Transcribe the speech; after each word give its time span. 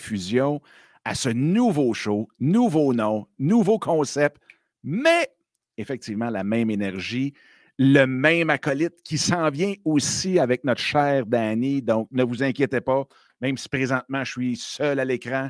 rediffusion 0.00 0.60
à 1.04 1.14
ce 1.14 1.28
nouveau 1.28 1.94
show, 1.94 2.28
nouveau 2.38 2.92
nom, 2.92 3.26
nouveau 3.38 3.78
concept, 3.78 4.36
mais 4.82 5.30
effectivement 5.76 6.30
la 6.30 6.44
même 6.44 6.70
énergie, 6.70 7.32
le 7.78 8.04
même 8.04 8.50
acolyte 8.50 9.02
qui 9.02 9.16
s'en 9.16 9.48
vient 9.50 9.74
aussi 9.84 10.38
avec 10.38 10.64
notre 10.64 10.82
cher 10.82 11.24
Danny. 11.24 11.80
Donc, 11.80 12.08
ne 12.10 12.22
vous 12.22 12.42
inquiétez 12.42 12.82
pas, 12.82 13.06
même 13.40 13.56
si 13.56 13.68
présentement 13.68 14.24
je 14.24 14.30
suis 14.30 14.56
seul 14.56 15.00
à 15.00 15.04
l'écran, 15.04 15.48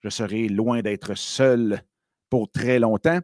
je 0.00 0.10
serai 0.10 0.48
loin 0.48 0.82
d'être 0.82 1.14
seul 1.16 1.82
pour 2.28 2.50
très 2.50 2.78
longtemps. 2.78 3.20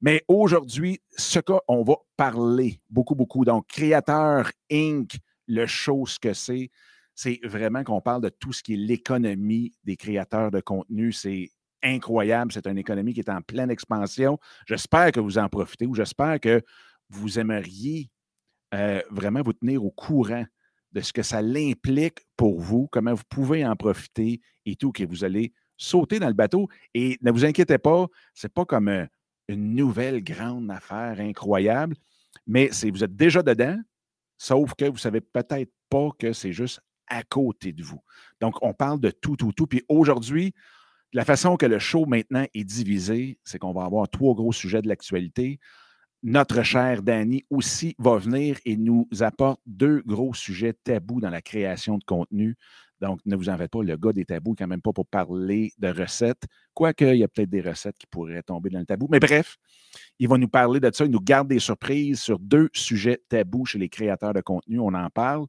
Mais 0.00 0.24
aujourd'hui, 0.26 1.00
ce 1.16 1.38
qu'on 1.38 1.84
va 1.84 1.94
parler 2.16 2.80
beaucoup, 2.90 3.14
beaucoup. 3.14 3.44
Donc, 3.44 3.68
Créateur 3.68 4.50
Inc., 4.70 5.12
le 5.46 5.66
show, 5.66 6.06
ce 6.06 6.18
que 6.18 6.32
c'est, 6.32 6.70
c'est 7.14 7.40
vraiment 7.44 7.84
qu'on 7.84 8.00
parle 8.00 8.22
de 8.22 8.28
tout 8.28 8.52
ce 8.52 8.62
qui 8.62 8.74
est 8.74 8.76
l'économie 8.76 9.72
des 9.84 9.96
créateurs 9.96 10.50
de 10.50 10.60
contenu. 10.60 11.12
C'est 11.12 11.50
incroyable. 11.82 12.52
C'est 12.52 12.66
une 12.66 12.78
économie 12.78 13.12
qui 13.12 13.20
est 13.20 13.30
en 13.30 13.42
pleine 13.42 13.70
expansion. 13.70 14.38
J'espère 14.66 15.12
que 15.12 15.20
vous 15.20 15.38
en 15.38 15.48
profitez 15.48 15.86
ou 15.86 15.94
j'espère 15.94 16.40
que 16.40 16.62
vous 17.08 17.38
aimeriez 17.38 18.10
euh, 18.74 19.02
vraiment 19.10 19.42
vous 19.42 19.52
tenir 19.52 19.84
au 19.84 19.90
courant 19.90 20.44
de 20.92 21.00
ce 21.00 21.12
que 21.12 21.22
ça 21.22 21.42
l'implique 21.42 22.26
pour 22.36 22.60
vous, 22.60 22.88
comment 22.90 23.14
vous 23.14 23.22
pouvez 23.28 23.66
en 23.66 23.76
profiter 23.76 24.40
et 24.66 24.76
tout, 24.76 24.92
que 24.92 25.04
vous 25.04 25.24
allez 25.24 25.52
sauter 25.76 26.18
dans 26.18 26.28
le 26.28 26.34
bateau. 26.34 26.68
Et 26.94 27.18
ne 27.22 27.30
vous 27.30 27.44
inquiétez 27.44 27.78
pas, 27.78 28.06
ce 28.34 28.46
n'est 28.46 28.50
pas 28.50 28.64
comme 28.64 28.88
euh, 28.88 29.06
une 29.48 29.74
nouvelle 29.74 30.22
grande 30.22 30.70
affaire 30.70 31.18
incroyable, 31.18 31.96
mais 32.46 32.70
vous 32.84 33.04
êtes 33.04 33.16
déjà 33.16 33.42
dedans, 33.42 33.78
sauf 34.38 34.74
que 34.74 34.86
vous 34.86 34.92
ne 34.92 34.98
savez 34.98 35.20
peut-être 35.20 35.72
pas 35.88 36.10
que 36.18 36.32
c'est 36.32 36.52
juste 36.52 36.80
à 37.12 37.22
côté 37.22 37.72
de 37.72 37.82
vous. 37.82 38.00
Donc, 38.40 38.56
on 38.62 38.72
parle 38.72 38.98
de 39.00 39.10
tout, 39.10 39.36
tout, 39.36 39.52
tout. 39.52 39.66
Puis 39.66 39.82
aujourd'hui, 39.88 40.54
la 41.12 41.24
façon 41.26 41.56
que 41.56 41.66
le 41.66 41.78
show 41.78 42.06
maintenant 42.06 42.46
est 42.54 42.64
divisé, 42.64 43.38
c'est 43.44 43.58
qu'on 43.58 43.74
va 43.74 43.84
avoir 43.84 44.08
trois 44.08 44.34
gros 44.34 44.52
sujets 44.52 44.80
de 44.80 44.88
l'actualité. 44.88 45.60
Notre 46.22 46.62
cher 46.62 47.02
Danny 47.02 47.44
aussi 47.50 47.94
va 47.98 48.16
venir 48.16 48.56
et 48.64 48.76
nous 48.76 49.08
apporte 49.20 49.60
deux 49.66 50.02
gros 50.06 50.32
sujets 50.32 50.72
tabous 50.72 51.20
dans 51.20 51.30
la 51.30 51.42
création 51.42 51.98
de 51.98 52.04
contenu. 52.04 52.56
Donc, 53.02 53.20
ne 53.26 53.34
vous 53.34 53.48
en 53.48 53.58
faites 53.58 53.70
pas, 53.70 53.82
le 53.82 53.96
gars 53.96 54.12
des 54.12 54.24
tabous, 54.24 54.54
quand 54.56 54.68
même 54.68 54.80
pas 54.80 54.92
pour 54.92 55.06
parler 55.06 55.72
de 55.78 55.88
recettes. 55.88 56.44
Quoique, 56.72 57.04
il 57.04 57.18
y 57.18 57.24
a 57.24 57.28
peut-être 57.28 57.50
des 57.50 57.60
recettes 57.60 57.98
qui 57.98 58.06
pourraient 58.06 58.44
tomber 58.44 58.70
dans 58.70 58.78
le 58.78 58.86
tabou. 58.86 59.08
Mais 59.10 59.18
bref, 59.18 59.56
il 60.20 60.28
va 60.28 60.38
nous 60.38 60.48
parler 60.48 60.78
de 60.78 60.88
ça. 60.94 61.04
Il 61.04 61.10
nous 61.10 61.20
garde 61.20 61.48
des 61.48 61.58
surprises 61.58 62.20
sur 62.20 62.38
deux 62.38 62.70
sujets 62.72 63.20
tabous 63.28 63.66
chez 63.66 63.80
les 63.80 63.88
créateurs 63.88 64.32
de 64.32 64.40
contenu. 64.40 64.78
On 64.78 64.94
en 64.94 65.10
parle. 65.10 65.46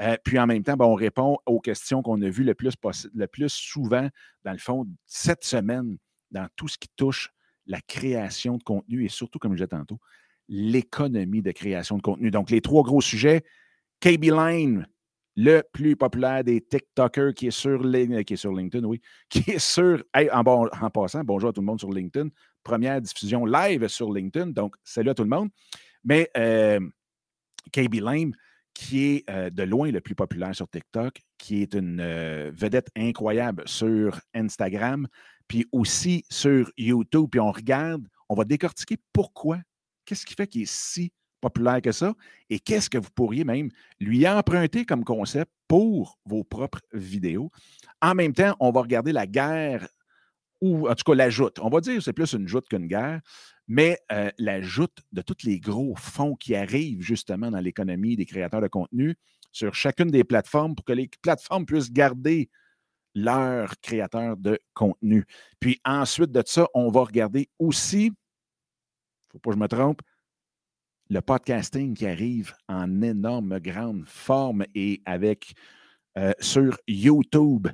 Euh, 0.00 0.16
puis 0.24 0.38
en 0.38 0.46
même 0.46 0.62
temps, 0.62 0.76
ben, 0.76 0.86
on 0.86 0.94
répond 0.94 1.38
aux 1.46 1.60
questions 1.60 2.02
qu'on 2.02 2.20
a 2.22 2.28
vues 2.28 2.44
le 2.44 2.54
plus, 2.54 2.74
le 3.14 3.26
plus 3.26 3.48
souvent, 3.48 4.08
dans 4.44 4.52
le 4.52 4.58
fond, 4.58 4.86
cette 5.06 5.44
semaine, 5.44 5.98
dans 6.30 6.48
tout 6.56 6.68
ce 6.68 6.78
qui 6.78 6.88
touche 6.96 7.30
la 7.66 7.80
création 7.80 8.56
de 8.56 8.62
contenu 8.62 9.04
et 9.04 9.08
surtout, 9.08 9.38
comme 9.38 9.52
je 9.52 9.58
disais 9.58 9.68
tantôt, 9.68 9.98
l'économie 10.48 11.42
de 11.42 11.52
création 11.52 11.96
de 11.96 12.02
contenu. 12.02 12.30
Donc, 12.30 12.50
les 12.50 12.60
trois 12.60 12.82
gros 12.82 13.00
sujets, 13.00 13.44
KB 14.00 14.24
Line, 14.24 14.86
le 15.36 15.62
plus 15.72 15.96
populaire 15.96 16.44
des 16.44 16.60
TikTokers 16.60 17.34
qui 17.34 17.48
est 17.48 17.50
sur, 17.50 17.82
LinkedIn, 17.82 18.84
oui, 18.84 19.00
qui 19.28 19.50
est 19.50 19.58
sur, 19.58 20.02
en, 20.32 20.90
passant, 20.90 21.24
bonjour 21.24 21.50
à 21.50 21.52
tout 21.52 21.60
le 21.60 21.66
monde 21.66 21.80
sur 21.80 21.90
LinkedIn, 21.90 22.28
première 22.62 23.00
diffusion 23.00 23.44
live 23.44 23.86
sur 23.88 24.12
LinkedIn, 24.12 24.48
donc 24.48 24.76
salut 24.84 25.10
à 25.10 25.14
tout 25.14 25.24
le 25.24 25.30
monde. 25.30 25.48
Mais 26.04 26.30
euh, 26.36 26.80
KB 27.72 27.94
Lime, 27.94 28.34
qui 28.74 29.04
est 29.04 29.30
euh, 29.30 29.50
de 29.50 29.62
loin 29.62 29.90
le 29.90 30.00
plus 30.00 30.14
populaire 30.14 30.54
sur 30.54 30.68
TikTok, 30.68 31.20
qui 31.38 31.62
est 31.62 31.74
une 31.74 32.00
euh, 32.00 32.50
vedette 32.54 32.88
incroyable 32.96 33.62
sur 33.66 34.20
Instagram, 34.34 35.06
puis 35.48 35.66
aussi 35.72 36.24
sur 36.28 36.70
YouTube. 36.76 37.28
Puis 37.30 37.40
on 37.40 37.52
regarde, 37.52 38.06
on 38.28 38.34
va 38.34 38.44
décortiquer 38.44 38.96
pourquoi, 39.12 39.58
qu'est-ce 40.04 40.26
qui 40.26 40.34
fait 40.34 40.46
qu'il 40.46 40.62
est 40.62 40.70
si 40.72 41.12
populaire 41.40 41.82
que 41.82 41.92
ça, 41.92 42.14
et 42.48 42.58
qu'est-ce 42.58 42.88
que 42.88 42.98
vous 42.98 43.10
pourriez 43.14 43.44
même 43.44 43.68
lui 44.00 44.26
emprunter 44.26 44.86
comme 44.86 45.04
concept 45.04 45.50
pour 45.68 46.18
vos 46.24 46.42
propres 46.42 46.80
vidéos. 46.92 47.50
En 48.00 48.14
même 48.14 48.32
temps, 48.32 48.56
on 48.60 48.70
va 48.70 48.80
regarder 48.80 49.12
la 49.12 49.26
guerre, 49.26 49.86
ou 50.62 50.88
en 50.88 50.94
tout 50.94 51.04
cas 51.04 51.14
la 51.14 51.28
joute. 51.28 51.58
On 51.60 51.68
va 51.68 51.80
dire 51.80 51.96
que 51.96 52.00
c'est 52.00 52.14
plus 52.14 52.32
une 52.32 52.48
joute 52.48 52.66
qu'une 52.68 52.86
guerre, 52.86 53.20
mais 53.66 53.98
euh, 54.12 54.30
la 54.38 54.60
joute 54.60 54.98
de 55.12 55.22
tous 55.22 55.44
les 55.44 55.58
gros 55.60 55.94
fonds 55.96 56.34
qui 56.36 56.54
arrivent 56.54 57.02
justement 57.02 57.50
dans 57.50 57.60
l'économie 57.60 58.16
des 58.16 58.26
créateurs 58.26 58.60
de 58.60 58.68
contenu 58.68 59.16
sur 59.52 59.74
chacune 59.74 60.10
des 60.10 60.24
plateformes 60.24 60.74
pour 60.74 60.84
que 60.84 60.92
les 60.92 61.08
plateformes 61.22 61.64
puissent 61.64 61.92
garder 61.92 62.50
leurs 63.14 63.78
créateurs 63.80 64.36
de 64.36 64.58
contenu. 64.74 65.24
Puis 65.60 65.80
ensuite 65.84 66.32
de 66.32 66.42
ça, 66.44 66.66
on 66.74 66.90
va 66.90 67.04
regarder 67.04 67.48
aussi, 67.58 68.06
il 68.06 68.10
ne 68.10 69.32
faut 69.32 69.38
pas 69.38 69.50
que 69.50 69.56
je 69.56 69.60
me 69.60 69.68
trompe, 69.68 70.02
le 71.10 71.20
podcasting 71.20 71.94
qui 71.94 72.06
arrive 72.06 72.54
en 72.68 73.02
énorme 73.02 73.58
grande 73.60 74.04
forme 74.06 74.64
et 74.74 75.02
avec 75.04 75.54
euh, 76.18 76.32
sur 76.40 76.78
YouTube. 76.88 77.68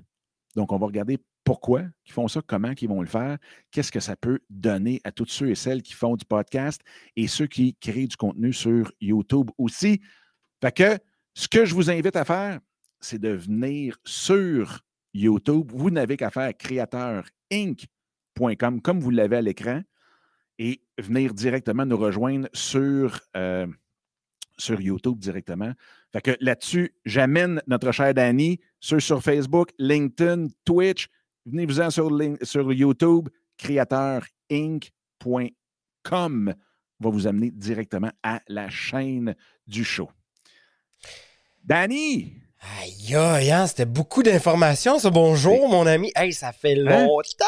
Donc, 0.57 0.73
on 0.73 0.79
va 0.79 0.87
regarder 0.87 1.19
pourquoi 1.51 1.83
ils 2.07 2.13
font 2.13 2.29
ça, 2.29 2.41
comment 2.47 2.71
ils 2.81 2.89
vont 2.89 3.01
le 3.01 3.09
faire, 3.09 3.37
qu'est-ce 3.73 3.91
que 3.91 3.99
ça 3.99 4.15
peut 4.15 4.39
donner 4.51 5.01
à 5.03 5.11
tous 5.11 5.27
ceux 5.27 5.51
et 5.51 5.57
celles 5.57 5.83
qui 5.83 5.95
font 5.95 6.15
du 6.15 6.25
podcast 6.25 6.81
et 7.17 7.27
ceux 7.27 7.49
qui 7.49 7.75
créent 7.75 8.07
du 8.07 8.17
contenu 8.17 8.53
sur 8.53 8.93
YouTube 9.01 9.51
aussi. 9.59 10.01
Fait 10.61 10.71
que 10.71 10.97
ce 11.35 11.49
que 11.49 11.65
je 11.65 11.75
vous 11.75 11.91
invite 11.91 12.15
à 12.15 12.25
faire, 12.25 12.61
c'est 13.01 13.19
de 13.19 13.31
venir 13.31 13.97
sur 14.05 14.79
YouTube. 15.13 15.73
Vous 15.75 15.91
n'avez 15.91 16.17
qu'à 16.17 16.31
faire 16.31 16.57
créateurinc.com 16.57 18.81
comme 18.81 19.01
vous 19.01 19.11
l'avez 19.11 19.39
à 19.39 19.43
l'écran 19.43 19.83
et 20.61 20.81
venir 20.99 21.35
directement 21.35 21.85
nous 21.85 21.97
rejoindre 21.97 22.49
sur, 22.53 23.19
euh, 23.37 23.67
YouTube 24.69 25.19
directement. 25.19 25.73
Fait 26.13 26.21
que 26.21 26.37
là-dessus, 26.39 26.95
j'amène 27.05 27.61
notre 27.67 27.91
cher 27.91 28.15
Danny 28.15 28.61
sur, 28.79 29.03
sur 29.03 29.21
Facebook, 29.21 29.71
LinkedIn, 29.81 30.47
Twitch. 30.65 31.09
Venez-vous-en 31.47 31.91
sur, 31.91 32.11
sur 32.43 32.73
YouTube, 32.73 33.29
créateurinc.com 33.57 36.55
va 37.01 37.11
vous 37.11 37.27
amener 37.27 37.51
directement 37.51 38.11
à 38.23 38.41
la 38.49 38.69
chaîne 38.69 39.35
du 39.67 39.85
show. 39.85 40.11
Danny! 41.65 42.35
Aïe, 42.79 43.17
aïe, 43.17 43.51
hein, 43.51 43.67
c'était 43.67 43.87
beaucoup 43.87 44.23
d'informations, 44.23 44.99
ce 44.99 45.09
bonjour, 45.09 45.67
mon 45.71 45.87
ami. 45.87 46.13
Hey, 46.15 46.35
ça 46.35 46.53
fait 46.53 46.79
hein? 46.79 47.07
longtemps! 47.07 47.47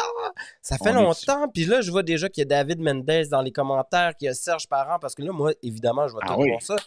Ça 0.59 0.79
fait 0.79 0.91
longtemps. 0.91 1.47
Puis 1.53 1.65
là, 1.65 1.81
je 1.81 1.91
vois 1.91 2.01
déjà 2.01 2.29
qu'il 2.29 2.41
y 2.41 2.45
a 2.45 2.47
David 2.49 2.79
Mendez 2.79 3.25
dans 3.29 3.43
les 3.43 3.51
commentaires, 3.51 4.15
qu'il 4.15 4.25
y 4.25 4.29
a 4.29 4.33
Serge 4.33 4.67
Parent, 4.67 4.97
parce 4.99 5.13
que 5.13 5.21
là, 5.21 5.31
moi, 5.31 5.51
évidemment, 5.61 6.07
je 6.07 6.13
vais 6.13 6.19
ah 6.23 6.35
tout 6.35 6.65
ça. 6.65 6.77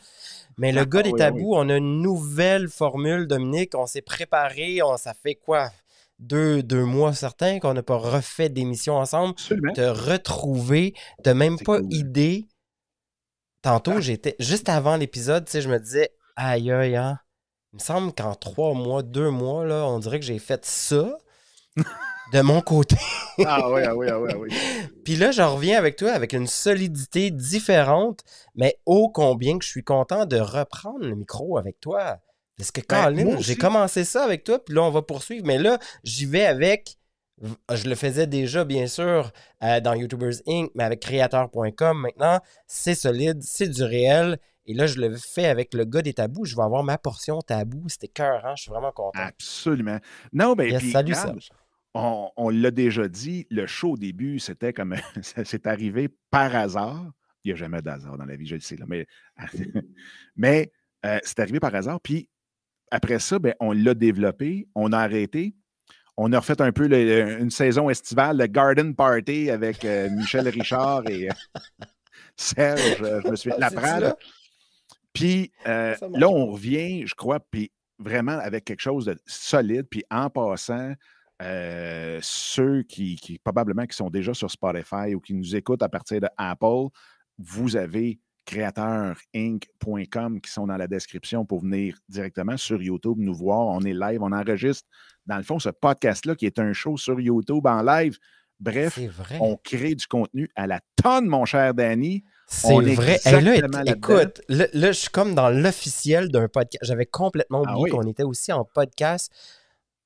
Mais 0.59 0.73
le 0.73 0.81
ah, 0.81 0.87
gars 0.87 1.03
des 1.03 1.13
tabous, 1.13 1.55
on 1.55 1.69
a 1.69 1.77
une 1.77 2.03
nouvelle 2.03 2.69
formule, 2.69 3.29
Dominique. 3.29 3.77
On 3.77 3.87
s'est 3.87 4.03
préparé. 4.03 4.83
On, 4.83 4.97
ça 4.97 5.15
fait 5.15 5.37
quoi? 5.37 5.71
Deux, 6.19 6.63
deux 6.63 6.85
mois 6.85 7.13
certains 7.13 7.59
qu'on 7.59 7.75
n'a 7.75 7.83
pas 7.83 7.97
refait 7.97 8.49
d'émission 8.49 8.97
ensemble. 8.97 9.33
Absolument. 9.33 9.73
Te 9.75 9.83
retrouver, 9.83 10.95
de 11.25 11.33
même 11.33 11.59
pas 11.59 11.81
idée. 11.91 12.49
Tantôt, 13.63 13.95
ah. 13.97 14.01
j'étais 14.01 14.37
juste 14.39 14.69
avant 14.69 14.97
l'épisode, 14.97 15.49
je 15.53 15.69
me 15.69 15.79
disais, 15.79 16.11
aïe, 16.37 16.71
aïe, 16.71 16.97
hein 16.97 17.19
il 17.77 17.77
me 17.77 17.85
semble 17.85 18.13
qu'en 18.15 18.35
trois 18.35 18.73
mois, 18.73 19.03
deux 19.03 19.29
mois, 19.29 19.67
là, 19.67 19.85
on 19.87 19.99
dirait 19.99 20.19
que 20.19 20.25
j'ai 20.25 20.39
fait 20.39 20.65
ça 20.65 21.19
de 22.33 22.41
mon 22.41 22.63
côté. 22.63 22.97
ah 23.45 23.71
oui, 23.71 23.83
ah 23.85 23.95
oui, 23.95 24.07
ah 24.09 24.19
oui, 24.19 24.31
ah 24.33 24.39
oui. 24.39 24.49
Puis 25.05 25.17
là, 25.17 25.31
je 25.31 25.43
reviens 25.43 25.77
avec 25.77 25.97
toi 25.97 26.13
avec 26.13 26.33
une 26.33 26.47
solidité 26.47 27.31
différente, 27.31 28.25
mais 28.55 28.79
ô 28.87 29.11
combien 29.11 29.59
que 29.59 29.65
je 29.67 29.69
suis 29.69 29.85
content 29.85 30.25
de 30.25 30.39
reprendre 30.39 31.05
le 31.05 31.15
micro 31.15 31.59
avec 31.59 31.79
toi. 31.79 32.19
Parce 32.57 32.71
que, 32.71 32.81
ben, 32.81 33.05
Colin, 33.05 33.41
j'ai 33.41 33.57
commencé 33.57 34.05
ça 34.05 34.25
avec 34.25 34.45
toi, 34.45 34.63
puis 34.63 34.75
là, 34.75 34.83
on 34.83 34.91
va 34.91 35.03
poursuivre. 35.03 35.47
Mais 35.47 35.59
là, 35.59 35.79
j'y 36.05 36.27
vais 36.27 36.45
avec. 36.45 36.97
Je 37.71 37.87
le 37.87 37.95
faisais 37.95 38.27
déjà, 38.27 38.65
bien 38.65 38.87
sûr, 38.87 39.31
euh, 39.63 39.81
dans 39.81 39.93
YouTubers 39.93 40.41
Inc., 40.47 40.71
mais 40.75 40.85
avec 40.85 41.01
Creator.com 41.01 42.01
maintenant. 42.01 42.41
C'est 42.67 42.95
solide, 42.95 43.43
c'est 43.43 43.69
du 43.69 43.83
réel. 43.83 44.39
Et 44.65 44.73
là, 44.73 44.87
je 44.87 44.99
le 44.99 45.15
fais 45.17 45.47
avec 45.47 45.75
le 45.75 45.85
gars 45.85 46.01
des 46.01 46.15
tabous. 46.15 46.47
Je 46.47 46.57
vais 46.57 46.63
avoir 46.63 46.83
ma 46.83 46.97
portion 46.97 47.41
tabou. 47.41 47.85
C'était 47.89 48.09
cœur, 48.09 48.43
Je 48.57 48.63
suis 48.63 48.71
vraiment 48.71 48.91
content. 48.91 49.19
Absolument. 49.21 49.99
Non, 50.33 50.55
ben, 50.55 50.81
salut, 50.81 51.15
Serge. 51.15 51.51
On, 51.95 52.51
l'a 52.51 52.71
déjà 52.71 53.09
dit, 53.09 53.47
le 53.51 53.67
show 53.67 53.93
au 53.93 53.97
début, 53.97 54.39
c'était 54.39 54.73
comme. 54.73 54.97
c'est 55.45 55.67
arrivé 55.67 56.09
par 56.31 56.55
hasard. 56.55 57.05
Il 57.45 57.49
n'y 57.49 57.53
a 57.53 57.57
jamais 57.57 57.81
d'hasard 57.81 58.19
dans 58.19 58.25
la 58.25 58.37
vie, 58.37 58.47
je 58.47 58.57
le 58.57 58.61
sais. 58.61 58.77
Là, 58.77 58.87
mais 58.89 59.07
mais 60.37 60.73
euh, 61.05 61.19
c'est 61.23 61.39
arrivé 61.39 61.61
par 61.61 61.75
hasard. 61.75 62.01
Puis 62.01 62.29
après 62.91 63.19
ça, 63.19 63.39
ben, 63.39 63.55
on 63.61 63.73
l'a 63.73 63.95
développé, 63.95 64.69
on 64.75 64.93
a 64.93 64.99
arrêté. 64.99 65.55
On 66.19 66.33
a 66.33 66.39
refait 66.39 66.63
un 66.63 66.73
peu 66.73 66.91
une 66.91 67.51
saison 67.51 67.91
estivale, 67.91 68.39
le 68.39 68.47
Garden 68.47 68.95
Party 68.95 69.51
avec 69.51 69.85
euh, 69.85 70.09
Michel 70.11 70.49
Richard 70.49 71.03
et 71.11 71.29
euh, 71.29 71.33
Serge, 72.37 72.97
je 72.99 73.31
me 73.31 73.37
suis. 73.37 73.51
Puis 75.13 75.53
euh, 75.67 75.95
là, 76.15 76.29
on 76.29 76.47
revient, 76.53 77.07
je 77.07 77.15
crois, 77.15 77.41
puis 77.41 77.71
vraiment 77.99 78.39
avec 78.39 78.65
quelque 78.65 78.81
chose 78.81 79.07
de 79.07 79.19
solide. 79.27 79.87
Puis 79.91 80.05
en 80.11 80.31
passant, 80.31 80.95
euh, 81.43 82.19
ceux 82.23 82.83
qui, 82.83 83.17
qui, 83.17 83.39
probablement 83.39 83.87
qui 83.87 83.97
sont 83.97 84.09
déjà 84.09 84.33
sur 84.33 84.51
Spotify 84.51 85.15
ou 85.15 85.21
qui 85.21 85.35
nous 85.35 85.55
écoutent 85.55 85.83
à 85.83 85.89
partir 85.89 86.21
de 86.21 86.29
Apple, 86.39 86.89
vous 87.39 87.77
avez 87.77 88.19
créateurinc.com 88.47 90.41
qui 90.41 90.51
sont 90.51 90.67
dans 90.67 90.77
la 90.77 90.87
description 90.87 91.45
pour 91.45 91.61
venir 91.61 91.99
directement 92.09 92.57
sur 92.57 92.81
YouTube 92.81 93.19
nous 93.19 93.35
voir. 93.35 93.67
On 93.67 93.81
est 93.83 93.93
live, 93.93 94.23
on 94.23 94.33
enregistre, 94.33 94.89
dans 95.27 95.37
le 95.37 95.43
fond, 95.43 95.59
ce 95.59 95.69
podcast-là 95.69 96.35
qui 96.37 96.47
est 96.47 96.59
un 96.59 96.73
show 96.73 96.97
sur 96.97 97.21
YouTube 97.21 97.67
en 97.67 97.83
live. 97.83 98.17
Bref, 98.59 98.99
on 99.39 99.57
crée 99.57 99.95
du 99.95 100.07
contenu 100.07 100.49
à 100.57 100.67
la 100.67 100.81
tonne, 101.03 101.27
mon 101.27 101.45
cher 101.45 101.75
Danny. 101.75 102.25
C'est 102.47 102.81
vrai. 102.81 103.19
là, 103.25 103.83
écoute, 103.85 104.41
là, 104.49 104.67
je 104.73 104.93
suis 104.93 105.11
comme 105.11 105.35
dans 105.35 105.51
l'officiel 105.51 106.31
d'un 106.31 106.49
podcast. 106.49 106.83
J'avais 106.83 107.05
complètement 107.05 107.65
ah 107.67 107.77
oublié 107.77 107.91
qu'on 107.91 108.09
était 108.09 108.23
aussi 108.23 108.53
en 108.53 108.65
podcast. 108.65 109.31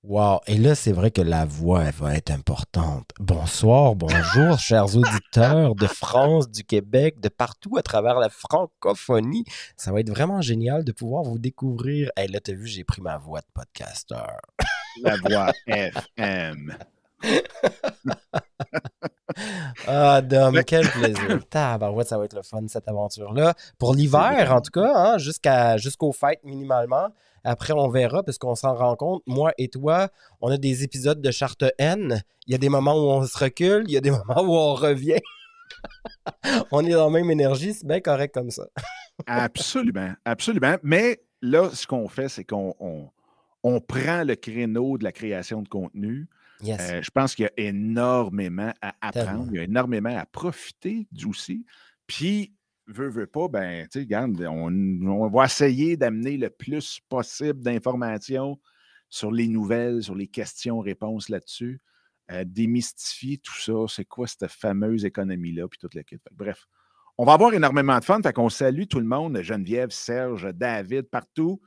Wow! 0.03 0.41
Et 0.47 0.57
là, 0.57 0.75
c'est 0.75 0.93
vrai 0.93 1.11
que 1.11 1.21
la 1.21 1.45
voix, 1.45 1.85
elle 1.85 1.93
va 1.93 2.15
être 2.15 2.31
importante. 2.31 3.11
Bonsoir, 3.19 3.95
bonjour, 3.95 4.59
chers 4.59 4.97
auditeurs 4.97 5.75
de 5.75 5.87
France, 5.87 6.51
du 6.51 6.65
Québec, 6.65 7.21
de 7.21 7.29
partout 7.29 7.77
à 7.77 7.83
travers 7.83 8.19
la 8.19 8.31
francophonie. 8.31 9.45
Ça 9.77 9.93
va 9.93 10.01
être 10.01 10.09
vraiment 10.09 10.41
génial 10.41 10.85
de 10.85 10.93
pouvoir 10.93 11.25
vous 11.25 11.39
découvrir. 11.39 12.11
Hey, 12.17 12.29
là, 12.29 12.41
t'as 12.41 12.55
vu, 12.55 12.67
j'ai 12.67 12.83
pris 12.83 13.03
ma 13.03 13.19
voix 13.19 13.41
de 13.41 13.47
podcaster. 13.53 14.15
La 15.03 15.17
voix 15.19 15.53
FM. 15.67 16.75
ah, 19.87 20.23
Dom, 20.23 20.63
quel 20.67 20.89
plaisir. 20.89 21.47
Tabarouette, 21.51 22.09
ça 22.09 22.17
va 22.17 22.25
être 22.25 22.37
le 22.37 22.43
fun, 22.43 22.63
cette 22.69 22.89
aventure-là. 22.89 23.53
Pour 23.79 23.95
l'hiver, 23.95 24.51
en 24.51 24.63
tout 24.63 24.71
cas, 24.71 24.93
hein, 24.95 25.19
jusqu'à, 25.19 25.77
jusqu'aux 25.77 26.13
fêtes 26.13 26.43
minimalement. 26.43 27.11
Après, 27.45 27.73
on 27.73 27.89
verra, 27.89 28.23
parce 28.23 28.39
qu'on 28.39 28.55
s'en 28.55 28.75
rend 28.75 28.97
compte. 28.97 29.23
Moi 29.27 29.53
et 29.59 29.69
toi, 29.69 30.09
on 30.41 30.51
a 30.51 30.57
des 30.57 30.85
épisodes 30.85 31.21
de 31.21 31.31
charte 31.31 31.65
N. 31.79 32.23
Il 32.47 32.53
y 32.53 32.55
a 32.55 32.59
des 32.59 32.69
moments 32.69 32.95
où 32.95 33.11
on 33.11 33.25
se 33.25 33.39
recule, 33.39 33.85
il 33.87 33.93
y 33.93 33.97
a 33.97 34.01
des 34.01 34.11
moments 34.27 34.43
où 34.43 34.55
on 34.55 34.75
revient. 34.75 35.21
on 36.73 36.85
est 36.85 36.91
dans 36.93 37.11
la 37.11 37.11
même 37.11 37.31
énergie, 37.31 37.75
c'est 37.75 37.87
bien 37.87 38.01
correct 38.01 38.35
comme 38.35 38.51
ça. 38.51 38.67
absolument, 39.27 40.13
absolument. 40.25 40.77
Mais 40.83 41.23
là, 41.43 41.71
ce 41.73 41.87
qu'on 41.87 42.09
fait, 42.09 42.29
c'est 42.29 42.45
qu'on 42.45 42.75
on, 43.63 43.81
prend 43.81 44.25
le 44.25 44.35
créneau 44.37 44.99
de 44.99 45.05
la 45.05 45.13
création 45.13 45.63
de 45.63 45.69
contenu. 45.69 46.29
Euh, 46.67 47.01
je 47.03 47.11
pense 47.11 47.35
qu'il 47.35 47.45
y 47.45 47.49
a 47.49 47.69
énormément 47.69 48.73
à 48.83 48.95
apprendre, 49.01 49.47
il 49.51 49.57
y 49.57 49.61
a 49.61 49.63
énormément 49.63 50.15
à 50.15 50.27
profiter 50.27 51.07
aussi. 51.27 51.65
Puis, 52.07 52.53
veut, 52.93 53.09
veut 53.09 53.27
pas, 53.27 53.49
ben, 53.49 53.85
tu 53.85 53.91
sais, 53.93 54.01
regarde, 54.01 54.41
on, 54.49 55.29
va 55.29 55.45
essayer 55.45 55.97
d'amener 55.97 56.37
le 56.37 56.51
plus 56.51 57.01
possible 57.09 57.63
d'informations 57.63 58.59
sur 59.09 59.33
les 59.33 59.49
nouvelles, 59.49 60.03
sur 60.03 60.15
les 60.15 60.29
questions-réponses 60.29 61.29
là-dessus, 61.29 61.81
euh, 62.31 62.45
démystifier 62.47 63.39
tout 63.39 63.59
ça, 63.59 63.73
c'est 63.89 64.05
quoi 64.05 64.27
cette 64.27 64.47
fameuse 64.49 65.05
économie-là, 65.05 65.67
puis 65.69 65.79
toute 65.79 65.95
l'équipe. 65.95 66.23
Bref, 66.33 66.67
on 67.19 67.25
va 67.25 67.35
avoir 67.35 67.53
énormément 67.53 67.99
de 67.99 68.05
fun, 68.05 68.23
fait 68.23 68.33
qu'on 68.33 68.49
salue 68.49 68.85
tout 68.89 69.01
le 69.01 69.07
monde, 69.07 69.43
Geneviève, 69.43 69.91
Serge, 69.91 70.49
David, 70.55 71.03
partout. 71.11 71.61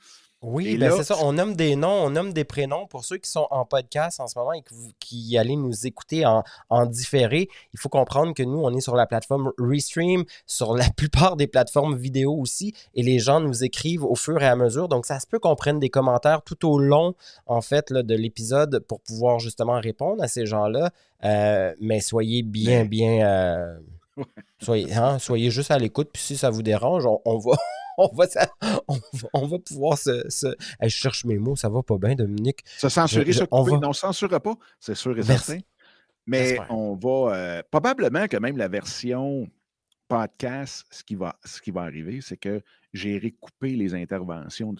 Oui, 0.43 0.77
ben 0.77 0.91
c'est 0.97 1.05
ça. 1.05 1.15
On 1.21 1.33
nomme 1.33 1.55
des 1.55 1.77
noms, 1.77 2.05
on 2.05 2.09
nomme 2.09 2.33
des 2.33 2.43
prénoms. 2.43 2.85
Pour 2.85 3.05
ceux 3.05 3.17
qui 3.17 3.29
sont 3.29 3.47
en 3.49 3.63
podcast 3.65 4.19
en 4.19 4.27
ce 4.27 4.37
moment 4.37 4.51
et 4.51 4.61
qui, 4.99 5.37
allaient 5.37 5.55
nous 5.55 5.87
écouter 5.87 6.25
en, 6.25 6.43
en, 6.69 6.85
différé, 6.85 7.47
il 7.73 7.79
faut 7.79 7.87
comprendre 7.87 8.33
que 8.33 8.43
nous, 8.43 8.59
on 8.59 8.73
est 8.75 8.81
sur 8.81 8.95
la 8.95 9.07
plateforme 9.07 9.53
Restream, 9.57 10.25
sur 10.45 10.75
la 10.75 10.89
plupart 10.97 11.37
des 11.37 11.47
plateformes 11.47 11.95
vidéo 11.95 12.33
aussi, 12.33 12.73
et 12.93 13.03
les 13.03 13.19
gens 13.19 13.39
nous 13.39 13.63
écrivent 13.63 14.03
au 14.03 14.15
fur 14.15 14.41
et 14.41 14.47
à 14.47 14.57
mesure. 14.57 14.89
Donc, 14.89 15.05
ça 15.05 15.19
se 15.19 15.27
peut 15.27 15.39
qu'on 15.39 15.55
prenne 15.55 15.79
des 15.79 15.89
commentaires 15.89 16.41
tout 16.41 16.67
au 16.67 16.77
long, 16.77 17.15
en 17.47 17.61
fait, 17.61 17.89
là, 17.89 18.03
de 18.03 18.15
l'épisode 18.15 18.79
pour 18.79 18.99
pouvoir 18.99 19.39
justement 19.39 19.79
répondre 19.79 20.21
à 20.21 20.27
ces 20.27 20.45
gens-là. 20.45 20.91
Euh, 21.23 21.73
mais 21.79 22.01
soyez 22.01 22.43
bien, 22.43 22.83
bien... 22.83 23.25
Euh, 23.25 23.79
soyez, 24.61 24.93
hein, 24.93 25.19
soyez 25.19 25.51
juste 25.51 25.71
à 25.71 25.77
l'écoute, 25.77 26.09
puis 26.13 26.21
si 26.21 26.37
ça 26.37 26.49
vous 26.49 26.63
dérange, 26.63 27.05
on 27.05 27.37
va... 27.37 27.55
on, 27.97 28.07
va, 28.15 28.25
on, 29.33 29.47
va, 29.47 29.59
pouvoir 29.59 29.97
se. 29.97 30.23
je 30.81 30.87
cherche 30.87 31.25
mes 31.25 31.37
mots, 31.37 31.55
ça 31.55 31.69
va 31.69 31.83
pas 31.83 31.97
bien, 31.97 32.15
Dominique. 32.15 32.63
Se 32.77 32.89
censurer, 32.89 33.31
je, 33.31 33.43
on 33.51 33.63
va... 33.63 33.77
non, 33.77 33.93
censurera 33.93 34.39
pas, 34.39 34.55
c'est 34.79 34.95
sûr 34.95 35.17
et 35.17 35.23
certain. 35.23 35.59
Mais 36.25 36.57
on 36.69 36.95
va. 36.95 37.35
Euh, 37.35 37.63
probablement 37.69 38.27
que 38.27 38.37
même 38.37 38.57
la 38.57 38.67
version 38.67 39.47
podcast, 40.07 40.85
ce 40.89 41.03
qui 41.03 41.15
va, 41.15 41.35
ce 41.43 41.61
qui 41.61 41.71
va 41.71 41.81
arriver, 41.81 42.19
c'est 42.21 42.37
que 42.37 42.61
j'ai 42.93 43.17
recoupé 43.17 43.75
les 43.75 43.93
interventions. 43.93 44.73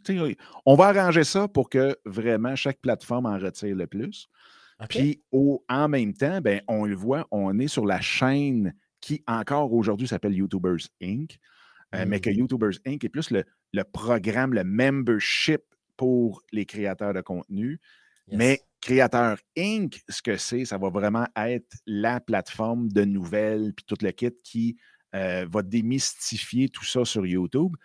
on 0.66 0.76
va 0.76 0.86
arranger 0.88 1.24
ça 1.24 1.48
pour 1.48 1.70
que 1.70 1.98
vraiment 2.06 2.56
chaque 2.56 2.80
plateforme 2.80 3.26
en 3.26 3.38
retire 3.38 3.76
le 3.76 3.88
plus. 3.88 4.28
Puis 4.90 5.22
au, 5.32 5.64
en 5.70 5.88
même 5.88 6.14
temps, 6.14 6.42
ben, 6.42 6.62
on 6.68 6.86
le 6.86 6.96
voit, 6.96 7.28
on 7.32 7.58
est 7.60 7.68
sur 7.68 7.86
la 7.86 8.02
chaîne 8.02 8.74
qui 9.04 9.22
encore 9.28 9.74
aujourd'hui 9.74 10.08
s'appelle 10.08 10.34
YouTubers 10.34 10.88
Inc. 11.02 11.38
Euh, 11.94 12.06
mais 12.08 12.22
que. 12.22 12.30
YouTubers 12.30 12.80
Inc. 12.88 13.04
est 13.04 13.10
plus 13.10 13.32
le, 13.32 13.84
programme, 13.84 14.54
le 14.54 14.64
membership 14.64 15.62
pour 15.98 16.42
les 16.54 16.66
créateurs 16.66 17.14
de 17.14 17.20
contenu. 17.20 17.80
Mais 18.32 18.62
Créateur 18.80 19.38
Inc., 19.58 20.02
ce 20.08 20.22
que 20.22 20.38
c'est, 20.38 20.64
ça 20.64 20.78
va 20.78 20.90
vraiment 20.90 21.28
être 21.36 21.76
la 21.86 22.22
plateforme 22.22 22.88
de 22.90 23.04
nouvelles, 23.04 23.74
puis 23.74 23.86
tout 23.86 23.98
le 24.02 24.12
kit 24.12 24.32
qui 24.44 24.78
euh, 25.14 25.46
va 25.52 25.62
démystifier 25.62 26.70
tout 26.70 26.86
ça 26.86 27.04
sur 27.04 27.26
YouTube. 27.26 27.76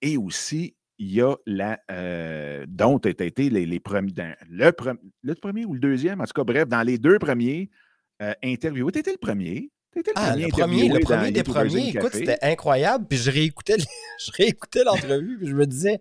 Et 0.00 0.16
aussi, 0.16 0.76
il 0.98 1.12
y 1.12 1.20
a 1.20 1.34
la. 1.46 1.80
Euh, 1.90 2.64
dont 2.68 3.00
tu 3.00 3.08
été 3.08 3.50
les, 3.50 3.80
premiers. 3.80 4.12
le, 4.48 4.72
le, 5.22 5.34
premier 5.34 5.64
ou 5.64 5.74
le 5.74 5.80
deuxième, 5.80 6.20
en 6.20 6.24
tout 6.24 6.32
cas, 6.32 6.44
bref, 6.44 6.68
dans 6.68 6.82
les 6.82 6.98
deux 6.98 7.18
premiers 7.18 7.68
interviews. 8.42 8.92
Tu 8.92 9.00
étais 9.00 9.12
le 9.12 9.18
premier? 9.18 9.72
Ah, 10.14 10.36
le 10.36 10.48
premier, 10.48 10.88
le 10.88 11.00
premier 11.00 11.30
des 11.30 11.42
premiers, 11.42 11.88
écoute, 11.88 12.12
c'était 12.12 12.38
incroyable. 12.42 13.06
Puis 13.08 13.18
je 13.18 13.30
réécoutais, 13.30 13.76
je 14.18 14.32
réécoutais 14.32 14.84
l'entrevue, 14.84 15.38
puis 15.38 15.48
je 15.48 15.54
me 15.54 15.66
disais, 15.66 16.00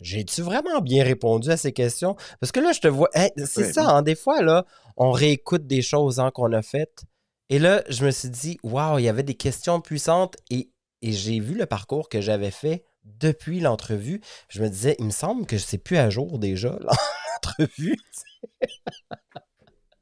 j'ai-tu 0.00 0.42
vraiment 0.42 0.80
bien 0.80 1.04
répondu 1.04 1.50
à 1.50 1.56
ces 1.56 1.72
questions? 1.72 2.16
Parce 2.40 2.52
que 2.52 2.60
là, 2.60 2.72
je 2.72 2.80
te 2.80 2.88
vois, 2.88 3.10
c'est 3.44 3.72
ça, 3.72 3.88
hein, 3.88 4.02
des 4.02 4.14
fois, 4.14 4.42
là, 4.42 4.64
on 4.96 5.10
réécoute 5.10 5.66
des 5.66 5.82
choses 5.82 6.20
hein, 6.20 6.30
qu'on 6.32 6.52
a 6.52 6.62
faites. 6.62 7.02
Et 7.48 7.58
là, 7.58 7.82
je 7.88 8.04
me 8.04 8.10
suis 8.10 8.30
dit, 8.30 8.58
waouh, 8.62 8.98
il 8.98 9.04
y 9.04 9.08
avait 9.08 9.22
des 9.22 9.34
questions 9.34 9.80
puissantes 9.80 10.36
et, 10.50 10.70
et 11.02 11.12
j'ai 11.12 11.40
vu 11.40 11.54
le 11.54 11.66
parcours 11.66 12.08
que 12.08 12.20
j'avais 12.20 12.50
fait 12.52 12.84
depuis 13.04 13.60
l'entrevue. 13.60 14.20
Je 14.48 14.62
me 14.62 14.68
disais, 14.68 14.96
il 14.98 15.06
me 15.06 15.10
semble 15.10 15.46
que 15.46 15.58
c'est 15.58 15.78
plus 15.78 15.96
à 15.96 16.10
jour 16.10 16.38
déjà, 16.38 16.78
l'entrevue. 17.58 17.96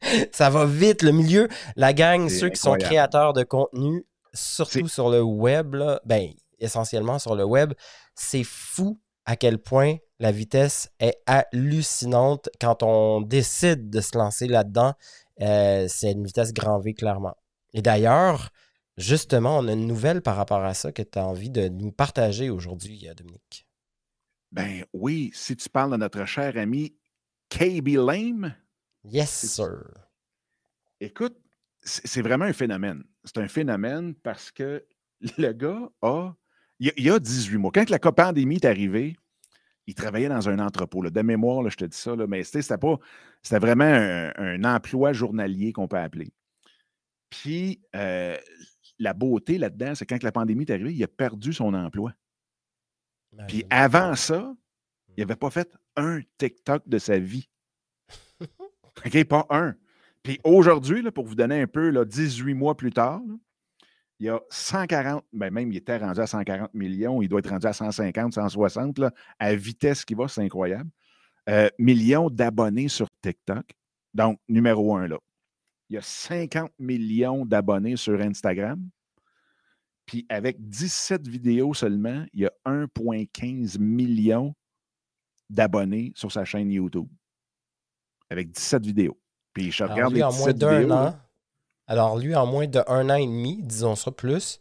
ça 0.32 0.50
va 0.50 0.66
vite, 0.66 1.02
le 1.02 1.12
milieu. 1.12 1.48
La 1.76 1.92
gang, 1.92 2.28
ceux 2.28 2.48
qui 2.48 2.60
sont 2.60 2.74
créateurs 2.74 3.32
de 3.32 3.42
contenu, 3.42 4.04
surtout 4.34 4.88
sur 4.88 5.10
le 5.10 5.22
web, 5.22 5.76
ben, 6.04 6.30
essentiellement 6.58 7.18
sur 7.18 7.34
le 7.34 7.44
web, 7.44 7.72
c'est 8.14 8.44
fou 8.44 9.00
à 9.24 9.36
quel 9.36 9.58
point 9.58 9.96
la 10.18 10.32
vitesse 10.32 10.90
est 10.98 11.18
hallucinante 11.26 12.48
quand 12.60 12.82
on 12.82 13.20
décide 13.20 13.90
de 13.90 14.00
se 14.00 14.16
lancer 14.16 14.48
là-dedans. 14.48 14.94
Euh, 15.40 15.86
c'est 15.88 16.12
une 16.12 16.24
vitesse 16.24 16.52
grand 16.52 16.80
V, 16.80 16.94
clairement. 16.94 17.36
Et 17.72 17.82
d'ailleurs, 17.82 18.50
justement, 18.96 19.58
on 19.58 19.68
a 19.68 19.72
une 19.72 19.86
nouvelle 19.86 20.22
par 20.22 20.36
rapport 20.36 20.64
à 20.64 20.74
ça 20.74 20.92
que 20.92 21.02
tu 21.02 21.18
as 21.18 21.26
envie 21.26 21.50
de 21.50 21.68
nous 21.68 21.92
partager 21.92 22.50
aujourd'hui, 22.50 23.06
euh, 23.08 23.14
Dominique. 23.14 23.66
Ben 24.50 24.84
oui, 24.92 25.30
si 25.34 25.56
tu 25.56 25.68
parles 25.68 25.92
de 25.92 25.98
notre 25.98 26.24
cher 26.24 26.56
ami 26.56 26.96
KB 27.50 27.88
Lame, 27.96 28.54
Yes, 29.04 29.30
sir. 29.30 29.84
Écoute, 31.00 31.36
c'est 31.82 32.22
vraiment 32.22 32.44
un 32.44 32.52
phénomène. 32.52 33.04
C'est 33.24 33.38
un 33.38 33.48
phénomène 33.48 34.14
parce 34.14 34.50
que 34.50 34.84
le 35.38 35.52
gars 35.52 35.88
a. 36.02 36.32
Il 36.80 36.92
y 36.96 37.10
a 37.10 37.18
18 37.18 37.56
mois. 37.56 37.72
Quand 37.72 37.90
la 37.90 37.98
pandémie 37.98 38.56
est 38.56 38.64
arrivée, 38.64 39.16
il 39.88 39.94
travaillait 39.94 40.28
dans 40.28 40.48
un 40.48 40.60
entrepôt. 40.60 41.02
De 41.02 41.22
mémoire, 41.22 41.62
là, 41.62 41.70
je 41.70 41.76
te 41.76 41.84
dis 41.84 41.96
ça, 41.96 42.14
là, 42.14 42.26
mais 42.28 42.44
c'était 42.44 42.78
pas. 42.78 42.98
C'était 43.42 43.58
vraiment 43.58 43.84
un, 43.84 44.62
emploi 44.64 45.12
journalier 45.12 45.72
qu'on 45.72 45.88
peut 45.88 45.98
appeler. 45.98 46.32
Puis 47.30 47.80
euh, 47.96 48.36
la 48.98 49.12
beauté 49.12 49.58
là-dedans, 49.58 49.94
c'est 49.94 50.06
quand 50.06 50.22
la 50.22 50.30
pandémie 50.30 50.64
est 50.64 50.70
arrivée, 50.70 50.92
il 50.92 51.02
a 51.02 51.08
perdu 51.08 51.52
son 51.52 51.74
emploi. 51.74 52.12
Puis 53.46 53.64
avant 53.70 54.14
ça, 54.14 54.54
il 55.16 55.20
n'avait 55.20 55.36
pas 55.36 55.50
fait 55.50 55.76
un 55.96 56.20
TikTok 56.38 56.88
de 56.88 56.98
sa 56.98 57.18
vie. 57.18 57.48
OK, 59.04 59.24
pas 59.24 59.46
un. 59.50 59.74
Puis 60.22 60.40
aujourd'hui, 60.44 61.02
pour 61.10 61.26
vous 61.26 61.34
donner 61.34 61.60
un 61.60 61.66
peu, 61.66 61.90
là, 61.90 62.04
18 62.04 62.54
mois 62.54 62.76
plus 62.76 62.90
tard, 62.90 63.22
il 64.20 64.26
y 64.26 64.28
a 64.28 64.40
140, 64.50 65.24
ben 65.32 65.52
même 65.52 65.70
il 65.72 65.76
était 65.76 65.96
rendu 65.96 66.20
à 66.20 66.26
140 66.26 66.74
millions, 66.74 67.22
il 67.22 67.28
doit 67.28 67.38
être 67.38 67.50
rendu 67.50 67.66
à 67.66 67.72
150, 67.72 68.34
160, 68.34 68.98
là, 68.98 69.12
à 69.38 69.54
vitesse 69.54 70.04
qui 70.04 70.14
va, 70.14 70.26
c'est 70.26 70.42
incroyable. 70.42 70.90
Euh, 71.48 71.68
millions 71.78 72.28
d'abonnés 72.28 72.88
sur 72.88 73.08
TikTok. 73.22 73.64
Donc, 74.12 74.38
numéro 74.48 74.96
un. 74.96 75.06
Il 75.88 75.94
y 75.94 75.96
a 75.96 76.02
50 76.02 76.72
millions 76.78 77.46
d'abonnés 77.46 77.96
sur 77.96 78.20
Instagram. 78.20 78.86
Puis 80.04 80.26
avec 80.28 80.56
17 80.68 81.26
vidéos 81.28 81.74
seulement, 81.74 82.24
il 82.32 82.40
y 82.40 82.46
a 82.46 82.52
1,15 82.66 83.78
million 83.78 84.54
d'abonnés 85.48 86.12
sur 86.14 86.32
sa 86.32 86.44
chaîne 86.44 86.70
YouTube 86.70 87.08
avec 88.30 88.50
17 88.50 88.84
vidéos. 88.84 89.18
Puis 89.52 89.72
je 89.72 89.84
regarde 89.84 90.14
les 90.14 90.22
en 90.22 90.32
moins 90.32 90.52
d'un 90.52 90.90
an. 90.90 91.16
Alors, 91.86 92.18
lui, 92.18 92.34
en 92.36 92.46
moins 92.46 92.66
d'un 92.66 93.10
an 93.10 93.14
et 93.14 93.26
demi, 93.26 93.62
disons 93.62 93.96
ça 93.96 94.10
plus, 94.10 94.60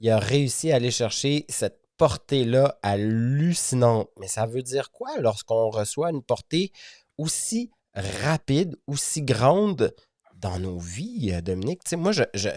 il 0.00 0.10
a 0.10 0.18
réussi 0.18 0.70
à 0.70 0.76
aller 0.76 0.90
chercher 0.90 1.46
cette 1.48 1.80
portée-là 1.96 2.78
hallucinante. 2.82 4.10
Mais 4.18 4.28
ça 4.28 4.46
veut 4.46 4.62
dire 4.62 4.90
quoi 4.90 5.18
lorsqu'on 5.18 5.70
reçoit 5.70 6.10
une 6.10 6.22
portée 6.22 6.72
aussi 7.16 7.70
rapide, 7.94 8.76
aussi 8.86 9.22
grande 9.22 9.94
dans 10.34 10.58
nos 10.58 10.78
vies, 10.78 11.40
Dominique? 11.42 11.84
Tu 11.84 11.90
sais, 11.90 11.96
moi, 11.96 12.12
je, 12.12 12.24
je 12.34 12.50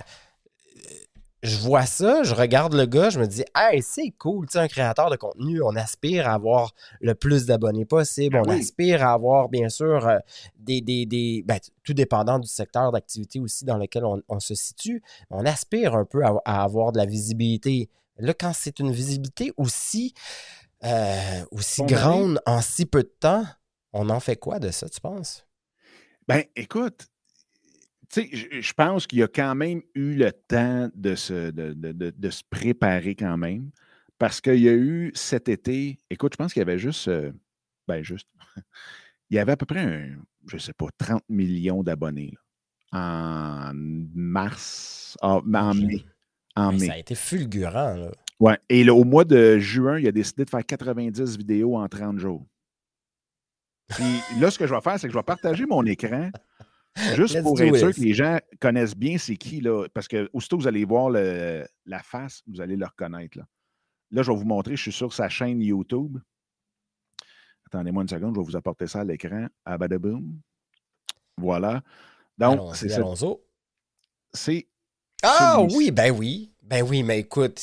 vois 1.44 1.86
ça, 1.88 2.22
je 2.24 2.36
regarde 2.36 2.74
le 2.74 2.86
gars, 2.86 3.10
je 3.10 3.20
me 3.20 3.26
dis, 3.26 3.44
hey, 3.56 3.82
c'est 3.82 4.12
cool, 4.12 4.46
tu 4.46 4.54
sais, 4.54 4.60
un 4.60 4.68
créateur 4.68 5.10
de 5.10 5.16
contenu, 5.16 5.62
on 5.64 5.76
aspire 5.76 6.28
à 6.28 6.34
avoir 6.34 6.74
le 7.00 7.16
plus 7.16 7.46
d'abonnés 7.46 7.86
possible, 7.86 8.40
on 8.46 8.50
aspire 8.50 9.04
à 9.04 9.14
avoir, 9.14 9.50
bien 9.50 9.70
sûr, 9.70 10.08
euh, 10.08 10.20
des, 10.60 10.82
des, 10.82 11.06
des 11.08 11.44
ben, 11.46 11.60
tout 11.84 11.94
dépendant 11.94 12.38
du 12.38 12.48
secteur 12.48 12.92
d'activité 12.92 13.40
aussi 13.40 13.66
dans 13.66 13.78
lequel 13.78 14.04
on, 14.06 14.40
se 14.40 14.54
situe, 14.54 15.02
on 15.32 15.46
aspire 15.46 15.96
un 15.96 16.06
peu 16.06 16.24
à, 16.24 16.64
avoir 16.64 16.92
de 16.92 17.00
la 17.00 17.06
visibilité. 17.06 17.90
Là, 18.18 18.34
quand 18.34 18.54
c'est 18.54 18.80
une 18.80 18.92
visibilité 18.92 19.52
aussi, 19.58 20.14
euh, 20.84 21.46
aussi 21.52 21.82
grande 21.84 22.40
en 22.46 22.62
si 22.62 22.86
peu 22.86 23.02
de 23.02 23.14
temps, 23.20 23.46
on 23.94 24.10
en 24.10 24.20
fait 24.20 24.36
quoi 24.36 24.60
de 24.60 24.70
ça, 24.70 24.88
tu 24.90 25.02
penses? 25.02 25.48
Ben, 26.28 26.44
écoute, 26.56 27.08
tu 28.12 28.22
sais, 28.22 28.62
je 28.62 28.74
pense 28.74 29.08
qu'il 29.08 29.24
a 29.24 29.28
quand 29.28 29.56
même 29.56 29.82
eu 29.96 30.16
le 30.16 30.32
temps 30.32 30.90
de 30.94 31.16
se, 31.16 31.52
de, 31.52 32.30
se 32.30 32.44
préparer 32.50 33.16
quand 33.16 33.38
même. 33.38 33.72
Parce 34.18 34.42
qu'il 34.42 34.60
y 34.60 34.70
a 34.70 34.74
eu 34.74 35.12
cet 35.16 35.50
été, 35.50 36.00
écoute, 36.10 36.34
je 36.34 36.38
pense 36.38 36.54
qu'il 36.54 36.60
y 36.60 36.62
avait 36.62 36.78
juste, 36.78 37.08
euh, 37.08 37.32
ben 37.88 38.04
juste, 38.04 38.28
il 39.30 39.38
y 39.38 39.40
avait 39.40 39.54
à 39.54 39.58
peu 39.58 39.66
près, 39.66 39.80
un, 39.80 40.10
je 40.48 40.56
ne 40.56 40.60
sais 40.60 40.74
pas, 40.74 40.88
30 40.98 41.24
millions 41.30 41.82
d'abonnés 41.82 42.36
en 42.92 43.72
mars, 43.74 45.18
ah, 45.22 45.38
en, 45.38 45.74
mai. 45.74 46.06
En 46.56 46.72
mai. 46.74 46.88
Ça 46.88 46.94
a 46.94 46.98
été 46.98 47.16
fulgurant. 47.16 47.96
Là. 47.96 48.12
Ouais. 48.40 48.60
Et 48.70 48.88
au 48.90 49.04
mois 49.04 49.24
de 49.24 49.58
juin, 49.58 49.98
il 49.98 50.08
a 50.08 50.12
décidé 50.12 50.46
de 50.46 50.50
faire 50.50 50.66
90 50.66 51.38
vidéos 51.38 51.78
en 51.78 51.88
30 51.88 52.20
jours. 52.20 52.46
Puis 53.88 54.40
là, 54.40 54.52
ce 54.52 54.60
que 54.60 54.68
je 54.68 54.74
vais 54.74 54.82
faire, 54.82 55.00
c'est 55.00 55.08
que 55.08 55.14
je 55.14 55.18
vais 55.18 55.24
partager 55.24 55.66
mon 55.66 55.86
écran 55.86 56.30
Juste 57.16 57.42
pour 57.42 57.60
être 57.62 57.78
sûr 57.78 57.94
que 57.94 58.02
les 58.02 58.14
gens 58.14 58.38
connaissent 58.60 58.96
bien 58.96 59.18
c'est 59.18 59.38
qui, 59.38 59.62
là, 59.62 59.88
parce 59.94 60.08
que 60.08 60.30
aussitôt 60.34 60.58
que 60.58 60.64
vous 60.64 60.68
allez 60.68 60.86
voir 60.86 61.10
la 61.10 62.04
face, 62.04 62.42
vous 62.48 62.62
allez 62.62 62.76
le 62.76 62.86
reconnaître. 62.86 63.38
Là. 63.38 63.46
là, 64.12 64.24
je 64.24 64.32
vais 64.32 64.38
vous 64.38 64.46
montrer, 64.46 64.76
je 64.76 64.82
suis 64.82 64.92
sur 64.92 65.14
sa 65.14 65.30
chaîne 65.30 65.62
YouTube. 65.62 66.18
Attendez-moi 67.68 68.04
une 68.04 68.10
seconde, 68.10 68.36
je 68.36 68.42
vais 68.42 68.46
vous 68.46 68.58
apporter 68.58 68.88
ça 68.88 69.00
à 69.00 69.04
l'écran. 69.06 69.48
Abadaboum. 69.64 70.40
Voilà. 71.38 71.82
Donc, 72.38 72.76
c'est 72.76 72.90
ça. 72.90 73.02
C'est. 74.34 74.68
Ah 75.24 75.62
oui, 75.62 75.92
ben 75.92 76.12
oui. 76.12 76.52
Ben 76.72 76.84
oui, 76.84 77.04
mais 77.04 77.20
écoute, 77.20 77.62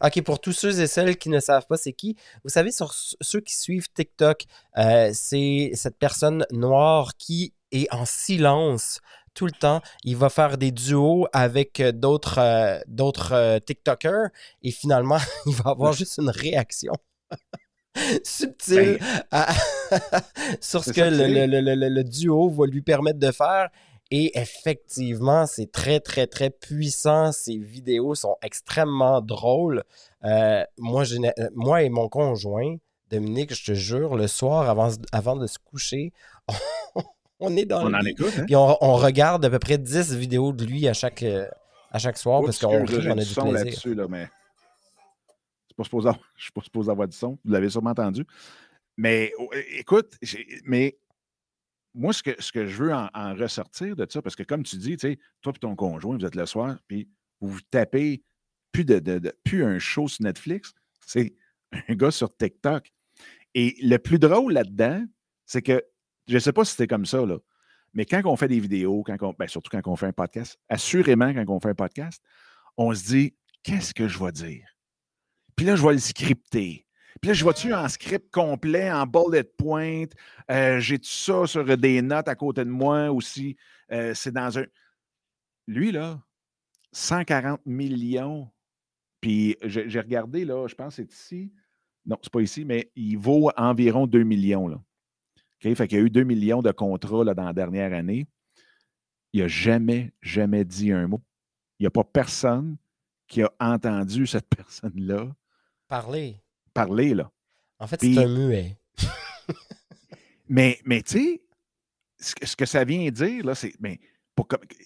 OK, 0.00 0.22
pour 0.22 0.40
tous 0.40 0.52
ceux 0.52 0.80
et 0.80 0.86
celles 0.86 1.16
qui 1.16 1.28
ne 1.30 1.40
savent 1.40 1.66
pas 1.66 1.76
c'est 1.76 1.92
qui, 1.92 2.16
vous 2.44 2.48
savez, 2.48 2.70
sur 2.70 2.92
ceux 2.92 3.40
qui 3.40 3.56
suivent 3.56 3.88
TikTok, 3.92 4.44
euh, 4.78 5.10
c'est 5.12 5.72
cette 5.74 5.98
personne 5.98 6.46
noire 6.52 7.16
qui 7.16 7.54
et 7.74 7.86
en 7.90 8.06
silence 8.06 9.02
tout 9.34 9.46
le 9.46 9.52
temps. 9.52 9.82
Il 10.04 10.16
va 10.16 10.30
faire 10.30 10.56
des 10.56 10.70
duos 10.70 11.26
avec 11.32 11.80
euh, 11.80 11.92
d'autres 11.92 12.38
euh, 12.38 12.78
d'autres 12.86 13.32
euh, 13.32 13.58
TikTokers 13.58 14.28
et 14.62 14.70
finalement, 14.70 15.18
il 15.46 15.54
va 15.54 15.72
avoir 15.72 15.92
juste 15.92 16.18
une 16.18 16.30
réaction 16.30 16.92
subtile 18.24 18.98
ben, 19.30 19.46
sur 20.60 20.82
ce 20.84 20.92
que 20.92 21.00
le, 21.00 22.02
duo 22.04 22.48
va 22.48 22.66
lui 22.66 22.80
permettre 22.80 23.18
de 23.18 23.30
faire. 23.30 23.68
Et 24.10 24.38
effectivement, 24.38 25.46
c'est 25.46 25.72
très, 25.72 25.98
très, 25.98 26.26
très 26.26 26.50
puissant. 26.50 27.32
Ces 27.32 27.56
vidéos 27.56 28.14
sont 28.14 28.36
extrêmement 28.42 29.20
drôles. 29.20 29.82
moi, 30.78 31.04
moi 31.54 31.82
et 31.82 31.88
mon 31.88 32.08
conjoint, 32.08 32.76
Dominique, 33.10 33.54
je 33.54 33.64
te 33.64 33.74
jure, 33.74 34.14
le 34.14 34.28
soir, 34.28 34.68
avant, 34.68 34.90
avant 35.10 35.36
de 35.36 35.46
se 35.46 35.58
coucher, 35.58 36.12
on 36.94 37.02
est 37.56 37.64
dans 37.64 37.88
on 37.88 37.94
en 37.94 38.00
écoute, 38.00 38.32
hein? 38.38 38.44
Puis 38.46 38.56
on, 38.56 38.94
regarde 38.94 39.44
à 39.44 39.50
peu 39.50 39.58
près 39.58 39.78
10 39.78 40.14
vidéos 40.14 40.52
de 40.52 40.64
lui 40.64 40.86
à 40.88 40.94
chaque, 40.94 41.22
euh, 41.22 41.46
à 41.90 41.98
chaque 41.98 42.18
soir 42.18 42.42
parce 42.42 42.58
qu'on 42.58 42.84
rit, 42.84 43.08
on 43.08 43.12
a 43.12 43.14
du 43.16 43.24
son 43.24 43.52
là-dessus, 43.52 43.94
là, 43.94 44.06
mais 44.08 44.28
je 45.78 45.82
ne 45.82 46.14
suis 46.36 46.52
pas 46.52 46.62
supposé 46.62 46.90
avoir 46.90 47.08
du 47.08 47.16
son. 47.16 47.38
Vous 47.44 47.52
l'avez 47.52 47.68
sûrement 47.68 47.90
entendu. 47.90 48.24
Mais 48.96 49.32
oh, 49.38 49.50
écoute, 49.76 50.16
mais 50.64 50.96
moi, 51.94 52.12
ce 52.12 52.22
que, 52.22 52.40
ce 52.40 52.52
que 52.52 52.66
je 52.66 52.82
veux 52.82 52.92
en, 52.92 53.34
ressortir 53.34 53.96
de 53.96 54.06
ça, 54.08 54.22
parce 54.22 54.36
que 54.36 54.42
comme 54.42 54.62
tu 54.62 54.76
dis, 54.76 54.96
tu 54.96 55.08
sais, 55.08 55.18
toi 55.40 55.52
et 55.54 55.58
ton 55.58 55.74
conjoint, 55.76 56.16
vous 56.16 56.24
êtes 56.24 56.34
le 56.34 56.46
soir, 56.46 56.76
puis 56.86 57.08
vous 57.40 57.48
vous 57.48 57.60
tapez 57.70 58.22
plus, 58.72 58.84
de, 58.84 58.98
de, 58.98 59.32
plus 59.44 59.64
un 59.64 59.78
show 59.78 60.08
sur 60.08 60.24
Netflix, 60.24 60.74
c'est 61.06 61.34
un 61.88 61.94
gars 61.94 62.10
sur 62.10 62.34
TikTok. 62.36 62.92
Et 63.54 63.76
le 63.82 63.98
plus 63.98 64.18
drôle 64.18 64.52
là-dedans, 64.52 65.04
c'est 65.46 65.62
que 65.62 65.84
je 66.28 66.34
ne 66.34 66.38
sais 66.38 66.52
pas 66.52 66.64
si 66.64 66.72
c'était 66.72 66.86
comme 66.86 67.06
ça, 67.06 67.24
là. 67.24 67.38
Mais 67.94 68.04
quand 68.04 68.20
on 68.24 68.36
fait 68.36 68.48
des 68.48 68.58
vidéos, 68.58 69.04
quand 69.04 69.16
ben, 69.38 69.46
surtout 69.46 69.70
quand 69.70 69.80
on 69.86 69.96
fait 69.96 70.06
un 70.06 70.12
podcast, 70.12 70.58
assurément, 70.68 71.32
quand 71.32 71.44
on 71.48 71.60
fait 71.60 71.70
un 71.70 71.74
podcast, 71.74 72.22
on 72.76 72.92
se 72.92 73.04
dit 73.04 73.34
qu'est-ce 73.62 73.94
que 73.94 74.08
je 74.08 74.22
vais 74.22 74.32
dire? 74.32 74.66
Puis 75.56 75.64
là, 75.64 75.76
je 75.76 75.86
vais 75.86 75.92
le 75.92 76.00
scripter. 76.00 76.86
Puis 77.20 77.28
là, 77.28 77.34
je 77.34 77.44
vois-tu 77.44 77.72
en 77.72 77.88
script 77.88 78.32
complet, 78.32 78.90
en 78.90 79.06
bullet 79.06 79.44
point? 79.44 80.06
Euh, 80.50 80.80
j'ai 80.80 80.98
tout 80.98 81.08
ça 81.08 81.46
sur 81.46 81.64
des 81.78 82.02
notes 82.02 82.26
à 82.26 82.34
côté 82.34 82.64
de 82.64 82.70
moi 82.70 83.12
aussi. 83.12 83.56
Euh, 83.92 84.12
c'est 84.14 84.32
dans 84.32 84.58
un. 84.58 84.64
Lui, 85.68 85.92
là, 85.92 86.20
140 86.92 87.60
millions. 87.64 88.50
Puis 89.20 89.56
j'ai 89.62 90.00
regardé, 90.00 90.44
là, 90.44 90.66
je 90.66 90.74
pense 90.74 90.96
que 90.96 91.02
c'est 91.02 91.12
ici. 91.12 91.52
Non, 92.04 92.18
c'est 92.22 92.32
pas 92.32 92.42
ici, 92.42 92.64
mais 92.64 92.90
il 92.94 93.16
vaut 93.16 93.50
environ 93.56 94.06
2 94.06 94.22
millions, 94.24 94.68
là. 94.68 94.82
Fait 95.74 95.88
qu'il 95.88 95.98
y 95.98 96.00
a 96.00 96.04
eu 96.04 96.10
2 96.10 96.24
millions 96.24 96.62
de 96.62 96.70
contrats 96.72 97.24
là, 97.24 97.34
dans 97.34 97.44
la 97.44 97.52
dernière 97.52 97.92
année. 97.92 98.26
Il 99.32 99.40
n'a 99.40 99.48
jamais, 99.48 100.12
jamais 100.20 100.64
dit 100.64 100.92
un 100.92 101.06
mot. 101.06 101.22
Il 101.78 101.84
n'y 101.84 101.86
a 101.86 101.90
pas 101.90 102.04
personne 102.04 102.76
qui 103.26 103.42
a 103.42 103.50
entendu 103.58 104.26
cette 104.26 104.48
personne-là 104.48 105.34
parler. 105.88 106.40
Parler, 106.72 107.14
là. 107.14 107.30
En 107.78 107.86
fait, 107.86 108.00
c'est 108.00 108.18
un 108.18 108.28
muet. 108.28 108.78
mais, 110.48 110.78
mais 110.84 111.02
tu 111.02 111.40
sais, 112.18 112.34
ce 112.46 112.56
que 112.56 112.66
ça 112.66 112.84
vient 112.84 113.10
dire, 113.10 113.44
là, 113.44 113.54
c'est. 113.54 113.74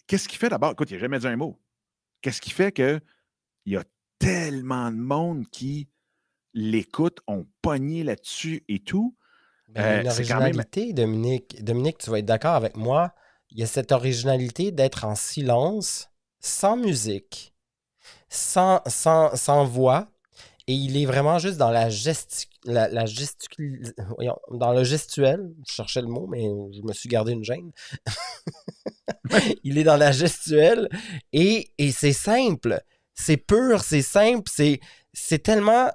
Qu'est-ce 0.06 0.28
qui 0.28 0.36
fait 0.36 0.48
d'abord? 0.48 0.72
Écoute, 0.72 0.90
il 0.90 0.94
n'a 0.94 1.00
jamais 1.00 1.18
dit 1.18 1.26
un 1.26 1.36
mot. 1.36 1.58
Qu'est-ce 2.20 2.40
qui 2.40 2.50
fait 2.50 2.72
qu'il 2.72 3.00
y 3.66 3.76
a 3.76 3.84
tellement 4.18 4.90
de 4.90 4.96
monde 4.96 5.48
qui 5.50 5.88
l'écoute, 6.54 7.20
ont 7.26 7.46
pogné 7.62 8.02
là-dessus 8.04 8.64
et 8.68 8.80
tout, 8.80 9.16
ben, 9.68 10.02
une 10.02 10.08
originalité, 10.08 10.92
Dominique. 10.92 11.62
Dominique, 11.62 11.98
tu 11.98 12.10
vas 12.10 12.18
être 12.18 12.26
d'accord 12.26 12.54
avec 12.54 12.76
moi. 12.76 13.14
Il 13.50 13.58
y 13.58 13.62
a 13.62 13.66
cette 13.66 13.92
originalité 13.92 14.72
d'être 14.72 15.04
en 15.04 15.14
silence, 15.14 16.10
sans 16.40 16.76
musique, 16.76 17.54
sans, 18.28 18.80
sans, 18.86 19.34
sans 19.36 19.64
voix. 19.64 20.08
Et 20.66 20.74
il 20.74 20.98
est 20.98 21.06
vraiment 21.06 21.38
juste 21.38 21.56
dans 21.56 21.70
la, 21.70 21.88
gestic... 21.88 22.50
la, 22.64 22.88
dans 22.88 24.72
le 24.72 24.84
gestuel. 24.84 25.50
Je 25.66 25.72
cherchais 25.72 26.02
le 26.02 26.08
mot, 26.08 26.26
mais 26.26 26.42
je 26.42 26.82
me 26.82 26.92
suis 26.92 27.08
gardé 27.08 27.32
une 27.32 27.44
gêne. 27.44 27.72
il 29.64 29.78
est 29.78 29.84
dans 29.84 29.96
la 29.96 30.12
gestuelle 30.12 30.90
et, 31.32 31.70
et 31.78 31.90
c'est 31.90 32.12
simple. 32.12 32.82
C'est 33.14 33.38
pur, 33.38 33.82
c'est 33.82 34.02
simple, 34.02 34.50
c'est 35.12 35.38
tellement 35.42 35.90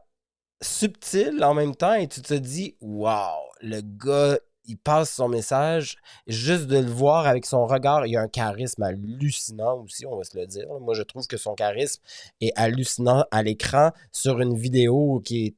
subtil 0.62 1.44
en 1.44 1.54
même 1.54 1.76
temps 1.76 1.94
et 1.94 2.08
tu 2.08 2.22
te 2.22 2.34
dis, 2.34 2.76
waouh, 2.82 3.42
le 3.62 3.82
gars, 3.82 4.40
il 4.66 4.78
passe 4.78 5.14
son 5.14 5.28
message, 5.28 5.98
juste 6.28 6.68
de 6.68 6.78
le 6.78 6.90
voir 6.90 7.28
avec 7.28 7.46
son 7.46 7.66
regard, 7.66 8.08
il 8.08 8.14
y 8.14 8.18
a 8.18 8.22
un 8.22 8.30
charisme 8.30 8.84
hallucinant 8.84 9.80
aussi, 9.80 10.06
on 10.06 10.18
va 10.18 10.24
se 10.24 10.38
le 10.38 10.48
dire. 10.48 10.68
Moi, 10.80 10.94
je 10.94 11.04
trouve 11.04 11.28
que 11.28 11.38
son 11.38 11.54
charisme 11.54 12.02
est 12.40 12.54
hallucinant 12.56 13.26
à 13.32 13.44
l'écran 13.44 13.92
sur 14.12 14.40
une 14.40 14.56
vidéo 14.56 15.22
qui 15.26 15.48
est 15.48 15.56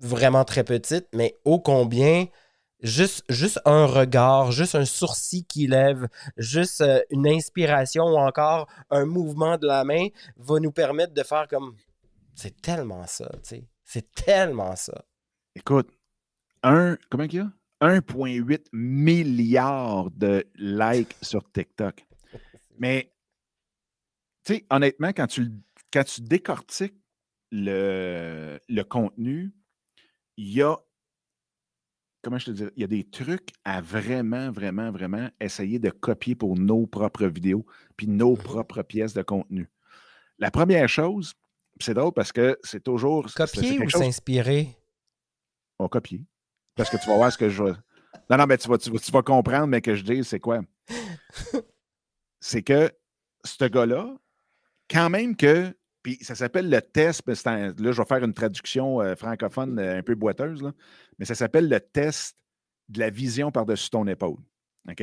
vraiment 0.00 0.44
très 0.44 0.64
petite, 0.64 1.06
mais 1.14 1.38
ô 1.44 1.60
combien 1.60 2.26
juste, 2.82 3.24
juste 3.28 3.60
un 3.64 3.86
regard, 3.86 4.52
juste 4.52 4.74
un 4.74 4.84
sourcil 4.84 5.44
qui 5.46 5.66
lève, 5.66 6.08
juste 6.36 6.80
euh, 6.80 7.00
une 7.10 7.26
inspiration 7.26 8.04
ou 8.04 8.16
encore 8.16 8.68
un 8.90 9.06
mouvement 9.06 9.56
de 9.56 9.66
la 9.66 9.84
main 9.84 10.08
va 10.36 10.58
nous 10.58 10.72
permettre 10.72 11.14
de 11.14 11.22
faire 11.22 11.46
comme 11.48 11.76
c'est 12.34 12.60
tellement 12.62 13.06
ça, 13.06 13.28
tu 13.42 13.56
sais. 13.56 13.64
C'est 13.92 14.10
tellement 14.14 14.74
ça. 14.74 15.04
Écoute, 15.54 15.90
un, 16.62 16.96
comment 17.10 17.24
il 17.24 17.34
y 17.34 17.38
a? 17.40 17.52
1,8 17.82 18.68
milliard 18.72 20.10
de 20.12 20.46
likes 20.54 21.14
sur 21.20 21.52
TikTok. 21.52 22.06
Mais, 22.78 23.12
tu 24.44 24.54
sais, 24.54 24.66
honnêtement, 24.70 25.08
quand 25.08 25.26
tu, 25.26 25.46
quand 25.92 26.04
tu 26.04 26.22
décortiques 26.22 26.96
le, 27.50 28.58
le 28.66 28.82
contenu, 28.82 29.52
il 30.38 30.54
y 30.54 30.62
a 30.62 30.78
comment 32.22 32.38
je 32.38 32.46
te 32.46 32.50
dis, 32.52 32.64
il 32.76 32.80
y 32.80 32.84
a 32.84 32.86
des 32.88 33.04
trucs 33.04 33.50
à 33.66 33.82
vraiment, 33.82 34.50
vraiment, 34.50 34.90
vraiment 34.90 35.28
essayer 35.38 35.78
de 35.78 35.90
copier 35.90 36.34
pour 36.34 36.56
nos 36.56 36.86
propres 36.86 37.26
vidéos, 37.26 37.66
puis 37.98 38.08
nos 38.08 38.36
mmh 38.36 38.42
propres 38.42 38.82
pièces 38.82 39.12
de 39.12 39.22
contenu. 39.22 39.68
La 40.38 40.50
première 40.50 40.88
chose, 40.88 41.34
c'est 41.82 41.94
drôle 41.94 42.12
parce 42.12 42.32
que 42.32 42.58
c'est 42.62 42.82
toujours. 42.82 43.26
Copier 43.34 43.80
ou 43.80 43.90
s'inspirer? 43.90 44.76
On 45.78 45.88
copier. 45.88 46.24
Parce 46.74 46.90
que 46.90 46.96
tu 46.96 47.06
vas 47.08 47.16
voir 47.16 47.32
ce 47.32 47.38
que 47.38 47.48
je 47.48 47.62
veux. 47.62 47.76
Non, 48.30 48.36
non, 48.36 48.46
mais 48.46 48.56
tu 48.56 48.68
vas, 48.68 48.78
tu, 48.78 48.90
vas 48.90 49.22
comprendre, 49.22 49.66
mais 49.66 49.80
que 49.80 49.94
je 49.94 50.04
dis, 50.04 50.22
c'est 50.22 50.38
quoi? 50.38 50.60
c'est 52.40 52.62
que 52.62 52.90
ce 53.44 53.64
gars-là, 53.64 54.14
quand 54.88 55.10
même 55.10 55.34
que. 55.36 55.74
Puis 56.02 56.18
ça 56.20 56.34
s'appelle 56.34 56.68
le 56.68 56.80
test. 56.82 57.26
là, 57.26 57.72
je 57.78 57.90
vais 57.90 58.04
faire 58.06 58.22
une 58.22 58.34
traduction 58.34 59.00
euh, 59.00 59.16
francophone 59.16 59.78
euh, 59.78 59.98
un 59.98 60.02
peu 60.02 60.14
boiteuse, 60.14 60.62
là, 60.62 60.72
mais 61.18 61.24
ça 61.24 61.34
s'appelle 61.34 61.68
le 61.68 61.80
test 61.80 62.36
de 62.88 63.00
la 63.00 63.10
vision 63.10 63.50
par-dessus 63.50 63.90
ton 63.90 64.06
épaule. 64.06 64.38
OK? 64.88 65.02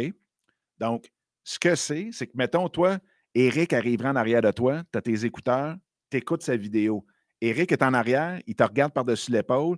Donc, 0.80 1.12
ce 1.44 1.58
que 1.58 1.76
c'est, 1.76 2.10
c'est 2.12 2.28
que, 2.28 2.36
mettons, 2.36 2.70
toi, 2.70 3.00
Eric 3.34 3.74
arrivera 3.74 4.12
en 4.12 4.16
arrière 4.16 4.42
de 4.42 4.52
toi, 4.52 4.84
tu 4.92 4.98
as 4.98 5.02
tes 5.02 5.26
écouteurs, 5.26 5.76
tu 6.10 6.18
écoutes 6.18 6.44
sa 6.44 6.58
vidéo. 6.58 7.06
Eric 7.42 7.72
est 7.72 7.84
en 7.84 7.94
arrière, 7.94 8.42
il 8.48 8.56
te 8.56 8.64
regarde 8.64 8.94
par-dessus 8.94 9.32
l'épaule 9.32 9.78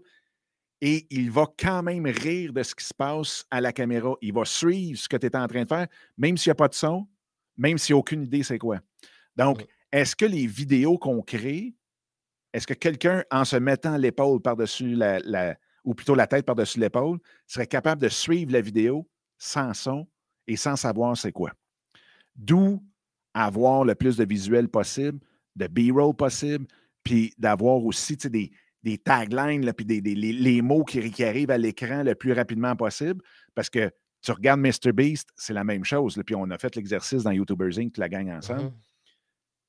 et 0.81 1.05
il 1.11 1.29
va 1.29 1.45
quand 1.59 1.83
même 1.83 2.07
rire 2.07 2.53
de 2.53 2.63
ce 2.63 2.73
qui 2.73 2.85
se 2.85 2.93
passe 2.93 3.45
à 3.51 3.61
la 3.61 3.71
caméra. 3.71 4.15
Il 4.21 4.33
va 4.33 4.45
suivre 4.45 4.97
ce 4.97 5.07
que 5.07 5.17
tu 5.17 5.27
es 5.27 5.35
en 5.35 5.47
train 5.47 5.63
de 5.63 5.67
faire, 5.67 5.87
même 6.17 6.37
s'il 6.37 6.49
n'y 6.49 6.53
a 6.53 6.55
pas 6.55 6.67
de 6.67 6.73
son, 6.73 7.07
même 7.55 7.77
s'il 7.77 7.93
n'y 7.93 7.97
a 7.97 7.99
aucune 7.99 8.23
idée 8.23 8.43
c'est 8.43 8.57
quoi. 8.57 8.79
Donc, 9.35 9.65
est-ce 9.91 10.15
que 10.15 10.25
les 10.25 10.47
vidéos 10.47 10.97
qu'on 10.97 11.21
crée, 11.21 11.75
est-ce 12.53 12.65
que 12.65 12.73
quelqu'un, 12.73 13.23
en 13.29 13.45
se 13.45 13.57
mettant 13.57 13.97
l'épaule 13.97 14.41
par-dessus 14.41 14.95
la, 14.95 15.57
ou 15.83 15.93
plutôt 15.93 16.15
la 16.15 16.27
tête 16.27 16.45
par-dessus 16.45 16.79
l'épaule, 16.79 17.19
serait 17.45 17.67
capable 17.67 18.01
de 18.01 18.09
suivre 18.09 18.51
la 18.51 18.61
vidéo 18.61 19.07
sans 19.37 19.73
son 19.73 20.07
et 20.47 20.55
sans 20.55 20.75
savoir 20.75 21.15
c'est 21.15 21.31
quoi? 21.31 21.51
D'où 22.35 22.83
avoir 23.33 23.83
le 23.83 23.95
plus 23.95 24.17
de 24.17 24.25
visuels 24.25 24.67
possible, 24.67 25.19
de 25.55 25.67
B-roll 25.67 26.15
possible, 26.15 26.65
puis 27.03 27.33
d'avoir 27.37 27.83
aussi 27.83 28.15
des, 28.15 28.51
des 28.83 28.97
taglines, 28.97 29.71
puis 29.73 29.85
des, 29.85 30.01
les, 30.01 30.61
mots 30.61 30.83
qui, 30.83 31.11
qui, 31.11 31.23
arrivent 31.23 31.51
à 31.51 31.57
l'écran 31.57 32.03
le 32.03 32.15
plus 32.15 32.33
rapidement 32.33 32.75
possible. 32.75 33.21
Parce 33.53 33.69
que 33.69 33.91
tu 34.21 34.31
regardes 34.31 34.59
MrBeast, 34.59 35.29
c'est 35.35 35.53
la 35.53 35.63
même 35.63 35.83
chose. 35.83 36.21
puis 36.25 36.35
on 36.35 36.49
a 36.51 36.57
fait 36.57 36.75
l'exercice 36.75 37.23
dans 37.23 37.31
YouTubers 37.31 37.79
Inc., 37.79 37.97
la 37.97 38.09
gang 38.09 38.29
ensemble. 38.29 38.71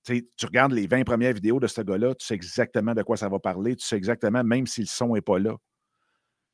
Mm-hmm. 0.06 0.26
Tu 0.36 0.46
regardes 0.46 0.72
les 0.72 0.86
20 0.86 1.04
premières 1.04 1.32
vidéos 1.32 1.60
de 1.60 1.66
ce 1.66 1.80
gars-là, 1.80 2.14
tu 2.14 2.26
sais 2.26 2.34
exactement 2.34 2.92
de 2.92 3.02
quoi 3.02 3.16
ça 3.16 3.28
va 3.28 3.38
parler, 3.38 3.76
tu 3.76 3.86
sais 3.86 3.96
exactement, 3.96 4.42
même 4.42 4.66
si 4.66 4.80
le 4.80 4.86
son 4.86 5.14
n'est 5.14 5.20
pas 5.20 5.38
là. 5.38 5.56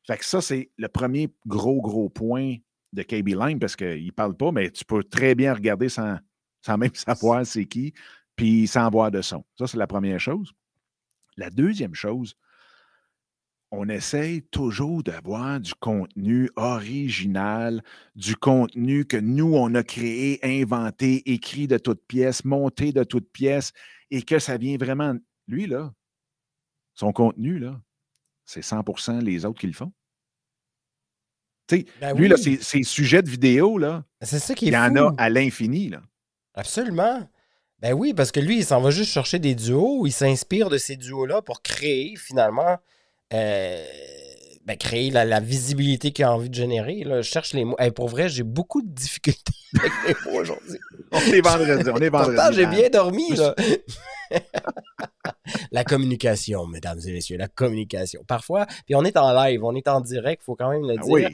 Fait 0.06 0.18
que 0.18 0.24
ça, 0.24 0.40
c'est 0.40 0.70
le 0.76 0.88
premier 0.88 1.28
gros, 1.46 1.80
gros 1.80 2.08
point 2.08 2.56
de 2.92 3.02
KB 3.02 3.28
Line 3.28 3.58
parce 3.58 3.76
qu'il 3.76 4.06
ne 4.06 4.10
parle 4.10 4.36
pas, 4.36 4.52
mais 4.52 4.70
tu 4.70 4.84
peux 4.84 5.02
très 5.02 5.34
bien 5.34 5.52
regarder 5.54 5.88
sans, 5.88 6.18
sans 6.60 6.78
même 6.78 6.94
savoir 6.94 7.44
c'est 7.46 7.66
qui, 7.66 7.94
puis 8.38 8.68
sans 8.68 8.86
avoir 8.86 9.10
de 9.10 9.20
son. 9.20 9.44
Ça, 9.58 9.66
c'est 9.66 9.76
la 9.76 9.88
première 9.88 10.20
chose. 10.20 10.52
La 11.36 11.50
deuxième 11.50 11.94
chose, 11.94 12.36
on 13.72 13.88
essaye 13.88 14.42
toujours 14.42 15.02
d'avoir 15.02 15.58
du 15.58 15.74
contenu 15.74 16.48
original, 16.54 17.82
du 18.14 18.36
contenu 18.36 19.04
que 19.04 19.16
nous, 19.16 19.54
on 19.54 19.74
a 19.74 19.82
créé, 19.82 20.38
inventé, 20.42 21.30
écrit 21.30 21.66
de 21.66 21.78
toutes 21.78 22.06
pièces, 22.06 22.44
monté 22.44 22.92
de 22.92 23.02
toutes 23.02 23.28
pièces, 23.30 23.72
et 24.12 24.22
que 24.22 24.38
ça 24.38 24.56
vient 24.56 24.76
vraiment. 24.76 25.14
Lui, 25.48 25.66
là, 25.66 25.92
son 26.94 27.12
contenu, 27.12 27.58
là, 27.58 27.80
c'est 28.44 28.60
100% 28.60 29.20
les 29.20 29.44
autres 29.46 29.60
qui 29.60 29.66
le 29.66 29.72
font. 29.72 29.92
Ben 32.00 32.16
lui, 32.16 32.28
là, 32.28 32.36
ses, 32.36 32.82
sujets 32.84 33.22
de 33.22 33.28
vidéo, 33.28 33.78
là, 33.78 34.04
c'est 34.22 34.38
ça 34.38 34.54
qui 34.54 34.66
il 34.66 34.72
y 34.72 34.76
en 34.76 34.94
a 34.94 35.12
à 35.18 35.28
l'infini. 35.28 35.88
Là. 35.88 36.02
Absolument. 36.54 37.28
Ben 37.80 37.92
oui, 37.92 38.12
parce 38.12 38.32
que 38.32 38.40
lui, 38.40 38.58
il 38.58 38.64
s'en 38.64 38.80
va 38.80 38.90
juste 38.90 39.12
chercher 39.12 39.38
des 39.38 39.54
duos, 39.54 40.04
il 40.06 40.12
s'inspire 40.12 40.68
de 40.68 40.78
ces 40.78 40.96
duos-là 40.96 41.42
pour 41.42 41.62
créer 41.62 42.16
finalement 42.16 42.78
euh, 43.32 43.84
ben, 44.68 44.76
créer 44.76 45.10
la, 45.10 45.40
visibilité 45.40 46.12
qu'il 46.12 46.26
a 46.26 46.32
envie 46.34 46.50
de 46.50 46.54
générer. 46.54 47.02
Là. 47.02 47.22
Je 47.22 47.30
cherche 47.30 47.54
les 47.54 47.64
mots. 47.64 47.76
pour 47.96 48.08
vrai, 48.08 48.28
j'ai 48.28 48.42
beaucoup 48.42 48.82
de 48.82 48.88
difficultés 48.90 49.54
avec 49.78 49.92
les 50.06 50.30
mots 50.30 50.40
aujourd'hui. 50.40 50.78
on 51.10 51.20
est 51.20 51.40
vendredi. 51.40 51.90
On 51.90 51.96
est 51.96 52.10
vendredi. 52.10 52.36
Pourtant, 52.36 52.52
j'ai 52.52 52.66
bien 52.66 52.90
dormi. 52.90 53.34
Là. 53.34 53.54
la 55.72 55.84
communication, 55.84 56.66
mesdames 56.66 57.00
et 57.06 57.12
messieurs, 57.12 57.38
la 57.38 57.48
communication. 57.48 58.22
Parfois, 58.28 58.66
puis 58.84 58.94
on 58.94 59.06
est 59.06 59.16
en 59.16 59.32
live, 59.32 59.64
on 59.64 59.74
est 59.74 59.88
en 59.88 60.02
direct, 60.02 60.42
il 60.42 60.44
faut 60.44 60.54
quand 60.54 60.70
même 60.70 60.86
le 60.86 60.96
ah 60.98 61.02
dire. 61.02 61.30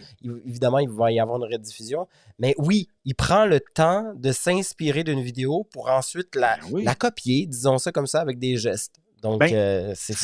évidemment, 0.47 0.79
il 0.79 0.91
va 0.91 1.11
y 1.11 1.19
avoir 1.19 1.43
une 1.43 1.53
rediffusion. 1.53 2.07
Mais 2.39 2.55
oui, 2.59 2.87
il 3.05 3.17
prend 3.17 3.47
le 3.47 3.59
temps 3.59 4.13
de 4.15 4.31
s'inspirer 4.31 5.03
d'une 5.03 5.23
vidéo 5.23 5.67
pour 5.73 5.91
ensuite 5.91 6.37
la, 6.37 6.57
ben 6.71 6.85
la, 6.85 6.95
copier, 6.95 7.47
disons 7.47 7.79
ça 7.79 7.91
comme 7.91 8.07
ça, 8.07 8.21
avec 8.21 8.39
des 8.39 8.59
gestes. 8.59 8.95
Donc, 9.23 9.41
ben, 9.41 9.53
euh, 9.53 9.93
c'est 9.97 10.15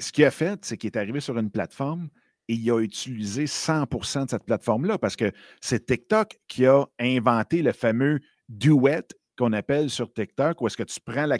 ce 0.00 0.10
qu'il 0.10 0.24
a 0.24 0.32
fait, 0.32 0.58
c'est 0.64 0.76
qu'il 0.76 0.88
est 0.88 0.96
arrivé 0.96 1.20
sur 1.20 1.38
une 1.38 1.50
plateforme 1.50 2.08
et 2.50 2.54
il 2.54 2.70
a 2.72 2.80
utilisé 2.80 3.44
100% 3.44 4.24
de 4.24 4.30
cette 4.30 4.42
plateforme-là 4.42 4.98
parce 4.98 5.14
que 5.14 5.30
c'est 5.60 5.86
TikTok 5.86 6.36
qui 6.48 6.66
a 6.66 6.84
inventé 6.98 7.62
le 7.62 7.70
fameux 7.70 8.18
duet 8.48 9.06
qu'on 9.38 9.52
appelle 9.52 9.88
sur 9.88 10.12
TikTok 10.12 10.60
où 10.60 10.66
est-ce 10.66 10.76
que 10.76 10.82
tu 10.82 10.98
prends 11.00 11.26
la, 11.26 11.38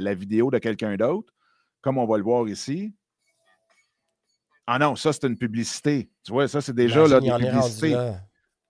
la, 0.00 0.14
vidéo 0.14 0.52
de 0.52 0.58
quelqu'un 0.58 0.94
d'autre, 0.94 1.34
comme 1.80 1.98
on 1.98 2.06
va 2.06 2.18
le 2.18 2.22
voir 2.22 2.48
ici. 2.48 2.94
Ah 4.68 4.78
non, 4.78 4.94
ça, 4.94 5.12
c'est 5.12 5.24
une 5.26 5.36
publicité. 5.36 6.08
Tu 6.24 6.30
vois, 6.30 6.46
ça, 6.46 6.60
c'est 6.60 6.74
déjà 6.74 7.04
là, 7.08 7.18
une 7.20 7.50
publicité. 7.50 7.96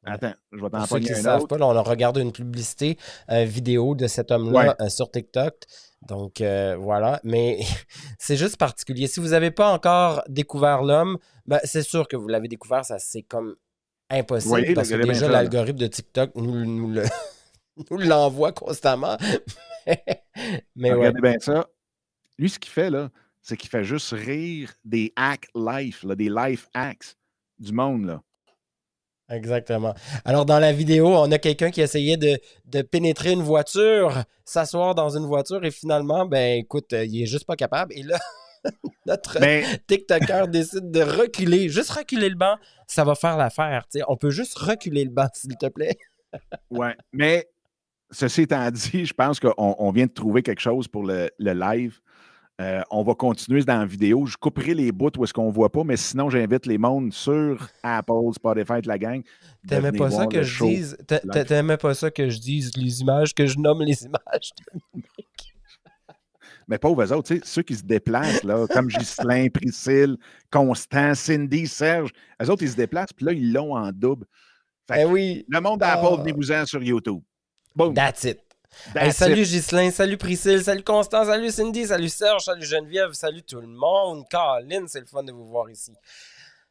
Attends, 0.05 0.33
je 0.53 0.63
vais 0.63 0.71
t'en 0.71 0.87
parler 0.87 1.13
un 1.13 1.37
autre. 1.37 1.49
Pas, 1.49 1.67
on 1.67 1.77
a 1.77 1.83
regardé 1.83 2.23
une 2.23 2.33
publicité 2.33 2.97
euh, 3.31 3.45
vidéo 3.45 3.95
de 3.95 4.07
cet 4.07 4.31
homme-là 4.31 4.75
euh, 4.81 4.89
sur 4.89 5.11
TikTok. 5.11 5.55
Donc 6.03 6.41
euh, 6.41 6.77
voilà, 6.77 7.21
mais 7.25 7.61
c'est 8.19 8.37
juste 8.37 8.57
particulier. 8.57 9.07
Si 9.07 9.21
vous 9.21 9.29
n'avez 9.29 9.51
pas 9.51 9.73
encore 9.73 10.23
découvert 10.29 10.83
l'homme, 10.83 11.19
ben, 11.47 11.61
c'est 11.65 11.83
sûr 11.83 12.07
que 12.07 12.17
vous 12.17 12.29
l'avez 12.29 12.49
découvert, 12.49 12.85
ça 12.85 12.99
c'est 12.99 13.23
comme 13.23 13.57
impossible 14.11 14.75
parce 14.75 14.89
que 14.89 14.95
déjà 14.97 15.29
l'algorithme 15.29 15.79
de 15.79 15.87
TikTok 15.87 16.35
nous, 16.37 16.65
nous 16.65 17.03
l'envoie 17.91 18.53
constamment. 18.53 19.17
mais 20.77 20.93
Regardez 20.93 21.21
bien 21.21 21.39
ça. 21.41 21.67
Lui, 22.39 22.49
ce 22.49 22.59
qu'il 22.59 22.71
fait 22.71 22.91
là, 22.91 23.11
c'est 23.43 23.57
qu'il 23.57 23.71
fait 23.71 23.85
juste 23.85 24.11
rire 24.13 24.73
des 24.85 25.13
hack 25.17 25.49
life, 25.55 26.07
des 26.07 26.29
life 26.29 26.69
hacks 26.75 27.17
du 27.59 27.73
monde 27.73 28.07
là. 28.07 28.23
Exactement. 29.31 29.95
Alors, 30.25 30.47
dans 30.47 30.59
la 30.59 30.73
vidéo, 30.73 31.09
on 31.09 31.31
a 31.31 31.39
quelqu'un 31.39 31.71
qui 31.71 31.83
essayait 31.83 32.17
de, 32.17 32.39
de 32.67 32.83
pénétrer 32.83 33.33
une 33.33 33.43
voiture, 33.43 34.25
s'asseoir 34.45 34.95
dans 34.95 35.11
une 35.17 35.27
voiture 35.27 35.65
et 35.65 35.71
finalement, 35.71 36.25
ben 36.25 36.59
écoute, 36.59 36.93
euh, 36.95 37.05
il 37.05 37.23
est 37.23 37.27
juste 37.27 37.45
pas 37.45 37.57
capable. 37.57 37.93
Et 37.95 38.03
là, 38.03 38.19
notre 39.07 39.39
TikToker 39.87 40.49
décide 40.49 40.91
de 40.91 41.03
reculer, 41.03 41.69
juste 41.69 41.91
reculer 41.91 42.31
le 42.31 42.37
banc, 42.37 42.57
ça 42.87 43.05
va 43.05 43.15
faire 43.15 43.37
l'affaire. 43.37 43.85
On 44.09 44.17
peut 44.17 44.31
juste 44.31 44.57
reculer 44.57 45.05
le 45.05 45.11
banc, 45.11 45.29
s'il 45.35 45.57
te 45.57 45.67
plaît. 45.67 45.97
ouais, 46.71 46.97
mais 47.13 47.49
ceci 48.11 48.43
étant 48.43 48.71
dit, 48.71 49.05
je 49.05 49.15
pense 49.15 49.41
qu'on 49.41 49.91
vient 49.93 50.07
de 50.07 50.13
trouver 50.13 50.43
quelque 50.43 50.61
chose 50.61 50.89
pour 50.89 51.05
le, 51.05 51.31
le 51.39 51.53
live. 51.53 52.01
Euh, 52.61 52.83
on 52.91 53.05
va 53.05 53.15
continuer 53.15 53.63
dans 53.63 53.79
la 53.79 53.87
vidéo. 53.87 54.27
Je 54.27 54.37
couperai 54.37 54.75
les 54.75 54.91
bouts 54.91 55.13
où 55.17 55.23
est-ce 55.23 55.33
qu'on 55.33 55.47
ne 55.47 55.53
voit 55.53 55.71
pas, 55.71 55.85
mais 55.85 55.97
sinon, 55.97 56.29
j'invite 56.29 56.67
les 56.67 56.77
mondes 56.77 57.13
sur 57.13 57.69
Apple, 57.85 58.33
Spotify, 58.33 58.81
la 58.85 58.99
gang. 58.99 59.23
T'aimais 59.69 59.93
pas 59.93 60.11
ça 60.11 60.27
que 60.27 60.43
je 60.43 60.65
dise. 60.65 60.97
T'aimais 61.47 61.77
pas 61.77 61.95
ça 61.95 62.11
que 62.11 62.29
je 62.29 62.39
dise 62.41 62.73
les 62.77 63.01
images, 63.01 63.33
que 63.33 63.47
je 63.47 63.59
nomme 63.59 63.83
les 63.83 64.05
images 64.05 64.51
Mais 66.67 66.79
pas 66.79 66.91
aux 66.91 67.13
autres, 67.13 67.35
ceux 67.45 67.63
qui 67.63 67.77
se 67.77 67.83
déplacent, 67.83 68.45
là, 68.45 68.67
comme 68.67 68.89
Ghislain, 68.89 69.49
Priscille, 69.55 70.19
Constant, 70.51 71.15
Cindy, 71.15 71.67
Serge, 71.67 72.11
eux 72.43 72.51
autres, 72.51 72.63
ils 72.63 72.71
se 72.71 72.77
déplacent, 72.77 73.15
puis 73.15 73.25
là, 73.25 73.33
ils 73.33 73.53
l'ont 73.53 73.75
en 73.75 73.91
double. 73.91 74.27
Eh 74.95 75.05
oui. 75.05 75.47
Le 75.49 75.61
monde 75.61 75.81
d'Apple, 75.81 76.07
oh. 76.11 76.17
venez-vous-en 76.19 76.67
sur 76.67 76.83
YouTube. 76.83 77.21
Boom. 77.75 77.95
That's 77.95 78.25
it 78.25 78.48
salut 79.13 79.43
Ghislain, 79.43 79.91
salut 79.91 80.17
Priscille, 80.17 80.63
salut 80.63 80.83
Constance, 80.83 81.27
salut 81.27 81.51
Cindy, 81.51 81.87
salut 81.87 82.09
Serge, 82.09 82.45
salut 82.45 82.65
Geneviève, 82.65 83.13
salut 83.13 83.43
tout 83.43 83.61
le 83.61 83.67
monde. 83.67 84.29
Caroline, 84.29 84.87
c'est 84.89 85.01
le 85.01 85.07
fun 85.07 85.23
de 85.23 85.33
vous 85.33 85.47
voir 85.47 85.71
ici. 85.71 85.93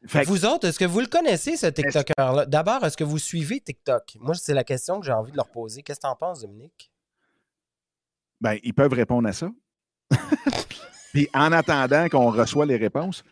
Vous 0.02 0.44
autres, 0.44 0.68
est-ce 0.68 0.78
que 0.78 0.84
vous 0.84 1.00
le 1.00 1.06
connaissez, 1.06 1.56
ce 1.56 1.66
TikToker-là? 1.66 2.46
D'abord, 2.46 2.84
est-ce 2.84 2.96
que 2.96 3.04
vous 3.04 3.18
suivez 3.18 3.60
TikTok? 3.60 4.16
Moi, 4.20 4.34
c'est 4.34 4.54
la 4.54 4.64
question 4.64 5.00
que 5.00 5.06
j'ai 5.06 5.12
envie 5.12 5.32
de 5.32 5.36
leur 5.36 5.48
poser. 5.50 5.82
Qu'est-ce 5.82 5.98
que 5.98 6.06
tu 6.06 6.10
en 6.10 6.14
penses, 6.16 6.42
Dominique? 6.42 6.90
Ben, 8.40 8.58
ils 8.62 8.74
peuvent 8.74 8.92
répondre 8.92 9.28
à 9.28 9.32
ça. 9.32 9.50
Puis 11.12 11.28
en 11.34 11.50
attendant 11.52 12.08
qu'on 12.08 12.30
reçoit 12.30 12.66
les 12.66 12.76
réponses, 12.76 13.24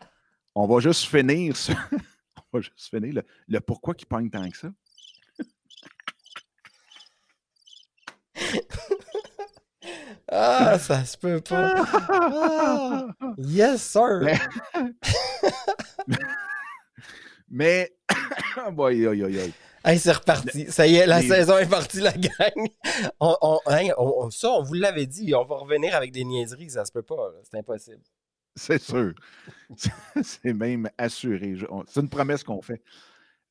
on 0.55 0.67
va 0.67 0.81
juste 0.81 1.05
finir, 1.05 1.55
on 2.53 2.59
va 2.59 2.61
juste 2.61 2.91
finir 2.91 3.15
le, 3.15 3.23
le 3.47 3.61
pourquoi 3.61 3.95
qu'ils 3.95 4.09
pognent 4.09 4.31
tant 4.31 4.49
que 4.51 4.57
ça. 4.57 4.69
Ah, 10.31 10.79
ça 10.79 11.05
se 11.05 11.17
peut 11.17 11.41
pas. 11.41 11.75
Ah, 12.09 13.07
yes, 13.39 13.83
sir. 13.83 14.21
Mais, 17.49 17.93
Ah, 18.57 18.71
boy, 18.73 19.07
aïe, 19.07 19.23
aïe. 19.25 19.53
Hey, 19.85 19.99
c'est 20.01 20.13
reparti. 20.13 20.67
Ça 20.71 20.87
y 20.87 20.97
est, 20.97 21.07
la 21.07 21.23
saison 21.23 21.59
est 21.59 21.69
partie, 21.69 22.01
la 22.01 22.13
gang. 22.13 22.69
On, 23.21 24.31
ça, 24.31 24.51
on 24.51 24.63
vous 24.63 24.75
l'avait 24.75 25.07
dit, 25.07 25.33
on 25.35 25.45
va 25.45 25.57
revenir 25.57 25.95
avec 25.95 26.11
des 26.11 26.25
niaiseries, 26.25 26.71
ça 26.71 26.85
se 26.85 26.91
peut 26.91 27.03
pas. 27.03 27.33
C'est 27.45 27.59
impossible. 27.59 28.03
C'est 28.57 28.83
sûr. 28.83 29.13
c'est 30.23 30.55
même 30.55 30.89
assuré. 30.99 31.55
C'est 31.87 32.01
une 32.01 32.09
promesse 32.09 32.43
qu'on 32.43 32.63
fait. 32.63 32.83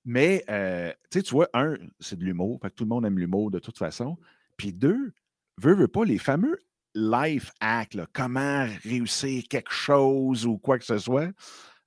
Mais, 0.03 0.43
euh, 0.49 0.91
tu 1.09 1.21
vois, 1.31 1.47
un, 1.53 1.75
c'est 1.99 2.17
de 2.17 2.23
l'humour. 2.25 2.59
Tout 2.75 2.83
le 2.83 2.89
monde 2.89 3.05
aime 3.05 3.17
l'humour 3.17 3.49
de 3.49 3.59
toute 3.59 3.77
façon. 3.77 4.17
Puis 4.57 4.73
deux, 4.73 5.13
veut, 5.61 5.75
veut 5.75 5.87
pas, 5.87 6.05
les 6.05 6.17
fameux 6.17 6.59
life 6.95 7.51
hacks, 7.59 7.97
comment 8.13 8.65
réussir 8.83 9.43
quelque 9.49 9.71
chose 9.71 10.45
ou 10.45 10.57
quoi 10.57 10.79
que 10.79 10.85
ce 10.85 10.97
soit, 10.97 11.31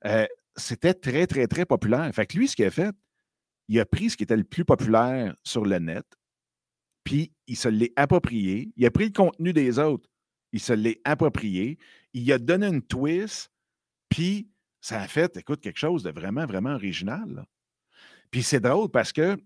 euh, 0.04 0.26
c'était 0.56 0.94
très, 0.94 1.26
très, 1.26 1.46
très 1.46 1.64
populaire. 1.64 2.14
Fait 2.14 2.26
que 2.26 2.36
lui, 2.36 2.46
ce 2.46 2.54
qu'il 2.54 2.66
a 2.66 2.70
fait, 2.70 2.94
il 3.68 3.80
a 3.80 3.86
pris 3.86 4.10
ce 4.10 4.16
qui 4.16 4.22
était 4.22 4.36
le 4.36 4.44
plus 4.44 4.64
populaire 4.64 5.34
sur 5.44 5.64
le 5.64 5.78
net, 5.78 6.06
puis 7.04 7.32
il 7.46 7.56
se 7.56 7.68
l'est 7.68 7.92
approprié. 7.96 8.70
Il 8.76 8.84
a 8.84 8.90
pris 8.90 9.06
le 9.06 9.12
contenu 9.12 9.52
des 9.52 9.78
autres, 9.78 10.08
il 10.52 10.60
se 10.60 10.72
l'est 10.72 11.00
approprié. 11.04 11.78
Il 12.12 12.30
a 12.32 12.38
donné 12.38 12.66
une 12.66 12.82
twist, 12.82 13.50
puis 14.08 14.50
ça 14.80 15.00
a 15.00 15.08
fait, 15.08 15.36
écoute, 15.36 15.60
quelque 15.60 15.78
chose 15.78 16.02
de 16.02 16.10
vraiment, 16.10 16.46
vraiment 16.46 16.74
original. 16.74 17.46
Puis 18.30 18.42
c'est 18.42 18.60
drôle 18.60 18.90
parce 18.90 19.12
que 19.12 19.38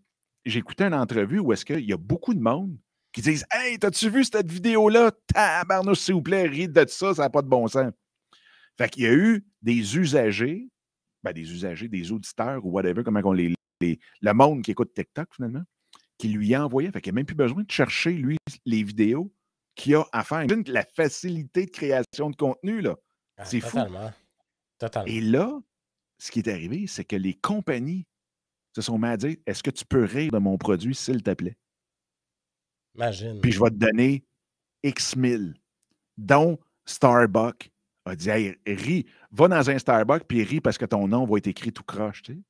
j'ai 0.45 0.59
écouté 0.59 0.85
une 0.85 0.95
entrevue 0.95 1.39
où 1.39 1.53
est-ce 1.53 1.65
qu'il 1.65 1.85
y 1.85 1.93
a 1.93 1.97
beaucoup 1.97 2.35
de 2.35 2.41
monde 2.41 2.77
qui 3.13 3.21
disent 3.21 3.45
Hey, 3.51 3.79
t'as-tu 3.79 4.11
vu 4.11 4.25
cette 4.25 4.51
vidéo-là? 4.51 5.13
Tabarnouche, 5.27 6.01
s'il 6.01 6.15
vous 6.15 6.23
plaît, 6.23 6.47
ride 6.47 6.73
de 6.73 6.85
ça, 6.89 7.15
ça 7.15 7.23
n'a 7.23 7.31
pas 7.31 7.43
de 7.43 7.49
bon 7.49 7.69
sens. 7.69 7.93
Fait 8.79 8.89
qu'il 8.89 9.05
y 9.05 9.07
a 9.07 9.13
eu 9.13 9.47
des 9.61 9.97
usagers, 9.97 10.69
ben 11.23 11.33
des 11.33 11.53
usagers, 11.53 11.89
des 11.89 12.11
auditeurs 12.11 12.65
ou 12.65 12.71
whatever, 12.71 13.03
comment 13.05 13.21
on 13.25 13.33
les, 13.33 13.55
Le 13.81 14.33
monde 14.33 14.63
qui 14.63 14.71
écoute 14.71 14.95
TikTok, 14.95 15.29
finalement, 15.35 15.63
qui 16.19 16.29
lui 16.29 16.55
a 16.55 16.65
envoyé. 16.65 16.91
Fait 16.91 17.01
qu'il 17.01 17.13
n'a 17.13 17.17
même 17.17 17.27
plus 17.27 17.35
besoin 17.35 17.63
de 17.63 17.71
chercher, 17.71 18.13
lui, 18.13 18.39
les 18.65 18.83
vidéos 18.83 19.33
qu'il 19.75 19.95
a 19.97 20.05
à 20.13 20.25
faire. 20.25 20.47
La 20.67 20.85
facilité 20.85 21.67
de 21.67 21.71
création 21.71 22.31
de 22.31 22.37
contenu, 22.37 22.81
là. 22.81 22.97
Ah, 23.37 23.45
c'est 23.45 23.61
fou. 23.61 23.79
Totalement. 24.79 25.07
Et 25.07 25.21
là, 25.21 25.61
ce 26.19 26.31
qui 26.31 26.41
est 26.41 26.49
arrivé, 26.49 26.87
c'est 26.87 27.05
que 27.05 27.17
les 27.17 27.35
compagnies 27.35 28.07
se 28.75 28.83
sont 28.83 28.99
mis 28.99 29.09
à 29.09 29.17
dire 29.17 29.37
Est-ce 29.47 29.63
que 29.63 29.71
tu 29.71 29.85
peux 29.85 30.05
rire 30.05 30.33
de 30.33 30.39
mon 30.39 30.57
produit, 30.59 30.95
s'il 30.95 31.23
te 31.23 31.35
plaît? 31.35 31.57
Imagine. 32.95 33.41
Puis 33.41 33.53
je 33.53 33.61
vais 33.63 33.71
te 33.71 33.77
donner 33.77 34.25
X 34.83 35.17
mille, 35.17 35.55
dont 36.17 36.59
Starbucks 36.85 37.71
a 38.05 38.17
dit 38.17 38.31
Hey, 38.31 38.57
ris, 38.67 39.07
va 39.31 39.49
dans 39.49 39.71
un 39.71 39.79
Starbucks 39.79 40.25
puis 40.25 40.43
ris 40.43 40.61
parce 40.61 40.79
que 40.79 40.85
ton 40.85 41.09
nom 41.09 41.25
va 41.25 41.39
être 41.39 41.47
écrit 41.47 41.73
tout 41.73 41.85
croche. 41.85 42.23
Tu 42.23 42.35
sais. 42.35 42.41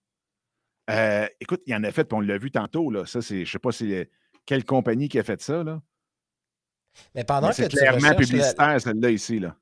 Euh, 0.91 1.27
écoute, 1.41 1.63
il 1.67 1.73
y 1.73 1.77
en 1.77 1.85
a 1.85 1.93
fait, 1.93 2.05
puis 2.05 2.17
on 2.17 2.21
l'a 2.21 2.39
vu 2.39 2.51
tantôt. 2.51 2.91
Là. 2.91 3.07
Ça, 3.07 3.23
c'est, 3.23 3.37
je 3.37 3.41
ne 3.41 3.47
sais 3.47 3.59
pas 3.59 3.73
c'est 3.73 4.11
quelle 4.45 4.65
compagnie 4.65 5.09
qui 5.09 5.19
a 5.19 5.23
fait 5.23 5.41
ça. 5.41 5.63
Là. 5.63 5.81
Mais 7.15 7.25
pendant 7.25 7.49
que 7.49 7.55
c'est 7.55 7.69
clairement 7.69 8.15
publicitaire, 8.15 8.81
celle-là 8.81 9.11
ici. 9.11 9.39
Là 9.39 9.57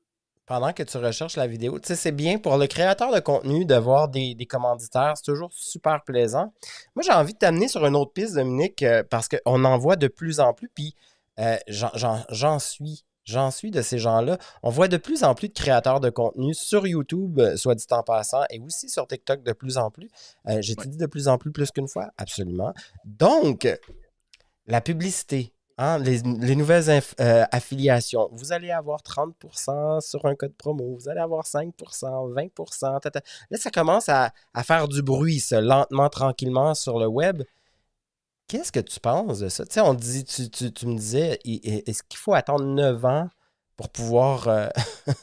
pendant 0.51 0.73
que 0.73 0.83
tu 0.83 0.97
recherches 0.97 1.37
la 1.37 1.47
vidéo. 1.47 1.79
Tu 1.79 1.87
sais, 1.87 1.95
c'est 1.95 2.11
bien 2.11 2.37
pour 2.37 2.57
le 2.57 2.67
créateur 2.67 3.13
de 3.13 3.21
contenu 3.21 3.63
de 3.63 3.75
voir 3.75 4.09
des, 4.09 4.35
commanditaires. 4.49 5.13
C'est 5.15 5.23
toujours 5.23 5.53
super 5.53 6.03
plaisant. 6.03 6.51
Moi, 6.93 7.03
j'ai 7.05 7.13
envie 7.13 7.31
de 7.31 7.37
t'amener 7.37 7.69
sur 7.69 7.85
une 7.85 7.95
autre 7.95 8.11
piste, 8.11 8.35
Dominique, 8.35 8.83
euh, 8.83 9.01
parce 9.09 9.29
qu'on 9.29 9.63
en 9.63 9.77
voit 9.77 9.95
de 9.95 10.09
plus 10.09 10.41
en 10.41 10.53
plus. 10.53 10.67
Puis 10.67 10.93
euh, 11.39 11.55
j'en 11.67 12.59
suis. 12.59 13.05
J'en 13.23 13.49
suis 13.49 13.71
de 13.71 13.81
ces 13.81 13.97
gens-là. 13.97 14.39
On 14.61 14.71
voit 14.71 14.89
de 14.89 14.97
plus 14.97 15.23
en 15.23 15.35
plus 15.35 15.47
de 15.47 15.53
créateurs 15.53 16.01
de 16.01 16.09
contenu 16.09 16.53
sur 16.53 16.85
YouTube, 16.85 17.39
euh, 17.39 17.55
soit 17.55 17.75
dit 17.75 17.85
en 17.91 18.03
passant, 18.03 18.41
et 18.49 18.59
aussi 18.59 18.89
sur 18.89 19.07
TikTok 19.07 19.43
de 19.43 19.53
plus 19.53 19.77
en 19.77 19.89
plus. 19.89 20.09
J'ai 20.59 20.75
dit 20.75 20.97
de 20.97 21.05
plus 21.05 21.29
en 21.29 21.37
plus 21.37 21.51
plus 21.51 21.71
qu'une 21.71 21.87
fois? 21.87 22.09
Absolument. 22.17 22.73
Donc, 23.05 23.69
la 24.65 24.81
publicité, 24.81 25.53
Hein, 25.83 25.97
les, 25.97 26.21
nouvelles 26.55 27.01
euh, 27.19 27.43
affiliations, 27.51 28.29
vous 28.33 28.51
allez 28.51 28.69
avoir 28.69 29.01
30% 29.01 29.99
sur 29.99 30.23
un 30.27 30.35
code 30.35 30.53
promo, 30.53 30.95
vous 30.95 31.09
allez 31.09 31.21
avoir 31.21 31.43
5%, 31.43 31.73
20%. 31.73 33.21
Là, 33.49 33.57
ça 33.57 33.71
commence 33.71 34.07
à, 34.07 34.31
faire 34.63 34.87
du 34.87 35.01
bruit, 35.01 35.39
ça, 35.39 35.59
lentement, 35.59 36.07
tranquillement 36.09 36.75
sur 36.75 36.99
le 36.99 37.07
web. 37.07 37.41
Qu'est-ce 38.47 38.71
que 38.71 38.79
tu 38.79 38.99
penses 38.99 39.39
de 39.39 39.49
ça? 39.49 39.65
Tu 39.65 39.73
sais, 39.73 39.81
on 39.81 39.95
dit, 39.95 40.23
tu, 40.23 40.85
me 40.85 40.97
disais, 40.97 41.39
est-ce 41.45 42.03
qu'il 42.03 42.19
faut 42.19 42.35
attendre 42.35 42.65
9 42.65 43.03
ans 43.05 43.29
pour 43.75 43.89
pouvoir, 43.89 44.49
euh, 44.49 44.67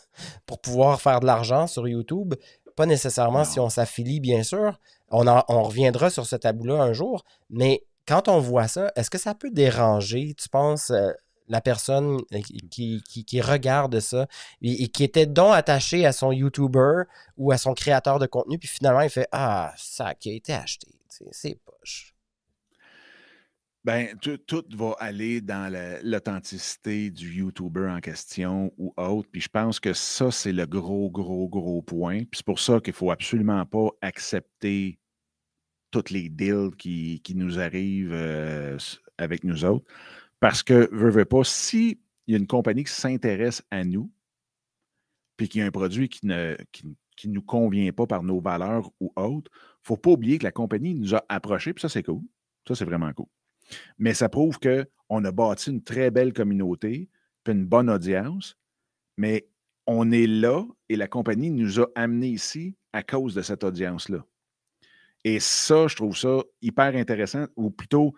pour 0.46 0.60
pouvoir 0.60 1.00
faire 1.00 1.20
de 1.20 1.26
l'argent 1.26 1.68
sur 1.68 1.86
YouTube? 1.86 2.34
Pas 2.74 2.86
nécessairement 2.86 3.44
si 3.44 3.60
on 3.60 3.70
s'affilie, 3.70 4.18
bien 4.18 4.42
sûr. 4.42 4.80
On, 5.12 5.24
on 5.28 5.62
reviendra 5.62 6.10
sur 6.10 6.26
ce 6.26 6.34
tableau-là 6.34 6.82
un 6.82 6.92
jour, 6.92 7.24
mais 7.48 7.84
quand 8.08 8.28
on 8.28 8.40
voit 8.40 8.68
ça, 8.68 8.90
est-ce 8.96 9.10
que 9.10 9.18
ça 9.18 9.34
peut 9.34 9.50
déranger, 9.50 10.34
tu 10.34 10.48
penses, 10.48 10.90
euh, 10.90 11.12
la 11.46 11.60
personne 11.60 12.18
euh, 12.32 12.40
qui, 12.70 13.02
qui, 13.02 13.40
regarde 13.40 14.00
ça 14.00 14.26
et, 14.62 14.88
qui 14.88 15.04
était 15.04 15.26
donc 15.26 15.54
attaché 15.54 16.06
à 16.06 16.12
son 16.12 16.32
YouTuber 16.32 17.02
ou 17.36 17.52
à 17.52 17.58
son 17.58 17.74
créateur 17.74 18.18
de 18.18 18.26
contenu, 18.26 18.58
puis 18.58 18.68
finalement, 18.68 19.02
il 19.02 19.10
fait 19.10 19.28
Ah, 19.32 19.72
ça 19.76 20.14
qui 20.14 20.30
a 20.30 20.34
été 20.34 20.54
acheté, 20.54 20.88
c'est 21.30 21.58
poche. 21.64 22.14
Bien, 23.84 24.08
tout, 24.20 24.64
va 24.74 24.94
aller 24.98 25.40
dans 25.40 25.72
l'authenticité 26.02 27.10
du 27.10 27.38
YouTuber 27.38 27.88
en 27.88 28.00
question 28.00 28.72
ou 28.76 28.92
autre. 28.96 29.28
Puis 29.32 29.40
je 29.40 29.48
pense 29.48 29.80
que 29.80 29.94
ça, 29.94 30.30
c'est 30.30 30.52
le 30.52 30.66
gros, 30.66 31.10
gros, 31.10 31.48
gros 31.48 31.80
point. 31.80 32.18
Puis 32.18 32.38
c'est 32.38 32.46
pour 32.46 32.58
ça 32.58 32.80
qu'il 32.80 32.92
ne 32.92 32.96
faut 32.96 33.10
absolument 33.10 33.64
pas 33.64 33.88
accepter 34.02 34.98
toutes 35.90 36.10
les 36.10 36.28
deals 36.28 36.74
qui, 36.76 37.20
nous 37.34 37.58
arrivent 37.58 38.12
euh, 38.12 38.78
avec 39.16 39.44
nous 39.44 39.64
autres. 39.64 39.84
Parce 40.40 40.62
que, 40.62 40.88
veux, 40.92 41.10
veux 41.10 41.24
pas, 41.24 41.44
s'il 41.44 41.98
y 42.26 42.34
a 42.34 42.38
une 42.38 42.46
compagnie 42.46 42.84
qui 42.84 42.92
s'intéresse 42.92 43.62
à 43.70 43.84
nous, 43.84 44.10
puis 45.36 45.48
qu'il 45.48 45.60
y 45.60 45.64
a 45.64 45.66
un 45.66 45.70
produit 45.70 46.08
qui 46.08 46.26
ne 46.26 46.56
qui, 46.72 47.28
nous 47.28 47.42
convient 47.42 47.90
pas 47.92 48.06
par 48.06 48.22
nos 48.22 48.40
valeurs 48.40 48.90
ou 49.00 49.12
autres, 49.16 49.50
il 49.52 49.82
ne 49.82 49.86
faut 49.86 49.96
pas 49.96 50.10
oublier 50.10 50.38
que 50.38 50.44
la 50.44 50.52
compagnie 50.52 50.94
nous 50.94 51.14
a 51.14 51.24
approchés, 51.28 51.72
puis 51.72 51.82
ça, 51.82 51.88
c'est 51.88 52.04
cool. 52.04 52.22
Ça, 52.66 52.74
c'est 52.76 52.84
vraiment 52.84 53.12
cool. 53.12 53.26
Mais 53.98 54.14
ça 54.14 54.28
prouve 54.28 54.58
qu'on 54.60 55.24
a 55.24 55.32
bâti 55.32 55.70
une 55.70 55.82
très 55.82 56.10
belle 56.10 56.32
communauté, 56.32 57.08
puis 57.42 57.54
une 57.54 57.66
bonne 57.66 57.90
audience, 57.90 58.56
mais 59.16 59.48
on 59.86 60.12
est 60.12 60.26
là 60.26 60.64
et 60.88 60.96
la 60.96 61.08
compagnie 61.08 61.50
nous 61.50 61.80
a 61.80 61.86
amenés 61.94 62.28
ici 62.28 62.76
à 62.92 63.02
cause 63.02 63.34
de 63.34 63.42
cette 63.42 63.64
audience-là. 63.64 64.24
Et 65.24 65.40
ça, 65.40 65.86
je 65.88 65.96
trouve 65.96 66.16
ça 66.16 66.42
hyper 66.62 66.94
intéressant, 66.94 67.46
ou 67.56 67.70
plutôt 67.70 68.14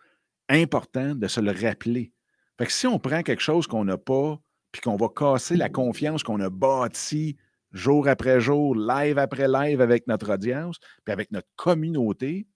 important 0.48 1.14
de 1.14 1.28
se 1.28 1.40
le 1.40 1.52
rappeler. 1.52 2.12
Fait 2.58 2.66
que 2.66 2.72
si 2.72 2.86
on 2.86 2.98
prend 2.98 3.22
quelque 3.22 3.42
chose 3.42 3.66
qu'on 3.66 3.84
n'a 3.84 3.96
pas, 3.96 4.38
puis 4.72 4.80
qu'on 4.82 4.96
va 4.96 5.08
casser 5.08 5.56
la 5.56 5.68
confiance 5.68 6.22
qu'on 6.22 6.40
a 6.40 6.50
bâtie 6.50 7.36
jour 7.72 8.08
après 8.08 8.40
jour, 8.40 8.74
live 8.74 9.18
après 9.18 9.48
live 9.48 9.80
avec 9.80 10.06
notre 10.06 10.34
audience, 10.34 10.78
puis 11.04 11.12
avec 11.12 11.30
notre 11.30 11.48
communauté, 11.56 12.46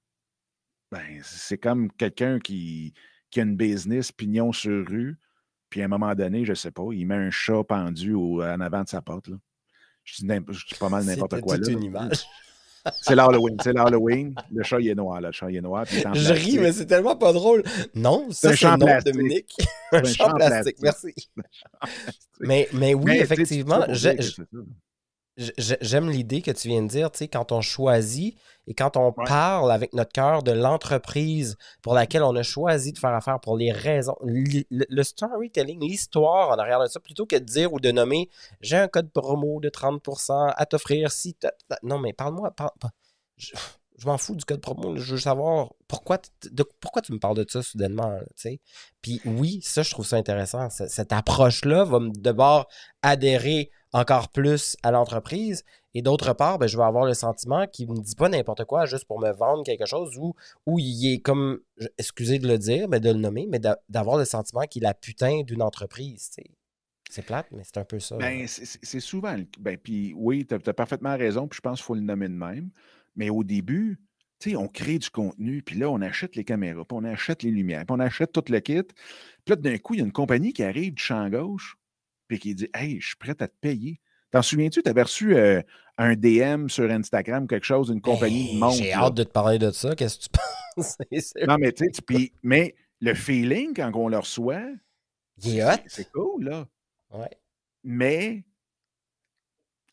ben, 0.90 1.20
c'est 1.22 1.58
comme 1.58 1.90
quelqu'un 1.92 2.38
qui, 2.38 2.94
qui, 3.30 3.40
a 3.40 3.44
une 3.44 3.56
business 3.56 4.12
pignon 4.12 4.52
sur 4.52 4.86
rue, 4.86 5.18
puis 5.70 5.82
à 5.82 5.86
un 5.86 5.88
moment 5.88 6.14
donné, 6.14 6.44
je 6.44 6.50
ne 6.50 6.56
sais 6.56 6.70
pas, 6.70 6.84
il 6.92 7.06
met 7.06 7.14
un 7.14 7.30
chat 7.30 7.64
pendu 7.64 8.14
en 8.14 8.60
avant 8.60 8.82
de 8.82 8.88
sa 8.88 9.02
porte. 9.02 9.28
Là. 9.28 9.36
Je, 10.04 10.24
dis, 10.24 10.78
pas 10.78 10.88
mal 10.88 11.04
n'importe 11.04 11.40
quoi. 11.40 11.56
C'est 11.62 11.72
une 11.72 11.82
image. 11.82 12.26
C'est 13.00 13.14
l'Halloween, 13.14 13.56
c'est 13.62 13.72
l'Halloween. 13.72 14.34
Le 14.52 14.62
chat, 14.62 14.78
il 14.80 14.88
est 14.88 14.94
noir, 14.94 15.20
Le 15.20 15.32
chat, 15.32 15.50
il 15.50 15.56
est 15.56 15.60
noir. 15.60 15.84
je 15.86 16.32
ris, 16.32 16.58
mais 16.58 16.72
c'est 16.72 16.86
tellement 16.86 17.16
pas 17.16 17.32
drôle. 17.32 17.62
Non, 17.94 18.26
ça, 18.30 18.54
c'est 18.54 18.66
un 18.66 18.78
plastique. 18.78 19.14
Dominique. 19.14 19.56
un 19.92 20.04
champ 20.04 20.34
plastique, 20.34 20.76
merci. 20.82 21.14
Mais, 22.40 22.68
mais 22.72 22.94
oui, 22.94 23.16
effectivement, 23.18 23.84
J'aime 25.36 26.10
l'idée 26.10 26.42
que 26.42 26.52
tu 26.52 26.68
viens 26.68 26.82
de 26.82 26.88
dire, 26.88 27.10
tu 27.10 27.18
sais, 27.18 27.28
quand 27.28 27.50
on 27.50 27.60
choisit 27.60 28.36
et 28.68 28.74
quand 28.74 28.96
on 28.96 29.12
parle 29.12 29.72
avec 29.72 29.92
notre 29.92 30.12
cœur 30.12 30.44
de 30.44 30.52
l'entreprise 30.52 31.56
pour 31.82 31.92
laquelle 31.92 32.22
on 32.22 32.34
a 32.36 32.42
choisi 32.44 32.92
de 32.92 32.98
faire 32.98 33.14
affaire 33.14 33.40
pour 33.40 33.56
les 33.56 33.72
raisons, 33.72 34.16
le, 34.22 35.02
storytelling, 35.02 35.80
l'histoire 35.80 36.50
en 36.50 36.58
arrière 36.58 36.80
de 36.80 36.86
ça, 36.86 37.00
plutôt 37.00 37.26
que 37.26 37.36
de 37.36 37.44
dire 37.44 37.72
ou 37.72 37.80
de 37.80 37.90
nommer 37.90 38.30
j'ai 38.60 38.76
un 38.76 38.86
code 38.86 39.10
promo 39.10 39.60
de 39.60 39.68
30% 39.68 40.52
à 40.56 40.66
t'offrir 40.66 41.10
si. 41.10 41.36
Non, 41.82 41.98
mais 41.98 42.12
parle-moi. 42.12 42.54
je, 43.36 43.54
m'en 44.06 44.18
fous 44.18 44.36
du 44.36 44.44
code 44.44 44.60
promo. 44.60 44.96
Je 44.96 45.14
veux 45.14 45.20
savoir 45.20 45.72
pourquoi, 45.88 46.18
pourquoi 46.80 47.02
tu 47.02 47.12
me 47.12 47.18
parles 47.18 47.36
de 47.36 47.46
ça 47.48 47.60
soudainement. 47.60 48.20
sais? 48.36 48.60
Puis 49.02 49.20
oui, 49.24 49.60
ça, 49.62 49.82
je 49.82 49.90
trouve 49.90 50.06
ça 50.06 50.16
intéressant. 50.16 50.70
Cette 50.70 51.12
approche-là 51.12 51.84
va 51.84 51.98
me 51.98 52.10
devoir 52.10 52.68
adhérer 53.02 53.72
encore 53.94 54.28
plus 54.28 54.76
à 54.82 54.90
l'entreprise. 54.90 55.64
Et 55.94 56.02
d'autre 56.02 56.32
part, 56.34 56.58
ben, 56.58 56.66
je 56.66 56.76
vais 56.76 56.82
avoir 56.82 57.06
le 57.06 57.14
sentiment 57.14 57.66
qu'il 57.68 57.88
ne 57.88 57.94
me 57.94 58.00
dit 58.00 58.16
pas 58.16 58.28
n'importe 58.28 58.64
quoi 58.64 58.86
juste 58.86 59.04
pour 59.04 59.20
me 59.20 59.32
vendre 59.32 59.62
quelque 59.62 59.86
chose 59.86 60.18
ou 60.18 60.34
où 60.66 60.80
il 60.80 61.14
est 61.14 61.20
comme, 61.20 61.60
excusez 61.96 62.40
de 62.40 62.48
le 62.48 62.58
dire, 62.58 62.88
mais 62.88 62.98
de 62.98 63.10
le 63.10 63.18
nommer, 63.18 63.46
mais 63.48 63.60
d'avoir 63.88 64.18
le 64.18 64.24
sentiment 64.24 64.62
qu'il 64.62 64.84
a 64.84 64.94
putain 64.94 65.42
d'une 65.42 65.62
entreprise. 65.62 66.32
C'est 67.08 67.22
plate, 67.22 67.46
mais 67.52 67.62
c'est 67.62 67.78
un 67.78 67.84
peu 67.84 68.00
ça. 68.00 68.16
Ben, 68.16 68.46
c'est 68.48 69.00
souvent. 69.00 69.36
Ben, 69.60 69.78
puis 69.78 70.12
oui, 70.16 70.44
tu 70.44 70.54
as, 70.54 70.72
parfaitement 70.74 71.16
raison, 71.16 71.46
puis 71.46 71.58
je 71.58 71.60
pense 71.60 71.78
qu'il 71.78 71.86
faut 71.86 71.94
le 71.94 72.00
nommer 72.00 72.28
de 72.28 72.34
même. 72.34 72.70
Mais 73.14 73.30
au 73.30 73.44
début, 73.44 74.00
tu 74.40 74.50
sais, 74.50 74.56
on 74.56 74.66
crée 74.66 74.98
du 74.98 75.08
contenu, 75.08 75.62
puis 75.62 75.78
là, 75.78 75.88
on 75.88 76.00
achète 76.00 76.34
les 76.34 76.42
caméras, 76.42 76.84
puis 76.84 76.98
on 77.00 77.04
achète 77.04 77.44
les 77.44 77.52
lumières, 77.52 77.86
puis 77.86 77.94
on 77.96 78.00
achète 78.00 78.32
tout 78.32 78.42
le 78.48 78.58
kit. 78.58 78.82
Puis 78.82 79.50
là, 79.50 79.56
d'un 79.56 79.78
coup, 79.78 79.94
il 79.94 80.00
y 80.00 80.02
a 80.02 80.04
une 80.04 80.10
compagnie 80.10 80.52
qui 80.52 80.64
arrive 80.64 80.94
du 80.94 81.02
champ 81.02 81.28
gauche, 81.30 81.76
puis 82.28 82.38
qui 82.38 82.54
dit 82.54 82.68
Hey, 82.74 83.00
je 83.00 83.08
suis 83.08 83.16
prêt 83.16 83.34
à 83.40 83.48
te 83.48 83.56
payer. 83.60 84.00
T'en 84.30 84.42
souviens-tu, 84.42 84.82
tu 84.82 84.90
avais 84.90 85.02
reçu 85.02 85.36
euh, 85.36 85.62
un 85.96 86.14
DM 86.14 86.68
sur 86.68 86.90
Instagram, 86.90 87.46
quelque 87.46 87.64
chose, 87.66 87.88
d'une 87.88 88.00
compagnie 88.00 88.54
de 88.54 88.58
monde. 88.58 88.74
J'ai 88.74 88.92
hâte 88.92 89.14
de 89.14 89.22
te 89.22 89.30
parler 89.30 89.58
de 89.58 89.70
ça. 89.70 89.94
Qu'est-ce 89.94 90.18
que 90.18 90.24
tu 90.24 90.30
penses? 90.76 90.96
non, 91.46 91.56
mais 91.58 91.72
tu 91.72 91.84
sais, 91.92 92.32
mais 92.42 92.74
le 93.00 93.14
feeling, 93.14 93.74
quand 93.74 93.92
on 93.94 94.08
le 94.08 94.18
reçoit, 94.18 94.64
c'est 95.38 96.10
cool, 96.12 96.44
là. 96.44 96.66
Ouais. 97.10 97.30
Mais, 97.84 98.44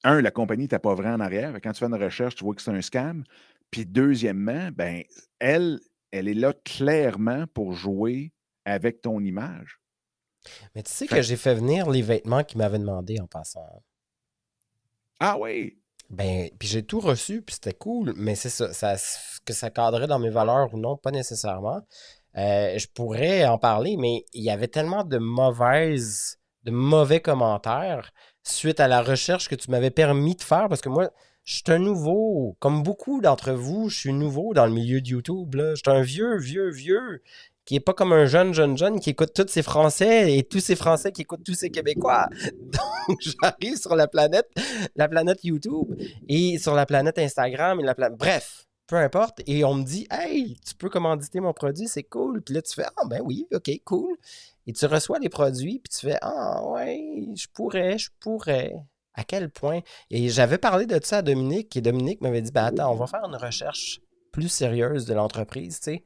un, 0.04 0.22
la 0.22 0.32
compagnie 0.32 0.68
n'est 0.72 0.80
pas 0.80 0.96
vrai 0.96 1.10
en 1.10 1.20
arrière. 1.20 1.54
Quand 1.62 1.72
tu 1.74 1.80
fais 1.80 1.86
une 1.86 2.02
recherche, 2.02 2.36
tu 2.36 2.44
vois 2.44 2.56
que 2.56 2.62
c'est 2.62 2.72
un 2.72 2.82
scam. 2.82 3.24
Puis, 3.70 3.86
deuxièmement, 3.86 4.70
ben, 4.74 5.04
elle, 5.40 5.80
elle 6.12 6.28
est 6.28 6.34
là 6.34 6.54
clairement 6.66 7.46
pour 7.54 7.74
jouer 7.74 8.32
avec 8.66 9.02
ton 9.02 9.20
image. 9.20 9.81
Mais 10.76 10.84
tu 10.84 10.92
sais 10.92 11.08
que 11.08 11.22
j'ai 11.22 11.38
fait 11.38 11.56
venir 11.56 11.90
les 11.90 12.02
vêtements 12.02 12.44
qu'ils 12.44 12.58
m'avaient 12.58 12.80
demandé 12.80 13.20
en 13.20 13.28
passant. 13.28 13.66
Ah 15.20 15.38
oui? 15.40 15.78
Ben, 16.10 16.50
puis 16.60 16.68
j'ai 16.68 16.84
tout 16.84 17.00
reçu, 17.00 17.42
puis 17.42 17.56
c'était 17.56 17.74
cool, 17.74 18.14
mais 18.18 18.36
c'est 18.36 18.50
ça, 18.50 18.74
ça, 18.74 18.96
que 19.46 19.54
ça 19.54 19.70
cadrait 19.70 20.08
dans 20.08 20.20
mes 20.20 20.30
valeurs 20.30 20.74
ou 20.74 20.78
non, 20.78 20.98
pas 20.98 21.12
nécessairement. 21.12 21.82
Euh, 22.38 22.78
je 22.78 22.88
pourrais 22.88 23.46
en 23.46 23.58
parler, 23.58 23.96
mais 23.98 24.26
il 24.34 24.44
y 24.44 24.50
avait 24.50 24.68
tellement 24.68 25.04
de 25.04 25.18
mauvaises, 25.18 26.40
de 26.64 26.72
mauvais 26.72 27.22
commentaires 27.22 28.12
suite 28.44 28.80
à 28.80 28.88
la 28.88 29.02
recherche 29.02 29.48
que 29.48 29.56
tu 29.56 29.72
m'avais 29.72 29.92
permis 29.92 30.36
de 30.36 30.42
faire, 30.42 30.68
parce 30.68 30.82
que 30.82 30.90
moi, 30.90 31.12
je 31.44 31.56
suis 31.56 31.64
un 31.68 31.80
nouveau, 31.80 32.56
comme 32.60 32.84
beaucoup 32.84 33.22
d'entre 33.22 33.52
vous, 33.52 33.90
je 33.90 34.00
suis 34.00 34.14
nouveau 34.14 34.54
dans 34.54 34.66
le 34.66 34.72
milieu 34.72 35.02
de 35.02 35.08
YouTube. 35.08 35.56
Je 35.56 35.76
suis 35.76 35.84
un 35.88 36.02
vieux, 36.02 36.38
vieux, 36.38 36.70
vieux 36.70 37.24
qui 37.72 37.78
est 37.78 37.80
pas 37.80 37.94
comme 37.94 38.12
un 38.12 38.26
jeune, 38.26 38.54
jeune, 38.54 38.78
jeune 38.78 39.00
qui 39.00 39.12
écoute 39.12 39.32
tous 39.34 39.48
ces 39.48 39.62
Français 39.62 40.38
et 40.38 40.44
tous 40.44 40.60
ces 40.60 40.76
Français 40.76 41.14
qui 41.14 41.22
écoutent 41.22 41.46
tous 41.46 41.54
ces 41.54 41.70
Québécois. 41.70 42.28
Donc, 43.08 43.18
j'arrive 43.22 43.78
sur 43.78 43.96
la 43.96 44.10
planète, 44.10 44.50
la 44.98 45.08
planète 45.08 45.42
YouTube 45.46 45.96
et 46.28 46.58
sur 46.58 46.76
la 46.76 46.86
planète 46.86 47.18
Instagram 47.18 47.80
et 47.80 47.84
la 47.84 47.96
planète. 47.96 48.20
Bref, 48.20 48.68
peu 48.88 48.98
importe. 48.98 49.40
Et 49.48 49.64
on 49.64 49.76
me 49.76 49.86
dit, 49.86 50.06
hey, 50.12 50.58
tu 50.68 50.76
peux 50.76 50.90
commanditer 50.90 51.40
mon 51.40 51.54
produit, 51.54 51.88
c'est 51.88 52.04
cool. 52.04 52.42
Puis 52.42 52.56
là, 52.56 52.62
tu 52.62 52.74
fais, 52.74 52.88
ah, 52.98 53.06
ben 53.06 53.22
oui, 53.24 53.48
ok, 53.54 53.72
cool. 53.86 54.18
Et 54.68 54.74
tu 54.74 54.86
reçois 54.86 55.20
les 55.20 55.30
produits, 55.30 55.80
puis 55.80 55.98
tu 55.98 56.08
fais, 56.08 56.18
ah, 56.22 56.62
ouais, 56.72 57.30
je 57.38 57.48
pourrais, 57.54 57.98
je 57.98 58.10
pourrais. 58.20 58.76
À 59.14 59.24
quel 59.24 59.50
point? 59.50 59.80
Et 60.10 60.28
j'avais 60.28 60.58
parlé 60.58 60.88
de 60.88 61.00
ça 61.02 61.20
à 61.20 61.22
Dominique, 61.22 61.78
et 61.78 61.82
Dominique 61.82 62.20
m'avait 62.20 62.42
dit, 62.42 62.52
ben 62.52 62.66
attends, 62.66 62.92
on 62.92 62.96
va 62.96 63.08
faire 63.08 63.24
une 63.24 63.38
recherche 63.38 64.02
plus 64.32 64.50
sérieuse 64.50 65.06
de 65.06 65.14
l'entreprise, 65.14 65.80
tu 65.80 65.92
sais. 65.92 66.04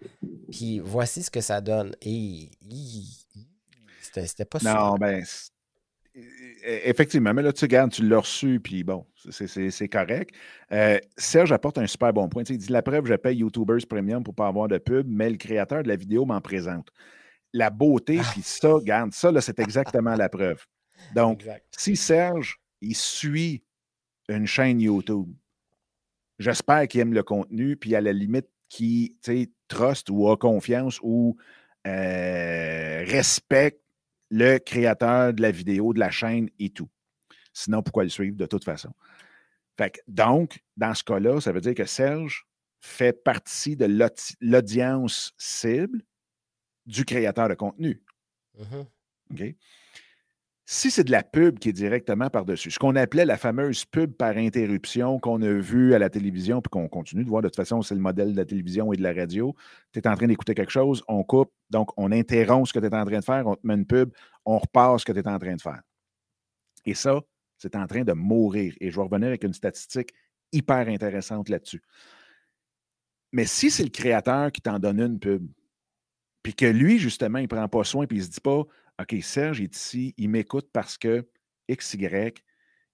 Puis 0.51 0.79
voici 0.79 1.23
ce 1.23 1.31
que 1.31 1.41
ça 1.41 1.61
donne. 1.61 1.95
Et 2.01 2.49
c'était 4.01 4.45
pas 4.45 4.59
Non, 4.63 4.95
ben, 4.95 5.23
e, 6.15 6.19
effectivement, 6.63 7.33
mais 7.33 7.41
là, 7.41 7.53
tu 7.53 7.65
regardes, 7.65 7.91
tu 7.91 8.07
l'as 8.07 8.19
reçu, 8.19 8.59
puis 8.59 8.83
bon, 8.83 9.05
c'est 9.29 9.89
correct. 9.89 10.33
Euh, 10.71 10.99
Serge 11.17 11.51
apporte 11.51 11.77
un 11.77 11.87
super 11.87 12.13
bon 12.13 12.29
point. 12.29 12.43
il 12.49 12.57
dit 12.57 12.71
La 12.71 12.81
preuve, 12.81 13.05
je 13.05 13.15
paye 13.15 13.37
YouTubers 13.37 13.85
Premium 13.87 14.23
pour 14.23 14.33
ne 14.33 14.37
pas 14.37 14.47
avoir 14.47 14.67
de 14.67 14.77
pub, 14.77 15.07
mais 15.07 15.29
le 15.29 15.37
créateur 15.37 15.83
de 15.83 15.87
la 15.87 15.95
vidéo 15.95 16.25
m'en 16.25 16.41
présente. 16.41 16.89
La 17.53 17.69
beauté, 17.69 18.19
ah. 18.21 18.29
puis 18.31 18.41
ça, 18.41 18.69
regarde, 18.69 19.13
ça, 19.13 19.29
c'est 19.41 19.59
exactement 19.59 20.15
la 20.15 20.29
preuve. 20.29 20.63
Donc, 21.15 21.45
si 21.71 21.95
Serge, 21.95 22.59
il 22.81 22.95
suit 22.95 23.63
une 24.29 24.47
chaîne 24.47 24.81
YouTube, 24.81 25.31
j'espère 26.39 26.87
qu'il 26.87 27.01
aime 27.01 27.13
le 27.13 27.23
contenu, 27.23 27.77
puis 27.77 27.95
à 27.95 28.01
la 28.01 28.13
limite, 28.13 28.47
qu'il 28.69 29.11
trust 29.67 30.09
ou 30.09 30.29
a 30.29 30.37
confiance 30.37 30.99
ou 31.01 31.37
euh, 31.87 33.03
respecte 33.05 33.81
le 34.31 34.57
créateur 34.57 35.33
de 35.33 35.41
la 35.41 35.51
vidéo, 35.51 35.93
de 35.93 35.99
la 35.99 36.11
chaîne 36.11 36.49
et 36.59 36.69
tout. 36.69 36.89
Sinon, 37.53 37.83
pourquoi 37.83 38.03
le 38.03 38.09
suivre 38.09 38.35
de 38.35 38.45
toute 38.45 38.65
façon? 38.65 38.91
Fait 39.77 40.01
donc, 40.07 40.63
dans 40.77 40.93
ce 40.93 41.03
cas-là, 41.03 41.39
ça 41.41 41.51
veut 41.51 41.61
dire 41.61 41.75
que 41.75 41.85
Serge 41.85 42.45
fait 42.81 43.23
partie 43.23 43.75
de 43.75 43.87
l'audience 44.41 45.33
cible 45.37 46.01
du 46.85 47.05
créateur 47.05 47.49
de 47.49 47.55
contenu. 47.55 48.01
OK? 49.31 49.43
Si 50.67 50.89
c'est 50.89 51.03
de 51.03 51.11
la 51.11 51.21
pub 51.21 51.59
qui 51.59 51.69
est 51.69 51.73
directement 51.73 52.31
par-dessus, 52.31 52.71
ce 52.71 52.79
qu'on 52.79 52.95
appelait 52.95 53.25
la 53.25 53.37
fameuse 53.37 53.85
pub 53.85 54.13
par 54.13 54.35
interruption 54.35 55.19
qu'on 55.19 55.39
a 55.43 55.53
vue 55.53 55.93
à 55.93 55.99
la 55.99 56.09
télévision, 56.09 56.59
puis 56.59 56.71
qu'on 56.71 56.87
continue 56.87 57.23
de 57.23 57.29
voir, 57.29 57.43
de 57.43 57.49
toute 57.49 57.55
façon, 57.55 57.83
c'est 57.83 57.93
le 57.93 58.01
modèle 58.01 58.31
de 58.31 58.37
la 58.37 58.45
télévision 58.45 58.91
et 58.91 58.97
de 58.97 59.03
la 59.03 59.13
radio. 59.13 59.55
Tu 59.91 59.99
es 59.99 60.07
en 60.07 60.15
train 60.15 60.25
d'écouter 60.25 60.55
quelque 60.55 60.71
chose, 60.71 61.03
on 61.07 61.23
coupe, 61.23 61.51
donc 61.69 61.91
on 61.97 62.11
interrompt 62.11 62.67
ce 62.67 62.73
que 62.73 62.79
tu 62.79 62.87
es 62.87 62.95
en 62.95 63.05
train 63.05 63.19
de 63.19 63.23
faire, 63.23 63.45
on 63.45 63.55
te 63.55 63.65
met 63.65 63.75
une 63.75 63.85
pub, 63.85 64.11
on 64.43 64.57
repart 64.57 64.99
ce 64.99 65.05
que 65.05 65.11
tu 65.11 65.19
es 65.19 65.27
en 65.27 65.37
train 65.37 65.55
de 65.55 65.61
faire. 65.61 65.81
Et 66.83 66.95
ça, 66.95 67.21
c'est 67.59 67.75
en 67.75 67.85
train 67.85 68.03
de 68.03 68.13
mourir. 68.13 68.73
Et 68.79 68.89
je 68.89 68.95
vais 68.95 69.03
revenir 69.03 69.27
avec 69.27 69.43
une 69.43 69.53
statistique 69.53 70.13
hyper 70.51 70.87
intéressante 70.87 71.47
là-dessus. 71.47 71.83
Mais 73.31 73.45
si 73.45 73.69
c'est 73.69 73.83
le 73.83 73.89
créateur 73.89 74.51
qui 74.51 74.61
t'en 74.61 74.79
donne 74.79 74.99
une 74.99 75.19
pub, 75.19 75.47
puis 76.41 76.55
que 76.55 76.65
lui, 76.65 76.97
justement, 76.97 77.37
il 77.37 77.43
ne 77.43 77.47
prend 77.47 77.67
pas 77.67 77.83
soin, 77.83 78.07
puis 78.07 78.17
il 78.17 78.21
ne 78.21 78.25
se 78.25 78.31
dit 78.31 78.41
pas 78.41 78.63
OK, 79.01 79.15
Serge 79.21 79.61
est 79.61 79.75
ici, 79.75 80.13
il 80.17 80.29
m'écoute 80.29 80.69
parce 80.71 80.97
que 80.97 81.27
XY, 81.69 82.33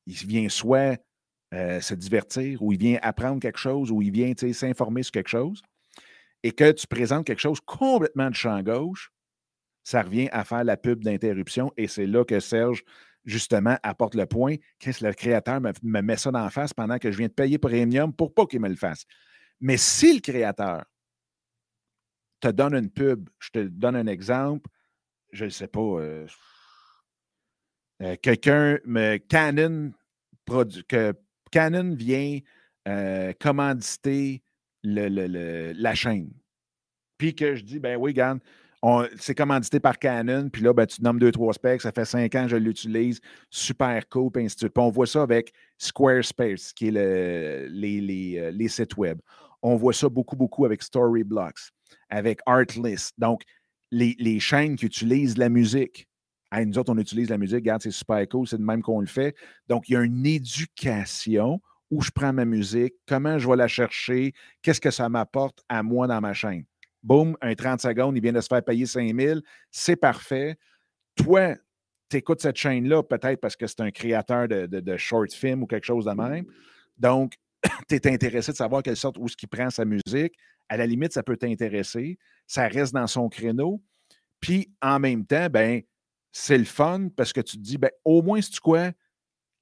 il 0.07 0.13
vient 0.13 0.49
soit 0.49 0.99
euh, 1.53 1.79
se 1.81 1.93
divertir, 1.93 2.61
ou 2.63 2.71
il 2.71 2.79
vient 2.79 2.99
apprendre 3.01 3.39
quelque 3.39 3.59
chose, 3.59 3.91
ou 3.91 4.01
il 4.01 4.11
vient 4.11 4.33
s'informer 4.53 5.03
sur 5.03 5.11
quelque 5.11 5.27
chose, 5.27 5.61
et 6.43 6.53
que 6.53 6.71
tu 6.71 6.87
présentes 6.87 7.25
quelque 7.25 7.41
chose 7.41 7.59
complètement 7.61 8.29
de 8.29 8.35
champ 8.35 8.61
gauche, 8.63 9.11
ça 9.83 10.01
revient 10.01 10.29
à 10.31 10.43
faire 10.43 10.63
la 10.63 10.77
pub 10.77 11.03
d'interruption, 11.03 11.71
et 11.77 11.87
c'est 11.87 12.07
là 12.07 12.23
que 12.23 12.39
Serge, 12.39 12.83
justement, 13.25 13.77
apporte 13.83 14.15
le 14.15 14.25
point. 14.25 14.55
Qu'est-ce 14.79 15.01
que 15.01 15.07
le 15.07 15.13
créateur 15.13 15.61
me, 15.61 15.71
me 15.83 16.01
met 16.01 16.17
ça 16.17 16.31
dans 16.31 16.43
la 16.43 16.49
face 16.49 16.73
pendant 16.73 16.97
que 16.97 17.11
je 17.11 17.17
viens 17.17 17.27
de 17.27 17.33
payer 17.33 17.57
premium 17.57 18.13
pour 18.13 18.33
pas 18.33 18.45
qu'il 18.45 18.61
me 18.61 18.69
le 18.69 18.75
fasse? 18.75 19.05
Mais 19.59 19.77
si 19.77 20.13
le 20.13 20.19
créateur 20.21 20.85
te 22.39 22.47
donne 22.47 22.73
une 22.73 22.89
pub, 22.89 23.29
je 23.39 23.49
te 23.49 23.59
donne 23.59 23.95
un 23.95 24.07
exemple, 24.07 24.69
je 25.32 25.46
ne 25.46 25.50
sais 25.50 25.67
pas, 25.67 25.80
euh, 25.80 26.28
euh, 28.02 28.15
quelqu'un, 28.22 28.78
Canon, 29.30 29.91
que 30.88 31.13
Canon 31.52 31.96
vient 31.96 32.39
euh, 32.88 33.34
commanditer 33.39 34.44
la 34.84 35.96
chaîne. 35.96 36.32
Puis 37.17 37.36
que 37.36 37.56
je 37.56 37.63
dis, 37.63 37.80
ben 37.80 37.98
oui, 37.98 38.12
regarde, 38.12 38.39
c'est 39.17 39.36
commandité 39.36 39.80
par 39.80 40.00
Canon, 40.00 40.50
puis 40.50 40.63
là, 40.63 40.74
ben, 40.74 40.88
tu 40.88 41.04
nommes 41.04 41.20
deux, 41.20 41.32
trois 41.32 41.54
specs, 41.54 41.82
ça 41.82 41.91
fait 41.91 42.06
cinq 42.06 42.34
ans 42.34 42.44
que 42.44 42.50
je 42.50 42.56
l'utilise, 42.58 43.22
super 43.52 44.10
cool, 44.10 44.32
ainsi 44.38 44.56
de 44.56 44.60
suite. 44.62 44.78
On 44.78 44.89
voit 44.89 45.06
ça 45.06 45.22
avec 45.22 45.54
Squarespace, 45.78 46.74
qui 46.74 46.88
est 46.88 46.91
le, 46.91 47.67
les, 47.70 48.02
les, 48.02 48.52
les, 48.52 48.67
sites 48.67 48.98
web. 48.98 49.20
On 49.62 49.76
voit 49.76 49.94
ça 49.94 50.10
beaucoup, 50.10 50.36
beaucoup 50.36 50.65
avec 50.65 50.82
Storyblocks, 50.82 51.70
avec 52.10 52.39
Artlist. 52.48 53.13
Donc, 53.20 53.44
les, 53.91 54.39
chaînes 54.39 54.75
qui 54.75 54.86
utilisent 54.86 55.38
la 55.38 55.49
musique. 55.49 56.08
nous 56.54 56.77
autres, 56.77 56.91
on 56.91 56.97
utilise 56.97 57.30
la 57.30 57.38
musique, 57.38 57.58
regarde, 57.58 57.82
c'est 57.82 57.91
super 57.91 58.27
cool, 58.30 58.47
c'est 58.47 58.58
de 58.58 58.63
même 58.63 58.82
qu'on 58.82 59.01
le 59.01 59.08
fait. 59.08 59.36
Donc, 59.67 59.89
il 59.89 59.93
y 59.93 59.95
a 59.95 60.01
une 60.01 60.25
éducation 60.25 61.62
où 61.89 62.01
je 62.01 62.10
prends 62.10 62.32
ma 62.32 62.45
musique, 62.45 62.93
comment 63.06 63.38
je 63.38 63.49
vais 63.49 63.58
la 63.58 63.67
chercher, 63.67 64.34
qu'est-ce 64.62 64.80
que 64.80 64.91
ça 64.91 65.10
m'apporte 65.10 65.62
à 65.67 65.84
moi 65.84 66.08
dans 66.08 66.21
ma 66.21 66.34
chaîne. 66.34 66.63
Boum, 67.04 67.36
un 67.41 67.54
30 67.54 67.82
secondes, 67.82 68.15
il 68.15 68.21
vient 68.21 68.32
de 68.32 68.39
se 68.39 68.47
faire 68.47 68.63
payer 68.63 68.86
5000, 68.86 69.41
c'est 69.69 69.97
parfait. 69.97 70.56
Toi, 71.15 71.56
tu 72.10 72.17
écoutes 72.17 72.41
cette 72.41 72.56
chaîne-là 72.56 73.04
peut-être 73.04 73.41
parce 73.41 73.56
que 73.56 73.67
c'est 73.67 73.82
un 73.82 73.91
créateur 73.91 74.47
de, 74.47 74.97
short 74.97 75.34
film 75.34 75.63
ou 75.63 75.67
quelque 75.67 75.86
chose 75.86 76.06
de 76.06 76.12
même. 76.12 76.45
Donc, 76.97 77.34
tu 77.89 77.95
es 77.95 78.08
intéressé 78.08 78.51
de 78.51 78.58
savoir 78.58 78.84
quelle 78.84 78.97
sorte 78.97 79.17
où 79.17 79.25
est-ce 79.25 79.36
qu'il 79.36 79.49
prend 79.49 79.69
sa 79.69 79.84
musique. 79.84 80.34
À 80.71 80.77
la 80.77 80.88
limite, 80.88 81.12
ça 81.12 81.21
peut 81.21 81.36
t'intéresser 81.36 82.17
ça 82.51 82.67
reste 82.67 82.93
dans 82.93 83.07
son 83.07 83.29
créneau. 83.29 83.81
Puis 84.41 84.73
en 84.81 84.99
même 84.99 85.25
temps, 85.25 85.47
ben, 85.49 85.81
c'est 86.34 86.57
le 86.57 86.65
fun 86.65 87.07
parce 87.15 87.31
que 87.31 87.39
tu 87.39 87.55
te 87.57 87.62
dis, 87.62 87.77
ben, 87.77 87.91
au 88.03 88.21
moins, 88.21 88.41
c'est 88.41 88.60
quoi, 88.60 88.91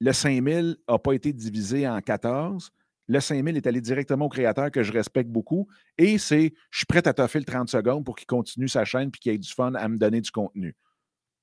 le 0.00 0.12
5000 0.12 0.76
n'a 0.88 0.98
pas 0.98 1.12
été 1.12 1.32
divisé 1.32 1.86
en 1.86 2.00
14. 2.00 2.70
Le 3.06 3.20
5000 3.20 3.56
est 3.56 3.66
allé 3.68 3.80
directement 3.80 4.26
au 4.26 4.28
créateur 4.28 4.72
que 4.72 4.82
je 4.82 4.92
respecte 4.92 5.30
beaucoup. 5.30 5.68
Et 5.98 6.18
c'est, 6.18 6.52
je 6.70 6.78
suis 6.78 6.86
prêt 6.86 7.06
à 7.06 7.12
t'offrir 7.12 7.40
le 7.40 7.44
30 7.44 7.68
secondes 7.68 8.04
pour 8.04 8.16
qu'il 8.16 8.26
continue 8.26 8.68
sa 8.68 8.84
chaîne 8.84 9.10
puis 9.12 9.20
qu'il 9.20 9.32
ait 9.32 9.38
du 9.38 9.52
fun 9.52 9.72
à 9.74 9.88
me 9.88 9.96
donner 9.96 10.20
du 10.20 10.32
contenu. 10.32 10.74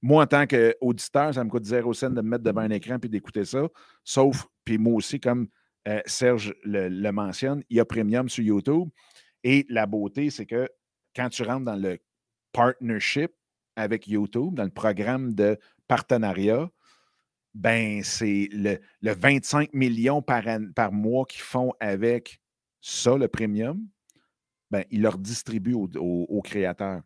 Moi, 0.01 0.23
en 0.23 0.27
tant 0.27 0.45
qu'auditeur, 0.47 1.33
ça 1.33 1.43
me 1.45 1.49
coûte 1.49 1.65
zéro 1.65 1.93
cent 1.93 2.09
de 2.09 2.21
me 2.21 2.29
mettre 2.29 2.43
devant 2.43 2.61
un 2.61 2.71
écran 2.71 2.99
puis 2.99 3.09
d'écouter 3.09 3.45
ça. 3.45 3.67
Sauf, 4.03 4.47
puis 4.65 4.77
moi 4.77 4.95
aussi, 4.95 5.19
comme 5.19 5.47
euh, 5.87 6.01
Serge 6.05 6.53
le, 6.63 7.11
mentionne, 7.11 7.63
il 7.69 7.77
y 7.77 7.79
a 7.79 7.85
Premium 7.85 8.27
sur 8.27 8.43
YouTube. 8.43 8.89
Et 9.49 9.65
la 9.69 9.85
beauté, 9.85 10.29
c'est 10.29 10.45
que 10.45 10.69
quand 11.15 11.29
tu 11.29 11.41
rentres 11.41 11.63
dans 11.63 11.77
le 11.77 11.99
partnership 12.51 13.31
avec 13.77 14.05
YouTube, 14.05 14.55
dans 14.55 14.65
le 14.65 14.69
programme 14.69 15.35
de 15.35 15.57
partenariat, 15.87 16.69
ben 17.53 18.03
c'est 18.03 18.49
le, 18.51 18.77
25 19.01 19.73
millions 19.73 20.21
par, 20.21 20.43
par 20.75 20.91
mois 20.91 21.25
qu'ils 21.25 21.43
font 21.43 21.71
avec 21.79 22.41
ça, 22.81 23.15
le 23.15 23.29
premium. 23.29 23.87
ben, 24.69 24.83
il 24.91 25.01
leur 25.01 25.17
distribue 25.17 25.75
aux, 25.75 26.41
créateurs. 26.43 27.03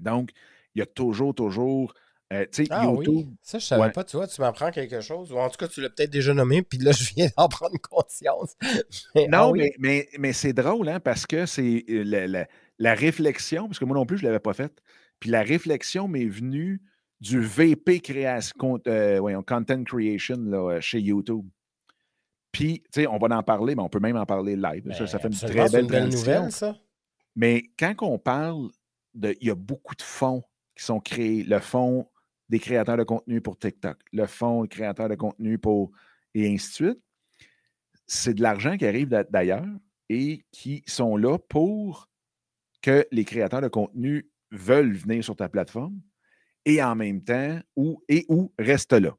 donc, 0.00 0.32
il 0.74 0.80
y 0.80 0.82
a 0.82 0.86
toujours, 0.86 1.32
toujours. 1.32 1.94
Euh, 2.32 2.46
ah 2.70 2.84
YouTube, 2.84 3.14
oui. 3.14 3.28
Ça, 3.42 3.58
je 3.58 3.66
savais 3.66 3.90
pas, 3.90 4.04
tu 4.04 4.16
vois, 4.16 4.28
tu 4.28 4.40
m'apprends 4.40 4.70
quelque 4.70 5.00
chose. 5.00 5.32
Ou 5.32 5.38
en 5.38 5.48
tout 5.50 5.56
cas, 5.56 5.66
tu 5.66 5.80
l'as 5.80 5.90
peut-être 5.90 6.10
déjà 6.10 6.32
nommé, 6.32 6.62
puis 6.62 6.78
là, 6.78 6.92
je 6.98 7.12
viens 7.14 7.28
d'en 7.36 7.48
prendre 7.48 7.76
conscience. 7.80 8.56
non, 9.28 9.52
ah 9.52 9.68
mais, 9.78 10.08
mais, 10.18 10.32
c'est 10.32 10.52
drôle, 10.52 10.88
hein, 10.88 11.00
parce 11.00 11.26
que 11.26 11.44
c'est 11.46 11.84
euh, 11.88 12.44
la, 12.78 12.94
réflexion, 12.94 13.66
parce 13.66 13.80
que 13.80 13.84
moi 13.84 13.96
non 13.96 14.06
plus, 14.06 14.18
je 14.18 14.22
ne 14.22 14.28
l'avais 14.28 14.40
pas 14.40 14.52
faite. 14.52 14.80
Puis 15.18 15.30
la 15.30 15.42
réflexion 15.42 16.06
m'est 16.06 16.26
venue 16.26 16.80
du 17.20 17.40
VP 17.40 18.00
création, 18.00 18.80
euh, 18.86 19.42
content 19.42 19.82
creation 19.82 20.38
là, 20.38 20.80
chez 20.80 21.00
YouTube. 21.00 21.46
Puis, 22.52 22.82
tu 22.92 23.02
sais, 23.02 23.06
on 23.06 23.18
va 23.18 23.36
en 23.36 23.42
parler, 23.42 23.74
mais 23.74 23.82
on 23.82 23.88
peut 23.88 24.00
même 24.00 24.16
en 24.16 24.26
parler 24.26 24.56
live. 24.56 24.84
ça, 24.92 25.06
ça, 25.06 25.18
fait 25.18 25.28
une 25.28 25.34
très 25.34 25.68
belle, 25.68 26.08
nouvelle, 26.08 26.50
ça. 26.50 26.76
Mais 27.36 27.70
quand 27.78 27.94
on 28.02 28.18
parle 28.18 28.70
de. 29.14 29.36
Il 29.40 29.48
y 29.48 29.50
a 29.50 29.54
beaucoup 29.54 29.94
de 29.94 30.02
fonds 30.02 30.42
qui 30.76 30.84
sont 30.84 31.00
créés. 31.00 31.44
Le 31.44 31.60
fonds 31.60 32.08
des 32.50 32.58
créateurs 32.58 32.98
de 32.98 33.04
contenu 33.04 33.40
pour 33.40 33.58
TikTok, 33.58 33.98
le 34.12 34.26
fonds 34.26 34.62
des 34.62 34.68
créateurs 34.68 35.08
de 35.08 35.14
contenu 35.14 35.58
pour. 35.58 35.92
et 36.34 36.52
ainsi 36.52 36.68
de 36.68 36.74
suite. 36.74 37.02
C'est 38.06 38.34
de 38.34 38.42
l'argent 38.42 38.76
qui 38.76 38.86
arrive 38.86 39.08
d'ailleurs 39.30 39.66
et 40.08 40.44
qui 40.50 40.82
sont 40.86 41.16
là 41.16 41.38
pour 41.38 42.10
que 42.82 43.06
les 43.12 43.24
créateurs 43.24 43.62
de 43.62 43.68
contenu 43.68 44.28
veulent 44.50 44.94
venir 44.94 45.22
sur 45.22 45.36
ta 45.36 45.48
plateforme 45.48 46.00
et 46.64 46.82
en 46.82 46.96
même 46.96 47.22
temps, 47.22 47.60
ou, 47.76 48.02
et 48.08 48.26
ou 48.28 48.52
reste 48.58 48.92
là. 48.92 49.16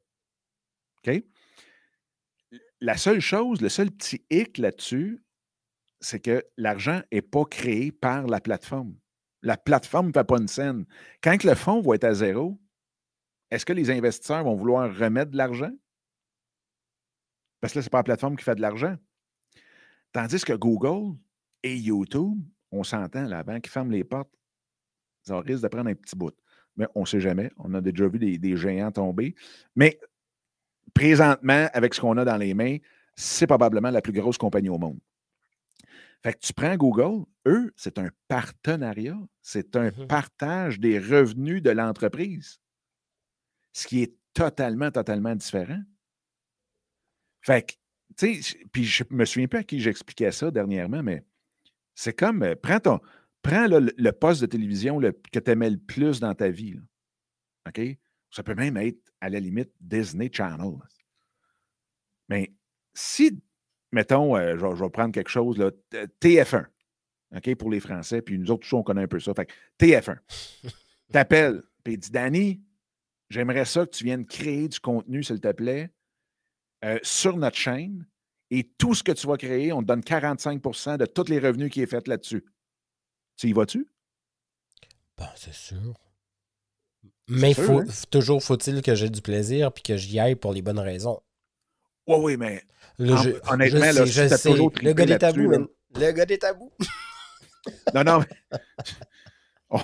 OK? 0.98 1.22
la 2.82 2.96
seule 2.96 3.20
chose, 3.20 3.60
le 3.60 3.68
seul 3.68 3.90
petit 3.92 4.24
hic 4.28 4.58
là-dessus, 4.58 5.24
c'est 6.00 6.20
que 6.20 6.44
l'argent 6.56 7.00
n'est 7.12 7.22
pas 7.22 7.44
créé 7.44 7.92
par 7.92 8.26
la 8.26 8.40
plateforme. 8.40 8.96
La 9.40 9.56
plateforme 9.56 10.08
ne 10.08 10.12
fait 10.12 10.24
pas 10.24 10.38
une 10.38 10.48
scène. 10.48 10.84
Quand 11.22 11.44
le 11.44 11.54
fonds 11.54 11.80
va 11.80 11.94
être 11.94 12.04
à 12.04 12.14
zéro, 12.14 12.60
est-ce 13.52 13.66
que 13.66 13.74
les 13.74 13.90
investisseurs 13.90 14.44
vont 14.44 14.54
vouloir 14.54 14.96
remettre 14.96 15.30
de 15.30 15.36
l'argent? 15.36 15.70
Parce 17.60 17.74
que 17.74 17.78
là, 17.78 17.82
ce 17.82 17.86
n'est 17.86 17.90
pas 17.90 17.98
la 17.98 18.04
plateforme 18.04 18.34
qui 18.34 18.44
fait 18.44 18.54
de 18.54 18.62
l'argent. 18.62 18.96
Tandis 20.10 20.42
que 20.42 20.54
Google 20.54 21.18
et 21.62 21.76
YouTube, 21.76 22.42
on 22.70 22.82
s'entend, 22.82 23.26
la 23.26 23.42
banque 23.42 23.64
qui 23.64 23.70
ferme 23.70 23.90
les 23.90 24.04
portes, 24.04 24.32
ça 25.20 25.38
risque 25.40 25.62
de 25.62 25.68
prendre 25.68 25.90
un 25.90 25.94
petit 25.94 26.16
bout. 26.16 26.34
Mais 26.76 26.86
on 26.94 27.02
ne 27.02 27.06
sait 27.06 27.20
jamais. 27.20 27.50
On 27.58 27.74
a 27.74 27.82
déjà 27.82 28.08
vu 28.08 28.18
des, 28.18 28.38
des 28.38 28.56
géants 28.56 28.90
tomber. 28.90 29.34
Mais 29.76 30.00
présentement, 30.94 31.68
avec 31.74 31.92
ce 31.92 32.00
qu'on 32.00 32.16
a 32.16 32.24
dans 32.24 32.38
les 32.38 32.54
mains, 32.54 32.78
c'est 33.14 33.46
probablement 33.46 33.90
la 33.90 34.00
plus 34.00 34.14
grosse 34.14 34.38
compagnie 34.38 34.70
au 34.70 34.78
monde. 34.78 34.98
Fait 36.22 36.32
que 36.32 36.38
tu 36.38 36.54
prends 36.54 36.76
Google, 36.76 37.26
eux, 37.46 37.70
c'est 37.76 37.98
un 37.98 38.08
partenariat, 38.28 39.18
c'est 39.42 39.76
un 39.76 39.90
mmh 39.90 40.06
partage 40.08 40.80
des 40.80 40.98
revenus 40.98 41.62
de 41.62 41.70
l'entreprise, 41.70 42.61
ce 43.72 43.86
qui 43.86 44.02
est 44.02 44.14
totalement, 44.34 44.90
totalement 44.90 45.34
différent. 45.34 45.82
Fait 47.40 47.62
que, 47.62 47.72
tu 48.16 48.42
sais, 48.42 48.58
puis 48.72 48.84
je 48.84 49.04
me 49.10 49.24
souviens 49.24 49.48
plus 49.48 49.58
à 49.58 49.64
qui 49.64 49.80
j'expliquais 49.80 50.30
ça 50.30 50.50
dernièrement, 50.50 51.02
mais 51.02 51.24
c'est 51.94 52.12
comme, 52.12 52.42
euh, 52.42 52.54
prends, 52.54 52.80
ton, 52.80 53.00
prends 53.42 53.66
le, 53.66 54.10
poste 54.12 54.40
de 54.40 54.46
télévision 54.46 55.00
que 55.00 55.38
tu 55.38 55.50
aimais 55.50 55.70
le 55.70 55.78
plus 55.78 56.20
dans 56.20 56.34
ta 56.34 56.48
vie. 56.48 56.76
OK? 57.66 57.80
Ça 58.30 58.42
peut 58.42 58.54
même 58.54 58.76
être, 58.76 58.98
à 59.20 59.28
la 59.28 59.40
limite, 59.40 59.70
Disney 59.80 60.30
Channel. 60.32 60.74
Mais 62.28 62.52
si, 62.94 63.42
mettons, 63.92 64.36
euh, 64.36 64.56
je, 64.56 64.82
vais 64.82 64.90
prendre 64.90 65.12
quelque 65.12 65.30
chose, 65.30 65.58
là, 65.58 65.70
TF1, 66.20 66.66
OK, 67.36 67.54
pour 67.56 67.70
les 67.70 67.80
Français, 67.80 68.22
puis 68.22 68.38
nous 68.38 68.50
autres, 68.50 68.72
on 68.72 68.82
connaît 68.82 69.02
un 69.02 69.08
peu 69.08 69.20
ça. 69.20 69.32
Fait 69.34 69.50
TF1, 69.78 70.18
t'appelles, 71.12 71.62
puis 71.84 71.98
dis, 71.98 72.10
Danny, 72.10 72.62
j'aimerais 73.32 73.64
ça 73.64 73.86
que 73.86 73.90
tu 73.90 74.04
viennes 74.04 74.26
créer 74.26 74.68
du 74.68 74.78
contenu, 74.78 75.24
s'il 75.24 75.40
te 75.40 75.50
plaît, 75.52 75.90
euh, 76.84 76.98
sur 77.02 77.36
notre 77.36 77.56
chaîne. 77.56 78.06
Et 78.50 78.70
tout 78.76 78.94
ce 78.94 79.02
que 79.02 79.12
tu 79.12 79.26
vas 79.26 79.38
créer, 79.38 79.72
on 79.72 79.80
te 79.80 79.86
donne 79.86 80.02
45% 80.02 80.98
de 80.98 81.06
tous 81.06 81.28
les 81.30 81.38
revenus 81.38 81.70
qui 81.70 81.80
est 81.80 81.86
fait 81.86 82.06
là-dessus. 82.06 82.44
Tu 83.38 83.48
y 83.48 83.52
vas-tu? 83.54 83.88
Ben, 85.16 85.30
c'est 85.36 85.54
sûr. 85.54 85.94
Mais 87.28 87.54
faut, 87.54 87.80
hein? 87.80 87.86
toujours 88.10 88.42
faut-il 88.42 88.82
que 88.82 88.94
j'ai 88.94 89.08
du 89.08 89.22
plaisir 89.22 89.72
puis 89.72 89.82
que 89.82 89.96
j'y 89.96 90.20
aille 90.20 90.34
pour 90.34 90.52
les 90.52 90.60
bonnes 90.60 90.78
raisons. 90.78 91.22
Oui, 92.06 92.16
oui, 92.18 92.36
mais 92.36 92.62
honnêtement, 92.98 93.80
là, 93.80 94.04
je 94.04 94.48
toujours 94.48 94.72
Le 94.82 94.92
gars 94.92 95.06
des 95.06 95.18
tabous, 95.18 95.50
Le 95.94 96.12
gars 96.12 96.26
des 96.26 96.38
tabous. 96.38 96.72
non, 97.94 98.04
non. 98.04 98.20
Oh, 99.74 99.80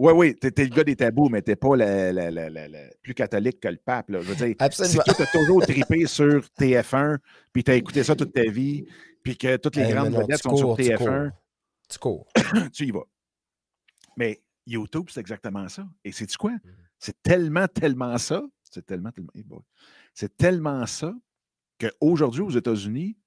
oui, 0.00 0.12
oui, 0.14 0.34
t'es 0.34 0.64
le 0.64 0.74
gars 0.74 0.82
des 0.82 0.96
tabous, 0.96 1.28
mais 1.28 1.42
t'es 1.42 1.56
pas 1.56 1.76
le, 1.76 2.90
plus 3.02 3.12
catholique 3.12 3.60
que 3.60 3.68
le 3.68 3.76
pape. 3.76 4.08
Là. 4.08 4.20
Je 4.22 4.32
veux 4.32 4.46
dire, 4.46 4.56
Absolument. 4.58 5.02
si 5.06 5.14
tu 5.14 5.22
as 5.22 5.26
toujours 5.26 5.60
tripé 5.60 6.06
sur 6.06 6.40
TF1, 6.58 7.18
puis 7.52 7.62
tu 7.62 7.70
as 7.70 7.74
écouté 7.74 8.02
ça 8.02 8.16
toute 8.16 8.32
ta 8.32 8.44
vie, 8.44 8.86
puis 9.22 9.36
que 9.36 9.58
toutes 9.58 9.76
les 9.76 9.92
grandes 9.92 10.14
vedettes 10.14 10.42
sont 10.42 10.56
sur 10.56 10.74
TF1, 10.74 11.32
tu 11.86 11.98
cours. 11.98 12.26
tu 12.72 12.86
y 12.86 12.90
vas. 12.92 13.04
Mais 14.16 14.42
YouTube, 14.66 15.08
c'est 15.10 15.20
exactement 15.20 15.68
ça. 15.68 15.86
Et 16.02 16.12
c'est-tu 16.12 16.38
quoi? 16.38 16.52
Mmh. 16.52 16.60
C'est 16.98 17.22
tellement, 17.22 17.68
tellement 17.68 18.16
ça. 18.16 18.42
C'est 18.62 18.86
tellement, 18.86 19.10
tellement. 19.10 19.64
c'est 20.14 20.34
tellement 20.34 20.86
ça 20.86 21.14
qu'aujourd'hui, 21.78 22.40
aux 22.40 22.50
États-Unis, 22.50 23.18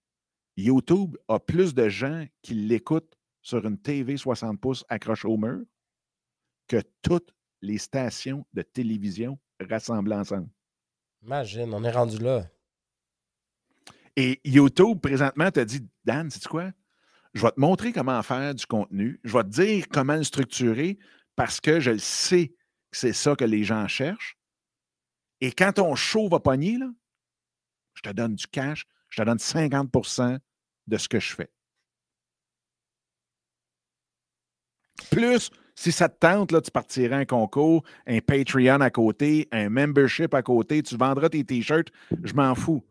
YouTube 0.57 1.17
a 1.27 1.39
plus 1.39 1.75
de 1.75 1.87
gens 1.87 2.25
qui 2.41 2.55
l'écoutent 2.55 3.13
sur 3.43 3.63
une 3.63 3.77
TV 3.77 4.17
60 4.17 4.59
pouces 4.59 4.85
accrochée 4.89 5.27
au 5.27 5.37
mur 5.37 5.59
que 6.67 6.81
toutes 7.01 7.33
les 7.61 7.77
stations 7.77 8.45
de 8.53 8.61
télévision 8.61 9.39
rassemblées 9.59 10.15
ensemble. 10.15 10.49
Imagine, 11.23 11.73
on 11.73 11.83
est 11.83 11.91
rendu 11.91 12.17
là. 12.17 12.47
Et 14.15 14.41
YouTube, 14.43 14.99
présentement, 14.99 15.49
t'a 15.49 15.65
dit 15.65 15.87
Dan, 16.03 16.29
sais-tu 16.29 16.47
quoi? 16.47 16.71
Je 17.33 17.41
vais 17.41 17.51
te 17.51 17.59
montrer 17.59 17.93
comment 17.93 18.21
faire 18.21 18.53
du 18.53 18.65
contenu. 18.65 19.19
Je 19.23 19.33
vais 19.33 19.43
te 19.43 19.49
dire 19.49 19.87
comment 19.89 20.15
le 20.15 20.23
structurer 20.23 20.99
parce 21.35 21.59
que 21.59 21.79
je 21.79 21.91
le 21.91 21.99
sais 21.99 22.49
que 22.49 22.97
c'est 22.97 23.13
ça 23.13 23.35
que 23.35 23.45
les 23.45 23.63
gens 23.63 23.87
cherchent. 23.87 24.37
Et 25.41 25.51
quand 25.51 25.73
ton 25.73 25.95
show 25.95 26.29
va 26.29 26.39
pogner, 26.39 26.77
là, 26.77 26.91
je 27.95 28.01
te 28.01 28.09
donne 28.09 28.35
du 28.35 28.47
cash, 28.47 28.85
je 29.09 29.21
te 29.21 29.25
donne 29.25 29.37
50% 29.37 30.37
de 30.87 30.97
ce 30.97 31.09
que 31.09 31.19
je 31.19 31.33
fais. 31.33 31.51
Plus, 35.13 35.49
si 35.75 35.91
ça 35.91 36.09
te 36.09 36.19
tente, 36.19 36.51
là, 36.51 36.61
tu 36.61 36.71
partiras 36.71 37.17
un 37.17 37.25
concours, 37.25 37.83
un 38.07 38.19
Patreon 38.19 38.81
à 38.81 38.89
côté, 38.89 39.47
un 39.51 39.69
membership 39.69 40.33
à 40.33 40.41
côté, 40.41 40.83
tu 40.83 40.97
vendras 40.97 41.29
tes 41.29 41.43
t-shirts, 41.43 41.89
je 42.23 42.33
m'en 42.33 42.55
fous. 42.55 42.83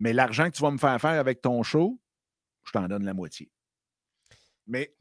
Mais 0.00 0.12
l'argent 0.12 0.50
que 0.50 0.56
tu 0.56 0.62
vas 0.62 0.70
me 0.70 0.78
faire 0.78 1.00
faire 1.00 1.18
avec 1.18 1.42
ton 1.42 1.62
show, 1.62 2.00
je 2.64 2.72
t'en 2.72 2.88
donne 2.88 3.04
la 3.04 3.14
moitié. 3.14 3.50
Mais 4.66 4.94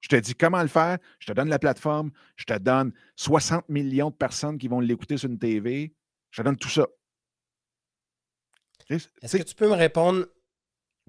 je 0.00 0.08
te 0.08 0.16
dis 0.16 0.34
comment 0.34 0.62
le 0.62 0.68
faire, 0.68 0.98
je 1.18 1.26
te 1.26 1.32
donne 1.32 1.48
la 1.48 1.58
plateforme, 1.58 2.10
je 2.36 2.44
te 2.44 2.58
donne 2.58 2.92
60 3.16 3.68
millions 3.68 4.10
de 4.10 4.16
personnes 4.16 4.58
qui 4.58 4.68
vont 4.68 4.80
l'écouter 4.80 5.16
sur 5.16 5.30
une 5.30 5.38
TV, 5.38 5.94
je 6.30 6.42
te 6.42 6.44
donne 6.44 6.56
tout 6.56 6.68
ça. 6.68 6.86
Est-ce 8.88 9.36
que 9.38 9.42
tu 9.42 9.54
peux 9.54 9.68
me 9.68 9.74
répondre 9.74 10.26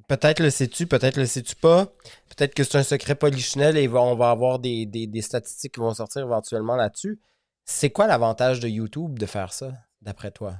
Peut-être 0.08 0.42
le 0.42 0.50
sais-tu, 0.50 0.88
peut-être 0.88 1.18
le 1.18 1.26
sais-tu 1.26 1.56
pas. 1.56 1.86
Peut-être 2.30 2.54
que 2.54 2.64
c'est 2.64 2.78
un 2.78 2.84
secret 2.84 3.16
polichinelle 3.16 3.78
et 3.78 3.88
on 3.88 4.16
va 4.16 4.30
avoir 4.30 4.60
des, 4.60 5.10
statistiques 5.22 5.76
qui 5.76 5.80
vont 5.80 5.94
sortir 5.94 6.24
éventuellement 6.24 6.76
là-dessus. 6.76 7.20
C'est 7.64 7.90
quoi 7.90 8.06
l'avantage 8.06 8.60
de 8.60 8.68
YouTube 8.68 9.18
de 9.18 9.26
faire 9.26 9.52
ça, 9.52 9.74
d'après 10.02 10.32
toi? 10.32 10.58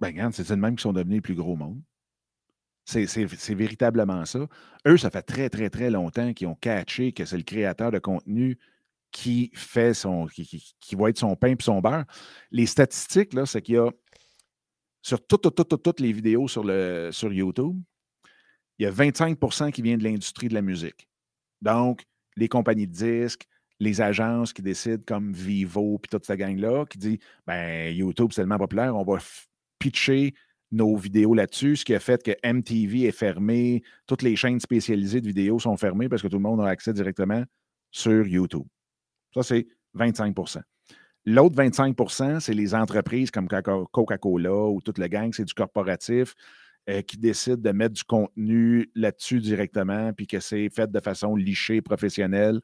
Ben, 0.00 0.08
regarde, 0.08 0.34
c'est 0.34 0.48
le 0.48 0.56
même 0.56 0.76
qui 0.76 0.82
sont 0.82 0.92
devenus 0.92 1.16
les 1.16 1.20
plus 1.20 1.34
gros 1.34 1.56
monde. 1.56 1.80
C'est 2.84 3.54
véritablement 3.54 4.24
ça. 4.24 4.46
Eux, 4.86 4.96
ça 4.96 5.10
fait 5.10 5.22
très, 5.22 5.50
très, 5.50 5.68
très 5.68 5.90
longtemps 5.90 6.32
qu'ils 6.32 6.46
ont 6.46 6.54
catché 6.54 7.12
que 7.12 7.24
c'est 7.24 7.36
le 7.36 7.42
créateur 7.42 7.90
de 7.90 7.98
contenu 7.98 8.58
qui 9.10 9.50
fait 9.54 9.94
son. 9.94 10.26
qui, 10.26 10.74
qui, 10.80 10.96
va 10.96 11.10
être 11.10 11.18
son 11.18 11.34
pain 11.36 11.48
et 11.48 11.56
son 11.60 11.80
beurre. 11.80 12.04
Les 12.50 12.66
statistiques, 12.66 13.34
là, 13.34 13.44
c'est 13.44 13.60
qu'il 13.60 13.74
y 13.74 13.78
a 13.78 13.90
sur 15.02 15.26
toutes, 15.26 15.54
toutes, 15.54 15.82
toutes, 15.82 16.00
les 16.00 16.12
vidéos 16.12 16.48
sur, 16.48 16.64
le, 16.64 17.10
sur 17.12 17.32
YouTube, 17.32 17.80
il 18.78 18.84
y 18.84 18.86
a 18.86 18.92
25% 18.92 19.70
qui 19.72 19.82
vient 19.82 19.96
de 19.96 20.04
l'industrie 20.04 20.48
de 20.48 20.54
la 20.54 20.62
musique. 20.62 21.08
Donc, 21.62 22.04
les 22.36 22.48
compagnies 22.48 22.86
de 22.86 22.92
disques, 22.92 23.46
les 23.80 24.00
agences 24.00 24.52
qui 24.52 24.62
décident 24.62 25.02
comme 25.06 25.32
Vivo 25.32 25.98
puis 25.98 26.08
toute 26.08 26.24
cette 26.24 26.38
gang-là, 26.38 26.84
qui 26.86 26.98
dit 26.98 27.18
ben 27.46 27.94
YouTube, 27.94 28.30
c'est 28.32 28.42
tellement 28.42 28.58
populaire, 28.58 28.96
on 28.96 29.04
va 29.04 29.18
pitcher 29.78 30.34
nos 30.70 30.96
vidéos 30.96 31.34
là-dessus, 31.34 31.76
ce 31.76 31.84
qui 31.84 31.94
a 31.94 32.00
fait 32.00 32.22
que 32.22 32.32
MTV 32.44 33.04
est 33.04 33.12
fermé, 33.12 33.82
toutes 34.06 34.22
les 34.22 34.36
chaînes 34.36 34.60
spécialisées 34.60 35.20
de 35.20 35.26
vidéos 35.26 35.58
sont 35.58 35.76
fermées 35.76 36.08
parce 36.08 36.22
que 36.22 36.28
tout 36.28 36.36
le 36.36 36.42
monde 36.42 36.60
a 36.60 36.66
accès 36.66 36.92
directement 36.92 37.42
sur 37.90 38.26
YouTube. 38.26 38.66
Ça, 39.34 39.42
c'est 39.42 39.66
25% 39.96 40.60
L'autre 41.24 41.56
25% 41.56 42.40
c'est 42.40 42.54
les 42.54 42.74
entreprises 42.74 43.30
comme 43.30 43.48
Coca-Cola 43.48 44.64
ou 44.66 44.80
toute 44.80 44.98
la 44.98 45.08
gang, 45.08 45.32
c'est 45.32 45.44
du 45.44 45.54
corporatif. 45.54 46.34
Euh, 46.88 47.02
qui 47.02 47.18
décident 47.18 47.56
de 47.56 47.70
mettre 47.70 47.94
du 47.94 48.04
contenu 48.04 48.90
là-dessus 48.94 49.40
directement, 49.40 50.12
puis 50.12 50.26
que 50.26 50.40
c'est 50.40 50.68
fait 50.70 50.90
de 50.90 51.00
façon 51.00 51.36
lichée, 51.36 51.82
professionnelle. 51.82 52.60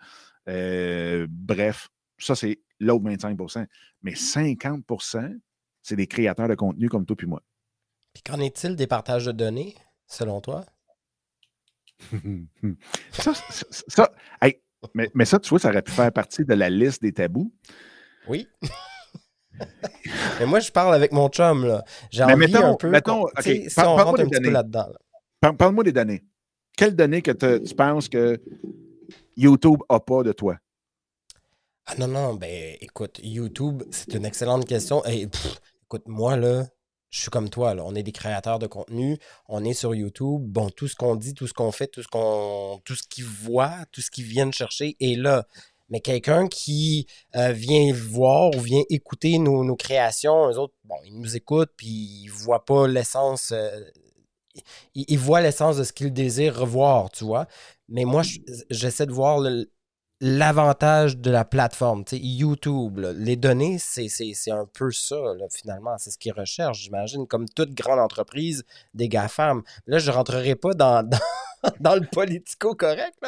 Euh, 0.48 1.26
bref, 1.28 1.88
ça, 2.18 2.34
c'est 2.34 2.60
l'autre 2.80 3.04
25% 3.04 3.66
Mais 4.02 4.12
50% 4.12 5.38
c'est 5.82 5.96
des 5.96 6.06
créateurs 6.06 6.48
de 6.48 6.54
contenu 6.54 6.88
comme 6.88 7.04
toi 7.04 7.14
puis 7.14 7.26
moi. 7.26 7.42
Puis 8.14 8.22
qu'en 8.22 8.40
est-il 8.40 8.74
des 8.74 8.86
partages 8.86 9.26
de 9.26 9.32
données, 9.32 9.74
selon 10.06 10.40
toi? 10.40 10.64
ça, 13.12 13.34
ça 13.34 14.10
mais, 14.94 15.10
mais, 15.14 15.24
ça, 15.24 15.38
tu 15.38 15.48
vois, 15.48 15.58
ça 15.58 15.70
aurait 15.70 15.82
pu 15.82 15.92
faire 15.92 16.12
partie 16.12 16.44
de 16.44 16.54
la 16.54 16.68
liste 16.68 17.02
des 17.02 17.12
tabous. 17.12 17.54
Oui. 18.28 18.48
mais 20.40 20.46
moi, 20.46 20.60
je 20.60 20.70
parle 20.70 20.94
avec 20.94 21.12
mon 21.12 21.28
chum, 21.28 21.66
là. 21.66 21.84
J'ai 22.10 22.22
envie 22.22 22.36
mettons, 22.36 22.72
un 22.72 22.74
peu... 22.74 22.90
Mettons, 22.90 23.26
si 23.40 23.68
on 23.78 23.96
rentre 23.96 24.20
un 24.20 24.26
petit 24.26 24.40
peu 24.40 24.50
là-dedans. 24.50 24.88
Parle-moi 25.40 25.84
des 25.84 25.92
données. 25.92 26.24
Quelles 26.76 26.96
données 26.96 27.22
que 27.22 27.30
tu 27.30 27.74
penses 27.74 28.08
que 28.08 28.40
YouTube 29.36 29.80
n'a 29.90 30.00
pas 30.00 30.22
de 30.22 30.32
toi? 30.32 30.56
Ah 31.86 31.94
non, 31.98 32.08
non, 32.08 32.34
ben 32.34 32.76
écoute, 32.80 33.20
YouTube, 33.22 33.82
c'est 33.90 34.14
une 34.14 34.24
excellente 34.24 34.66
question. 34.66 35.04
Et, 35.04 35.28
écoute, 35.82 36.04
moi, 36.06 36.36
là, 36.36 36.64
je 37.10 37.20
suis 37.20 37.30
comme 37.30 37.50
toi, 37.50 37.74
là. 37.74 37.84
on 37.84 37.94
est 37.94 38.02
des 38.02 38.10
créateurs 38.10 38.58
de 38.58 38.66
contenu, 38.66 39.18
on 39.48 39.64
est 39.64 39.74
sur 39.74 39.94
YouTube. 39.94 40.42
Bon, 40.42 40.70
tout 40.70 40.88
ce 40.88 40.96
qu'on 40.96 41.14
dit, 41.14 41.34
tout 41.34 41.46
ce 41.46 41.52
qu'on 41.52 41.70
fait, 41.70 41.86
tout 41.86 42.02
ce 42.02 42.08
qu'on 42.08 42.80
tout 42.84 42.96
ce 42.96 43.02
qu'ils 43.02 43.24
voient, 43.24 43.84
tout 43.92 44.00
ce 44.00 44.10
qu'ils 44.10 44.24
viennent 44.24 44.52
chercher 44.52 44.96
est 44.98 45.16
là. 45.16 45.46
Mais 45.88 46.00
quelqu'un 46.00 46.48
qui 46.48 47.06
euh, 47.36 47.52
vient 47.52 47.92
voir 47.92 48.54
ou 48.54 48.60
vient 48.60 48.82
écouter 48.88 49.38
nos, 49.38 49.76
créations, 49.76 50.48
eux 50.50 50.58
autres, 50.58 50.74
bon, 50.84 50.96
ils 51.04 51.18
nous 51.18 51.36
écoutent, 51.36 51.72
puis 51.76 52.22
ils 52.22 52.28
voient 52.28 52.64
pas 52.64 52.88
l'essence. 52.88 53.52
Euh, 53.52 53.80
ils, 54.94 55.18
voient 55.18 55.40
l'essence 55.40 55.76
de 55.76 55.84
ce 55.84 55.92
qu'ils 55.92 56.12
désirent 56.12 56.58
revoir, 56.58 57.10
tu 57.10 57.24
vois. 57.24 57.46
Mais 57.88 58.04
moi, 58.04 58.22
j'essaie 58.70 59.06
de 59.06 59.12
voir 59.12 59.40
l'avantage 60.20 61.18
de 61.18 61.30
la 61.30 61.44
plateforme. 61.44 62.04
YouTube, 62.12 62.98
les 63.16 63.36
données, 63.36 63.78
c'est 63.78 64.08
un 64.50 64.66
peu 64.72 64.90
ça, 64.90 65.16
finalement. 65.50 65.98
C'est 65.98 66.10
ce 66.10 66.18
qu'ils 66.18 66.32
recherchent, 66.32 66.82
j'imagine, 66.82 67.26
comme 67.26 67.48
toute 67.48 67.74
grande 67.74 67.98
entreprise 67.98 68.64
des 68.94 69.08
GAFAM. 69.08 69.62
Là, 69.86 69.98
je 69.98 70.10
ne 70.10 70.16
rentrerai 70.16 70.54
pas 70.54 70.72
dans, 70.74 71.08
dans, 71.80 71.94
le 71.94 72.06
politico-correct 72.06 73.18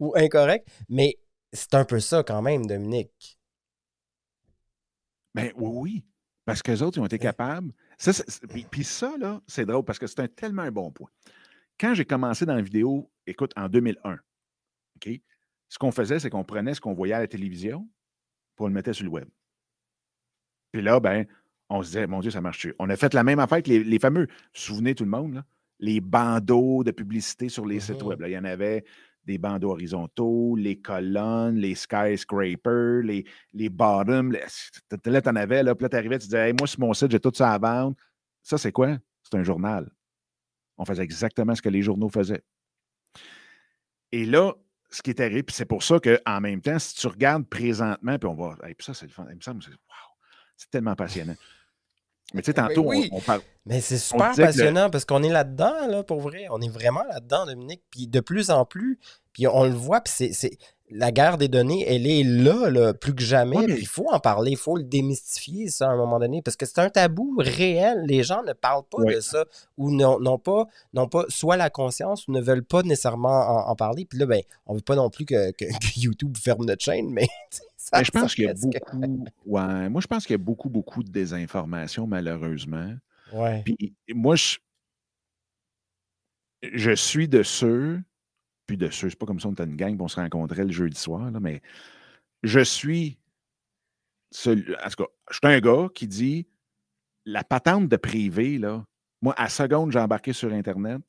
ou 0.00 0.14
incorrect, 0.16 0.66
mais 0.88 1.16
c'est 1.52 1.74
un 1.74 1.84
peu 1.84 2.00
ça 2.00 2.22
quand 2.22 2.42
même, 2.42 2.66
Dominique. 2.66 3.38
Ben, 5.34 5.52
oui, 5.56 5.70
oui. 5.74 6.04
Parce 6.44 6.62
que 6.62 6.72
les 6.72 6.82
autres, 6.82 6.98
ils 6.98 7.00
ont 7.00 7.06
été 7.06 7.18
capables. 7.18 7.72
puis, 8.70 8.84
ça, 8.84 9.16
là, 9.18 9.40
c'est 9.46 9.64
drôle 9.64 9.84
parce 9.84 9.98
que 9.98 10.06
c'est 10.06 10.20
un, 10.20 10.28
tellement 10.28 10.62
un 10.62 10.72
bon 10.72 10.90
point. 10.90 11.08
Quand 11.78 11.94
j'ai 11.94 12.04
commencé 12.04 12.44
dans 12.44 12.54
la 12.54 12.62
vidéo, 12.62 13.10
écoute, 13.26 13.52
en 13.56 13.68
2001, 13.68 14.18
OK? 14.96 15.20
ce 15.68 15.78
qu'on 15.78 15.92
faisait, 15.92 16.18
c'est 16.18 16.28
qu'on 16.28 16.44
prenait 16.44 16.74
ce 16.74 16.82
qu'on 16.82 16.92
voyait 16.92 17.14
à 17.14 17.20
la 17.20 17.26
télévision, 17.26 17.88
pour 18.56 18.68
le 18.68 18.74
mettre 18.74 18.92
sur 18.92 19.04
le 19.04 19.10
web. 19.10 19.26
Puis 20.70 20.82
là, 20.82 21.00
ben, 21.00 21.24
on 21.70 21.82
se 21.82 21.88
disait, 21.88 22.06
mon 22.06 22.20
Dieu, 22.20 22.30
ça 22.30 22.42
marche. 22.42 22.68
On 22.78 22.90
a 22.90 22.96
fait 22.96 23.14
la 23.14 23.24
même 23.24 23.38
affaire 23.38 23.62
que 23.62 23.70
les, 23.70 23.98
fameux, 23.98 24.26
vous 24.26 24.32
vous 24.32 24.60
souvenez 24.60 24.94
tout 24.94 25.04
le 25.04 25.10
monde, 25.10 25.42
les 25.78 26.00
bandeaux 26.00 26.84
de 26.84 26.90
publicité 26.90 27.48
sur 27.48 27.64
les 27.64 27.80
sites 27.80 28.02
web. 28.02 28.20
Là. 28.20 28.28
Il 28.28 28.32
y 28.32 28.38
en 28.38 28.44
avait 28.44 28.84
des 29.24 29.38
bandeaux 29.38 29.70
horizontaux, 29.70 30.56
les 30.56 30.80
colonnes, 30.80 31.56
les 31.56 31.74
skyscrapers, 31.74 33.02
les, 33.02 33.24
les 33.52 33.68
bottoms. 33.68 34.32
là, 34.32 35.22
tu 35.22 35.28
en 35.28 35.36
avais, 35.36 35.62
là, 35.62 35.74
puis 35.74 35.84
là, 35.84 35.88
tu 35.88 35.96
arrivais, 35.96 36.18
tu 36.18 36.26
disais, 36.26 36.52
moi, 36.52 36.66
sur 36.66 36.80
mon 36.80 36.92
site, 36.92 37.10
j'ai 37.10 37.20
tout 37.20 37.32
ça 37.34 37.52
à 37.52 37.58
vendre. 37.58 37.96
Ça, 38.42 38.58
c'est 38.58 38.72
quoi? 38.72 38.98
C'est 39.22 39.36
un 39.36 39.44
journal. 39.44 39.90
On 40.76 40.84
faisait 40.84 41.02
exactement 41.02 41.54
ce 41.54 41.62
que 41.62 41.68
les 41.68 41.82
journaux 41.82 42.08
faisaient. 42.08 42.42
Et 44.10 44.26
là, 44.26 44.52
ce 44.90 45.02
qui 45.02 45.10
est 45.10 45.20
arrivé, 45.20 45.42
puis 45.42 45.54
c'est 45.54 45.64
pour 45.64 45.82
ça 45.82 45.98
qu'en 46.00 46.40
même 46.40 46.60
temps, 46.60 46.78
si 46.78 46.94
tu 46.94 47.06
regardes 47.06 47.48
présentement, 47.48 48.18
puis 48.18 48.28
on 48.28 48.34
va. 48.34 48.56
Et 48.68 48.74
puis 48.74 48.84
ça, 48.84 48.94
c'est. 48.94 49.06
Il 49.06 49.36
me 49.36 49.40
semble, 49.40 49.62
c'est 50.56 50.70
tellement 50.70 50.94
passionnant. 50.94 51.36
Mais 52.34 52.42
tu 52.42 52.46
sais, 52.46 52.54
tantôt, 52.54 52.90
on, 53.12 53.20
parle. 53.20 53.40
Mais 53.66 53.80
c'est 53.80 53.98
super 53.98 54.32
passionnant 54.34 54.90
parce 54.90 55.04
qu'on 55.04 55.22
est 55.22 55.30
là-dedans, 55.30 55.86
là, 55.88 56.02
pour 56.02 56.20
vrai. 56.20 56.46
On 56.50 56.60
est 56.60 56.68
vraiment 56.70 57.04
là-dedans, 57.08 57.46
Dominique. 57.46 57.82
Puis 57.90 58.06
de 58.06 58.20
plus 58.20 58.50
en 58.50 58.64
plus, 58.64 58.98
puis 59.32 59.46
on 59.46 59.64
le 59.64 59.70
voit, 59.70 60.00
puis 60.00 60.32
c'est 60.32 60.50
la 60.94 61.10
guerre 61.10 61.38
des 61.38 61.48
données, 61.48 61.84
elle 61.88 62.06
est 62.06 62.22
là, 62.22 62.92
plus 62.92 63.14
que 63.14 63.22
jamais. 63.22 63.64
Il 63.66 63.86
faut 63.86 64.08
en 64.10 64.20
parler, 64.20 64.52
il 64.52 64.56
faut 64.56 64.76
le 64.76 64.84
démystifier, 64.84 65.68
ça, 65.68 65.88
à 65.88 65.92
un 65.92 65.96
moment 65.96 66.18
donné, 66.18 66.42
parce 66.42 66.56
que 66.56 66.66
c'est 66.66 66.80
un 66.80 66.90
tabou 66.90 67.34
réel. 67.38 68.04
Les 68.06 68.22
gens 68.22 68.42
ne 68.42 68.52
parlent 68.52 68.84
pas 68.90 69.02
de 69.02 69.20
ça 69.20 69.44
ou 69.78 69.90
n'ont 69.90 70.38
pas, 70.38 70.66
pas 71.10 71.24
soit 71.28 71.56
la 71.56 71.70
conscience 71.70 72.28
ou 72.28 72.32
ne 72.32 72.40
veulent 72.40 72.64
pas 72.64 72.82
nécessairement 72.82 73.68
en, 73.68 73.74
parler. 73.74 74.04
Puis 74.04 74.18
là, 74.18 74.26
ben, 74.26 74.42
on 74.66 74.74
ne 74.74 74.78
veut 74.78 74.84
pas 74.84 74.96
non 74.96 75.08
plus 75.08 75.24
que, 75.24 75.52
YouTube 75.96 76.36
ferme 76.36 76.66
notre 76.66 76.84
chaîne, 76.84 77.10
mais. 77.10 77.28
Ça, 77.92 78.02
je 78.02 78.10
pense 78.10 78.34
qu'il 78.34 78.44
y 78.44 78.48
a 78.48 78.54
beaucoup. 78.54 79.00
Ouais, 79.46 79.88
moi, 79.88 80.00
je 80.00 80.06
pense 80.06 80.26
qu'il 80.26 80.34
y 80.34 80.40
a 80.40 80.44
beaucoup, 80.44 80.68
beaucoup 80.68 81.02
de 81.02 81.10
désinformation, 81.10 82.06
malheureusement. 82.06 82.94
Ouais. 83.32 83.62
Puis 83.64 83.94
moi, 84.08 84.36
je, 84.36 84.58
je 86.62 86.92
suis 86.92 87.28
de 87.28 87.42
ceux 87.42 88.00
puis 88.66 88.76
de 88.76 88.88
ceux, 88.90 89.10
c'est 89.10 89.18
pas 89.18 89.26
comme 89.26 89.40
ça 89.40 89.48
on 89.48 89.52
était 89.52 89.64
une 89.64 89.76
gang, 89.76 90.00
on 90.00 90.08
se 90.08 90.20
rencontrait 90.20 90.64
le 90.64 90.70
jeudi 90.70 90.98
soir, 90.98 91.30
là, 91.30 91.40
mais 91.40 91.60
je 92.42 92.60
suis 92.60 93.18
en 94.46 94.54
tout 94.54 95.04
cas, 95.04 95.10
je 95.30 95.34
suis 95.34 95.54
un 95.54 95.60
gars 95.60 95.88
qui 95.94 96.06
dit 96.06 96.46
la 97.24 97.44
patente 97.44 97.88
de 97.88 97.96
privé, 97.96 98.58
là, 98.58 98.84
moi, 99.20 99.34
à 99.36 99.48
seconde, 99.48 99.92
j'ai 99.92 99.98
embarqué 99.98 100.32
sur 100.32 100.52
Internet. 100.52 101.00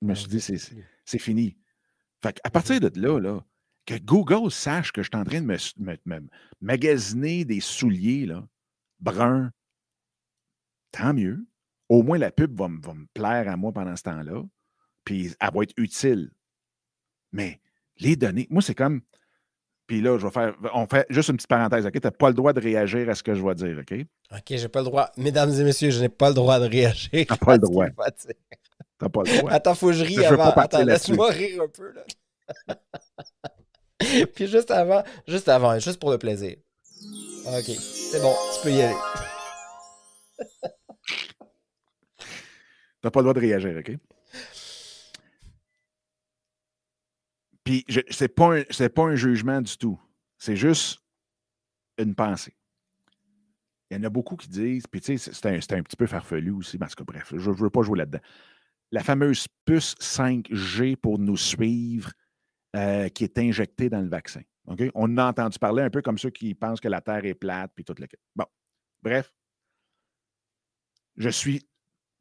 Je 0.00 0.06
me 0.06 0.14
suis 0.14 0.28
dit, 0.28 0.40
c'est 0.40 1.18
fini. 1.18 1.56
Fait 2.22 2.40
à 2.44 2.50
partir 2.50 2.80
de 2.80 2.90
là, 3.00 3.18
là, 3.18 3.44
que 3.88 3.98
Google 3.98 4.50
sache 4.50 4.92
que 4.92 5.02
je 5.02 5.08
suis 5.08 5.18
en 5.18 5.24
train 5.24 5.40
de 5.40 5.46
me, 5.46 6.28
magasiner 6.60 7.46
des 7.46 7.60
souliers 7.60 8.26
là, 8.26 8.46
bruns, 9.00 9.50
tant 10.92 11.14
mieux. 11.14 11.46
Au 11.88 12.02
moins, 12.02 12.18
la 12.18 12.30
pub 12.30 12.54
va, 12.54 12.68
va 12.68 12.92
me 12.92 13.06
plaire 13.14 13.48
à 13.48 13.56
moi 13.56 13.72
pendant 13.72 13.96
ce 13.96 14.02
temps-là 14.02 14.42
puis 15.08 15.34
elle 15.40 15.50
va 15.54 15.62
être 15.62 15.72
utile. 15.78 16.30
Mais 17.32 17.60
les 17.96 18.14
données, 18.14 18.46
moi, 18.50 18.60
c'est 18.60 18.74
comme. 18.74 19.00
Puis 19.86 20.02
là, 20.02 20.18
je 20.18 20.26
vais 20.26 20.32
faire. 20.32 20.54
On 20.74 20.86
fait 20.86 21.06
juste 21.08 21.30
une 21.30 21.36
petite 21.36 21.48
parenthèse, 21.48 21.86
OK? 21.86 21.92
Tu 21.92 22.00
n'as 22.04 22.10
pas 22.10 22.28
le 22.28 22.34
droit 22.34 22.52
de 22.52 22.60
réagir 22.60 23.08
à 23.08 23.14
ce 23.14 23.22
que 23.22 23.34
je 23.34 23.42
vais 23.42 23.54
dire, 23.54 23.78
OK? 23.78 24.04
OK, 24.32 24.44
j'ai 24.48 24.68
pas 24.68 24.80
le 24.80 24.84
droit. 24.84 25.10
Mesdames 25.16 25.50
et 25.50 25.64
messieurs, 25.64 25.88
je 25.88 26.02
n'ai 26.02 26.10
pas 26.10 26.28
le 26.28 26.34
droit 26.34 26.60
de 26.60 26.66
réagir. 26.66 27.08
Tu 27.10 27.26
n'as 27.30 27.36
pas 27.38 27.54
le 27.54 27.60
droit. 27.60 27.86
T'as 28.98 29.08
pas 29.08 29.22
le 29.24 29.38
droit. 29.38 29.50
Attends, 29.50 29.74
faut 29.74 29.86
que 29.86 29.94
je 29.94 30.04
rie 30.04 30.22
avant. 30.22 30.50
Attends, 30.50 30.84
laisse-moi 30.84 31.30
rire 31.30 31.62
un 31.62 31.68
peu, 31.68 31.90
là. 31.92 32.04
Puis 34.34 34.46
juste 34.46 34.70
avant, 34.70 35.02
juste 35.26 35.48
avant, 35.48 35.78
juste 35.78 35.98
pour 35.98 36.10
le 36.10 36.18
plaisir. 36.18 36.56
OK, 37.46 37.64
c'est 37.64 38.20
bon, 38.20 38.34
tu 38.54 38.62
peux 38.62 38.72
y 38.72 38.82
aller. 38.82 38.94
T'as 43.00 43.10
pas 43.10 43.20
le 43.20 43.24
droit 43.24 43.34
de 43.34 43.40
réagir, 43.40 43.76
OK? 43.76 43.92
Puis, 47.64 47.84
ce 47.88 48.24
n'est 48.24 48.28
pas, 48.28 48.56
un, 48.56 48.88
pas 48.88 49.02
un 49.02 49.14
jugement 49.14 49.60
du 49.60 49.76
tout. 49.76 50.00
C'est 50.38 50.56
juste 50.56 51.00
une 51.98 52.14
pensée. 52.14 52.54
Il 53.90 53.96
y 53.96 54.00
en 54.00 54.04
a 54.04 54.10
beaucoup 54.10 54.36
qui 54.36 54.48
disent, 54.48 54.86
puis 54.86 55.00
tu 55.00 55.18
sais, 55.18 55.32
c'est 55.32 55.72
un, 55.74 55.82
petit 55.82 55.96
peu 55.96 56.06
farfelu 56.06 56.50
aussi, 56.50 56.78
parce 56.78 56.94
que 56.94 57.02
bref, 57.02 57.32
je 57.36 57.50
ne 57.50 57.54
veux 57.56 57.70
pas 57.70 57.82
jouer 57.82 57.98
là-dedans. 57.98 58.20
La 58.90 59.02
fameuse 59.02 59.46
puce 59.64 59.94
5G 60.00 60.96
pour 60.96 61.18
nous 61.18 61.36
suivre 61.36 62.12
euh, 62.76 63.08
qui 63.08 63.24
est 63.24 63.38
injectée 63.38 63.88
dans 63.88 64.00
le 64.00 64.08
vaccin. 64.08 64.42
On 64.94 65.16
a 65.16 65.24
entendu 65.24 65.58
parler 65.58 65.82
un 65.82 65.90
peu 65.90 66.02
comme 66.02 66.18
ceux 66.18 66.30
qui 66.30 66.54
pensent 66.54 66.80
que 66.80 66.88
la 66.88 67.00
Terre 67.00 67.24
est 67.24 67.34
plate, 67.34 67.72
puis 67.74 67.84
tout 67.84 67.94
le. 67.98 68.06
Bon, 68.36 68.44
bref. 69.02 69.32
Je 71.16 71.30
suis 71.30 71.66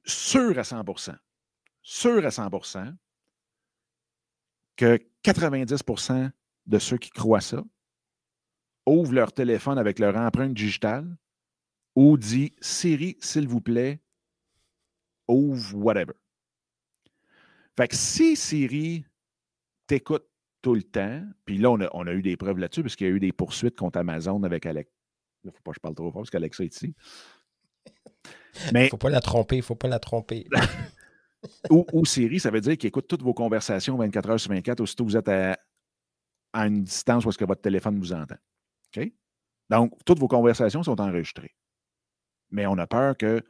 sûr 0.06 0.58
à 0.58 0.62
100% 0.62 1.16
sûr 1.88 2.26
à 2.26 2.30
100% 2.30 2.94
que 4.76 5.00
90% 5.24 6.32
de 6.66 6.80
ceux 6.80 6.98
qui 6.98 7.10
croient 7.10 7.40
ça 7.40 7.64
ouvrent 8.86 9.14
leur 9.14 9.32
téléphone 9.32 9.78
avec 9.78 9.98
leur 9.98 10.18
empreinte 10.18 10.54
digitale 10.54 11.18
ou 11.96 12.18
dit 12.18 12.54
Siri, 12.60 13.18
s'il 13.22 13.48
vous 13.48 13.62
plaît, 13.62 14.02
ouvre 15.30 15.76
whatever. 15.78 16.14
Fait 17.78 17.88
que 17.88 17.96
si 17.96 18.36
Siri 18.36 19.06
t'écoute 19.88 20.28
tout 20.62 20.76
le 20.76 20.84
temps, 20.84 21.24
puis 21.46 21.58
là, 21.58 21.70
on 21.70 22.08
a, 22.08 22.14
eu 22.14 22.22
des 22.22 22.36
preuves 22.38 22.58
là-dessus, 22.58 22.82
parce 22.82 22.96
qu'il 22.96 23.08
y 23.08 23.10
a 23.10 23.14
eu 23.14 23.20
des 23.20 23.32
poursuites 23.32 23.76
contre 23.76 24.00
Amazon 24.00 24.42
avec 24.44 24.66
Alex. 24.66 24.92
Il 25.44 25.48
ne 25.48 25.52
faut 25.52 25.62
pas 25.64 25.72
que 25.72 25.76
je 25.76 25.80
parle 25.80 25.96
trop 25.96 26.12
fort 26.12 26.22
parce 26.22 26.30
qu'Alexa 26.30 26.64
est 26.64 26.76
ici. 26.76 26.94
Il 28.72 28.78
ne 28.78 28.88
faut 28.88 28.98
pas 28.98 29.12
la 29.12 29.22
tromper, 29.22 29.58
il 29.58 29.60
ne 29.60 29.64
faut 29.64 29.76
pas 29.76 29.88
la 29.88 30.00
tromper. 30.00 30.48
ou, 31.70 32.06
Siri, 32.06 32.40
ça 32.40 32.50
veut 32.50 32.60
dire 32.60 32.76
qu'il 32.76 32.88
écoute 32.88 33.08
toutes 33.08 33.22
vos 33.22 33.36
conversations 33.36 33.96
24 33.98 34.30
heures 34.32 34.40
sur 34.40 34.52
24, 34.52 34.80
aussitôt 34.80 35.06
vous 35.06 35.16
êtes 35.16 35.30
à, 35.30 35.58
une 36.54 36.84
distance 36.84 37.24
où 37.24 37.30
est-ce 37.30 37.38
que 37.38 37.46
votre 37.46 37.62
téléphone 37.62 38.00
vous 38.00 38.14
entend. 38.14 38.38
OK? 38.96 39.12
Donc, 39.70 39.94
toutes 40.06 40.18
vos 40.18 40.28
conversations 40.28 40.82
sont 40.82 41.00
enregistrées. 41.00 41.54
Mais 42.50 42.66
on 42.66 42.80
a 42.80 42.88
peur 42.88 43.16
que 43.16 43.44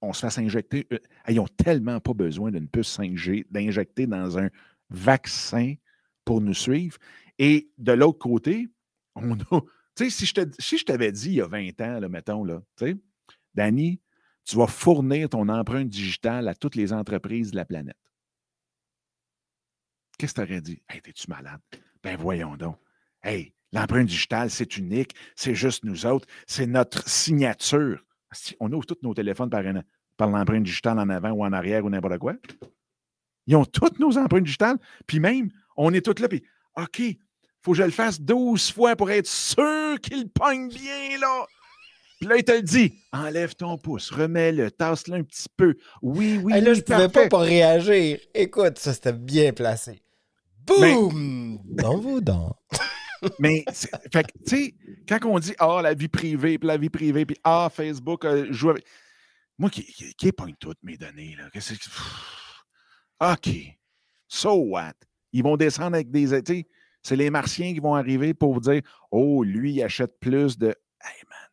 on 0.00 0.14
se 0.14 0.20
fasse 0.20 0.38
injecter. 0.38 0.86
Euh, 0.92 0.98
ils 1.28 1.36
n'ont 1.36 1.46
tellement 1.46 2.00
pas 2.00 2.14
besoin 2.14 2.50
d'une 2.50 2.68
puce 2.68 2.98
5G, 2.98 3.44
d'injecter 3.50 4.06
dans 4.06 4.38
un 4.38 4.48
vaccin 4.88 5.74
pour 6.24 6.40
nous 6.40 6.54
suivre. 6.54 6.98
Et 7.38 7.70
de 7.78 7.92
l'autre 7.92 8.18
côté, 8.18 8.68
on 9.14 9.38
a. 9.38 9.60
Tu 9.96 10.08
sais, 10.08 10.26
si 10.58 10.76
je, 10.78 10.84
t'avais 10.84 11.12
dit 11.12 11.30
il 11.30 11.34
y 11.34 11.40
a 11.40 11.46
20 11.46 11.80
ans, 11.80 12.00
là, 12.00 12.08
mettons, 12.08 12.44
là, 12.44 12.62
tu 12.76 12.86
sais, 12.86 12.96
Danny, 13.54 14.00
tu 14.44 14.56
vas 14.56 14.66
fournir 14.66 15.28
ton 15.28 15.48
empreinte 15.48 15.88
digitale 15.88 16.48
à 16.48 16.54
toutes 16.54 16.76
les 16.76 16.92
entreprises 16.92 17.50
de 17.50 17.56
la 17.56 17.64
planète. 17.64 17.96
Qu'est-ce 20.16 20.34
que 20.34 20.42
tu 20.42 20.52
aurais 20.52 20.60
dit? 20.60 20.82
Hey, 20.88 21.00
t'es-tu 21.00 21.28
malade? 21.28 21.60
Ben 22.02 22.16
voyons 22.16 22.56
donc. 22.56 22.76
Hey, 23.22 23.54
l'empreinte 23.72 24.06
digitale, 24.06 24.50
c'est 24.50 24.76
unique, 24.76 25.14
c'est 25.34 25.54
juste 25.54 25.84
nous 25.84 26.06
autres, 26.06 26.26
c'est 26.46 26.66
notre 26.66 27.08
signature. 27.08 28.04
On 28.60 28.72
ouvre 28.72 28.86
tous 28.86 28.98
nos 29.02 29.14
téléphones 29.14 29.50
par 29.50 30.30
l'empreinte 30.30 30.64
digitale 30.64 30.98
en 30.98 31.08
avant 31.08 31.30
ou 31.30 31.44
en 31.44 31.52
arrière 31.52 31.84
ou 31.84 31.90
n'importe 31.90 32.18
quoi. 32.18 32.34
Ils 33.46 33.56
ont 33.56 33.64
toutes 33.64 33.98
nos 33.98 34.16
empreintes 34.16 34.44
digitales, 34.44 34.78
puis 35.06 35.20
même, 35.20 35.50
on 35.76 35.92
est 35.92 36.04
tous 36.04 36.20
là, 36.20 36.28
puis 36.28 36.42
OK, 36.76 37.02
faut 37.62 37.72
que 37.72 37.78
je 37.78 37.82
le 37.82 37.90
fasse 37.90 38.20
12 38.20 38.72
fois 38.72 38.96
pour 38.96 39.10
être 39.10 39.26
sûr 39.26 40.00
qu'il 40.00 40.28
pogne 40.30 40.68
bien, 40.68 41.18
là. 41.18 41.46
Puis 42.20 42.28
là, 42.28 42.36
il 42.36 42.44
te 42.44 42.52
le 42.52 42.62
dit, 42.62 42.94
enlève 43.12 43.54
ton 43.54 43.78
pouce, 43.78 44.10
remets-le, 44.10 44.70
tasse-le 44.70 45.14
un 45.14 45.22
petit 45.22 45.48
peu. 45.56 45.74
Oui, 46.02 46.38
oui. 46.42 46.52
Et 46.54 46.60
là, 46.60 46.74
je 46.74 46.80
ne 46.80 46.84
pouvais 46.84 47.08
pas, 47.08 47.28
pas 47.28 47.38
réagir. 47.38 48.18
Écoute, 48.34 48.78
ça, 48.78 48.92
c'était 48.92 49.14
bien 49.14 49.52
placé. 49.54 50.02
Boum! 50.66 51.58
Dans 51.64 51.98
vos 51.98 52.20
dents. 52.20 52.54
Mais, 53.38 53.64
fait 54.12 54.26
tu 54.46 54.56
sais, 54.56 54.74
quand 55.08 55.18
on 55.24 55.38
dit, 55.38 55.54
ah, 55.58 55.80
la 55.82 55.94
vie 55.94 56.08
privée, 56.08 56.58
puis 56.58 56.66
la 56.66 56.76
vie 56.76 56.90
privée, 56.90 57.24
puis 57.24 57.36
ah, 57.44 57.70
Facebook 57.72 58.24
euh, 58.24 58.46
joue 58.50 58.70
avec. 58.70 58.84
Moi, 59.58 59.68
qui, 59.70 59.84
qui, 59.84 60.14
qui 60.14 60.32
toutes 60.58 60.82
mes 60.82 60.96
données, 60.96 61.36
là? 61.36 61.48
OK. 63.32 63.48
So 64.28 64.54
what? 64.54 64.94
Ils 65.32 65.42
vont 65.42 65.56
descendre 65.56 65.94
avec 65.94 66.10
des. 66.10 66.66
C'est 67.02 67.16
les 67.16 67.30
Martiens 67.30 67.72
qui 67.72 67.80
vont 67.80 67.94
arriver 67.94 68.34
pour 68.34 68.60
dire, 68.60 68.82
oh, 69.10 69.42
lui, 69.42 69.74
il 69.74 69.82
achète 69.82 70.18
plus 70.20 70.58
de. 70.58 70.68
Hey, 70.68 71.22
man 71.28 71.50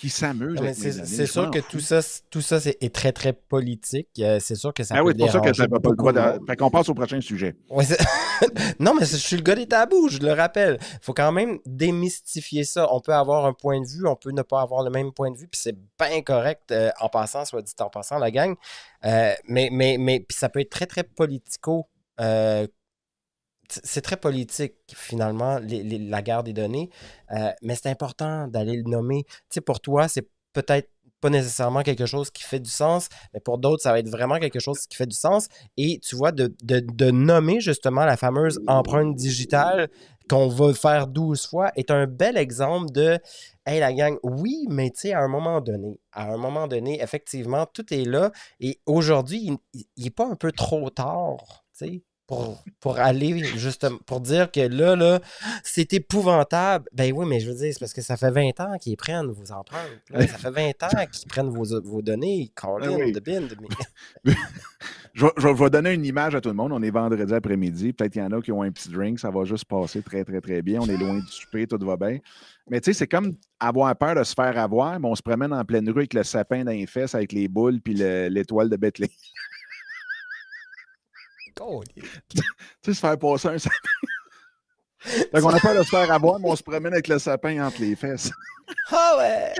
qui 0.00 0.08
s'amusent. 0.08 0.58
C'est 0.72 1.26
sûr 1.26 1.50
que 1.50 1.58
tout 1.58 1.78
ça, 1.78 2.00
tout 2.30 2.40
ça 2.40 2.56
est, 2.56 2.94
très, 2.94 3.12
très 3.12 3.34
politique. 3.34 4.08
Euh, 4.18 4.38
c'est 4.40 4.54
sûr 4.54 4.72
que 4.72 4.82
ça 4.82 4.94
ah 4.96 5.04
oui, 5.04 5.12
c'est 5.14 5.24
pour 5.24 5.30
ça 5.30 5.40
que 5.40 5.52
ça 5.52 5.68
pas 5.68 5.90
le 5.90 5.96
droit 5.96 6.12
de... 6.14 6.46
Fait 6.46 6.56
qu'on 6.56 6.70
passe 6.70 6.88
au 6.88 6.94
prochain 6.94 7.20
sujet. 7.20 7.54
non, 8.80 8.94
mais 8.94 9.04
je 9.04 9.16
suis 9.16 9.36
le 9.36 9.42
gars 9.42 9.54
des 9.54 9.66
tabous, 9.66 10.08
je 10.08 10.20
le 10.20 10.32
rappelle. 10.32 10.78
Il 10.80 10.98
faut 11.02 11.12
quand 11.12 11.32
même 11.32 11.58
démystifier 11.66 12.64
ça. 12.64 12.88
On 12.90 13.00
peut 13.00 13.12
avoir 13.12 13.44
un 13.44 13.52
point 13.52 13.78
de 13.78 13.86
vue, 13.86 14.06
on 14.06 14.16
peut 14.16 14.30
ne 14.30 14.40
pas 14.40 14.62
avoir 14.62 14.82
le 14.82 14.90
même 14.90 15.12
point 15.12 15.30
de 15.30 15.36
vue, 15.36 15.48
puis 15.48 15.60
c'est 15.62 15.76
bien 15.98 16.22
correct 16.22 16.72
euh, 16.72 16.90
en 16.98 17.10
passant, 17.10 17.44
soit 17.44 17.60
dit 17.60 17.74
en 17.80 17.90
passant, 17.90 18.18
la 18.18 18.30
gang. 18.30 18.54
Euh, 19.04 19.34
mais 19.48 19.68
mais, 19.70 19.98
mais 19.98 20.20
puis 20.20 20.34
ça 20.34 20.48
peut 20.48 20.60
être 20.60 20.70
très, 20.70 20.86
très 20.86 21.02
politico 21.04 21.90
c'est 23.70 24.00
très 24.02 24.16
politique, 24.16 24.74
finalement, 24.94 25.58
la 25.62 26.22
guerre 26.22 26.42
des 26.42 26.52
données, 26.52 26.90
euh, 27.32 27.50
mais 27.62 27.74
c'est 27.76 27.88
important 27.88 28.48
d'aller 28.48 28.76
le 28.76 28.82
nommer. 28.82 29.24
Tu 29.24 29.34
sais, 29.50 29.60
pour 29.60 29.80
toi, 29.80 30.08
c'est 30.08 30.28
peut-être 30.52 30.90
pas 31.20 31.30
nécessairement 31.30 31.82
quelque 31.82 32.06
chose 32.06 32.30
qui 32.30 32.42
fait 32.42 32.60
du 32.60 32.70
sens, 32.70 33.08
mais 33.34 33.40
pour 33.40 33.58
d'autres, 33.58 33.82
ça 33.82 33.92
va 33.92 33.98
être 33.98 34.08
vraiment 34.08 34.38
quelque 34.38 34.58
chose 34.58 34.86
qui 34.86 34.96
fait 34.96 35.06
du 35.06 35.16
sens. 35.16 35.48
Et 35.76 36.00
tu 36.00 36.16
vois, 36.16 36.32
de, 36.32 37.10
nommer 37.10 37.60
justement 37.60 38.04
la 38.04 38.16
fameuse 38.16 38.58
empreinte 38.66 39.14
digitale 39.14 39.88
qu'on 40.28 40.48
va 40.48 40.72
faire 40.72 41.06
12 41.08 41.46
fois 41.46 41.72
est 41.76 41.90
un 41.90 42.06
bel 42.06 42.36
exemple 42.36 42.90
de 42.92 43.18
Hey 43.66 43.80
la 43.80 43.92
gang, 43.92 44.16
oui, 44.22 44.66
mais 44.70 44.90
tu 44.90 45.00
sais, 45.00 45.12
à 45.12 45.20
un 45.20 45.28
moment 45.28 45.60
donné, 45.60 46.00
à 46.12 46.32
un 46.32 46.38
moment 46.38 46.66
donné, 46.66 47.02
effectivement, 47.02 47.66
tout 47.66 47.92
est 47.92 48.04
là. 48.04 48.32
Et 48.58 48.80
aujourd'hui, 48.86 49.50
il 49.74 49.86
n'est 50.02 50.10
pas 50.10 50.26
un 50.26 50.36
peu 50.36 50.50
trop 50.52 50.88
tard, 50.88 51.64
tu 51.76 51.86
sais 51.86 52.02
pour, 52.80 52.98
aller 52.98 53.44
justement 53.56 53.98
pour 54.06 54.20
dire 54.20 54.50
que 54.50 54.60
là, 54.60 54.94
là, 54.94 55.20
c'est 55.64 55.92
épouvantable. 55.92 56.88
Ben 56.92 57.12
oui, 57.12 57.26
mais 57.28 57.40
je 57.40 57.50
veux 57.50 57.56
dire, 57.56 57.72
c'est 57.72 57.80
parce 57.80 57.92
que 57.92 58.02
ça 58.02 58.16
fait 58.16 58.30
20 58.30 58.60
ans 58.60 58.78
qu'ils 58.78 58.96
prennent 58.96 59.30
vos 59.30 59.52
empreintes. 59.52 59.90
ça 60.12 60.38
fait 60.38 60.50
20 60.50 60.82
ans 60.84 61.06
qu'ils 61.10 61.28
prennent 61.28 61.48
vos, 61.48 61.80
vos 61.82 62.02
données. 62.02 62.50
Ben 62.80 63.12
de 63.12 63.20
bin, 63.20 63.48
je, 65.14 65.48
vais, 65.48 65.70
donner 65.70 65.92
une 65.92 66.04
image 66.04 66.34
à 66.34 66.40
tout 66.40 66.50
le 66.50 66.54
monde. 66.54 66.72
On 66.72 66.82
est 66.82 66.90
vendredi 66.90 67.34
après-midi. 67.34 67.92
Peut-être 67.92 68.12
qu'il 68.12 68.22
y 68.22 68.24
en 68.24 68.30
a 68.32 68.40
qui 68.40 68.52
ont 68.52 68.62
un 68.62 68.70
petit 68.70 68.90
drink. 68.90 69.18
Ça 69.18 69.30
va 69.30 69.44
juste 69.44 69.64
passer 69.64 70.02
très, 70.02 70.24
très, 70.24 70.40
très 70.40 70.62
bien. 70.62 70.80
On 70.80 70.86
est 70.86 70.96
loin 70.96 71.18
du 71.18 71.26
souper. 71.26 71.66
Tout 71.66 71.78
va 71.84 71.96
bien. 71.96 72.18
Mais 72.68 72.80
tu 72.80 72.92
sais, 72.92 72.98
c'est 73.00 73.08
comme 73.08 73.32
avoir 73.58 73.94
peur 73.96 74.14
de 74.14 74.22
se 74.22 74.34
faire 74.34 74.56
avoir, 74.56 75.00
mais 75.00 75.08
on 75.08 75.14
se 75.16 75.22
promène 75.22 75.52
en 75.52 75.64
pleine 75.64 75.88
rue 75.90 76.00
avec 76.00 76.14
le 76.14 76.22
sapin 76.22 76.64
dans 76.64 76.70
les 76.70 76.86
fesses, 76.86 77.14
avec 77.14 77.32
les 77.32 77.48
boules 77.48 77.80
puis 77.80 77.94
l'étoile 77.94 78.70
de 78.70 78.76
Bethlehem. 78.76 79.10
tu 82.28 82.42
sais, 82.82 82.94
se 82.94 83.00
faire 83.00 83.18
passer 83.18 83.48
un 83.48 83.58
sapin. 83.58 83.76
Donc, 85.32 85.44
on 85.44 85.50
n'a 85.50 85.60
pas 85.60 85.74
de 85.74 85.82
se 85.82 85.88
faire 85.88 86.10
avoir, 86.12 86.38
mais 86.38 86.50
on 86.50 86.56
se 86.56 86.62
promène 86.62 86.92
avec 86.92 87.08
le 87.08 87.18
sapin 87.18 87.66
entre 87.66 87.80
les 87.80 87.96
fesses. 87.96 88.30
Ah 88.92 89.16
ouais! 89.18 89.52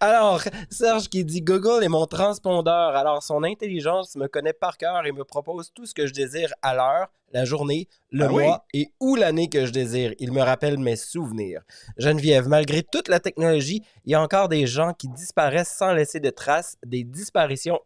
Alors, 0.00 0.42
Serge 0.70 1.08
qui 1.08 1.24
dit 1.24 1.42
Google 1.42 1.84
est 1.84 1.88
mon 1.88 2.06
transpondeur. 2.06 2.96
Alors, 2.96 3.22
son 3.22 3.42
intelligence 3.44 4.16
me 4.16 4.26
connaît 4.26 4.52
par 4.52 4.76
cœur 4.76 5.04
et 5.06 5.12
me 5.12 5.24
propose 5.24 5.72
tout 5.72 5.86
ce 5.86 5.94
que 5.94 6.06
je 6.06 6.12
désire 6.12 6.52
à 6.62 6.74
l'heure, 6.74 7.08
la 7.32 7.44
journée, 7.44 7.88
le 8.10 8.26
ah 8.26 8.28
mois 8.28 8.66
et 8.72 8.88
ou 9.00 9.16
l'année 9.16 9.48
que 9.48 9.66
je 9.66 9.72
désire. 9.72 10.14
Il 10.18 10.32
me 10.32 10.42
rappelle 10.42 10.78
mes 10.78 10.96
souvenirs. 10.96 11.62
Geneviève, 11.98 12.48
malgré 12.48 12.82
toute 12.82 13.08
la 13.08 13.20
technologie, 13.20 13.82
il 14.04 14.12
y 14.12 14.14
a 14.14 14.22
encore 14.22 14.48
des 14.48 14.66
gens 14.66 14.92
qui 14.92 15.08
disparaissent 15.08 15.74
sans 15.76 15.92
laisser 15.92 16.20
de 16.20 16.30
traces, 16.30 16.76
des 16.84 17.04
disparitions 17.04 17.80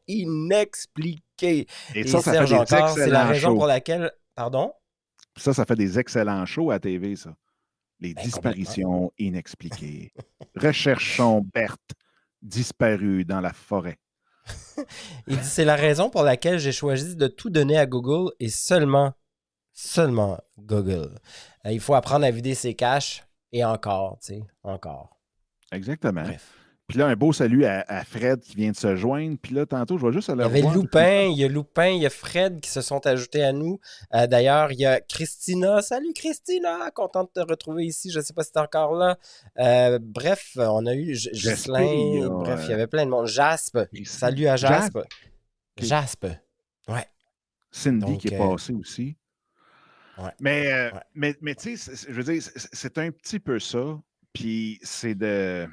Et, 1.42 1.66
ça, 2.06 2.20
ça 2.20 2.32
Serge 2.32 2.52
encore, 2.52 2.90
c'est 2.90 3.08
la 3.08 3.24
raison 3.24 3.54
pour 3.54 3.66
laquelle. 3.66 4.12
Pardon? 4.34 4.72
Ça, 5.36 5.52
ça 5.52 5.64
fait 5.64 5.76
des 5.76 5.98
excellents 5.98 6.44
shows 6.46 6.70
à 6.70 6.78
TV, 6.78 7.16
ça. 7.16 7.34
Les 8.00 8.14
ben, 8.14 8.24
disparitions 8.24 9.12
inexpliquées. 9.18 10.12
Recherchons 10.56 11.46
Berthe, 11.54 11.92
disparue 12.42 13.24
dans 13.24 13.40
la 13.40 13.52
forêt. 13.52 13.98
Il 15.28 15.38
dit 15.38 15.44
c'est 15.44 15.64
la 15.64 15.76
raison 15.76 16.10
pour 16.10 16.24
laquelle 16.24 16.58
j'ai 16.58 16.72
choisi 16.72 17.14
de 17.14 17.28
tout 17.28 17.48
donner 17.50 17.78
à 17.78 17.86
Google 17.86 18.32
et 18.40 18.48
seulement, 18.48 19.12
seulement 19.72 20.38
Google. 20.58 21.18
Euh, 21.64 21.72
il 21.72 21.80
faut 21.80 21.94
apprendre 21.94 22.24
à 22.24 22.30
vider 22.30 22.54
ses 22.54 22.74
caches 22.74 23.24
et 23.52 23.64
encore, 23.64 24.18
tu 24.20 24.34
sais, 24.34 24.42
encore. 24.64 25.20
Exactement. 25.70 26.22
Bref. 26.22 26.61
Puis 26.92 26.98
là, 26.98 27.06
un 27.06 27.16
beau 27.16 27.32
salut 27.32 27.64
à, 27.64 28.04
Fred 28.04 28.40
qui 28.40 28.54
vient 28.54 28.70
de 28.70 28.76
se 28.76 28.96
joindre. 28.96 29.38
Puis 29.40 29.54
là, 29.54 29.64
tantôt, 29.64 29.96
je 29.96 30.02
vois 30.02 30.12
juste 30.12 30.28
aller 30.28 30.44
Il 30.44 30.58
y 30.58 30.60
avait 30.60 30.74
Loupin, 30.74 31.22
il 31.22 31.38
y 31.38 31.42
a 31.42 31.48
Loupin, 31.48 31.88
il 31.88 32.02
y 32.02 32.04
a 32.04 32.10
Fred 32.10 32.60
qui 32.60 32.68
se 32.68 32.82
sont 32.82 33.06
ajoutés 33.06 33.42
à 33.42 33.52
nous. 33.54 33.80
Euh, 34.12 34.26
d'ailleurs, 34.26 34.72
il 34.72 34.80
y 34.80 34.84
a 34.84 35.00
Christina. 35.00 35.80
Salut 35.80 36.12
Christina, 36.14 36.90
contente 36.90 37.30
de 37.34 37.40
te 37.40 37.48
retrouver 37.48 37.86
ici. 37.86 38.10
Je 38.10 38.18
ne 38.18 38.22
sais 38.22 38.34
pas 38.34 38.44
si 38.44 38.52
tu 38.52 38.58
es 38.58 38.60
encore 38.60 38.92
là. 38.92 39.16
Euh, 39.58 39.98
bref, 40.02 40.50
on 40.58 40.84
a 40.84 40.94
eu 40.94 41.14
Gislain. 41.14 42.28
Bref, 42.28 42.60
il 42.64 42.72
y 42.72 42.74
avait 42.74 42.86
plein 42.86 43.06
de 43.06 43.10
monde. 43.10 43.26
Jaspe. 43.26 43.78
Salut 44.04 44.46
à 44.46 44.56
Jaspe. 44.56 44.98
Jaspe. 45.78 46.26
Ouais. 46.88 47.06
Cindy 47.70 48.18
qui 48.18 48.28
est 48.28 48.38
euh, 48.38 48.50
passée 48.50 48.74
aussi. 48.74 49.16
Ouais. 50.18 50.32
Mais, 50.40 50.92
mais, 51.14 51.34
mais 51.40 51.54
tu 51.54 51.74
sais, 51.78 51.94
je 52.06 52.12
veux 52.12 52.24
dire, 52.24 52.42
c'est 52.54 52.98
un 52.98 53.10
petit 53.10 53.40
peu 53.40 53.58
ça. 53.58 53.98
Puis 54.34 54.78
c'est 54.82 55.14
de 55.14 55.68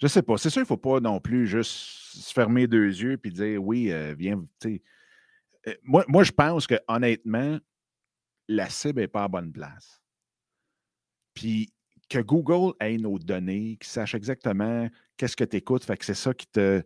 je 0.00 0.06
sais 0.06 0.22
pas. 0.22 0.38
C'est 0.38 0.50
sûr, 0.50 0.60
il 0.60 0.64
ne 0.64 0.68
faut 0.68 0.76
pas 0.76 1.00
non 1.00 1.20
plus 1.20 1.46
juste 1.46 1.70
se 1.70 2.32
fermer 2.32 2.66
deux 2.66 2.88
yeux 2.88 3.18
et 3.22 3.30
dire 3.30 3.62
oui, 3.62 3.92
euh, 3.92 4.14
viens. 4.16 4.42
Euh, 4.64 5.74
moi, 5.82 6.24
je 6.24 6.32
pense 6.32 6.66
que 6.66 6.76
honnêtement, 6.88 7.58
la 8.48 8.68
cible 8.68 9.00
n'est 9.00 9.08
pas 9.08 9.24
à 9.24 9.28
bonne 9.28 9.52
place. 9.52 10.00
Puis 11.34 11.72
que 12.08 12.18
Google 12.18 12.74
ait 12.80 12.96
nos 12.96 13.18
données, 13.18 13.76
qu'il 13.80 13.88
sache 13.88 14.14
exactement 14.14 14.88
qu'est-ce 15.16 15.36
que 15.36 15.44
tu 15.44 15.58
écoutes, 15.58 15.84
fait 15.84 15.96
que 15.96 16.04
c'est 16.04 16.14
ça 16.14 16.34
qui 16.34 16.46
te, 16.46 16.82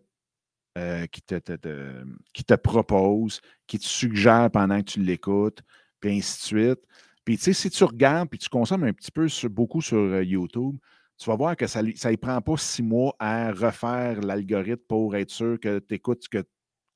euh, 0.77 1.07
qui, 1.07 1.23
te, 1.23 2.53
propose, 2.55 3.41
qui 3.65 3.79
te 3.79 3.85
suggère 3.85 4.51
pendant 4.51 4.79
que 4.79 4.91
tu 4.91 5.01
l'écoutes, 5.01 5.61
puis 5.99 6.17
ainsi 6.17 6.37
de 6.37 6.43
suite. 6.43 6.79
Puis, 7.23 7.37
tu 7.37 7.45
sais, 7.45 7.53
si 7.53 7.69
tu 7.71 7.83
regardes, 7.85 8.29
puis 8.29 8.37
tu 8.37 8.49
consommes 8.49 8.83
un 8.83 8.93
petit 8.93 9.09
peu 9.09 9.27
beaucoup 9.49 9.81
sur 9.81 10.21
YouTube, 10.21 10.77
tu 11.17 11.29
vas 11.29 11.35
voir 11.35 11.55
que 11.55 11.67
ça 11.67 11.81
ne 11.81 12.15
prend 12.15 12.41
pas 12.41 12.57
six 12.57 12.83
mois 12.83 13.15
à 13.19 13.51
refaire 13.51 14.19
l'algorithme 14.21 14.83
pour 14.87 15.15
être 15.15 15.31
sûr 15.31 15.59
que 15.59 15.79
tu 15.79 15.95
écoutes 15.95 16.27
que. 16.27 16.43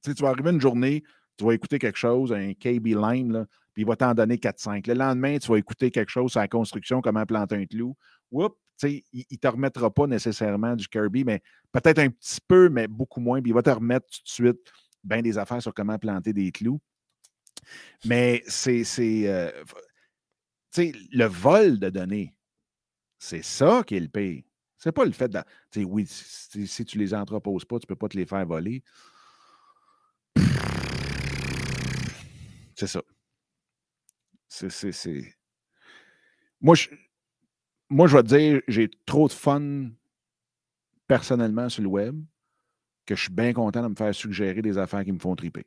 Tu 0.04 0.14
vas 0.14 0.30
arriver 0.30 0.52
une 0.52 0.62
journée, 0.62 1.04
tu 1.38 1.46
vas 1.46 1.54
écouter 1.54 1.80
quelque 1.80 1.98
chose, 1.98 2.32
un 2.32 2.54
KB 2.54 2.88
Line, 2.88 3.46
puis 3.74 3.84
il 3.84 3.86
va 3.86 3.96
t'en 3.96 4.14
donner 4.14 4.38
4-5. 4.38 4.88
Le 4.88 4.94
lendemain, 4.94 5.38
tu 5.38 5.50
vas 5.50 5.58
écouter 5.58 5.92
quelque 5.92 6.10
chose 6.10 6.32
sur 6.32 6.40
la 6.40 6.48
construction, 6.48 7.02
comment 7.02 7.26
planter 7.26 7.56
un 7.56 7.66
clou. 7.66 7.96
Oups, 8.32 8.56
il 8.84 9.04
ne 9.14 9.38
te 9.38 9.48
remettra 9.48 9.90
pas 9.90 10.08
nécessairement 10.08 10.76
du 10.76 10.88
Kirby, 10.88 11.24
mais 11.24 11.42
peut-être 11.72 12.00
un 12.00 12.10
petit 12.10 12.40
peu, 12.48 12.70
mais 12.70 12.88
beaucoup 12.88 13.20
moins. 13.20 13.42
Puis 13.42 13.52
il 13.52 13.54
va 13.54 13.62
te 13.62 13.70
remettre 13.70 14.08
tout 14.08 14.24
de 14.24 14.30
suite 14.30 14.72
bien 15.04 15.22
des 15.22 15.38
affaires 15.38 15.62
sur 15.62 15.74
comment 15.74 15.98
planter 15.98 16.34
des 16.34 16.52
clous. 16.52 16.80
Mais 18.06 18.44
c'est. 18.48 18.84
Euh, 19.28 19.52
le 20.78 21.26
vol 21.26 21.80
de 21.80 21.90
données, 21.90 22.34
c'est 23.20 23.44
ça 23.44 23.84
qui 23.86 23.96
est 23.96 24.00
le 24.00 24.08
pire. 24.08 24.44
C'est 24.78 24.94
pas 24.94 25.04
le 25.04 25.12
fait 25.12 25.28
de. 25.28 25.44
Oui, 25.84 26.08
si, 26.08 26.66
si, 26.66 26.86
tu 26.86 26.98
les 26.98 27.14
entreposes 27.14 27.66
pas, 27.66 27.80
tu 27.80 27.86
peux 27.86 27.98
pas 27.98 28.08
te 28.08 28.18
les 28.18 28.26
faire 28.26 28.46
voler. 28.46 28.82
C'est 32.76 32.88
ça. 32.88 33.02
C'est. 34.48 35.36
Moi, 36.62 36.76
je, 36.76 36.90
moi, 37.90 38.08
je 38.08 38.16
vais 38.16 38.24
te 38.24 38.28
dire, 38.28 38.62
j'ai 38.70 38.90
trop 39.06 39.28
de 39.28 39.34
fun 39.34 39.90
personnellement 41.08 41.68
sur 41.68 41.84
le 41.84 41.90
web 41.90 42.24
que 43.06 43.16
je 43.16 43.24
suis 43.24 43.34
bien 43.34 43.52
content 43.52 43.84
de 43.84 43.90
me 43.90 43.96
faire 43.96 44.16
suggérer 44.16 44.62
des 44.62 44.78
affaires 44.78 45.04
qui 45.04 45.12
me 45.12 45.20
font 45.20 45.36
triper. 45.36 45.66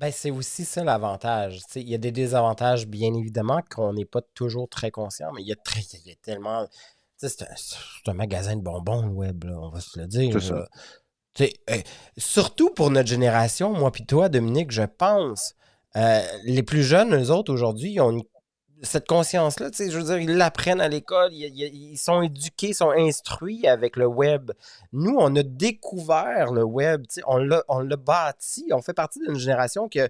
Ben, 0.00 0.10
c'est 0.10 0.30
aussi 0.30 0.64
ça 0.64 0.82
l'avantage. 0.82 1.60
Il 1.76 1.86
y 1.86 1.94
a 1.94 1.98
des 1.98 2.10
désavantages, 2.10 2.86
bien 2.86 3.12
évidemment, 3.12 3.60
qu'on 3.70 3.92
n'est 3.92 4.06
pas 4.06 4.22
toujours 4.34 4.66
très 4.66 4.90
conscient, 4.90 5.30
mais 5.34 5.42
il 5.42 5.48
y 5.48 5.52
a, 5.52 5.56
très, 5.56 5.82
y 6.06 6.10
a 6.10 6.14
tellement. 6.22 6.66
C'est 7.18 7.42
un, 8.06 8.14
magasin 8.14 8.56
de 8.56 8.62
bonbons, 8.62 9.02
le 9.02 9.12
web, 9.12 9.44
on 9.44 9.68
va 9.68 9.80
se 9.80 10.00
le 10.00 10.06
dire. 10.06 10.34
Euh, 11.40 11.46
surtout 12.16 12.70
pour 12.70 12.90
notre 12.90 13.10
génération, 13.10 13.74
moi 13.74 13.92
puis 13.92 14.06
toi, 14.06 14.30
Dominique, 14.30 14.70
je 14.70 14.82
pense. 14.82 15.54
Euh, 15.96 16.22
les 16.44 16.62
plus 16.62 16.82
jeunes, 16.82 17.14
eux 17.14 17.30
autres, 17.30 17.52
aujourd'hui, 17.52 17.92
ils 17.92 18.00
ont 18.00 18.10
une 18.10 18.24
cette 18.82 19.06
conscience-là, 19.06 19.70
je 19.78 19.96
veux 19.96 20.04
dire, 20.04 20.18
ils 20.18 20.36
l'apprennent 20.36 20.80
à 20.80 20.88
l'école, 20.88 21.32
ils, 21.32 21.98
sont 21.98 22.22
éduqués, 22.22 22.68
ils 22.68 22.74
sont 22.74 22.90
instruits 22.90 23.66
avec 23.66 23.96
le 23.96 24.06
web. 24.06 24.52
Nous, 24.92 25.14
on 25.18 25.34
a 25.36 25.42
découvert 25.42 26.52
le 26.52 26.64
web, 26.64 27.06
tu 27.06 27.16
sais, 27.16 27.22
on 27.26 27.38
l'a 27.38 27.96
bâti, 27.96 28.68
on 28.72 28.80
fait 28.80 28.94
partie 28.94 29.20
d'une 29.20 29.38
génération 29.38 29.88
qui 29.88 30.00
a, 30.00 30.08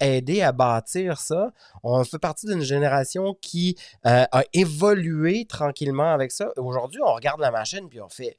aidé 0.00 0.42
à 0.42 0.52
bâtir 0.52 1.18
ça. 1.18 1.52
On 1.82 2.02
fait 2.04 2.18
partie 2.18 2.46
d'une 2.46 2.62
génération 2.62 3.36
qui 3.40 3.76
euh, 4.06 4.24
a 4.30 4.42
évolué 4.52 5.44
tranquillement 5.44 6.12
avec 6.12 6.32
ça. 6.32 6.50
Aujourd'hui, 6.56 7.00
on 7.02 7.14
regarde 7.14 7.40
la 7.40 7.50
machine 7.50 7.88
puis 7.88 8.00
on 8.00 8.08
fait 8.08 8.36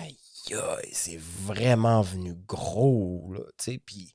Aïe, 0.00 0.16
c'est 0.92 1.18
vraiment 1.18 2.02
venu 2.02 2.34
gros, 2.46 3.34
tu 3.58 3.72
sais, 3.72 3.80
puis 3.84 4.12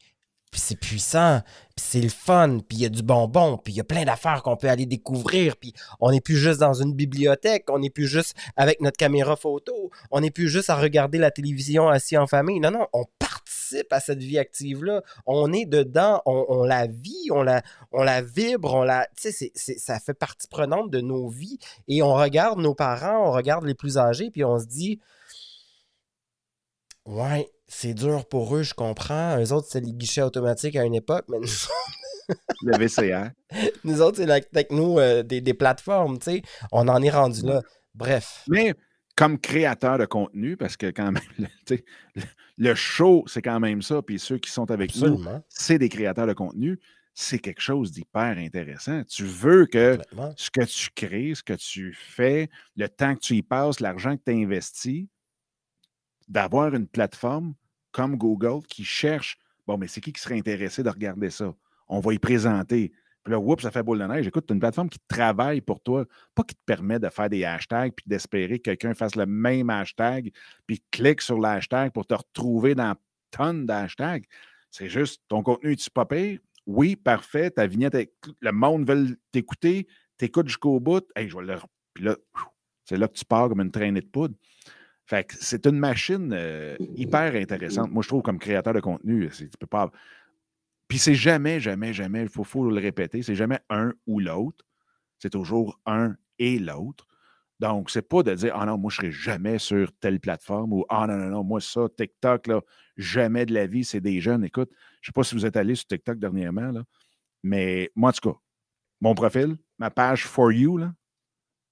puis 0.58 0.64
c'est 0.66 0.80
puissant, 0.80 1.42
puis 1.76 1.86
c'est 1.88 2.02
le 2.02 2.10
fun, 2.10 2.58
puis 2.68 2.80
il 2.80 2.82
y 2.82 2.86
a 2.88 2.90
du 2.90 3.04
bonbon, 3.04 3.60
puis 3.64 3.74
il 3.74 3.78
y 3.78 3.80
a 3.80 3.84
plein 3.84 4.06
d'affaires 4.06 4.42
qu'on 4.42 4.58
peut 4.58 4.70
aller 4.70 4.88
découvrir, 4.88 5.56
puis 5.56 5.72
on 6.00 6.10
n'est 6.10 6.20
plus 6.20 6.36
juste 6.36 6.60
dans 6.60 6.74
une 6.74 6.96
bibliothèque, 6.96 7.66
on 7.70 7.78
n'est 7.78 7.92
plus 7.92 8.08
juste 8.08 8.36
avec 8.56 8.82
notre 8.82 8.98
caméra 8.98 9.36
photo, 9.36 9.92
on 10.10 10.20
n'est 10.20 10.32
plus 10.32 10.50
juste 10.50 10.72
à 10.72 10.76
regarder 10.76 11.20
la 11.20 11.30
télévision 11.30 11.90
assis 11.90 12.18
en 12.18 12.26
famille. 12.26 12.60
Non, 12.60 12.72
non, 12.72 12.88
on 12.92 13.04
participe 13.20 13.94
à 13.94 14.00
cette 14.00 14.18
vie 14.18 14.40
active-là. 14.40 15.04
On 15.28 15.54
est 15.54 15.68
dedans, 15.68 16.24
on, 16.26 16.64
la 16.64 16.88
vit, 16.88 17.30
on 17.30 17.44
la, 17.44 17.62
on 17.92 18.02
la 18.02 18.24
vibre, 18.24 18.74
on 18.74 18.82
la. 18.82 19.08
Tu 19.16 19.32
sais, 19.32 19.52
ça 19.54 20.00
fait 20.00 20.16
partie 20.16 20.48
prenante 20.48 20.90
de 20.90 21.02
nos 21.02 21.30
vies. 21.30 21.60
Et 21.88 22.02
on 22.02 22.16
regarde 22.16 22.58
nos 22.58 22.74
parents, 22.74 23.28
on 23.28 23.32
regarde 23.32 23.64
les 23.64 23.76
plus 23.76 24.00
âgés, 24.00 24.32
puis 24.32 24.44
on 24.44 24.58
se 24.58 24.66
dit. 24.66 25.00
Ouais, 27.06 27.48
c'est 27.68 27.94
dur 27.94 28.26
pour 28.28 28.56
eux, 28.56 28.64
je 28.64 28.74
comprends. 28.74 29.40
Eux 29.40 29.52
autres, 29.52 29.68
c'est 29.70 29.82
les 29.82 29.94
guichets 29.94 30.22
automatiques 30.22 30.76
à 30.76 30.84
une 30.84 30.96
époque, 30.96 31.26
mais 31.30 31.38
nous 31.40 31.48
Le 32.64 32.78
VCR. 32.78 33.32
nous 33.84 34.02
autres, 34.02 34.18
c'est 34.18 34.26
la 34.26 34.42
techno 34.42 35.00
euh, 35.00 35.24
des, 35.24 35.54
plateformes, 35.54 36.18
tu 36.20 36.32
sais. 36.32 36.42
On 36.72 36.88
en 36.88 37.02
est 37.02 37.10
rendu 37.10 37.42
là. 37.44 37.62
Bref. 37.94 38.44
Mais 38.48 38.74
comme 39.16 39.40
créateur 39.40 39.98
de 39.98 40.06
contenu, 40.06 40.58
parce 40.58 40.78
que 40.78 40.88
quand 40.92 41.12
même, 41.12 41.24
le, 41.70 41.78
le 42.58 42.76
show, 42.76 43.24
c'est 43.28 43.42
quand 43.42 43.60
même 43.60 43.82
ça, 43.82 44.02
puis 44.02 44.20
ceux 44.20 44.38
qui 44.38 44.52
sont 44.52 44.70
avec 44.72 44.96
nous, 44.96 45.24
c'est 45.50 45.80
des 45.80 45.90
créateurs 45.90 46.28
de 46.28 46.34
contenu, 46.34 46.80
c'est 47.20 47.40
quelque 47.40 47.62
chose 47.62 47.92
d'hyper 47.92 48.38
intéressant. 48.38 49.04
Tu 49.06 49.24
veux 49.24 49.66
que 49.66 49.98
ce 50.36 50.52
que 50.52 50.64
tu 50.64 50.90
crées, 50.94 51.34
ce 51.34 51.42
que 51.42 51.54
tu 51.54 51.92
fais, 51.92 52.48
le 52.76 52.88
temps 52.88 53.16
que 53.16 53.22
tu 53.22 53.36
y 53.36 53.42
passes, 53.42 53.80
l'argent 53.80 54.16
que 54.16 54.22
tu 54.24 54.32
investis, 54.32 55.08
d'avoir 56.28 56.74
une 56.74 56.88
plateforme 56.88 57.54
comme 57.92 58.16
Google 58.16 58.66
qui 58.68 58.84
cherche, 58.84 59.38
bon, 59.66 59.78
mais 59.78 59.88
c'est 59.88 60.02
qui 60.02 60.14
qui 60.14 60.22
serait 60.22 60.38
intéressé 60.38 60.84
de 60.84 60.90
regarder 60.90 61.30
ça? 61.30 61.54
On 61.88 62.00
va 62.00 62.14
y 62.14 62.20
présenter. 62.20 62.92
Puis 63.24 63.32
là, 63.34 63.40
oups, 63.40 63.62
ça 63.62 63.72
fait 63.72 63.84
boule 63.84 64.00
de 64.00 64.06
neige. 64.06 64.28
Écoute, 64.28 64.46
tu 64.48 64.54
une 64.54 64.60
plateforme 64.60 64.90
qui 64.90 65.00
travaille 65.08 65.60
pour 65.60 65.82
toi, 65.82 66.06
pas 66.34 66.44
qui 66.44 66.56
te 66.56 66.62
permet 66.66 67.00
de 67.00 67.10
faire 67.10 67.30
des 67.30 67.44
hashtags 67.44 67.92
puis 67.94 68.06
d'espérer 68.08 68.60
que 68.60 68.64
quelqu'un 68.64 68.94
fasse 68.94 69.16
le 69.16 69.26
même 69.26 69.70
hashtag 69.70 70.32
puis 70.66 70.82
clique 70.92 71.22
sur 71.22 71.38
l'hashtag 71.38 71.92
pour 71.92 72.06
te 72.06 72.14
retrouver 72.14 72.74
dans 72.74 72.96
tonnes 73.32 73.66
d'hashtags. 73.66 74.24
C'est 74.72 74.90
juste 74.90 75.22
ton 75.28 75.44
contenu, 75.44 75.76
tu 75.76 75.90
pas 75.90 76.08
Oui, 76.66 76.96
parfait. 76.96 77.52
Ta 77.52 77.68
vignette, 77.68 77.98
le 78.40 78.52
monde 78.52 78.90
veut 78.90 79.20
t'écouter. 79.32 79.88
T'écoutes 80.18 80.48
jusqu'au 80.48 80.80
bout. 80.80 81.06
Hey, 81.16 81.28
je 81.28 81.38
vais 81.38 81.44
le... 81.44 81.58
Puis 81.94 82.06
là, 82.06 82.16
c'est 82.86 82.98
là 82.98 83.08
que 83.08 83.14
tu 83.14 83.26
pars 83.26 83.50
comme 83.50 83.60
une 83.60 83.72
traînée 83.72 84.02
de 84.02 84.08
poudre. 84.08 84.36
Fait 85.08 85.24
que 85.24 85.36
c'est 85.40 85.66
une 85.66 85.80
machine 85.80 86.34
euh, 86.34 86.76
hyper 86.80 87.34
intéressante. 87.36 87.90
Moi, 87.92 88.04
je 88.04 88.10
trouve 88.10 88.22
comme 88.22 88.40
créateur 88.40 88.74
de 88.74 88.82
contenu, 88.82 89.30
tu 89.30 89.48
peux 89.58 89.66
pas. 89.66 89.90
Puis 90.90 90.98
c'est 91.00 91.16
jamais, 91.16 91.62
jamais, 91.62 91.94
jamais, 91.94 92.24
il 92.24 92.30
faut, 92.30 92.44
faut, 92.44 92.70
le 92.70 92.80
répéter, 92.80 93.24
c'est 93.24 93.36
jamais 93.36 93.60
un 93.70 93.94
ou 94.06 94.20
l'autre. 94.20 94.66
C'est 95.20 95.30
toujours 95.30 95.80
un 95.86 96.16
et 96.40 96.60
l'autre. 96.60 97.08
Donc, 97.62 97.90
c'est 97.90 98.08
pas 98.08 98.22
de 98.22 98.36
dire 98.36 98.54
Ah 98.56 98.66
non, 98.66 98.78
moi, 98.78 98.92
je 98.92 98.98
serai 98.98 99.12
jamais 99.12 99.60
sur 99.60 99.92
telle 99.94 100.20
plateforme 100.20 100.74
ou 100.74 100.86
Ah 100.90 101.08
non, 101.08 101.16
non, 101.16 101.30
non, 101.30 101.44
moi, 101.44 101.62
ça, 101.62 101.88
TikTok, 101.96 102.48
là, 102.48 102.62
jamais 102.98 103.46
de 103.46 103.54
la 103.54 103.66
vie, 103.66 103.86
c'est 103.86 104.02
des 104.02 104.20
jeunes. 104.20 104.44
Écoute, 104.44 104.70
je 105.02 105.08
sais 105.08 105.14
pas 105.14 105.24
si 105.24 105.36
vous 105.36 105.46
êtes 105.46 105.56
allé 105.56 105.74
sur 105.76 105.88
TikTok 105.88 106.20
dernièrement, 106.20 106.72
là, 106.72 106.84
mais 107.44 107.92
moi, 107.96 108.10
en 108.10 108.14
tout 108.14 108.32
cas, 108.32 108.38
mon 109.00 109.16
profil, 109.16 109.58
ma 109.78 109.90
page 109.90 110.26
For 110.26 110.52
You, 110.52 110.78
là, 110.78 110.94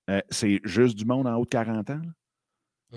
euh, 0.09 0.21
c'est 0.29 0.61
juste 0.63 0.95
du 0.97 1.03
monde 1.03 1.27
en 1.27 1.35
haut 1.35 1.43
de 1.43 1.49
40 1.49 1.89
ans. 1.89 2.01
Là. 2.01 2.11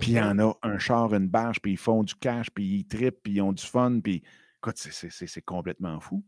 Puis 0.00 0.12
il 0.12 0.16
y 0.16 0.20
en 0.20 0.38
a 0.38 0.56
un 0.62 0.78
char, 0.78 1.14
une 1.14 1.28
barge, 1.28 1.60
puis 1.60 1.72
ils 1.72 1.78
font 1.78 2.02
du 2.02 2.14
cash, 2.14 2.50
puis 2.50 2.64
ils 2.64 2.86
trippent, 2.86 3.22
puis 3.22 3.34
ils 3.34 3.42
ont 3.42 3.52
du 3.52 3.64
fun, 3.64 4.00
puis 4.00 4.22
écoute, 4.58 4.76
c'est 4.76 5.42
complètement 5.42 6.00
fou. 6.00 6.24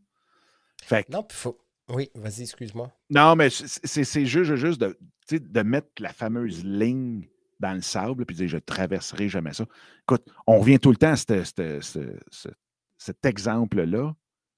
Fait 0.83 1.09
Non, 1.09 1.23
puis 1.23 1.37
faut. 1.37 1.59
Oui, 1.89 2.11
vas-y, 2.14 2.43
excuse-moi. 2.43 2.93
Non, 3.11 3.35
mais 3.35 3.49
c'est 3.51 4.27
juste, 4.27 4.55
juste 4.55 4.81
de, 4.81 4.97
de 5.31 5.62
mettre 5.62 5.89
la 5.99 6.12
fameuse 6.12 6.64
ligne 6.64 7.27
dans 7.59 7.75
le 7.75 7.83
sable, 7.83 8.25
puis 8.25 8.37
dire 8.37 8.49
je 8.49 8.59
traverserai 8.59 9.29
jamais 9.29 9.53
ça. 9.53 9.66
Écoute, 10.03 10.25
on 10.47 10.59
revient 10.59 10.79
tout 10.79 10.91
le 10.91 10.97
temps 10.97 11.12
à 11.12 11.16
cet 11.16 11.61
exemple-là. 13.27 14.14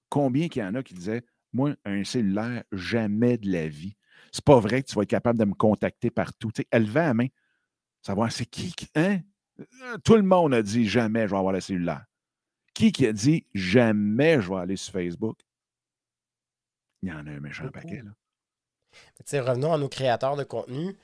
Combien 0.09 0.49
qu'il 0.49 0.63
y 0.63 0.65
en 0.65 0.75
a 0.75 0.83
qui 0.83 0.95
disaient 0.95 1.25
Moi, 1.53 1.75
un 1.85 2.05
cellulaire, 2.05 2.63
jamais 2.71 3.39
de 3.39 3.51
la 3.51 3.67
vie. 3.67 3.97
C'est 4.31 4.45
pas 4.45 4.61
vrai 4.61 4.83
que 4.83 4.89
tu 4.89 4.95
vas 4.95 5.03
être 5.03 5.11
capable 5.11 5.39
de 5.39 5.45
me 5.45 5.55
contacter 5.55 6.11
partout. 6.11 6.53
Tu 6.53 6.63
sais, 6.63 6.69
elle 6.71 6.87
va 6.87 7.09
à 7.09 7.15
main 7.15 7.27
savoir 8.03 8.31
c'est 8.31 8.47
qui, 8.47 8.75
hein? 8.95 9.21
Euh, 9.61 9.99
tout 10.05 10.17
le 10.17 10.23
monde 10.23 10.55
a 10.55 10.63
dit 10.63 10.89
jamais 10.89 11.23
je 11.27 11.31
vais 11.31 11.39
avoir 11.39 11.53
la 11.53 11.61
cellulaire. 11.61 12.05
Qui 12.75 12.91
qui 12.93 13.07
a 13.07 13.13
dit 13.13 13.47
jamais 13.55 14.41
je 14.41 14.49
vais 14.49 14.61
aller 14.61 14.77
sur 14.77 14.93
Facebook? 14.93 15.39
Il 17.03 17.09
y 17.09 17.13
en 17.13 17.27
a 17.27 17.31
un 17.31 17.41
méchant 17.41 17.69
paquet, 17.69 18.03
là. 18.03 19.43
revenons 19.43 19.73
à 19.73 19.79
nos 19.79 19.89
créateurs 19.89 20.37
de 20.37 20.45
contenu 20.45 20.97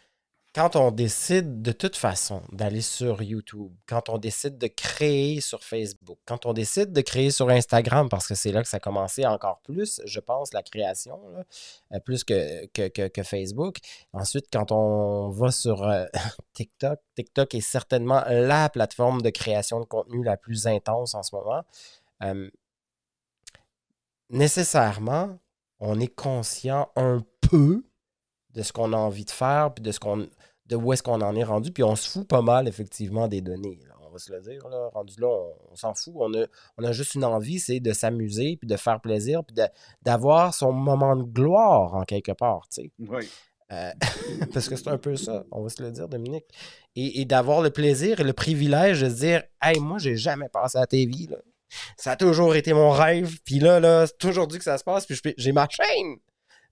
quand 0.59 0.75
on 0.75 0.91
décide 0.91 1.63
de 1.63 1.71
toute 1.71 1.95
façon 1.95 2.43
d'aller 2.51 2.81
sur 2.81 3.23
YouTube, 3.23 3.71
quand 3.87 4.09
on 4.09 4.19
décide 4.19 4.59
de 4.59 4.67
créer 4.67 5.41
sur 5.41 5.63
Facebook, 5.63 6.19
quand 6.27 6.47
on 6.47 6.53
décide 6.53 6.93
de 6.93 7.01
créer 7.01 7.31
sur 7.31 7.49
Instagram, 7.49 8.09
parce 8.09 8.27
que 8.27 8.35
c'est 8.35 8.51
là 8.51 8.65
que 8.65 8.69
ça 8.69 8.79
a 8.79 8.81
commencé 8.81 9.25
encore 9.25 9.61
plus, 9.61 10.01
je 10.05 10.19
pense, 10.19 10.53
la 10.53 10.65
création, 10.65 11.21
euh, 11.93 12.01
plus 12.01 12.25
que, 12.25 12.67
que, 12.67 13.23
Facebook. 13.23 13.77
Ensuite, 14.13 14.47
quand 14.53 14.73
on 14.73 15.29
va 15.29 15.53
sur 15.53 15.85
euh, 15.85 16.07
TikTok, 16.55 16.99
TikTok 17.15 17.55
est 17.55 17.61
certainement 17.61 18.25
la 18.29 18.69
plateforme 18.69 19.23
de 19.23 19.31
création 19.31 19.79
de 19.79 19.85
contenu 19.85 20.25
la 20.25 20.37
plus 20.37 20.67
intense 20.67 21.15
en 21.15 21.23
ce 21.23 21.37
moment. 21.37 21.63
Euh, 22.25 22.51
nécessairement, 24.29 25.39
on 25.79 26.01
est 26.01 26.13
conscient 26.13 26.91
un 26.97 27.25
peu 27.43 27.85
de 28.55 28.63
ce 28.65 28.73
qu'on 28.73 28.93
a 28.93 28.97
envie 28.97 29.25
de 29.25 29.31
faire, 29.31 29.73
puis 29.73 29.85
de 29.85 29.93
ce 29.93 30.01
qu'on 30.01 30.29
de 30.69 30.77
où 30.77 30.93
est-ce 30.93 31.03
qu'on 31.03 31.21
en 31.21 31.35
est 31.35 31.45
rendu, 31.45 31.73
puis 31.73 31.83
on 31.83 31.97
se 31.97 32.09
fout 32.09 32.27
pas 32.27 32.43
mal, 32.43 32.69
effectivement, 32.69 33.29
des 33.29 33.41
données. 33.41 33.79
on 34.07 34.11
va 34.11 34.19
se 34.19 34.33
le 34.33 34.41
dire, 34.41 34.69
là, 34.69 34.91
rendu 34.93 35.15
là, 35.21 35.29
on, 35.71 35.77
s'en 35.77 35.95
fout. 35.95 36.15
On 36.17 36.33
a, 36.35 36.47
on 36.77 36.85
a 36.85 36.93
juste 36.93 37.15
une 37.15 37.25
envie, 37.25 37.59
c'est 37.59 37.81
de 37.81 37.93
s'amuser, 37.93 38.57
puis 38.57 38.69
de 38.69 38.77
faire 38.77 39.01
plaisir, 39.01 39.43
puis 39.45 39.57
d'avoir 40.03 40.55
son 40.55 40.73
moment 40.73 41.17
de 41.17 41.25
gloire, 41.25 41.95
en 41.95 42.05
quelque 42.05 42.33
part, 42.33 42.69
tu 42.69 42.83
sais. 42.83 42.91
Oui. 42.99 43.29
Euh, 43.71 43.91
parce 44.53 44.69
que 44.69 44.77
c'est 44.77 44.89
un 44.89 44.99
peu 44.99 45.17
ça, 45.17 45.45
on 45.51 45.63
va 45.63 45.69
se 45.69 45.83
le 45.83 45.91
dire, 45.91 46.09
Dominique. 46.09 46.47
Et, 46.97 47.25
d'avoir 47.25 47.61
le 47.61 47.71
plaisir 47.71 48.21
et 48.21 48.25
le 48.25 48.33
privilège 48.33 49.03
de 49.03 49.09
se 49.09 49.15
dire 49.15 49.43
Hey, 49.63 49.79
moi, 49.79 49.99
j'ai 49.99 50.17
jamais 50.17 50.49
passé 50.49 50.79
à 50.79 50.81
la 50.83 50.87
TV. 50.87 51.27
Là. 51.31 51.37
Ça 51.97 52.13
a 52.13 52.17
toujours 52.17 52.57
été 52.57 52.73
mon 52.73 52.91
rêve. 52.91 53.39
Puis 53.45 53.61
là, 53.61 53.79
là 53.79 54.07
c'est 54.07 54.29
aujourd'hui 54.29 54.59
que 54.59 54.65
ça 54.65 54.79
se 54.79 54.85
passe. 54.85 55.07
Puis 55.07 55.21
j'ai 55.37 55.53
ma 55.53 55.69
chaîne. 55.69 56.17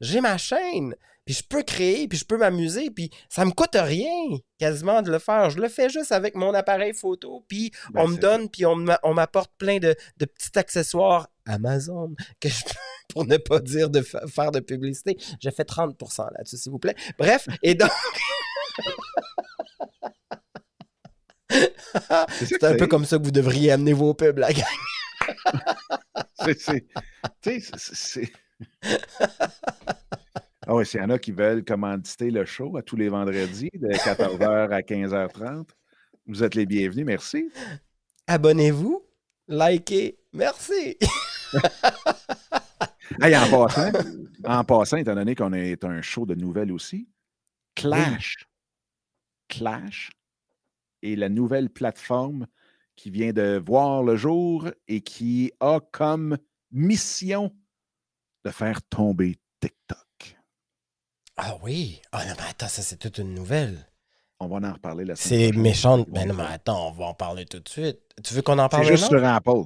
J'ai 0.00 0.20
ma 0.20 0.36
chaîne 0.36 0.94
puis 1.26 1.34
je 1.34 1.42
peux 1.42 1.62
créer, 1.64 2.06
puis 2.06 2.16
je 2.16 2.24
peux 2.24 2.38
m'amuser, 2.38 2.88
puis 2.90 3.10
ça 3.28 3.44
me 3.44 3.50
coûte 3.50 3.74
rien 3.74 4.38
quasiment 4.58 5.02
de 5.02 5.10
le 5.10 5.18
faire. 5.18 5.50
Je 5.50 5.58
le 5.58 5.68
fais 5.68 5.90
juste 5.90 6.12
avec 6.12 6.36
mon 6.36 6.54
appareil 6.54 6.94
photo, 6.94 7.44
puis 7.48 7.72
ben, 7.92 8.02
on 8.02 8.08
me 8.08 8.16
donne, 8.16 8.48
puis 8.48 8.64
on 8.64 8.76
m'apporte 8.76 9.50
plein 9.58 9.78
de, 9.78 9.96
petits 10.18 10.56
accessoires 10.56 11.26
Amazon 11.44 12.14
que 12.40 12.48
je 12.48 12.62
pour 13.08 13.26
ne 13.26 13.36
pas 13.38 13.58
dire 13.58 13.90
de 13.90 14.02
faire 14.02 14.52
de 14.52 14.60
publicité. 14.60 15.16
J'ai 15.40 15.50
fait 15.50 15.68
30% 15.68 16.28
là-dessus, 16.36 16.58
s'il 16.58 16.70
vous 16.70 16.78
plaît. 16.78 16.94
Bref, 17.18 17.48
et 17.62 17.74
donc... 17.74 17.90
c'est 22.30 22.62
un 22.64 22.76
peu 22.76 22.86
comme 22.86 23.04
ça 23.04 23.18
que 23.18 23.24
vous 23.24 23.32
devriez 23.32 23.72
amener 23.72 23.92
vos 23.92 24.14
pubs, 24.14 24.38
la 24.38 24.52
gang. 24.52 24.64
c'est. 26.56 26.86
Ah 30.68 30.74
oui, 30.74 30.84
s'il 30.84 31.00
y 31.00 31.04
en 31.04 31.10
a 31.10 31.18
qui 31.18 31.30
veulent 31.30 31.64
commanditer 31.64 32.32
le 32.32 32.44
show 32.44 32.76
à 32.76 32.82
tous 32.82 32.96
les 32.96 33.08
vendredis 33.08 33.70
de 33.72 33.86
14h 33.92 34.70
à 34.72 34.80
15h30, 34.80 35.68
vous 36.26 36.42
êtes 36.42 36.56
les 36.56 36.66
bienvenus. 36.66 37.06
Merci. 37.06 37.48
Abonnez-vous, 38.26 39.06
likez. 39.46 40.18
Merci. 40.32 40.98
hey, 43.22 43.36
en 43.36 43.48
passant, 43.48 43.92
en 44.44 44.64
passant, 44.64 44.96
étant 44.96 45.14
donné 45.14 45.36
qu'on 45.36 45.52
est 45.52 45.84
un 45.84 46.02
show 46.02 46.26
de 46.26 46.34
nouvelles 46.34 46.72
aussi, 46.72 47.08
Clash. 47.76 48.48
Clash 49.46 50.10
est 51.04 51.14
la 51.14 51.28
nouvelle 51.28 51.70
plateforme 51.70 52.48
qui 52.96 53.10
vient 53.10 53.32
de 53.32 53.62
voir 53.64 54.02
le 54.02 54.16
jour 54.16 54.68
et 54.88 55.00
qui 55.00 55.52
a 55.60 55.78
comme 55.92 56.38
mission 56.72 57.54
de 58.44 58.50
faire 58.50 58.82
tomber 58.82 59.36
TikTok. 59.60 60.05
Ah 61.36 61.56
oui? 61.62 62.00
Ah 62.12 62.24
non, 62.24 62.34
mais 62.38 62.48
attends, 62.48 62.68
ça 62.68 62.82
c'est 62.82 62.96
toute 62.96 63.18
une 63.18 63.34
nouvelle. 63.34 63.86
On 64.38 64.48
va 64.48 64.68
en 64.68 64.72
reparler 64.72 65.04
la 65.04 65.16
semaine 65.16 65.52
C'est 65.52 65.58
méchant. 65.58 66.04
Mais 66.12 66.26
non, 66.26 66.34
mais 66.34 66.44
attends, 66.44 66.88
on 66.88 66.92
va 66.92 67.06
en 67.06 67.14
parler 67.14 67.46
tout 67.46 67.60
de 67.60 67.68
suite. 67.68 68.00
Tu 68.22 68.34
veux 68.34 68.42
qu'on 68.42 68.58
en 68.58 68.68
parle 68.68 68.84
C'est 68.84 68.96
juste 68.96 69.08
sur 69.08 69.24
Apple. 69.24 69.64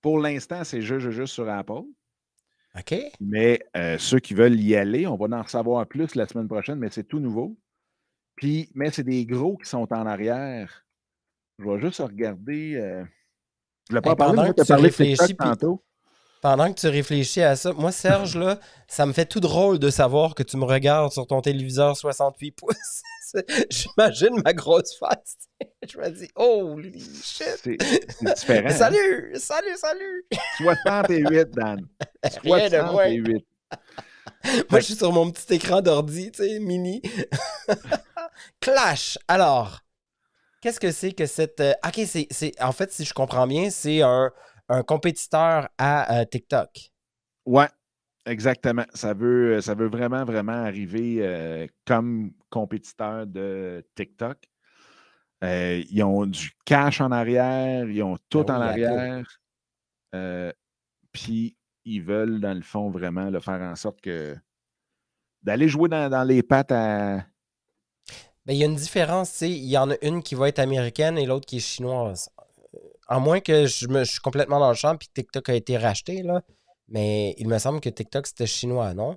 Pour 0.00 0.18
l'instant, 0.20 0.62
c'est 0.64 0.82
juste, 0.82 1.10
juste 1.10 1.34
sur 1.34 1.48
Apple. 1.48 1.82
OK. 2.78 2.94
Mais 3.20 3.60
euh, 3.76 3.98
ceux 3.98 4.20
qui 4.20 4.34
veulent 4.34 4.58
y 4.60 4.76
aller, 4.76 5.06
on 5.06 5.16
va 5.16 5.36
en 5.36 5.46
savoir 5.46 5.86
plus 5.86 6.14
la 6.14 6.26
semaine 6.26 6.46
prochaine, 6.46 6.78
mais 6.78 6.90
c'est 6.90 7.04
tout 7.04 7.18
nouveau. 7.18 7.56
Puis, 8.36 8.70
mais 8.74 8.90
c'est 8.92 9.02
des 9.02 9.26
gros 9.26 9.56
qui 9.56 9.68
sont 9.68 9.92
en 9.92 10.06
arrière. 10.06 10.84
Je 11.58 11.68
vais 11.68 11.80
juste 11.80 12.00
regarder. 12.00 12.76
Euh... 12.76 13.04
Je 13.90 13.96
ne 13.96 14.00
voulais 14.00 14.02
pas 14.02 14.16
parler, 14.16 14.52
de 14.52 14.62
parler 14.62 14.90
de 14.90 15.34
tantôt. 15.34 15.82
Pendant 16.40 16.72
que 16.72 16.78
tu 16.78 16.88
réfléchis 16.88 17.42
à 17.42 17.56
ça, 17.56 17.72
moi, 17.72 17.90
Serge, 17.90 18.36
là, 18.36 18.60
ça 18.86 19.06
me 19.06 19.12
fait 19.12 19.26
tout 19.26 19.40
drôle 19.40 19.78
de 19.78 19.90
savoir 19.90 20.34
que 20.34 20.42
tu 20.42 20.56
me 20.56 20.64
regardes 20.64 21.12
sur 21.12 21.26
ton 21.26 21.40
téléviseur 21.40 21.96
68 21.96 22.52
pouces. 22.52 23.02
J'imagine 23.70 24.40
ma 24.44 24.52
grosse 24.52 24.96
face. 24.96 25.36
Je 25.88 25.98
me 25.98 26.08
dis, 26.10 26.28
holy 26.36 27.00
shit! 27.22 27.58
C'est 27.64 28.34
différent. 28.34 28.68
Hein? 28.68 28.70
Salut! 28.70 29.32
Salut, 29.34 29.76
salut! 29.76 30.26
68, 30.58 31.50
Dan. 31.50 31.86
68. 32.42 33.44
Moi, 34.70 34.80
je 34.80 34.84
suis 34.84 34.94
sur 34.94 35.12
mon 35.12 35.30
petit 35.30 35.54
écran 35.54 35.80
d'ordi, 35.82 36.30
tu 36.30 36.44
sais, 36.44 36.58
mini. 36.60 37.02
Clash! 38.60 39.18
Alors, 39.26 39.80
qu'est-ce 40.60 40.78
que 40.78 40.92
c'est 40.92 41.12
que 41.12 41.26
cette. 41.26 41.60
Euh, 41.60 41.74
ok, 41.84 42.00
c'est. 42.06 42.52
En 42.62 42.72
fait, 42.72 42.92
si 42.92 43.04
je 43.04 43.12
comprends 43.12 43.46
bien, 43.46 43.70
c'est 43.70 44.02
un 44.02 44.30
un 44.68 44.82
compétiteur 44.82 45.68
à 45.78 46.20
euh, 46.20 46.24
TikTok. 46.24 46.92
Ouais, 47.46 47.68
exactement. 48.26 48.84
Ça 48.94 49.14
veut, 49.14 49.60
ça 49.60 49.74
veut 49.74 49.88
vraiment, 49.88 50.24
vraiment 50.24 50.52
arriver 50.52 51.18
euh, 51.20 51.66
comme 51.86 52.32
compétiteur 52.50 53.26
de 53.26 53.84
TikTok. 53.94 54.38
Euh, 55.44 55.82
ils 55.90 56.02
ont 56.02 56.26
du 56.26 56.50
cash 56.64 57.00
en 57.00 57.12
arrière, 57.12 57.88
ils 57.88 58.02
ont 58.02 58.18
tout 58.28 58.44
ben 58.44 58.56
en 58.56 58.60
arrière. 58.60 59.24
Puis 61.12 61.56
ils 61.84 62.02
veulent, 62.02 62.40
dans 62.40 62.54
le 62.54 62.62
fond, 62.62 62.90
vraiment 62.90 63.30
le 63.30 63.40
faire 63.40 63.60
en 63.60 63.74
sorte 63.76 64.00
que 64.00 64.36
d'aller 65.42 65.68
jouer 65.68 65.88
dans, 65.88 66.26
les 66.26 66.42
pattes 66.42 66.72
à. 66.72 67.24
Ben, 68.44 68.54
il 68.54 68.56
y 68.56 68.62
a 68.62 68.66
une 68.66 68.76
différence, 68.76 69.40
il 69.40 69.64
y 69.64 69.78
en 69.78 69.90
a 69.90 69.94
une 70.02 70.22
qui 70.22 70.34
va 70.34 70.48
être 70.48 70.58
américaine 70.58 71.18
et 71.18 71.26
l'autre 71.26 71.46
qui 71.46 71.58
est 71.58 71.60
chinoise. 71.60 72.30
À 73.08 73.18
moins 73.18 73.40
que 73.40 73.66
je, 73.66 73.88
me, 73.88 74.04
suis 74.04 74.20
complètement 74.20 74.60
dans 74.60 74.68
le 74.68 74.74
champ 74.76 74.94
et 74.94 74.98
que 74.98 75.06
TikTok 75.12 75.48
a 75.48 75.54
été 75.54 75.76
racheté, 75.78 76.22
là. 76.22 76.42
Mais 76.88 77.34
il 77.38 77.48
me 77.48 77.58
semble 77.58 77.80
que 77.80 77.88
TikTok, 77.88 78.26
c'était 78.26 78.46
chinois, 78.46 78.94
non? 78.94 79.16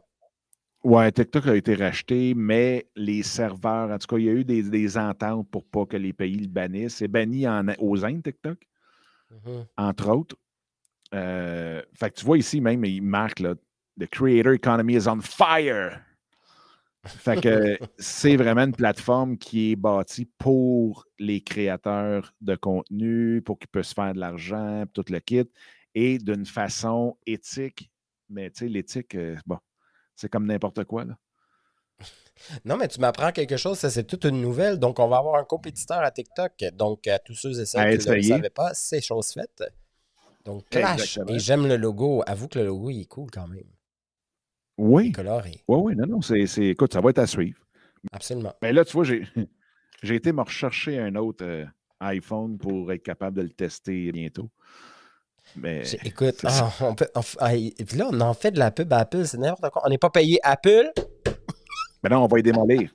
Ouais, 0.84 1.12
TikTok 1.12 1.48
a 1.48 1.56
été 1.56 1.76
racheté, 1.76 2.34
mais 2.36 2.88
les 2.96 3.22
serveurs, 3.24 3.92
en 3.92 3.98
tout 3.98 4.08
cas, 4.08 4.18
il 4.18 4.26
y 4.26 4.30
a 4.30 4.34
eu 4.34 4.44
des, 4.44 4.98
ententes 4.98 5.50
pour 5.52 5.66
pas 5.66 5.86
que 5.86 5.98
les 5.98 6.14
pays 6.14 6.38
le 6.38 6.48
bannissent. 6.48 6.96
C'est 6.96 7.08
banni 7.08 7.48
en, 7.48 7.68
aux 7.78 8.04
Indes, 8.04 8.24
TikTok, 8.24 8.58
mm-hmm. 9.32 9.66
entre 9.78 10.10
autres. 10.10 10.36
Euh, 11.14 11.82
fait 11.94 12.10
que 12.10 12.16
tu 12.16 12.26
vois 12.26 12.38
ici 12.38 12.62
même, 12.62 12.84
il 12.86 13.02
marque 13.02 13.40
là, 13.40 13.54
The 14.00 14.08
creator 14.08 14.54
economy 14.54 14.96
is 14.96 15.08
on 15.08 15.22
fire. 15.22 16.02
Fait 17.06 17.42
que 17.42 17.80
c'est 17.98 18.36
vraiment 18.36 18.62
une 18.62 18.76
plateforme 18.76 19.38
qui 19.38 19.72
est 19.72 19.76
bâtie 19.76 20.30
pour 20.38 21.08
les 21.18 21.42
créateurs 21.42 22.34
de 22.42 22.56
contenu, 22.56 23.42
pour 23.42 23.58
qu'ils 23.58 23.70
puissent 23.70 23.94
faire 23.94 24.14
de 24.14 24.20
l'argent, 24.20 24.84
tout 24.94 25.06
le 25.10 25.20
kit, 25.20 25.50
et 25.96 26.20
d'une 26.20 26.46
façon 26.46 27.18
éthique. 27.26 27.92
Mais 28.30 28.52
tu 28.52 28.60
sais, 28.60 28.68
l'éthique, 28.68 29.16
euh, 29.16 29.36
bon, 29.48 29.58
c'est 30.16 30.30
comme 30.30 30.46
n'importe 30.46 30.84
quoi, 30.84 31.06
là. 31.06 31.18
Non, 32.66 32.78
mais 32.78 32.88
tu 32.88 33.00
m'apprends 33.00 33.32
quelque 33.32 33.58
chose, 33.58 33.78
ça 33.78 33.90
c'est 33.90 34.06
toute 34.06 34.26
une 34.26 34.42
nouvelle. 34.42 34.80
Donc, 34.80 35.00
on 35.00 35.08
va 35.08 35.18
avoir 35.18 35.36
un 35.36 35.44
compétiteur 35.44 36.00
à 36.00 36.12
TikTok. 36.12 36.54
Donc, 36.74 37.08
à 37.08 37.20
tous 37.20 37.36
ceux 37.36 37.60
et 37.60 37.66
celles 37.66 37.98
qui 38.00 38.10
ne 38.10 38.16
le 38.16 38.22
savaient 38.22 38.50
pas, 38.50 38.74
c'est 38.74 39.02
chose 39.02 39.32
faite. 39.32 39.64
Donc, 40.46 40.68
Clash. 40.70 41.20
Et 41.28 41.40
j'aime 41.40 41.68
le 41.68 41.78
logo. 41.78 42.24
Avoue 42.26 42.48
que 42.48 42.60
le 42.60 42.66
logo, 42.66 42.90
il 42.90 43.02
est 43.02 43.06
cool 43.06 43.30
quand 43.32 43.48
même. 43.48 43.70
Oui. 44.82 45.14
Oui, 45.16 45.62
oui, 45.68 45.96
non, 45.96 46.08
non, 46.08 46.22
c'est, 46.22 46.42
écoute, 46.58 46.94
ça 46.94 47.02
va 47.02 47.12
être 47.12 47.20
à 47.20 47.28
suivre. 47.28 47.60
Absolument. 48.12 48.52
Mais 48.64 48.74
là, 48.74 48.84
tu 48.84 48.94
vois, 48.94 49.04
j'ai, 49.04 49.28
j'ai 50.04 50.16
été 50.16 50.34
me 50.34 50.42
rechercher 50.42 50.98
un 50.98 51.16
autre 51.16 51.46
euh, 51.46 51.66
iPhone 52.00 52.58
pour 52.58 52.92
être 52.92 53.04
capable 53.04 53.38
de 53.38 53.44
le 53.44 53.52
tester 53.52 54.12
bientôt. 54.12 54.50
Mais, 55.56 55.84
écoute, 56.04 56.38
ah, 56.46 56.72
on 56.82 56.96
peut, 56.96 57.08
ah, 57.14 57.54
là, 57.96 58.10
on 58.12 58.22
en 58.22 58.34
fait 58.34 58.52
de 58.52 58.58
la 58.58 58.72
pub 58.72 58.92
à 58.92 59.00
Apple, 59.00 59.26
c'est 59.26 59.38
n'importe 59.38 59.72
quoi. 59.72 59.84
On 59.86 59.90
n'est 59.90 60.00
pas 60.00 60.10
payé 60.10 60.40
Apple? 60.42 60.92
Mais 62.04 62.10
non, 62.10 62.24
on 62.24 62.28
va 62.28 62.40
y 62.40 62.44
démolir. 62.44 62.92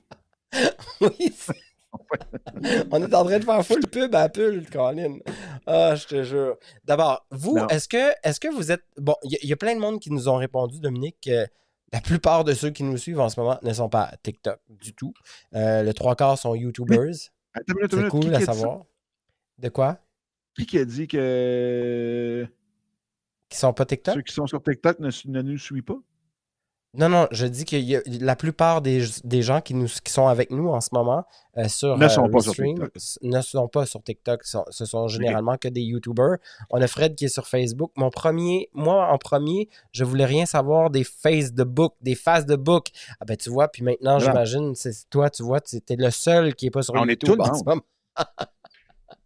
oui, 1.01 1.33
on 2.91 3.01
est 3.01 3.15
en 3.15 3.23
train 3.23 3.39
de 3.39 3.45
faire 3.45 3.65
full 3.65 3.87
pub 3.87 4.13
à 4.13 4.23
Apple, 4.23 4.63
Colin. 4.69 5.19
Ah, 5.65 5.95
je 5.95 6.05
te 6.05 6.23
jure. 6.23 6.57
D'abord, 6.83 7.25
vous, 7.31 7.57
est-ce 7.69 7.87
que, 7.87 8.11
est 8.23 8.39
que 8.39 8.53
vous 8.53 8.73
êtes. 8.73 8.83
Bon, 8.97 9.15
il 9.23 9.47
y, 9.47 9.53
a 9.53 9.55
plein 9.55 9.73
de 9.73 9.79
monde 9.79 10.01
qui 10.01 10.11
nous 10.11 10.27
ont 10.27 10.35
répondu, 10.35 10.81
Dominique, 10.81 11.29
la 11.93 12.01
plupart 12.01 12.43
de 12.43 12.53
ceux 12.53 12.69
qui 12.69 12.83
nous 12.83 12.97
suivent 12.97 13.19
en 13.19 13.29
ce 13.29 13.39
moment 13.39 13.59
ne 13.61 13.73
sont 13.73 13.89
pas 13.89 14.13
TikTok 14.23 14.59
du 14.69 14.93
tout. 14.93 15.13
Euh, 15.55 15.83
le 15.83 15.93
trois 15.93 16.15
quarts 16.15 16.37
sont 16.37 16.53
YouTubers. 16.55 17.13
C'est 17.67 18.09
cool 18.09 18.33
à 18.33 18.41
savoir. 18.41 18.83
De 19.57 19.69
quoi? 19.69 19.99
Qui 20.55 20.79
a 20.79 20.85
dit 20.85 21.07
que. 21.07 22.47
Qui 23.49 23.57
sont 23.57 23.73
pas 23.73 23.85
TikTok? 23.85 24.15
Ceux 24.15 24.21
qui 24.21 24.33
sont 24.33 24.47
sur 24.47 24.61
TikTok 24.61 24.99
ne, 24.99 25.09
ne 25.25 25.41
nous 25.41 25.57
suivent 25.57 25.83
pas? 25.83 25.99
Non, 26.93 27.09
non, 27.09 27.27
je 27.31 27.45
dis 27.45 27.65
que 27.65 27.75
la 28.23 28.35
plupart 28.35 28.81
des, 28.81 29.01
gens 29.41 29.61
qui, 29.61 29.73
nous, 29.73 29.87
qui 30.03 30.11
sont 30.11 30.27
avec 30.27 30.51
nous 30.51 30.69
en 30.69 30.81
ce 30.81 30.89
moment 30.93 31.25
euh, 31.57 31.67
sur 31.67 31.97
ne 31.97 32.07
sont, 32.07 32.29
pas 32.29 32.39
sur 32.39 32.53
TikTok. 32.53 32.91
ne 33.21 33.41
sont 33.41 33.67
pas 33.67 33.85
sur 33.85 34.01
TikTok. 34.01 34.43
Ce 34.43 34.85
sont 34.85 35.07
généralement 35.07 35.57
que 35.57 35.67
des 35.67 35.81
YouTubers. 35.81 36.37
On 36.69 36.81
a 36.81 36.87
Fred 36.87 37.15
qui 37.15 37.25
est 37.25 37.29
sur 37.29 37.47
Facebook. 37.47 37.91
Mon 37.97 38.09
premier, 38.09 38.69
moi 38.73 39.11
en 39.11 39.17
premier, 39.17 39.69
je 39.91 40.05
voulais 40.05 40.25
rien 40.25 40.45
savoir 40.45 40.89
des 40.89 41.03
faces 41.03 41.53
de 41.53 41.63
book, 41.63 41.93
des 42.01 42.15
faces 42.15 42.45
de 42.45 42.55
book. 42.55 42.87
Ah 43.19 43.25
ben 43.25 43.37
tu 43.37 43.49
vois, 43.49 43.67
puis 43.67 43.83
maintenant, 43.83 44.17
j'imagine, 44.19 44.73
c'est 44.73 45.09
toi, 45.09 45.29
tu 45.29 45.43
vois, 45.43 45.61
tu 45.61 45.77
es 45.77 45.95
le 45.95 46.09
seul 46.09 46.55
qui 46.55 46.65
n'est 46.65 46.71
pas 46.71 46.81
sur 46.81 46.95
On 46.95 47.05
YouTube 47.05 47.29
est 47.29 47.35
tout 47.35 47.41
en 47.41 47.53
ce 47.53 47.63
moment. 47.63 47.81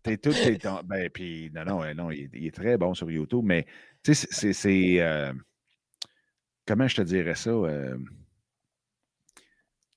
T'es 0.03 0.18
tout. 0.18 0.32
Es, 0.32 0.57
ben, 0.86 1.09
puis, 1.09 1.51
non, 1.53 1.64
non, 1.64 1.95
non 1.95 2.12
il, 2.12 2.30
est 2.34 2.55
très 2.55 2.78
bon 2.78 2.93
sur 2.93 3.09
YouTube, 3.09 3.43
mais 3.45 3.66
tu 4.03 4.16
sais, 4.16 4.51
c'est. 4.51 4.99
Euh, 4.99 5.32
comment 6.66 6.88
je 6.88 6.95
te 6.95 7.01
dirais 7.01 7.36
ça? 7.36 7.49
Euh, 7.51 7.97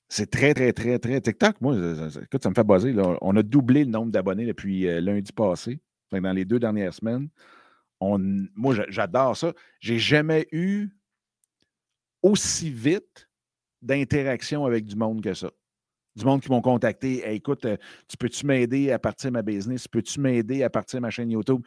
c'est 0.07 0.29
très, 0.29 0.53
très, 0.53 0.71
très, 0.71 0.99
très. 0.99 1.19
TikTok, 1.19 1.59
moi, 1.61 1.75
écoute, 2.21 2.43
ça 2.43 2.49
me 2.49 2.55
fait 2.55 2.63
buzzer. 2.63 2.95
On 3.21 3.35
a 3.35 3.43
doublé 3.43 3.83
le 3.85 3.91
nombre 3.91 4.11
d'abonnés 4.11 4.45
depuis 4.45 4.87
euh, 4.87 5.01
lundi 5.01 5.31
passé, 5.31 5.79
dans 6.11 6.33
les 6.33 6.45
deux 6.45 6.59
dernières 6.59 6.93
semaines. 6.93 7.29
On, 7.99 8.19
moi, 8.55 8.75
j'adore 8.89 9.35
ça. 9.35 9.53
J'ai 9.79 9.99
jamais 9.99 10.47
eu 10.51 10.89
aussi 12.21 12.69
vite 12.69 13.29
d'interaction 13.81 14.65
avec 14.65 14.85
du 14.85 14.95
monde 14.95 15.21
que 15.23 15.33
ça. 15.33 15.51
Du 16.15 16.23
monde 16.23 16.41
qui 16.41 16.49
m'ont 16.49 16.61
contacté. 16.61 17.29
écoute, 17.33 17.65
euh, 17.65 17.75
tu 18.07 18.15
peux-tu 18.15 18.45
m'aider 18.45 18.91
à 18.91 18.99
partir 18.99 19.31
de 19.31 19.33
ma 19.33 19.41
business? 19.41 19.87
Peux-tu 19.87 20.21
m'aider 20.21 20.63
à 20.63 20.69
partir 20.69 20.99
de 20.99 21.01
ma 21.01 21.09
chaîne 21.09 21.29
YouTube? 21.29 21.61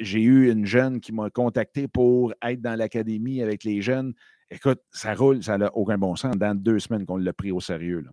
J'ai 0.00 0.20
eu 0.20 0.50
une 0.50 0.66
jeune 0.66 1.00
qui 1.00 1.12
m'a 1.12 1.30
contacté 1.30 1.86
pour 1.86 2.34
être 2.42 2.60
dans 2.60 2.74
l'académie 2.74 3.42
avec 3.42 3.62
les 3.62 3.82
jeunes. 3.82 4.12
Écoute, 4.50 4.80
ça 4.92 5.14
roule, 5.14 5.42
ça 5.42 5.58
n'a 5.58 5.74
aucun 5.76 5.98
bon 5.98 6.14
sens. 6.16 6.36
Dans 6.36 6.54
deux 6.54 6.78
semaines 6.78 7.04
qu'on 7.04 7.16
l'a 7.16 7.32
pris 7.32 7.50
au 7.52 7.60
sérieux. 7.60 8.04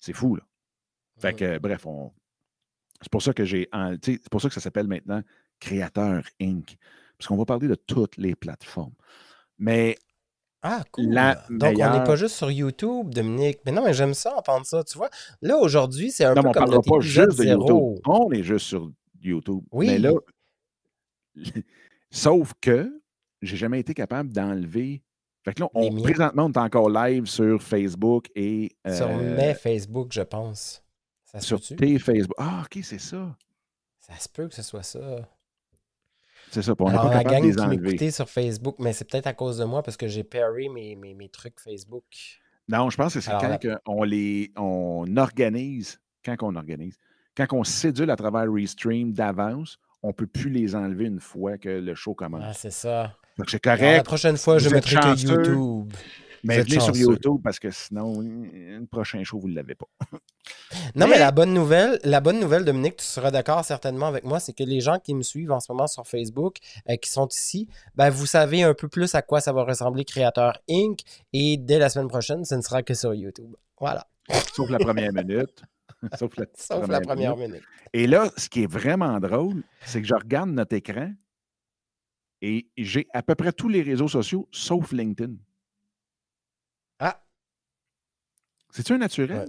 C'est 0.00 0.12
fou. 0.12 0.36
Là. 0.36 0.42
Fait 1.18 1.34
que, 1.34 1.58
bref, 1.58 1.86
on... 1.86 2.12
c'est 3.00 3.10
pour 3.10 3.22
ça 3.22 3.32
que 3.32 3.44
j'ai. 3.44 3.68
C'est 4.02 4.28
pour 4.28 4.40
ça 4.40 4.48
que 4.48 4.54
ça 4.54 4.60
s'appelle 4.60 4.88
maintenant 4.88 5.22
Créateur 5.60 6.24
Inc. 6.40 6.76
Parce 7.16 7.28
qu'on 7.28 7.36
va 7.36 7.44
parler 7.44 7.68
de 7.68 7.74
toutes 7.74 8.16
les 8.16 8.34
plateformes. 8.34 8.94
Mais 9.58 9.96
Ah, 10.66 10.82
cool. 10.92 11.14
Donc, 11.50 11.76
on 11.78 11.92
n'est 11.92 12.04
pas 12.04 12.16
juste 12.16 12.36
sur 12.36 12.50
YouTube, 12.50 13.12
Dominique. 13.12 13.58
Mais 13.66 13.72
non, 13.72 13.84
mais 13.84 13.92
j'aime 13.92 14.14
ça, 14.14 14.34
entendre 14.34 14.64
ça. 14.64 14.82
Tu 14.82 14.96
vois, 14.96 15.10
là, 15.42 15.58
aujourd'hui, 15.58 16.10
c'est 16.10 16.24
un 16.24 16.34
peu 16.34 16.40
comme 16.52 16.70
notre 16.70 16.88
pas 16.88 17.00
juste 17.00 17.38
de 17.38 17.44
YouTube. 17.44 18.00
On 18.06 18.32
est 18.32 18.42
juste 18.42 18.66
sur 18.66 18.90
YouTube. 19.22 19.62
Oui. 19.70 19.88
Mais 19.88 19.98
là, 19.98 20.12
sauf 22.10 22.54
que 22.62 22.90
j'ai 23.42 23.58
jamais 23.58 23.78
été 23.78 23.92
capable 23.92 24.32
d'enlever. 24.32 25.02
Fait 25.44 25.52
que 25.52 25.60
là, 25.60 25.68
on, 25.74 25.94
présentement, 26.00 26.46
on 26.46 26.52
est 26.52 26.56
encore 26.56 26.88
live 26.88 27.26
sur 27.26 27.62
Facebook 27.62 28.30
et. 28.34 28.74
sur 28.88 29.08
euh, 29.08 29.36
mes 29.36 29.52
Facebook, 29.52 30.12
je 30.12 30.22
pense. 30.22 30.82
Ça 31.26 31.40
sur 31.40 31.60
tes 31.60 31.98
Facebook. 31.98 32.36
Ah, 32.38 32.62
OK, 32.64 32.82
c'est 32.82 32.98
ça. 32.98 33.36
Ça 34.00 34.18
se 34.18 34.30
peut 34.30 34.48
que 34.48 34.54
ce 34.54 34.62
soit 34.62 34.82
ça. 34.82 35.28
C'est 36.54 36.62
ça, 36.62 36.76
pour 36.76 36.86
on 36.86 36.92
pas 36.92 37.12
la 37.12 37.24
gang 37.24 37.42
qui 37.42 37.66
m'écoutait 37.66 38.12
sur 38.12 38.28
Facebook, 38.28 38.76
mais 38.78 38.92
c'est 38.92 39.10
peut-être 39.10 39.26
à 39.26 39.32
cause 39.32 39.58
de 39.58 39.64
moi 39.64 39.82
parce 39.82 39.96
que 39.96 40.06
j'ai 40.06 40.22
paré 40.22 40.68
mes, 40.68 40.94
mes, 40.94 41.12
mes, 41.12 41.28
trucs 41.28 41.58
Facebook. 41.58 42.04
Non, 42.68 42.90
je 42.90 42.96
pense 42.96 43.14
que 43.14 43.20
c'est 43.20 43.32
quand 43.32 43.58
on 43.86 44.04
les 44.04 44.52
on 44.56 45.04
organise, 45.16 46.00
quand 46.24 46.36
on 46.42 46.54
organise, 46.54 46.96
quand 47.36 47.46
on 47.52 47.64
sédule 47.64 48.08
à 48.08 48.14
travers 48.14 48.46
Restream 48.48 49.12
d'avance, 49.12 49.80
on 50.04 50.08
ne 50.08 50.12
peut 50.12 50.28
plus 50.28 50.48
les 50.48 50.76
enlever 50.76 51.06
une 51.06 51.18
fois 51.18 51.58
que 51.58 51.68
le 51.68 51.94
show 51.96 52.14
commence. 52.14 52.44
Ah, 52.46 52.52
c'est 52.52 52.70
ça. 52.70 53.16
Donc 53.36 53.50
c'est 53.50 53.58
correct. 53.58 53.96
la 53.96 54.04
prochaine 54.04 54.36
fois, 54.36 54.58
je 54.58 54.68
mettrai 54.68 54.94
que 54.94 55.26
YouTube. 55.26 55.92
Mais 56.44 56.62
venez 56.62 56.80
sur 56.80 56.96
YouTube 56.96 57.40
parce 57.42 57.58
que 57.58 57.70
sinon, 57.70 58.20
un 58.22 58.84
prochain 58.84 59.22
show, 59.24 59.38
vous 59.38 59.48
ne 59.48 59.54
l'avez 59.54 59.74
pas. 59.74 59.86
non, 60.94 61.08
mais... 61.08 61.18
la 61.18 61.30
bonne 61.30 61.52
nouvelle, 61.52 61.98
la 62.04 62.20
bonne 62.20 62.38
nouvelle, 62.38 62.64
Dominique, 62.64 62.96
tu 62.96 63.04
seras 63.04 63.30
d'accord 63.30 63.64
certainement 63.64 64.06
avec 64.06 64.24
moi, 64.24 64.40
c'est 64.40 64.52
que 64.52 64.62
les 64.62 64.80
gens 64.80 64.98
qui 64.98 65.14
me 65.14 65.22
suivent 65.22 65.52
en 65.52 65.60
ce 65.60 65.72
moment 65.72 65.86
sur 65.86 66.06
Facebook, 66.06 66.58
euh, 66.88 66.96
qui 66.96 67.10
sont 67.10 67.28
ici, 67.28 67.68
ben, 67.94 68.10
vous 68.10 68.26
savez 68.26 68.62
un 68.62 68.74
peu 68.74 68.88
plus 68.88 69.14
à 69.14 69.22
quoi 69.22 69.40
ça 69.40 69.52
va 69.52 69.64
ressembler 69.64 70.04
Créateur 70.04 70.58
Inc. 70.68 71.00
Et 71.32 71.56
dès 71.56 71.78
la 71.78 71.88
semaine 71.88 72.08
prochaine, 72.08 72.44
ce 72.44 72.54
ne 72.54 72.62
sera 72.62 72.82
que 72.82 72.94
sur 72.94 73.14
YouTube. 73.14 73.54
Voilà. 73.80 74.06
Sauf 74.54 74.70
la 74.70 74.78
première 74.78 75.12
minute. 75.12 75.62
Sauf 76.18 76.36
la, 76.88 77.00
première, 77.00 77.36
minute. 77.36 77.62
Et 77.94 78.06
là, 78.06 78.30
ce 78.36 78.48
qui 78.48 78.64
est 78.64 78.70
vraiment 78.70 79.18
drôle, 79.20 79.62
c'est 79.86 80.02
que 80.02 80.06
je 80.06 80.14
regarde 80.14 80.50
notre 80.50 80.74
écran 80.74 81.12
et 82.42 82.68
j'ai 82.76 83.06
à 83.14 83.22
peu 83.22 83.34
près 83.34 83.52
tous 83.52 83.70
les 83.70 83.80
réseaux 83.80 84.08
sociaux 84.08 84.48
sauf 84.52 84.92
LinkedIn. 84.92 85.34
Ah! 86.98 87.22
C'est-tu 88.74 88.92
un 88.92 88.98
naturel? 88.98 89.48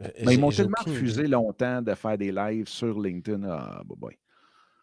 Euh, 0.00 0.08
Mais 0.24 0.34
ils 0.34 0.40
m'ont 0.40 0.50
tellement 0.50 0.78
refusé 0.86 1.26
longtemps 1.26 1.82
de 1.82 1.92
faire 1.94 2.16
des 2.16 2.30
lives 2.30 2.68
sur 2.68 3.00
LinkedIn. 3.00 3.42
Ah, 3.42 3.82
bah, 3.84 3.94
boy. 3.98 4.16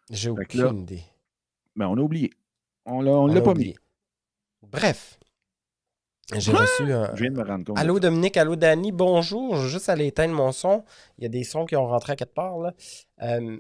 J'ai 0.10 0.30
aucune 0.30 0.80
idée. 0.80 1.04
Mais 1.74 1.86
on 1.86 1.94
a 1.94 2.02
oublié. 2.02 2.32
On 2.86 3.02
ne 3.02 3.34
l'a 3.34 3.42
pas 3.42 3.54
mis. 3.54 3.76
Bref. 4.62 5.18
J'ai 6.36 6.52
reçu 6.52 6.92
un. 6.92 7.16
Je 7.16 7.22
viens 7.22 7.32
de 7.32 7.38
me 7.38 7.48
rendre 7.48 7.64
compte. 7.64 7.80
Allô 7.80 7.98
Dominique, 8.00 8.36
allô 8.36 8.58
Danny, 8.58 8.92
bonjour. 8.92 9.56
Je 9.56 9.70
juste 9.70 9.88
aller 9.88 10.08
éteindre 10.08 10.34
mon 10.34 10.52
son. 10.52 10.84
Il 11.18 11.24
y 11.24 11.26
a 11.26 11.30
des 11.30 11.46
sons 11.46 11.66
qui 11.66 11.78
ont 11.78 11.88
rentré 11.88 12.14
à 12.14 12.16
quelque 12.18 12.34
part. 12.34 12.58
Là. 12.58 12.74
Euh... 13.22 13.58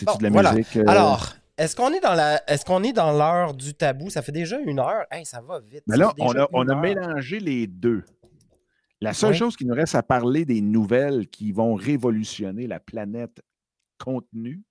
de 0.00 0.22
la 0.22 0.52
musique? 0.52 0.76
Euh, 0.76 0.84
Alors, 0.86 1.32
est-ce 1.56 1.74
qu'on 1.74 1.92
est 1.92 2.00
dans 2.00 2.14
la 2.14 2.42
est-ce 2.46 2.66
qu'on 2.66 2.82
est 2.82 2.92
dans 2.92 3.12
l'heure 3.12 3.54
du 3.54 3.72
tabou? 3.72 4.10
Ça 4.10 4.20
fait 4.20 4.32
déjà 4.32 4.58
une 4.58 4.78
heure. 4.78 5.06
Hey, 5.10 5.24
ça 5.24 5.40
va 5.40 5.60
vite. 5.60 5.82
Mais 5.86 5.96
là, 5.96 6.12
on 6.18 6.36
a, 6.36 6.46
on 6.52 6.68
a 6.68 6.74
mélangé 6.74 7.40
les 7.40 7.66
deux. 7.66 8.04
La 9.02 9.14
seule 9.14 9.34
chose 9.34 9.56
qui 9.56 9.66
nous 9.66 9.74
reste 9.74 9.96
à 9.96 10.02
parler 10.04 10.44
des 10.44 10.60
nouvelles 10.60 11.28
qui 11.28 11.50
vont 11.50 11.74
révolutionner 11.74 12.68
la 12.68 12.78
planète 12.78 13.42
contenu, 13.98 14.62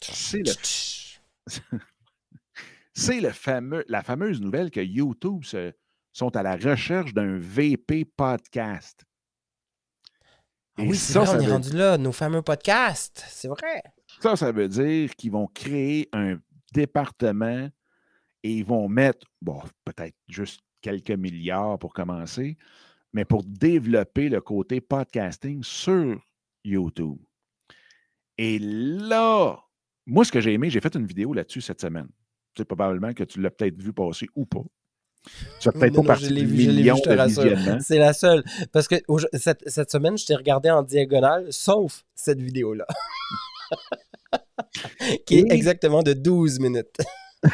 c'est 0.00 0.42
le. 0.42 0.52
c'est 2.92 3.20
le 3.20 3.30
fameux, 3.30 3.84
la 3.86 4.02
fameuse 4.02 4.40
nouvelle 4.40 4.72
que 4.72 4.80
YouTube 4.80 5.44
se, 5.44 5.72
sont 6.12 6.34
à 6.36 6.42
la 6.42 6.56
recherche 6.56 7.14
d'un 7.14 7.38
VP 7.38 8.06
podcast. 8.06 9.04
Ah 10.76 10.82
oui, 10.82 10.96
c'est 10.96 11.20
vrai, 11.20 11.36
on 11.36 11.40
est 11.40 11.52
rendu 11.52 11.76
là, 11.76 11.96
nos 11.96 12.10
fameux 12.10 12.42
podcasts, 12.42 13.24
c'est 13.28 13.46
vrai. 13.46 13.84
Ça, 14.20 14.34
ça 14.34 14.50
veut 14.50 14.68
dire 14.68 15.14
qu'ils 15.14 15.30
vont 15.30 15.46
créer 15.46 16.08
un 16.12 16.38
département 16.72 17.68
et 18.42 18.52
ils 18.52 18.64
vont 18.64 18.88
mettre, 18.88 19.28
bon, 19.40 19.62
peut-être 19.84 20.16
juste 20.28 20.60
quelques 20.80 21.12
milliards 21.12 21.78
pour 21.78 21.92
commencer, 21.94 22.58
mais 23.14 23.24
pour 23.24 23.42
développer 23.44 24.28
le 24.28 24.42
côté 24.42 24.82
podcasting 24.82 25.62
sur 25.62 26.20
YouTube. 26.64 27.16
Et 28.36 28.58
là, 28.58 29.64
moi, 30.04 30.24
ce 30.24 30.32
que 30.32 30.40
j'ai 30.40 30.52
aimé, 30.52 30.68
j'ai 30.68 30.80
fait 30.80 30.94
une 30.96 31.06
vidéo 31.06 31.32
là-dessus 31.32 31.60
cette 31.60 31.80
semaine. 31.80 32.08
Tu 32.54 32.60
sais, 32.60 32.64
probablement 32.64 33.14
que 33.14 33.24
tu 33.24 33.40
l'as 33.40 33.50
peut-être 33.50 33.80
vu 33.80 33.92
passer 33.92 34.26
ou 34.34 34.44
pas. 34.44 34.64
Tu 35.60 35.68
vas 35.68 35.72
peut-être 35.72 36.02
pas 36.02 36.16
du 36.16 36.46
million 36.46 36.96
de 36.96 37.80
C'est 37.80 37.98
la 37.98 38.12
seule. 38.12 38.44
Parce 38.72 38.88
que 38.88 38.96
cette, 39.32 39.66
cette 39.68 39.90
semaine, 39.90 40.18
je 40.18 40.26
t'ai 40.26 40.34
regardé 40.34 40.70
en 40.70 40.82
diagonale, 40.82 41.46
sauf 41.50 42.04
cette 42.14 42.40
vidéo-là. 42.40 42.86
qui 45.26 45.38
est 45.38 45.50
exactement 45.50 46.02
de 46.02 46.12
12 46.12 46.58
minutes. 46.60 46.98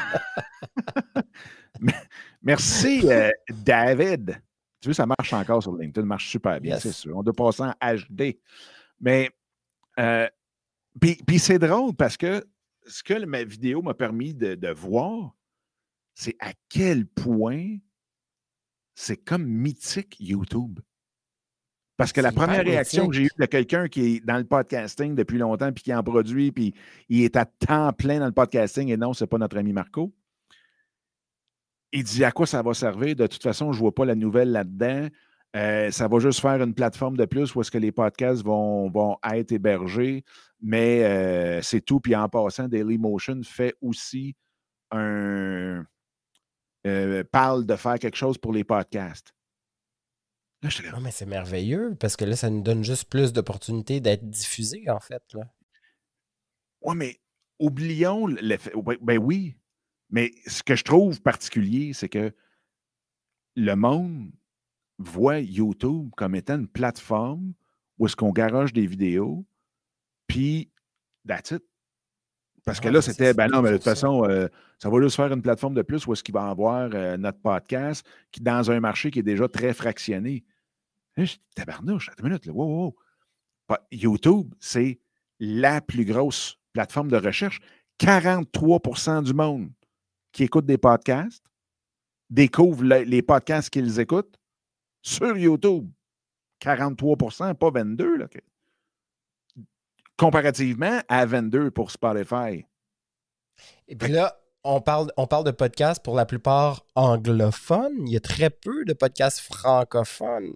Merci, 2.42 3.02
euh, 3.04 3.30
David. 3.50 4.40
Tu 4.81 4.89
vois, 4.89 4.95
ça 4.95 5.07
marche 5.07 5.33
encore 5.33 5.62
sur 5.62 5.76
LinkedIn, 5.76 6.03
ça 6.03 6.07
marche 6.07 6.28
super 6.28 6.61
bien, 6.61 6.78
c'est 6.78 6.93
sûr. 6.93 7.16
On 7.16 7.22
doit 7.22 7.35
passer 7.35 7.62
en 7.62 7.74
HD. 7.81 8.39
Mais, 9.01 9.31
euh, 9.99 10.28
puis 11.01 11.39
c'est 11.39 11.59
drôle 11.59 11.95
parce 11.95 12.16
que 12.16 12.45
ce 12.87 13.03
que 13.03 13.24
ma 13.24 13.45
vidéo 13.45 13.83
m'a 13.83 13.95
permis 13.95 14.35
de, 14.35 14.55
de 14.55 14.68
voir, 14.68 15.35
c'est 16.14 16.37
à 16.41 16.53
quel 16.68 17.07
point 17.07 17.76
c'est 18.95 19.16
comme 19.16 19.45
mythique 19.45 20.16
YouTube. 20.20 20.81
Parce 21.97 22.12
que 22.12 22.20
la 22.22 22.33
première 22.33 22.64
réaction 22.64 23.09
que 23.09 23.14
j'ai 23.14 23.24
eue 23.24 23.31
de 23.39 23.45
quelqu'un 23.45 23.87
qui 23.89 24.16
est 24.16 24.20
dans 24.24 24.39
le 24.39 24.45
podcasting 24.45 25.14
depuis 25.14 25.37
longtemps, 25.37 25.70
puis 25.70 25.85
qui 25.85 25.95
en 25.95 26.03
produit, 26.03 26.51
puis 26.51 26.74
il 27.11 27.22
est 27.24 27.37
à 27.37 27.45
temps 27.45 27.93
plein 27.93 28.18
dans 28.18 28.26
le 28.26 28.33
podcasting, 28.33 28.89
et 28.89 28.97
non, 28.97 29.12
ce 29.12 29.24
n'est 29.24 29.28
pas 29.28 29.37
notre 29.37 29.59
ami 29.59 29.74
Marco. 29.74 30.11
Il 31.93 32.05
dit 32.05 32.24
à 32.24 32.30
quoi 32.30 32.47
ça 32.47 32.62
va 32.62 32.74
servir? 32.74 33.16
De 33.16 33.26
toute 33.26 33.43
façon, 33.43 33.72
je 33.72 33.78
ne 33.78 33.80
vois 33.80 33.95
pas 33.95 34.05
la 34.05 34.14
nouvelle 34.14 34.53
là-dedans. 34.53 35.09
Euh, 35.57 35.91
ça 35.91 36.07
va 36.07 36.18
juste 36.20 36.41
faire 36.41 36.62
une 36.62 36.74
plateforme 36.74 37.16
de 37.16 37.24
plus 37.24 37.55
où 37.55 37.61
est-ce 37.61 37.72
que 37.72 37.78
les 37.78 37.91
podcasts 37.91 38.45
vont, 38.45 38.88
vont 38.88 39.18
être 39.32 39.51
hébergés, 39.51 40.24
mais 40.61 41.05
euh, 41.05 41.61
c'est 41.61 41.80
tout. 41.80 41.99
Puis 41.99 42.14
en 42.14 42.28
passant, 42.28 42.68
Dailymotion 42.68 43.41
fait 43.43 43.74
aussi 43.80 44.36
un, 44.93 45.84
euh, 46.86 47.24
parle 47.30 47.66
de 47.66 47.76
faire 47.76 47.99
quelque 47.99 48.16
chose 48.16 48.38
pour 48.38 48.53
les 48.53 48.64
podcasts. 48.64 49.34
Là, 50.62 50.68
je 50.68 50.82
non, 50.91 51.01
mais 51.01 51.11
c'est 51.11 51.26
merveilleux 51.26 51.97
parce 51.99 52.16
que 52.16 52.24
là, 52.24 52.36
ça 52.36 52.51
nous 52.51 52.62
donne 52.62 52.84
juste 52.84 53.09
plus 53.09 53.32
d'opportunités 53.32 54.01
d'être 54.01 54.28
diffusés, 54.28 54.88
en 54.88 55.01
fait. 55.01 55.22
Là. 55.32 55.43
Oui, 56.82 56.95
mais 56.97 57.20
oublions 57.59 58.26
l'effet. 58.26 58.72
Ben 59.01 59.18
oui, 59.18 59.57
mais 60.11 60.32
ce 60.46 60.62
que 60.62 60.76
je 60.76 60.84
trouve 60.84 61.20
particulier, 61.20 61.92
c'est 61.92 62.08
que 62.08 62.32
le 63.56 63.74
monde 63.74 64.30
voit 64.98 65.38
YouTube 65.38 66.11
comme 66.16 66.34
étant 66.34 66.56
une 66.56 66.68
plateforme 66.68 67.54
où 67.98 68.06
est-ce 68.06 68.16
qu'on 68.16 68.32
garage 68.32 68.72
des 68.72 68.86
vidéos, 68.86 69.44
puis 70.26 70.70
that's 71.26 71.50
it. 71.50 71.62
Parce 72.64 72.80
que 72.80 72.88
là, 72.88 73.00
c'était, 73.00 73.34
ben 73.34 73.48
non, 73.48 73.62
mais 73.62 73.70
de 73.70 73.76
toute 73.76 73.84
façon, 73.84 74.24
euh, 74.24 74.48
ça 74.78 74.90
va 74.90 75.00
juste 75.00 75.16
faire 75.16 75.32
une 75.32 75.42
plateforme 75.42 75.74
de 75.74 75.82
plus 75.82 76.06
où 76.06 76.12
est-ce 76.12 76.22
qu'il 76.22 76.34
va 76.34 76.48
avoir 76.48 76.90
euh, 76.92 77.16
notre 77.16 77.40
podcast 77.40 78.06
qui, 78.30 78.40
dans 78.40 78.70
un 78.70 78.80
marché 78.80 79.11
qui 79.11 79.18
est 79.18 79.24
déjà 79.24 79.48
très 79.48 79.72
fractionné. 79.72 80.44
Tabarnouche, 81.54 82.08
attends 82.08 82.24
une 82.24 82.30
minute, 82.30 82.46
là, 82.46 82.52
wow, 82.52 82.94
wow. 83.68 83.76
YouTube, 83.92 84.54
c'est 84.58 84.98
la 85.38 85.80
plus 85.80 86.04
grosse 86.04 86.58
plateforme 86.72 87.11
de 87.11 87.16
recherche. 87.16 87.61
43% 87.98 89.24
du 89.24 89.34
monde 89.34 89.70
qui 90.33 90.45
écoute 90.45 90.66
des 90.66 90.78
podcasts 90.78 91.45
découvre 92.28 92.85
les 92.85 93.22
podcasts 93.22 93.70
qu'ils 93.70 93.99
écoutent 93.99 94.39
sur 95.03 95.37
YouTube. 95.37 95.91
43% 96.62 97.55
pas 97.55 97.70
22. 97.70 98.16
Là 98.16 98.28
comparativement 100.20 101.01
à 101.09 101.24
22 101.24 101.70
pour 101.70 101.91
Spotify. 101.91 102.66
Et 103.89 103.97
puis 103.97 104.12
là, 104.12 104.39
on 104.64 104.83
parle, 104.83 105.11
on 105.16 105.26
parle 105.26 105.45
de 105.45 105.51
podcasts 105.51 106.05
pour 106.05 106.14
la 106.14 106.26
plupart 106.26 106.85
anglophones. 106.95 108.07
Il 108.07 108.12
y 108.12 108.18
a 108.18 108.20
très 108.20 108.51
peu 108.51 108.85
de 108.85 108.93
podcasts 108.93 109.41
francophones. 109.41 110.53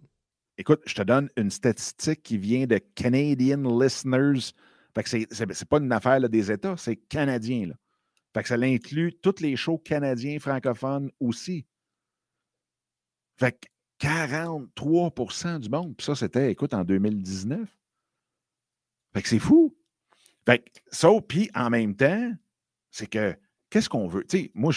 Écoute, 0.58 0.82
je 0.84 0.94
te 0.94 1.00
donne 1.00 1.30
une 1.38 1.50
statistique 1.50 2.22
qui 2.22 2.36
vient 2.36 2.66
de 2.66 2.76
Canadian 2.76 3.62
Listeners. 3.80 4.52
Fait 4.94 5.02
que 5.02 5.08
c'est 5.08 5.68
pas 5.68 5.78
une 5.78 5.92
affaire 5.92 6.20
des 6.28 6.52
États, 6.52 6.76
c'est 6.76 6.96
canadien. 6.96 7.68
Là. 7.68 7.74
Fait 8.34 8.42
que 8.42 8.48
ça 8.48 8.56
inclut 8.56 9.14
tous 9.22 9.40
les 9.40 9.56
shows 9.56 9.78
canadiens 9.78 10.38
francophones 10.40 11.10
aussi. 11.20 11.64
Fait 13.38 13.52
que 13.52 13.68
43% 14.00 15.60
du 15.60 15.68
monde. 15.68 15.96
Puis 15.96 16.04
ça, 16.04 16.14
c'était, 16.14 16.50
écoute, 16.50 16.74
en 16.74 16.84
2019. 16.84 17.68
Fait 19.14 19.22
que 19.22 19.28
c'est 19.28 19.38
fou. 19.38 19.74
Fait 20.44 20.58
que 20.58 20.80
ça, 20.90 21.08
puis 21.26 21.48
en 21.54 21.70
même 21.70 21.94
temps, 21.94 22.32
c'est 22.90 23.06
que 23.06 23.36
qu'est-ce 23.70 23.88
qu'on 23.88 24.08
veut? 24.08 24.24
Tu 24.24 24.38
sais, 24.38 24.50
moi, 24.54 24.72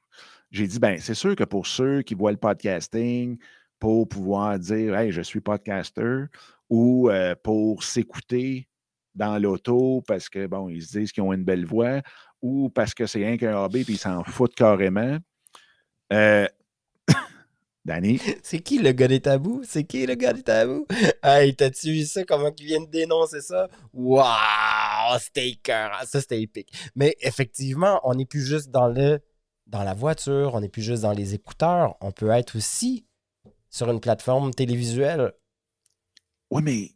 j'ai 0.50 0.66
dit, 0.66 0.78
ben, 0.78 0.98
c'est 0.98 1.14
sûr 1.14 1.36
que 1.36 1.44
pour 1.44 1.66
ceux 1.66 2.02
qui 2.02 2.14
voient 2.14 2.32
le 2.32 2.38
podcasting, 2.38 3.38
pour 3.78 4.08
pouvoir 4.08 4.58
dire, 4.58 4.96
hey, 4.96 5.12
je 5.12 5.22
suis 5.22 5.40
podcaster, 5.40 6.24
ou 6.70 7.10
euh, 7.10 7.34
pour 7.42 7.82
s'écouter 7.82 8.68
dans 9.14 9.38
l'auto 9.38 10.02
parce 10.06 10.28
que, 10.28 10.46
bon, 10.46 10.68
ils 10.68 10.82
se 10.82 10.98
disent 10.98 11.12
qu'ils 11.12 11.22
ont 11.22 11.32
une 11.32 11.44
belle 11.44 11.66
voix, 11.66 12.00
ou 12.42 12.68
parce 12.68 12.92
que 12.92 13.06
c'est 13.06 13.20
rien 13.20 13.36
qu'un 13.36 13.56
hobby 13.56 13.84
puis 13.84 13.94
ils 13.94 13.98
s'en 13.98 14.24
foutent 14.24 14.54
carrément. 14.54 15.16
Euh, 16.12 16.46
Danny? 17.84 18.20
C'est 18.42 18.58
qui 18.58 18.78
le 18.78 18.92
gars 18.92 19.08
des 19.08 19.20
tabous? 19.20 19.62
C'est 19.64 19.84
qui 19.84 20.04
le 20.04 20.16
gars 20.16 20.32
des 20.32 20.42
tabous? 20.42 20.86
Hey, 21.22 21.54
t'as-tu 21.54 21.92
vu 21.92 22.04
ça? 22.04 22.24
Comment 22.24 22.50
ils 22.58 22.66
viennent 22.66 22.90
dénoncer 22.90 23.40
ça? 23.40 23.68
Waouh! 23.92 25.18
C'était 25.20 25.56
Ça, 25.64 26.20
c'était 26.20 26.42
épique. 26.42 26.72
Mais 26.94 27.16
effectivement, 27.20 28.00
on 28.04 28.14
n'est 28.14 28.26
plus 28.26 28.44
juste 28.44 28.70
dans 28.70 28.88
le 28.88 29.20
dans 29.66 29.84
la 29.84 29.94
voiture, 29.94 30.54
on 30.54 30.60
n'est 30.60 30.68
plus 30.68 30.82
juste 30.82 31.02
dans 31.02 31.12
les 31.12 31.32
écouteurs. 31.32 31.96
On 32.02 32.12
peut 32.12 32.28
être 32.30 32.56
aussi 32.56 33.06
sur 33.70 33.90
une 33.90 34.00
plateforme 34.00 34.52
télévisuelle. 34.52 35.32
Oui, 36.50 36.62
mais 36.62 36.90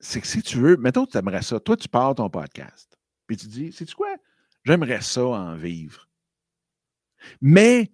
c'est 0.00 0.20
que 0.20 0.26
si 0.26 0.40
tu 0.42 0.58
veux, 0.58 0.76
mettons 0.78 1.04
que 1.04 1.10
tu 1.10 1.18
aimerais 1.18 1.42
ça. 1.42 1.60
Toi, 1.60 1.76
tu 1.76 1.88
pars 1.88 2.14
ton 2.14 2.30
podcast. 2.30 2.96
Puis 3.26 3.36
tu 3.36 3.46
dis, 3.46 3.72
sais-tu 3.72 3.94
quoi? 3.94 4.16
J'aimerais 4.64 5.00
ça 5.00 5.24
en 5.24 5.56
vivre. 5.56 6.08
Mais 7.40 7.90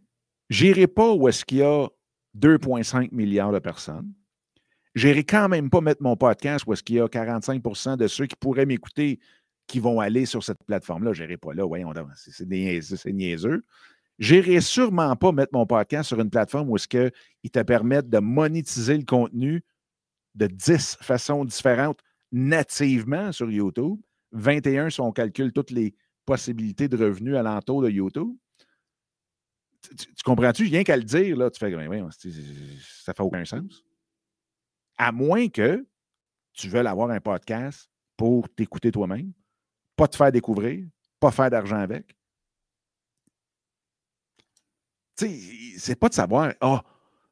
j'irai 0.51 0.87
pas 0.87 1.13
où 1.13 1.29
est-ce 1.29 1.45
qu'il 1.45 1.59
y 1.59 1.63
a 1.63 1.89
2,5 2.37 3.11
milliards 3.13 3.53
de 3.53 3.59
personnes. 3.59 4.13
J'irai 4.95 5.25
quand 5.25 5.49
même 5.49 5.71
pas 5.71 5.81
mettre 5.81 6.03
mon 6.03 6.17
podcast 6.17 6.67
où 6.67 6.73
est-ce 6.73 6.83
qu'il 6.83 6.97
y 6.97 7.01
a 7.01 7.07
45% 7.07 7.97
de 7.97 8.07
ceux 8.07 8.27
qui 8.27 8.37
pourraient 8.37 8.67
m'écouter 8.67 9.19
qui 9.67 9.81
vont 9.81 10.01
aller 10.01 10.27
sur 10.27 10.43
cette 10.45 10.63
plateforme-là. 10.67 11.13
Je 11.13 11.23
n'irai 11.23 11.37
pas 11.37 11.55
là. 11.55 11.65
Voyons, 11.65 11.93
c'est 12.17 13.13
niaiseux. 13.13 13.65
J'irai 14.19 14.61
sûrement 14.61 15.17
pas 15.17 15.33
mettre 15.33 15.53
mon 15.53 15.67
podcast 15.67 16.09
sur 16.09 16.21
une 16.21 16.31
plateforme 16.31 16.71
où 16.71 16.77
est-ce 16.77 16.87
qu'ils 16.87 17.51
te 17.51 17.63
permettent 17.63 18.09
de 18.09 18.19
monétiser 18.19 18.97
le 18.97 19.05
contenu 19.05 19.65
de 20.35 20.47
10 20.47 20.99
façons 21.01 21.45
différentes 21.45 22.01
nativement 22.31 23.33
sur 23.33 23.51
YouTube. 23.51 23.99
21 24.33 24.91
si 24.91 25.01
on 25.01 25.13
calcule 25.13 25.53
toutes 25.53 25.71
les 25.71 25.95
possibilités 26.25 26.89
de 26.89 26.97
revenus 26.97 27.37
alentour 27.37 27.83
de 27.83 27.91
YouTube? 27.91 28.37
Tu, 29.83 30.07
comprends-tu? 30.25 30.65
Rien 30.65 30.83
qu'à 30.83 30.97
le 30.97 31.03
dire, 31.03 31.37
là, 31.37 31.51
tu 31.51 31.59
fais 31.59 31.71
ben, 31.71 32.09
ça 32.11 33.13
fait 33.13 33.23
aucun 33.23 33.45
sens. 33.45 33.85
À 34.97 35.13
moins 35.13 35.49
que 35.49 35.87
tu 36.53 36.69
veuilles 36.69 36.87
avoir 36.87 37.11
un 37.11 37.21
podcast 37.21 37.91
pour 38.17 38.49
t'écouter 38.49 38.91
toi-même, 38.91 39.33
pas 39.97 40.09
te 40.09 40.17
faire 40.17 40.33
découvrir, 40.33 40.87
pas 41.21 41.31
faire 41.31 41.51
d'argent 41.51 41.79
avec. 41.79 42.17
Tu 45.17 45.27
sais, 45.29 45.79
c'est 45.79 45.97
pas 45.99 46.09
de 46.09 46.15
savoir, 46.15 46.55
ah, 46.61 46.83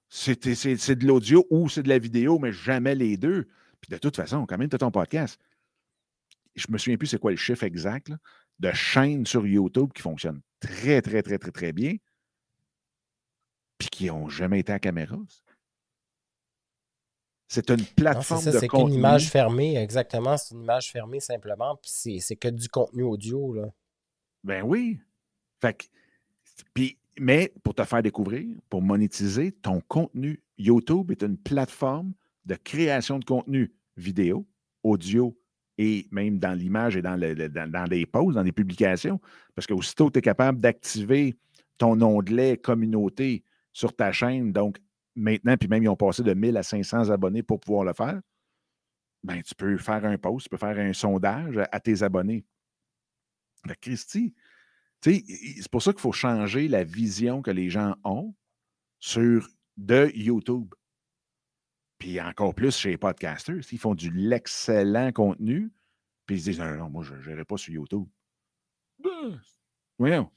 c'est 0.08 0.44
de 0.44 1.06
l'audio 1.06 1.46
ou 1.50 1.68
c'est 1.68 1.82
de 1.82 1.88
la 1.88 1.98
vidéo, 1.98 2.38
mais 2.38 2.52
jamais 2.52 2.94
les 2.94 3.16
deux. 3.16 3.48
Puis 3.80 3.90
de 3.90 3.98
toute 3.98 4.16
façon, 4.16 4.46
quand 4.46 4.58
même, 4.58 4.68
tu 4.68 4.76
as 4.76 4.78
ton 4.78 4.90
podcast. 4.90 5.40
Je 6.54 6.66
me 6.68 6.76
souviens 6.78 6.98
plus 6.98 7.06
c'est 7.06 7.18
quoi 7.18 7.30
le 7.30 7.36
chiffre 7.36 7.64
exact 7.64 8.12
de 8.58 8.72
chaînes 8.72 9.26
sur 9.26 9.46
YouTube 9.46 9.90
qui 9.94 10.02
fonctionnent 10.02 10.42
très, 10.60 11.02
très, 11.02 11.22
très, 11.22 11.38
très, 11.38 11.50
très 11.50 11.72
bien, 11.72 11.96
puis 13.78 13.88
qui 13.88 14.06
n'ont 14.06 14.28
jamais 14.28 14.60
été 14.60 14.72
à 14.72 14.78
caméra. 14.78 15.18
C'est 17.48 17.68
une 17.70 17.84
plateforme 17.84 18.44
de 18.44 18.50
C'est 18.52 18.72
une 18.72 18.92
image 18.92 19.28
fermée, 19.28 19.76
exactement. 19.76 20.38
C'est 20.38 20.54
une 20.54 20.62
image 20.62 20.90
fermée 20.90 21.20
simplement, 21.20 21.76
puis 21.76 22.20
c'est 22.20 22.36
que 22.36 22.48
du 22.48 22.68
contenu 22.68 23.02
audio. 23.02 23.52
Là. 23.52 23.68
Ben 24.42 24.62
oui. 24.62 24.98
Fait 25.60 25.74
que, 25.74 25.84
puis 26.72 26.98
mais 27.18 27.52
pour 27.62 27.74
te 27.74 27.84
faire 27.84 28.02
découvrir, 28.02 28.56
pour 28.70 28.80
monétiser 28.80 29.52
ton 29.52 29.80
contenu, 29.80 30.42
YouTube 30.56 31.10
est 31.10 31.22
une 31.22 31.36
plateforme 31.36 32.14
de 32.46 32.54
création 32.54 33.18
de 33.18 33.24
contenu 33.24 33.72
vidéo, 33.96 34.46
audio 34.82 35.36
et 35.78 36.06
même 36.10 36.38
dans 36.38 36.52
l'image 36.52 36.96
et 36.96 37.02
dans, 37.02 37.18
dans, 37.18 37.88
des 37.88 38.06
posts, 38.06 38.34
dans 38.34 38.44
des 38.44 38.52
publications. 38.52 39.20
Parce 39.54 39.66
que 39.66 39.74
aussitôt 39.74 40.10
tu 40.10 40.18
es 40.18 40.22
capable 40.22 40.60
d'activer 40.60 41.36
ton 41.78 42.00
onglet 42.02 42.56
communauté 42.56 43.42
sur 43.72 43.94
ta 43.94 44.12
chaîne, 44.12 44.52
donc 44.52 44.78
maintenant, 45.16 45.56
puis 45.56 45.68
même 45.68 45.82
ils 45.82 45.88
ont 45.88 45.96
passé 45.96 46.22
de 46.22 46.34
1000 46.34 46.56
à 46.56 46.62
500 46.62 47.10
abonnés 47.10 47.42
pour 47.42 47.60
pouvoir 47.60 47.84
le 47.84 47.92
faire, 47.92 48.20
ben, 49.22 49.40
tu 49.42 49.54
peux 49.54 49.76
faire 49.78 50.04
un 50.04 50.18
post, 50.18 50.44
tu 50.44 50.50
peux 50.50 50.56
faire 50.56 50.78
un 50.78 50.92
sondage 50.92 51.58
à 51.70 51.80
tes 51.80 52.02
abonnés. 52.02 52.44
Christy, 53.80 54.34
c'est 55.00 55.70
pour 55.70 55.82
ça 55.82 55.92
qu'il 55.92 56.00
faut 56.00 56.12
changer 56.12 56.68
la 56.68 56.84
vision 56.84 57.42
que 57.42 57.50
les 57.50 57.70
gens 57.70 57.96
ont 58.04 58.34
sur 58.98 59.48
de 59.76 60.10
YouTube. 60.14 60.74
Puis 62.02 62.20
encore 62.20 62.52
plus 62.52 62.76
chez 62.76 62.88
les 62.88 62.96
podcasters, 62.96 63.62
ils 63.70 63.78
font 63.78 63.94
du 63.94 64.10
l'excellent 64.10 65.12
contenu, 65.12 65.70
puis 66.26 66.34
ils 66.34 66.40
se 66.40 66.50
disent 66.50 66.58
non, 66.58 66.74
non, 66.74 66.90
moi, 66.90 67.04
je 67.04 67.14
n'irai 67.14 67.44
pas 67.44 67.56
sur 67.56 67.72
YouTube. 67.72 68.08
Voyons. 70.00 70.28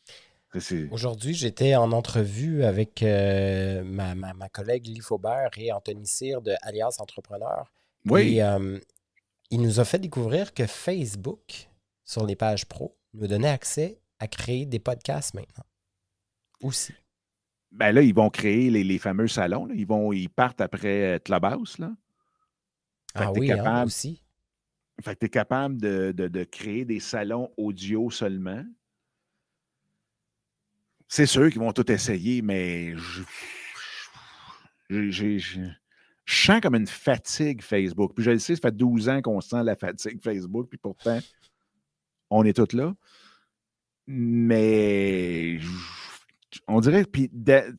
Aujourd'hui, 0.91 1.34
j'étais 1.34 1.76
en 1.76 1.91
entrevue 1.91 2.63
avec 2.63 3.01
euh, 3.01 3.84
ma, 3.84 4.13
ma, 4.13 4.47
collègue 4.47 4.86
Lee 4.86 4.99
Faubert 4.99 5.49
et 5.57 5.72
Anthony 5.72 6.05
Cyr 6.05 6.39
de 6.39 6.53
Alias 6.61 6.97
Entrepreneur. 6.99 7.74
Oui. 8.05 8.36
Et 8.36 8.43
euh, 8.43 8.80
il 9.49 9.63
nous 9.63 9.80
a 9.80 9.86
fait 9.86 9.97
découvrir 9.97 10.53
que 10.53 10.68
Facebook, 10.68 11.68
sur 12.05 12.28
les 12.28 12.36
pages 12.36 12.68
pro, 12.68 12.95
nous 13.16 13.26
donnait 13.26 13.49
accès 13.49 13.99
à 14.20 14.28
créer 14.28 14.68
des 14.68 14.80
podcasts 14.80 15.34
maintenant. 15.34 15.66
Aussi. 16.61 16.93
Ben 17.76 17.91
là, 17.91 18.01
ils 18.01 18.15
vont 18.15 18.30
créer 18.30 18.69
les, 18.69 18.97
fameux 18.97 19.28
salons. 19.28 19.67
Ils, 19.73 19.86
vont, 19.86 20.13
ils 20.13 20.30
partent 20.30 20.61
après 20.61 21.15
euh, 21.15 21.19
Clubhouse. 21.19 21.78
Là. 21.78 21.91
ah 23.13 23.34
oui, 23.34 23.51
hein, 23.51 23.84
aussi. 23.84 24.21
Fait 25.03 25.13
que 25.13 25.19
tu 25.19 25.26
es 25.26 25.30
capable 25.30 25.78
de, 25.78 26.43
créer 26.45 26.86
des 26.86 27.01
salons 27.01 27.51
audio 27.57 28.09
seulement. 28.09 28.63
C'est 31.07 31.26
sûr 31.26 31.49
qu'ils 31.49 31.59
vont 31.59 31.73
tout 31.73 31.91
essayer, 31.91 32.41
mais 32.41 32.95
je, 34.89 35.11
je, 35.11 35.69
sens 36.26 36.61
comme 36.61 36.76
une 36.76 36.88
fatigue 36.88 37.61
Facebook. 37.61 38.13
Puis 38.15 38.23
je 38.23 38.32
le 38.32 38.39
sais, 38.39 38.55
ça 38.55 38.61
fait 38.61 38.76
12 38.76 39.09
ans 39.09 39.21
qu'on 39.21 39.41
sent 39.41 39.63
la 39.63 39.76
fatigue 39.76 40.23
Facebook, 40.23 40.69
puis 40.69 40.78
pourtant, 40.78 41.19
on 42.30 42.45
est 42.45 42.53
tous 42.53 42.73
là. 42.73 42.95
Mais 44.07 45.59
on 46.67 46.79
dirait, 46.79 47.05
puis, 47.05 47.29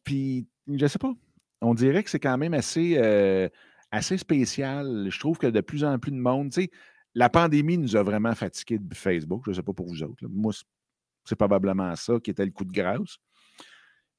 puis 0.05 0.47
je 0.69 0.87
sais 0.87 0.99
pas, 0.99 1.13
on 1.61 1.75
dirait 1.75 2.03
que 2.03 2.11
c'est 2.11 2.21
quand 2.21 2.39
même 2.39 2.55
assez, 2.55 2.97
euh, 2.99 3.49
assez 3.91 4.19
spécial. 4.19 5.09
Je 5.11 5.19
trouve 5.19 5.39
que 5.39 5.47
de 5.47 5.61
plus 5.61 5.85
en 5.85 5.99
plus 5.99 6.13
de 6.13 6.17
monde, 6.17 6.51
tu 6.51 6.63
sais, 6.63 6.71
la 7.15 7.31
pandémie 7.31 7.79
nous 7.79 7.97
a 7.97 8.03
vraiment 8.03 8.35
fatigués 8.35 8.79
de 8.79 8.95
Facebook. 8.95 9.43
Je 9.47 9.51
ne 9.51 9.57
sais 9.57 9.63
pas 9.63 9.73
pour 9.73 9.87
vous 9.87 10.03
autres. 10.03 10.27
Moi, 10.29 10.53
c'est 11.25 11.37
probablement 11.37 11.95
ça 11.97 12.21
qui 12.23 12.31
était 12.31 12.45
le 12.45 12.53
coup 12.53 12.65
de 12.65 12.73
grâce. 12.73 13.17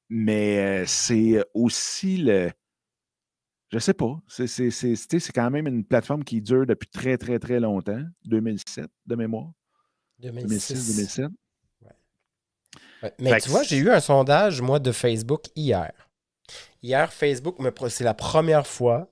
Mais 0.08 0.82
euh, 0.82 0.84
c'est 0.86 1.44
aussi 1.54 2.16
le. 2.18 2.50
Je 3.70 3.78
sais 3.78 3.94
pas. 3.94 4.18
C'est 4.26 5.32
quand 5.34 5.50
même 5.50 5.66
une 5.66 5.84
plateforme 5.84 6.24
qui 6.24 6.40
dure 6.40 6.66
depuis 6.66 6.88
très, 6.88 7.18
très, 7.18 7.38
très 7.38 7.60
longtemps. 7.60 8.02
2007 8.24 8.90
de 9.06 9.14
mémoire. 9.14 9.52
2006-2007. 10.22 11.28
Mais 13.18 13.40
tu 13.40 13.48
vois, 13.48 13.62
j'ai 13.62 13.76
eu 13.76 13.90
un 13.90 14.00
sondage, 14.00 14.60
moi, 14.60 14.78
de 14.78 14.92
Facebook 14.92 15.44
hier. 15.54 15.92
Hier, 16.82 17.12
Facebook, 17.12 17.58
me... 17.58 17.72
c'est 17.88 18.04
la 18.04 18.14
première 18.14 18.66
fois, 18.66 19.08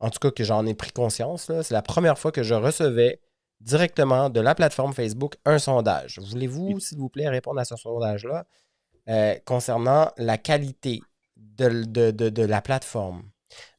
en 0.00 0.10
tout 0.10 0.18
cas 0.18 0.30
que 0.30 0.44
j'en 0.44 0.66
ai 0.66 0.74
pris 0.74 0.92
conscience, 0.92 1.50
c'est 1.62 1.74
la 1.74 1.82
première 1.82 2.18
fois 2.18 2.32
que 2.32 2.42
je 2.42 2.54
recevais 2.54 3.20
directement 3.60 4.30
de 4.30 4.40
la 4.40 4.54
plateforme 4.54 4.92
Facebook 4.92 5.36
un 5.44 5.58
sondage. 5.58 6.18
Voulez-vous, 6.20 6.78
s'il 6.80 6.98
vous 6.98 7.08
plaît, 7.08 7.28
répondre 7.28 7.60
à 7.60 7.64
ce 7.64 7.76
sondage-là 7.76 8.46
euh, 9.08 9.34
concernant 9.44 10.10
la 10.16 10.38
qualité 10.38 11.00
de 11.36 12.42
la 12.44 12.62
plateforme? 12.62 13.22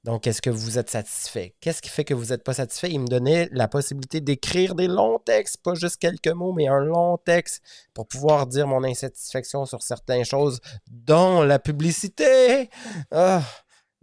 Donc, 0.06 0.28
est-ce 0.28 0.42
que 0.42 0.50
vous 0.50 0.80
êtes 0.80 0.90
satisfait? 0.90 1.56
Qu'est-ce 1.60 1.82
qui 1.82 1.90
fait 1.90 2.06
que 2.06 2.14
vous 2.14 2.28
n'êtes 2.28 2.44
pas 2.44 2.54
satisfait? 2.54 2.90
Il 2.90 3.02
me 3.02 3.08
donnait 3.08 3.50
la 3.52 3.68
possibilité 3.68 4.22
d'écrire 4.22 4.74
des 4.76 4.88
longs 4.88 5.20
textes, 5.20 5.58
pas 5.58 5.74
juste 5.74 5.98
quelques 5.98 6.30
mots, 6.30 6.54
mais 6.54 6.68
un 6.68 6.80
long 6.80 7.18
texte 7.18 7.62
pour 7.94 8.08
pouvoir 8.08 8.48
dire 8.48 8.66
mon 8.66 8.84
insatisfaction 8.84 9.66
sur 9.66 9.82
certaines 9.82 10.24
choses, 10.24 10.62
dont 10.90 11.42
la 11.42 11.60
publicité. 11.60 12.70
Ah! 13.12 13.44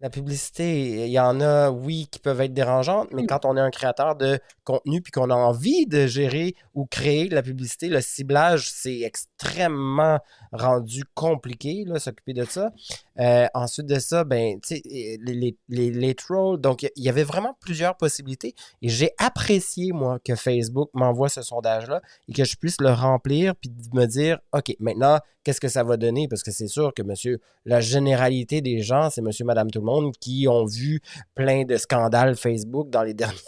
La 0.00 0.10
publicité, 0.10 1.06
il 1.06 1.10
y 1.10 1.18
en 1.18 1.40
a, 1.40 1.70
oui, 1.70 2.06
qui 2.10 2.18
peuvent 2.18 2.42
être 2.42 2.52
dérangeantes, 2.52 3.08
mais 3.12 3.24
quand 3.24 3.46
on 3.46 3.56
est 3.56 3.60
un 3.60 3.70
créateur 3.70 4.14
de 4.14 4.38
contenu 4.62 5.00
puis 5.00 5.10
qu'on 5.10 5.30
a 5.30 5.34
envie 5.34 5.86
de 5.86 6.06
gérer 6.06 6.54
ou 6.74 6.84
créer 6.84 7.28
de 7.28 7.34
la 7.34 7.42
publicité, 7.42 7.88
le 7.88 8.02
ciblage, 8.02 8.68
c'est 8.70 9.00
extrêmement 9.00 10.18
rendu 10.52 11.04
compliqué, 11.14 11.86
s'occuper 11.98 12.34
de 12.34 12.44
ça. 12.44 12.72
Euh, 13.18 13.46
ensuite 13.54 13.86
de 13.86 13.98
ça, 13.98 14.24
ben, 14.24 14.60
les, 14.70 15.18
les, 15.24 15.56
les, 15.70 15.90
les, 15.90 16.14
trolls, 16.14 16.60
donc 16.60 16.82
il 16.82 17.02
y 17.02 17.08
avait 17.08 17.24
vraiment 17.24 17.56
plusieurs 17.58 17.96
possibilités 17.96 18.54
et 18.82 18.90
j'ai 18.90 19.12
apprécié, 19.16 19.92
moi, 19.92 20.18
que 20.22 20.34
Facebook 20.34 20.90
m'envoie 20.92 21.30
ce 21.30 21.40
sondage-là 21.40 22.02
et 22.28 22.34
que 22.34 22.44
je 22.44 22.56
puisse 22.56 22.80
le 22.82 22.90
remplir 22.90 23.56
puis 23.56 23.72
me 23.94 24.04
dire, 24.04 24.40
OK, 24.52 24.76
maintenant, 24.78 25.20
qu'est-ce 25.46 25.60
que 25.60 25.68
ça 25.68 25.84
va 25.84 25.96
donner? 25.96 26.26
Parce 26.26 26.42
que 26.42 26.50
c'est 26.50 26.66
sûr 26.66 26.92
que, 26.92 27.02
monsieur, 27.02 27.40
la 27.64 27.80
généralité 27.80 28.60
des 28.60 28.82
gens, 28.82 29.10
c'est 29.10 29.22
monsieur, 29.22 29.44
madame, 29.44 29.70
tout 29.70 29.78
le 29.78 29.85
monde 29.86 30.16
qui 30.18 30.46
ont 30.48 30.66
vu 30.66 31.00
plein 31.34 31.64
de 31.64 31.76
scandales 31.76 32.36
Facebook 32.36 32.90
dans 32.90 33.02
les 33.02 33.14
derniers 33.14 33.40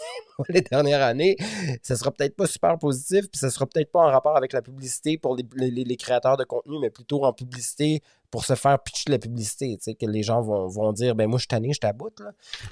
les 0.47 0.61
dernières 0.61 1.01
années, 1.01 1.35
ce 1.83 1.95
sera 1.95 2.11
peut-être 2.11 2.35
pas 2.35 2.47
super 2.47 2.77
positif, 2.77 3.29
puis 3.29 3.39
ce 3.39 3.49
sera 3.49 3.65
peut-être 3.65 3.91
pas 3.91 4.01
en 4.01 4.11
rapport 4.11 4.37
avec 4.37 4.53
la 4.53 4.61
publicité 4.61 5.17
pour 5.17 5.35
les, 5.35 5.97
créateurs 5.97 6.37
de 6.37 6.43
contenu, 6.43 6.77
mais 6.79 6.89
plutôt 6.89 7.25
en 7.25 7.33
publicité 7.33 8.01
pour 8.31 8.45
se 8.45 8.53
faire 8.53 8.81
pitcher 8.81 9.05
de 9.07 9.11
la 9.11 9.19
publicité, 9.19 9.75
tu 9.77 9.83
sais, 9.83 9.95
que 9.95 10.05
les 10.05 10.21
gens 10.21 10.41
vont, 10.41 10.93
dire, 10.93 11.15
ben 11.15 11.27
moi 11.27 11.37
je 11.37 11.41
suis 11.41 11.47
tanné, 11.47 11.73
je 11.73 11.79
t'aboute. 11.79 12.21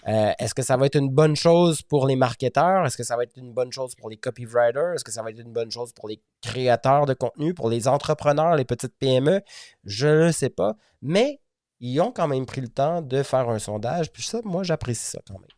Euh, 0.07 0.31
Est-ce 0.37 0.53
que 0.53 0.61
ça 0.61 0.77
va 0.77 0.85
être 0.85 0.95
une 0.97 1.09
bonne 1.09 1.35
chose 1.35 1.81
pour 1.81 2.07
les 2.07 2.15
marketeurs? 2.15 2.85
Est-ce 2.85 2.95
que 2.95 3.03
ça 3.03 3.17
va 3.17 3.23
être 3.23 3.37
une 3.37 3.53
bonne 3.53 3.71
chose 3.71 3.95
pour 3.95 4.09
les 4.09 4.17
copywriters? 4.17 4.93
Est-ce 4.93 5.03
que 5.03 5.11
ça 5.11 5.23
va 5.23 5.31
être 5.31 5.39
une 5.39 5.51
bonne 5.51 5.71
chose 5.71 5.93
pour 5.93 6.07
les 6.07 6.21
créateurs 6.41 7.07
de 7.07 7.15
contenu, 7.15 7.55
pour 7.55 7.69
les 7.69 7.87
entrepreneurs, 7.87 8.55
les 8.55 8.65
petites 8.65 8.95
PME? 8.99 9.41
Je 9.83 10.27
ne 10.27 10.31
sais 10.31 10.49
pas, 10.49 10.75
mais 11.01 11.39
ils 11.79 11.99
ont 12.01 12.11
quand 12.11 12.27
même 12.27 12.45
pris 12.45 12.61
le 12.61 12.69
temps 12.69 13.01
de 13.01 13.23
faire 13.23 13.49
un 13.49 13.59
sondage, 13.59 14.11
puis 14.11 14.23
ça, 14.23 14.39
moi 14.43 14.63
j'apprécie 14.63 15.11
ça 15.11 15.19
quand 15.27 15.39
même. 15.39 15.49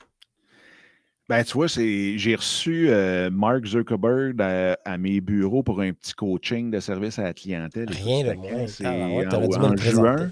Ben, 1.30 1.44
tu 1.44 1.54
vois, 1.54 1.68
j'ai 1.68 2.36
reçu 2.36 2.90
euh, 2.90 3.30
Mark 3.30 3.64
Zuckerberg 3.64 4.42
à, 4.42 4.98
mes 4.98 5.22
bureaux 5.22 5.62
pour 5.62 5.80
un 5.80 5.94
petit 5.94 6.14
coaching 6.14 6.72
de 6.72 6.80
service 6.80 7.20
à 7.20 7.24
la 7.24 7.34
clientèle. 7.36 7.88
Rien 7.88 8.34
de 8.34 8.34
moins. 8.34 8.66
C'est 8.66 8.88
en, 8.88 9.76
juin. 9.78 10.32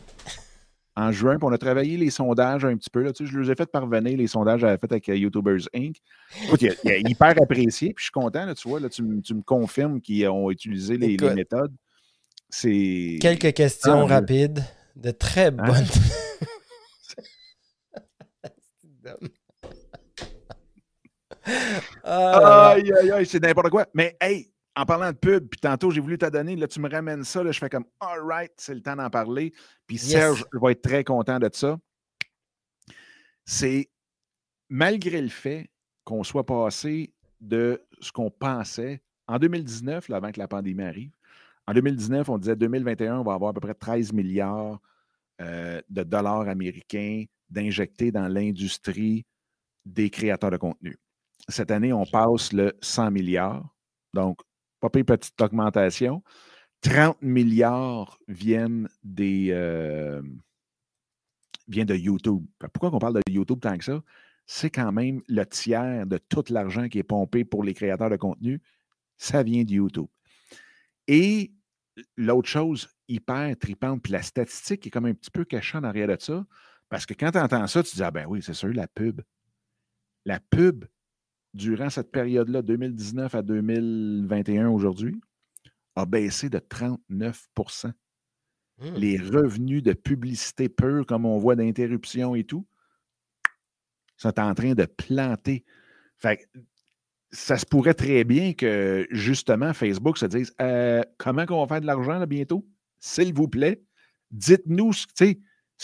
En 0.96 1.12
juin, 1.12 1.38
puis 1.38 1.46
on 1.48 1.52
a 1.52 1.58
travaillé 1.60 1.98
les 1.98 2.10
sondages 2.10 2.66
un 2.66 2.76
petit 2.76 2.90
peu. 2.90 3.04
Là, 3.04 3.14
tu 3.14 3.28
sais, 3.28 3.32
je 3.32 3.40
les 3.40 3.52
ai 3.52 3.56
fait 3.56 3.68
parvenir, 3.68 4.18
les 4.18 4.26
sondages 4.26 4.62
j'avais 4.62 4.80
fait 4.80 4.92
avec 4.92 5.08
euh, 5.10 5.16
YouTubers 5.16 5.70
Inc. 5.76 5.98
Écoute, 6.46 6.64
il, 6.64 6.90
est 6.90 7.02
hyper 7.08 7.36
apprécié, 7.40 7.94
puis 7.94 8.02
je 8.02 8.06
suis 8.06 8.12
content. 8.12 8.48
Là, 8.48 8.56
tu 8.56 8.68
vois, 8.68 8.80
là, 8.80 8.90
tu, 8.90 9.04
me 9.04 9.44
confirmes 9.44 10.02
qu'ils 10.02 10.28
ont 10.30 10.50
utilisé 10.50 10.98
les, 10.98 11.16
méthodes. 11.36 11.76
C'est. 12.50 13.20
Quelques 13.22 13.54
questions 13.54 14.08
rapides, 14.08 14.64
de 14.98 15.12
très 15.12 15.48
hein? 15.48 15.52
bonnes. 15.52 15.86
Ah. 22.04 22.72
aïe, 22.72 22.92
aïe, 22.92 23.12
aïe, 23.12 23.26
c'est 23.26 23.40
n'importe 23.40 23.70
quoi. 23.70 23.86
Mais 23.94 24.18
hey, 24.20 24.52
en 24.76 24.86
parlant 24.86 25.12
de 25.12 25.18
pub, 25.18 25.48
puis 25.48 25.60
tantôt 25.60 25.92
j'ai 25.92 26.02
voulu 26.02 26.18
te 26.18 26.26
donner, 26.26 26.58
là 26.58 26.68
tu 26.68 26.82
me 26.82 26.90
ramènes 26.90 27.24
ça, 27.24 27.42
là, 27.42 27.54
je 27.54 27.60
fais 27.60 27.70
comme 27.70 27.86
all 28.02 28.20
right, 28.22 28.52
c'est 28.58 28.76
le 28.76 28.82
temps 28.82 28.98
d'en 28.98 29.10
parler. 29.10 29.54
Puis 29.88 29.98
Serge 29.98 30.46
va 30.52 30.72
être 30.72 30.82
très 30.82 31.06
content 31.06 31.40
de 31.40 31.50
ça. 31.54 31.78
C'est 33.46 33.90
malgré 34.70 35.22
le 35.22 35.30
fait 35.30 35.70
qu'on 36.04 36.24
soit 36.24 36.46
passé 36.46 37.14
de 37.40 37.82
ce 38.02 38.12
qu'on 38.12 38.30
pensait 38.30 39.02
en 39.28 39.40
2019, 39.40 40.10
là, 40.10 40.18
avant 40.18 40.32
que 40.32 40.40
la 40.40 40.48
pandémie 40.48 40.84
arrive, 40.84 41.17
en 41.68 41.74
2019, 41.74 42.30
on 42.30 42.38
disait 42.38 42.56
2021, 42.56 43.20
on 43.20 43.24
va 43.24 43.34
avoir 43.34 43.50
à 43.50 43.54
peu 43.54 43.60
près 43.60 43.74
13 43.74 44.14
milliards 44.14 44.80
euh, 45.42 45.82
de 45.90 46.04
dollars 46.04 46.48
américains 46.48 47.26
d'injecter 47.50 48.12
dans 48.12 48.28
l'industrie 48.28 49.26
des 49.86 50.10
créateurs 50.10 50.52
de 50.52 50.58
contenu. 50.58 50.98
Cette 51.50 51.72
année, 51.72 51.94
on 51.94 52.06
passe 52.06 52.54
le 52.54 52.74
100 52.82 53.12
milliards. 53.12 53.68
Donc, 54.14 54.40
pas 54.80 54.90
une 54.96 55.04
petite 55.04 55.40
augmentation. 55.42 56.24
30 56.82 57.22
milliards 57.22 58.18
viennent 58.28 58.88
des 59.04 59.50
euh, 59.52 60.22
de 61.68 61.96
YouTube. 61.96 62.46
Pourquoi 62.74 62.94
on 62.94 63.00
parle 63.00 63.16
de 63.16 63.22
YouTube 63.32 63.60
tant 63.60 63.78
que 63.78 63.84
ça? 63.84 64.02
C'est 64.46 64.70
quand 64.70 64.92
même 64.92 65.22
le 65.28 65.44
tiers 65.46 66.06
de 66.06 66.18
tout 66.18 66.46
l'argent 66.50 66.88
qui 66.88 67.00
est 67.00 67.04
pompé 67.04 67.44
pour 67.44 67.64
les 67.64 67.74
créateurs 67.74 68.10
de 68.10 68.16
contenu, 68.16 68.62
ça 69.18 69.44
vient 69.44 69.64
de 69.64 69.72
YouTube. 69.72 70.08
Et 71.08 71.52
l'autre 72.16 72.50
chose 72.50 72.88
hyper 73.08 73.58
tripante, 73.58 74.02
puis 74.02 74.14
la 74.14 74.22
statistique 74.22 74.86
est 74.88 74.90
comme 74.90 75.06
un 75.06 75.14
petit 75.14 75.32
peu 75.32 75.46
cachée 75.46 75.78
en 75.78 75.84
arrière 75.84 76.08
de 76.08 76.18
ça, 76.20 76.46
parce 76.90 77.06
que 77.06 77.14
quand 77.14 77.32
tu 77.32 77.40
entends 77.40 77.68
ça, 77.68 77.84
tu 77.84 77.96
dis 77.96 78.04
Ah 78.04 78.12
ben 78.12 78.26
oui, 78.28 78.42
c'est 78.42 78.54
sûr, 78.54 78.74
la 78.74 78.88
pub. 78.88 79.22
La 80.26 80.40
pub 80.40 80.86
durant 81.54 81.90
cette 81.90 82.12
période-là, 82.12 82.62
2019 82.62 83.36
à 83.36 83.42
2021 83.42 84.70
aujourd'hui, 84.70 85.20
a 85.96 86.06
baissé 86.06 86.50
de 86.50 86.60
39% 86.60 87.92
mmh. 88.78 88.94
Les 88.96 89.18
revenus 89.18 89.84
de 89.84 89.94
publicité 89.94 90.70
pure, 90.70 91.06
comme 91.06 91.26
on 91.26 91.38
voit 91.40 91.56
d'interruption 91.56 92.36
et 92.36 92.44
tout, 92.44 92.68
sont 94.18 94.40
en 94.40 94.54
train 94.54 94.74
de 94.74 94.86
planter. 94.86 95.66
Fait 96.18 96.48
ça 97.32 97.58
se 97.58 97.66
pourrait 97.66 97.94
très 97.94 98.24
bien 98.24 98.54
que, 98.54 99.08
justement, 99.12 99.74
Facebook 99.74 100.18
se 100.18 100.26
dise 100.26 100.54
euh, 100.62 101.04
comment 101.18 101.46
on 101.50 101.62
va 101.62 101.68
faire 101.68 101.82
de 101.82 101.86
l'argent 101.86 102.26
bientôt? 102.26 102.66
S'il 103.00 103.34
vous 103.34 103.48
plaît, 103.48 103.82
dites-nous 104.32 104.94
ce 104.94 105.08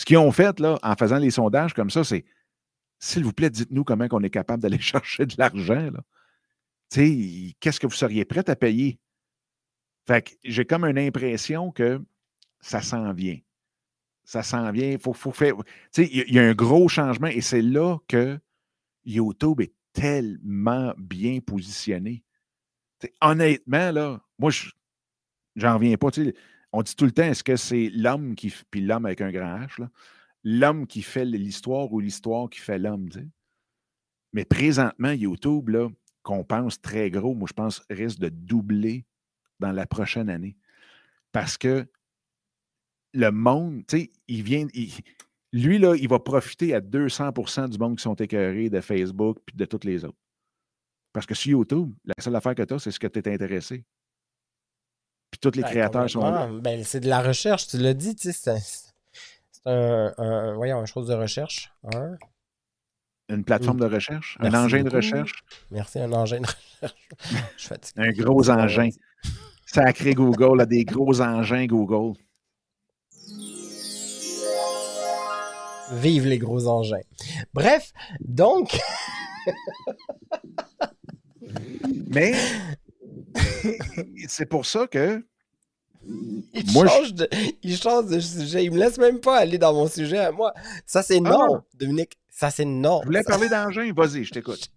qu'ils 0.04 0.18
ont 0.18 0.32
fait 0.32 0.58
là, 0.60 0.78
en 0.82 0.94
faisant 0.94 1.18
les 1.18 1.30
sondages 1.30 1.74
comme 1.74 1.90
ça, 1.90 2.04
c'est 2.04 2.24
s'il 2.98 3.24
vous 3.24 3.32
plaît, 3.32 3.50
dites-nous 3.50 3.84
comment 3.84 4.06
on 4.12 4.22
est 4.22 4.30
capable 4.30 4.62
d'aller 4.62 4.78
chercher 4.80 5.26
de 5.26 5.34
l'argent. 5.38 5.90
Qu'est-ce 6.90 7.80
que 7.80 7.86
vous 7.86 7.92
seriez 7.94 8.24
prêt 8.24 8.48
à 8.48 8.56
payer? 8.56 8.98
Fait 10.06 10.22
que 10.22 10.30
j'ai 10.44 10.64
comme 10.64 10.84
une 10.84 10.98
impression 10.98 11.70
que 11.70 12.00
ça 12.60 12.80
s'en 12.80 13.12
vient. 13.12 13.38
Ça 14.24 14.42
s'en 14.42 14.70
vient. 14.70 14.96
Faut, 14.98 15.12
faut 15.12 15.32
faire. 15.32 15.54
Il 15.96 16.32
y, 16.32 16.38
a 16.38 16.42
un 16.42 16.54
gros 16.54 16.88
changement 16.88 17.26
et 17.26 17.40
c'est 17.40 17.62
là 17.62 17.98
que 18.08 18.38
YouTube 19.04 19.60
est 19.60 19.74
tellement 19.94 20.92
bien 20.98 21.40
positionné. 21.40 22.22
honnêtement, 23.22 23.90
là, 23.92 24.20
moi, 24.38 24.50
j'en 25.56 25.74
reviens 25.74 25.96
pas. 25.96 26.08
On 26.72 26.82
dit 26.82 26.96
tout 26.96 27.06
le 27.06 27.12
temps, 27.12 27.22
est-ce 27.22 27.44
que 27.44 27.56
c'est 27.56 27.88
l'homme 27.94 28.34
qui. 28.34 28.52
Puis 28.70 28.82
l'homme 28.82 29.06
avec 29.06 29.22
un 29.22 29.30
grand 29.30 29.60
H, 29.60 29.86
l'homme 30.42 30.86
qui 30.86 31.00
fait 31.00 31.24
l'histoire 31.24 31.90
ou 31.92 32.00
l'histoire 32.00 32.50
qui 32.50 32.60
fait 32.60 32.78
l'homme. 32.78 33.08
Mais 34.32 34.44
présentement, 34.44 35.12
YouTube, 35.12 35.70
là, 35.70 35.88
qu'on 36.22 36.44
pense 36.44 36.80
très 36.80 37.10
gros, 37.10 37.34
moi, 37.34 37.46
je 37.48 37.54
pense, 37.54 37.82
risque 37.88 38.18
de 38.18 38.28
doubler 38.28 39.06
dans 39.60 39.72
la 39.72 39.86
prochaine 39.86 40.28
année. 40.28 40.56
Parce 41.32 41.56
que 41.56 41.86
le 43.12 43.30
monde, 43.30 43.86
tu 43.86 43.98
sais, 43.98 44.12
il 44.26 44.42
vient. 44.42 44.66
Lui, 45.54 45.78
là, 45.78 45.94
il 45.94 46.08
va 46.08 46.18
profiter 46.18 46.74
à 46.74 46.80
200% 46.80 47.68
du 47.68 47.78
monde 47.78 47.96
qui 47.96 48.02
sont 48.02 48.14
écœurés 48.14 48.70
de 48.70 48.80
Facebook 48.80 49.38
puis 49.46 49.56
de 49.56 49.64
toutes 49.64 49.84
les 49.84 50.04
autres. 50.04 50.18
Parce 51.12 51.26
que 51.26 51.34
sur 51.34 51.52
YouTube, 51.52 51.94
la 52.04 52.14
seule 52.18 52.34
affaire 52.34 52.56
que 52.56 52.62
tu 52.62 52.74
as, 52.74 52.78
c'est 52.80 52.90
ce 52.90 52.98
que 52.98 53.06
tu 53.06 53.20
es 53.20 53.32
intéressé. 53.32 53.84
Puis 55.30 55.38
tous 55.40 55.56
les 55.56 55.62
ben, 55.62 55.68
créateurs 55.68 56.10
sont 56.10 56.28
là. 56.28 56.48
Ben, 56.60 56.82
c'est 56.82 57.00
de 57.00 57.08
la 57.08 57.20
recherche, 57.20 57.68
tu 57.68 57.78
l'as 57.78 57.94
dit, 57.94 58.16
tu 58.16 58.32
sais, 58.32 58.56
un, 59.64 60.54
voyons, 60.54 60.80
une 60.80 60.86
chose 60.86 61.06
de 61.06 61.14
recherche. 61.14 61.72
Une 63.28 63.44
plateforme 63.44 63.78
de 63.78 63.86
recherche? 63.86 64.36
un 64.40 64.52
engin 64.52 64.82
de 64.82 64.90
recherche? 64.90 65.44
Merci, 65.70 66.00
un 66.00 66.12
engin 66.12 66.40
de 66.40 66.46
recherche. 66.46 67.08
Je 67.56 67.66
fatigue. 67.66 67.94
Un 67.96 68.10
gros 68.10 68.50
engin. 68.50 68.90
Sacré 69.66 70.14
Google, 70.14 70.60
a 70.60 70.66
des 70.66 70.84
gros 70.84 71.20
engins 71.20 71.66
Google. 71.66 72.18
Vive 75.94 76.26
les 76.26 76.38
gros 76.38 76.66
engins. 76.66 77.00
Bref, 77.52 77.92
donc. 78.20 78.78
Mais 82.08 82.34
c'est 84.28 84.46
pour 84.46 84.66
ça 84.66 84.86
que 84.86 85.24
il, 86.52 86.70
change 86.70 87.14
de, 87.14 87.28
il 87.62 87.76
change 87.76 88.06
de 88.06 88.20
sujet. 88.20 88.64
Il 88.64 88.72
me 88.72 88.78
laisse 88.78 88.98
même 88.98 89.20
pas 89.20 89.38
aller 89.38 89.58
dans 89.58 89.72
mon 89.72 89.88
sujet 89.88 90.18
à 90.18 90.32
moi. 90.32 90.52
Ça, 90.86 91.02
c'est 91.02 91.18
ah 91.24 91.30
non, 91.30 91.62
Dominique. 91.74 92.18
Ça, 92.30 92.50
c'est 92.50 92.64
non. 92.64 93.00
Je 93.02 93.06
voulais 93.06 93.22
parler 93.22 93.48
d'engin. 93.50 93.92
Vas-y, 93.94 94.24
je 94.24 94.32
t'écoute. 94.32 94.70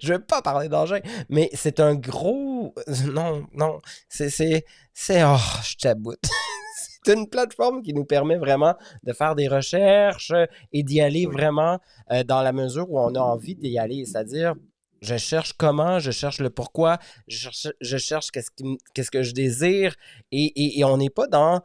Je 0.00 0.12
veux 0.12 0.20
pas 0.20 0.42
parler 0.42 0.68
d'engin, 0.68 1.00
mais 1.28 1.50
c'est 1.54 1.80
un 1.80 1.94
gros. 1.94 2.74
Non, 3.06 3.46
non. 3.54 3.80
C'est. 4.08 4.30
C'est. 4.30 4.64
c'est... 4.92 5.22
Oh, 5.24 5.36
je 5.62 5.76
t'aboute. 5.76 6.22
c'est 7.04 7.14
une 7.14 7.28
plateforme 7.28 7.82
qui 7.82 7.94
nous 7.94 8.04
permet 8.04 8.36
vraiment 8.36 8.74
de 9.02 9.12
faire 9.12 9.34
des 9.34 9.48
recherches 9.48 10.32
et 10.72 10.82
d'y 10.82 11.00
aller 11.00 11.26
vraiment 11.26 11.80
euh, 12.10 12.22
dans 12.24 12.42
la 12.42 12.52
mesure 12.52 12.90
où 12.90 12.98
on 12.98 13.14
a 13.14 13.20
envie 13.20 13.54
d'y 13.54 13.78
aller. 13.78 14.04
C'est-à-dire, 14.04 14.54
je 15.00 15.16
cherche 15.16 15.52
comment, 15.52 15.98
je 15.98 16.12
cherche 16.12 16.40
le 16.40 16.50
pourquoi, 16.50 16.98
je 17.26 17.96
cherche, 17.98 18.30
qu'est-ce, 18.30 19.10
que 19.10 19.22
je 19.22 19.32
désire. 19.32 19.96
Et, 20.30 20.82
on 20.84 20.96
n'est 20.96 21.10
pas 21.10 21.26
dans 21.26 21.60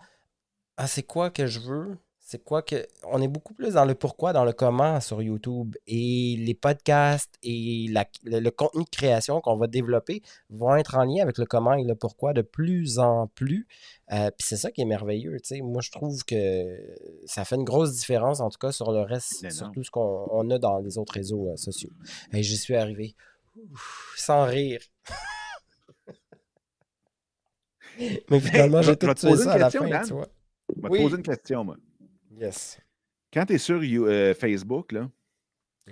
Ah, 0.77 0.87
c'est 0.87 1.03
quoi 1.03 1.29
que 1.29 1.45
je 1.45 1.59
veux? 1.59 1.97
C'est 2.29 2.43
quoi 2.43 2.61
que 2.61 2.85
on 3.03 3.21
est 3.21 3.29
beaucoup 3.29 3.53
plus 3.53 3.75
dans 3.75 3.85
le 3.85 3.95
pourquoi, 3.95 4.33
dans 4.33 4.43
le 4.43 4.51
comment 4.51 4.99
sur 4.99 5.21
YouTube 5.21 5.77
et 5.87 6.35
les 6.37 6.53
podcasts 6.53 7.33
et 7.41 7.85
le, 8.25 8.49
contenu 8.49 8.83
de 8.83 8.89
création 8.89 9.39
qu'on 9.39 9.55
va 9.55 9.67
développer 9.67 10.21
vont 10.49 10.75
être 10.75 10.97
en 10.97 11.05
lien 11.05 11.23
avec 11.23 11.37
le 11.37 11.45
comment 11.45 11.75
et 11.75 11.85
le 11.85 11.95
pourquoi 11.95 12.33
de 12.33 12.41
plus 12.41 12.99
en 12.99 13.27
plus. 13.27 13.65
Euh, 14.11 14.29
puis 14.31 14.45
c'est 14.45 14.57
ça 14.57 14.71
qui 14.71 14.81
est 14.81 14.85
merveilleux. 14.85 15.37
Moi, 15.61 15.81
je 15.81 15.89
trouve 15.89 16.25
que 16.25 16.77
ça 17.25 17.45
fait 17.45 17.55
une 17.55 17.63
grosse 17.63 17.93
différence, 17.93 18.41
en 18.41 18.49
tout 18.49 18.59
cas, 18.59 18.73
sur 18.73 18.91
le 18.91 19.03
reste, 19.03 19.49
sur 19.49 19.71
tout 19.71 19.85
ce 19.85 19.91
qu'on 19.91 20.49
a 20.49 20.59
dans 20.59 20.79
les 20.79 20.97
autres 20.97 21.13
réseaux 21.13 21.47
euh, 21.47 21.55
sociaux. 21.55 21.91
Et 22.33 22.43
j'y 22.43 22.57
suis 22.57 22.75
arrivé. 22.75 23.15
sans 24.17 24.43
rire. 24.43 24.81
Mais 28.29 28.41
finalement, 28.41 28.81
j'ai 28.81 28.97
tout 28.97 29.13
tué 29.13 29.37
ça 29.37 29.53
à 29.53 29.57
la 29.57 29.69
fin, 29.69 30.03
tu 30.03 30.11
vois. 30.11 30.27
Je 30.75 30.81
vais 30.81 30.89
te 30.89 31.03
poser 31.03 31.15
une 31.15 31.23
question, 31.23 31.63
moi. 31.63 31.77
Yes. 32.39 32.79
Quand 33.33 33.45
tu 33.45 33.53
es 33.53 33.57
sur 33.57 33.81
euh, 33.81 34.33
Facebook, 34.33 34.91
là, 34.91 35.09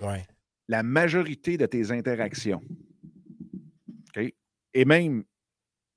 ouais. 0.00 0.24
la 0.68 0.82
majorité 0.82 1.56
de 1.56 1.66
tes 1.66 1.90
interactions, 1.90 2.62
et 4.74 4.84
même 4.84 5.24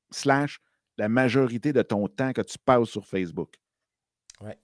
slash 0.09 0.59
la 0.97 1.09
majorité 1.09 1.73
de 1.73 1.81
ton 1.81 2.07
temps 2.07 2.33
que 2.33 2.41
tu 2.41 2.57
passes 2.57 2.89
sur 2.89 3.05
Facebook, 3.05 3.55
ouais. 4.41 4.57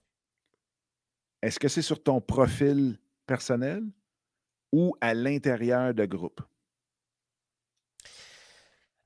est-ce 1.42 1.58
que 1.58 1.68
c'est 1.68 1.82
sur 1.82 2.02
ton 2.02 2.20
profil 2.20 2.98
personnel 3.26 3.84
ou 4.72 4.94
à 5.00 5.14
l'intérieur 5.14 5.94
de 5.94 6.04
groupe? 6.06 6.40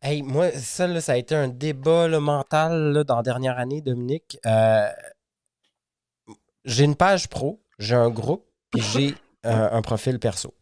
Hey, 0.02 0.23
moi, 0.23 0.51
ça, 0.52 1.01
ça 1.01 1.12
a 1.12 1.16
été 1.16 1.35
un 1.35 1.48
débat 1.48 2.09
mental 2.20 3.05
dans 3.05 3.16
la 3.16 3.23
dernière 3.23 3.59
année, 3.59 3.82
Dominique. 3.82 4.39
Euh, 4.47 4.89
j'ai 6.65 6.85
une 6.85 6.97
page 6.97 7.28
pro, 7.28 7.62
j'ai 7.78 7.95
un 7.95 8.11
groupe, 8.11 8.47
puis 8.70 8.82
j'ai 8.93 9.15
un 9.45 9.82
profil 9.82 10.19
perso. 10.19 10.55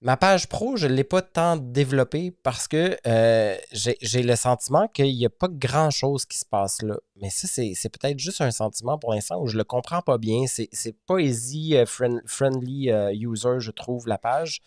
Ma 0.00 0.16
page 0.16 0.46
pro, 0.46 0.76
je 0.76 0.86
ne 0.86 0.92
l'ai 0.92 1.02
pas 1.02 1.22
tant 1.22 1.56
développée 1.56 2.30
parce 2.44 2.68
que 2.68 2.96
euh, 3.04 3.56
j'ai 3.72 4.22
le 4.22 4.36
sentiment 4.36 4.86
qu'il 4.86 5.12
n'y 5.12 5.26
a 5.26 5.30
pas 5.30 5.48
grand-chose 5.50 6.24
qui 6.24 6.38
se 6.38 6.44
passe 6.44 6.82
là. 6.82 6.96
Mais 7.20 7.30
ça, 7.30 7.48
c'est 7.48 7.88
peut-être 7.88 8.18
juste 8.18 8.40
un 8.40 8.52
sentiment 8.52 8.96
pour 8.96 9.12
l'instant 9.12 9.40
où 9.40 9.48
je 9.48 9.54
ne 9.54 9.58
le 9.58 9.64
comprends 9.64 10.00
pas 10.00 10.16
bien. 10.16 10.44
C'est 10.46 10.96
pas 11.06 11.18
easy 11.18 11.76
euh, 11.76 11.84
friendly 11.84 12.92
euh, 12.92 13.12
user, 13.12 13.58
je 13.58 13.72
trouve, 13.72 14.06
la 14.06 14.18
page. 14.18 14.60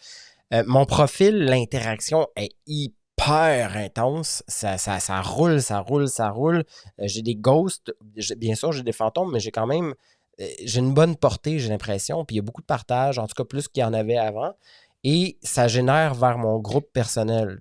mon 0.52 0.86
profil, 0.86 1.46
l'interaction 1.46 2.28
est 2.36 2.52
hyper 2.68 3.78
intense. 3.78 4.44
Ça, 4.50 4.78
ça, 4.78 5.00
ça, 5.00 5.22
roule, 5.22 5.62
ça 5.62 5.80
roule, 5.80 6.10
ça 6.10 6.30
roule. 6.30 6.66
j'ai 7.00 7.22
des 7.22 7.36
ghosts. 7.36 7.94
Bien 8.36 8.56
sûr, 8.56 8.74
j'ai 8.74 8.84
des 8.84 8.92
fantômes, 8.92 9.32
mais 9.32 9.40
j'ai 9.40 9.52
quand 9.52 9.68
même 9.68 9.94
euh, 9.94 9.96
j'ai 10.38 10.80
une 10.80 10.94
bonne 10.94 11.16
portée, 11.16 11.60
j'ai 11.60 11.70
l'impression, 11.70 12.26
puis 12.26 12.36
il 12.36 12.38
y 12.38 12.40
a 12.40 12.44
beaucoup 12.44 12.62
de 12.62 12.66
partage, 12.66 13.20
en 13.20 13.28
tout 13.28 13.36
cas 13.36 13.44
plus 13.44 13.68
qu'il 13.68 13.82
y 13.82 13.84
en 13.84 13.94
avait 13.94 14.18
avant. 14.18 14.54
Et 15.04 15.40
ça 15.42 15.68
génère 15.68 16.14
vers 16.14 16.38
mon 16.38 16.60
groupe 16.60 16.92
personnel. 16.94 17.60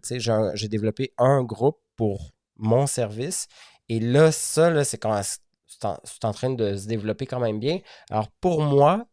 J'ai 0.55 0.69
développé 0.69 1.13
un 1.19 1.43
groupe 1.43 1.81
pour 1.97 2.33
mon 2.57 2.87
service. 2.87 3.49
Et 3.89 3.99
là, 3.99 4.31
ça, 4.31 4.85
c'est 4.85 4.99
quand 4.99 5.21
c'est 5.23 6.25
en, 6.25 6.33
train 6.33 6.51
de 6.51 6.77
se 6.77 6.87
développer 6.87 7.27
quand 7.27 7.41
même 7.41 7.59
bien. 7.59 7.79
Alors 8.11 8.29
pour 8.41 8.63
moi, 8.63 9.07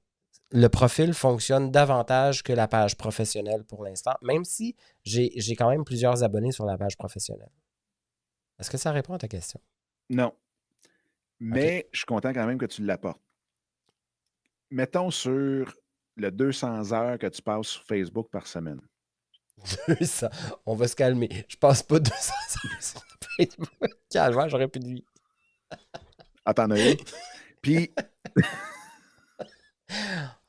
le 0.51 0.67
profil 0.67 1.13
fonctionne 1.13 1.71
davantage 1.71 2.43
que 2.43 2.53
la 2.53 2.67
page 2.67 2.97
professionnelle 2.97 3.63
pour 3.63 3.83
l'instant, 3.83 4.15
même 4.21 4.43
si 4.43 4.75
j'ai 5.03 5.55
quand 5.55 5.69
même 5.69 5.85
plusieurs 5.85 6.23
abonnés 6.23 6.51
sur 6.51 6.65
la 6.65 6.77
page 6.77 6.97
professionnelle. 6.97 7.51
Est-ce 8.59 8.69
que 8.69 8.77
ça 8.77 8.91
répond 8.91 9.13
à 9.13 9.17
ta 9.17 9.27
question? 9.27 9.61
Non. 10.09 10.33
Mais 11.39 11.87
je 11.91 11.99
suis 11.99 12.05
content 12.05 12.33
quand 12.33 12.45
même 12.45 12.57
que 12.57 12.65
tu 12.65 12.83
l'apportes 12.83 13.21
mettons 14.69 15.11
sur 15.11 15.73
le 16.15 16.31
200 16.31 16.91
heures 16.91 17.19
que 17.19 17.27
tu 17.27 17.41
passes 17.41 17.67
sur 17.67 17.83
Facebook 17.83 18.29
par 18.31 18.47
semaine. 18.47 18.81
200. 19.87 20.27
On 20.65 20.75
va 20.75 20.87
se 20.87 20.95
calmer. 20.95 21.45
Je 21.47 21.57
passe 21.57 21.83
pas 21.83 21.99
200 21.99 22.13
heures 22.15 22.81
sur 22.81 23.01
Facebook. 23.37 23.69
Calme, 24.11 24.49
j'aurais 24.49 24.67
plus 24.67 24.79
de 24.79 24.87
vie. 24.87 25.05
Attends, 26.45 26.67
Puis, 27.61 27.91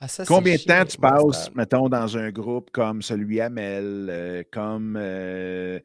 ah, 0.01 0.07
combien 0.27 0.55
de 0.55 0.63
temps 0.63 0.85
tu 0.85 0.97
passes, 0.97 1.53
mettons, 1.55 1.89
dans 1.89 2.17
un 2.17 2.31
groupe 2.31 2.71
comme 2.71 3.03
celui 3.03 3.41
Amel, 3.41 4.07
euh, 4.09 4.43
comme, 4.53 4.97
euh, 4.97 5.81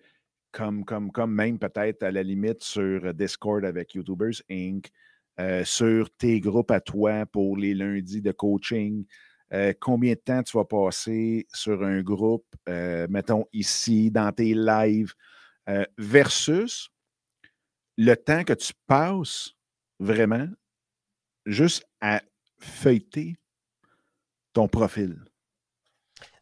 comme, 0.52 0.86
comme, 0.86 1.12
comme 1.12 1.34
même 1.34 1.58
peut-être 1.58 2.04
à 2.04 2.12
la 2.12 2.22
limite 2.22 2.64
sur 2.64 3.12
Discord 3.14 3.66
avec 3.66 3.96
YouTubers 3.96 4.42
Inc., 4.52 4.92
euh, 5.40 5.66
sur 5.66 6.10
tes 6.12 6.40
groupes 6.40 6.72
à 6.72 6.80
toi 6.80 7.26
pour 7.26 7.58
les 7.58 7.74
lundis 7.74 8.22
de 8.22 8.32
coaching. 8.32 9.06
Euh, 9.52 9.74
combien 9.80 10.14
de 10.14 10.20
temps 10.20 10.44
tu 10.44 10.58
vas 10.58 10.66
passer 10.66 11.48
sur 11.54 11.84
un 11.84 12.02
groupe, 12.02 12.46
euh, 12.70 13.08
mettons 13.10 13.46
ici, 13.54 14.12
dans 14.12 14.32
tes 14.32 14.54
lives, 14.54 15.14
versus 15.98 16.90
le 17.98 18.16
temps 18.16 18.44
que 18.44 18.54
tu 18.54 18.74
passes 18.86 19.52
vraiment 19.98 20.50
juste 21.46 21.86
à 22.02 22.22
feuilleter 22.58 23.38
ton 24.52 24.68
profil? 24.68 25.24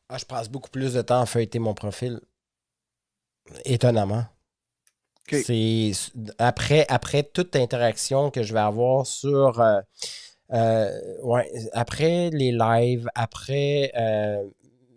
Ah, 0.09 0.17
je 0.17 0.25
passe 0.25 0.49
beaucoup 0.49 0.69
plus 0.69 0.93
de 0.95 1.01
temps 1.01 1.21
à 1.21 1.25
feuilleter 1.25 1.59
mon 1.59 1.73
profil. 1.73 2.19
Étonnamment. 3.63 4.25
C'est 5.37 5.91
après, 6.37 6.85
après 6.89 7.23
toute 7.23 7.55
interaction 7.55 8.31
que 8.31 8.43
je 8.43 8.53
vais 8.53 8.59
avoir 8.59 9.05
sur. 9.05 9.59
Euh, 9.59 9.81
euh, 10.53 11.21
ouais, 11.23 11.49
après 11.71 12.29
les 12.31 12.51
lives, 12.51 13.07
après 13.15 13.91
euh, 13.95 14.45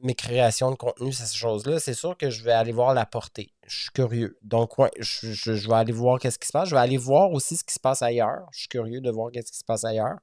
mes 0.02 0.14
créations 0.14 0.70
de 0.70 0.76
contenu, 0.76 1.12
ces 1.12 1.36
choses-là, 1.36 1.78
c'est 1.78 1.94
sûr 1.94 2.16
que 2.16 2.28
je 2.28 2.42
vais 2.42 2.52
aller 2.52 2.72
voir 2.72 2.92
la 2.92 3.06
portée. 3.06 3.52
Je 3.66 3.82
suis 3.82 3.90
curieux. 3.90 4.36
Donc, 4.42 4.78
ouais, 4.78 4.90
je, 4.98 5.68
vais 5.68 5.74
aller 5.74 5.92
voir 5.92 6.18
qu'est-ce 6.18 6.38
qui 6.38 6.48
se 6.48 6.52
passe. 6.52 6.68
Je 6.68 6.74
vais 6.74 6.80
aller 6.80 6.96
voir 6.96 7.30
aussi 7.30 7.56
ce 7.56 7.64
qui 7.64 7.72
se 7.72 7.80
passe 7.80 8.02
ailleurs. 8.02 8.48
Je 8.52 8.60
suis 8.60 8.68
curieux 8.68 9.00
de 9.00 9.10
voir 9.10 9.30
qu'est-ce 9.30 9.52
qui 9.52 9.58
se 9.58 9.64
passe 9.64 9.84
ailleurs. 9.84 10.18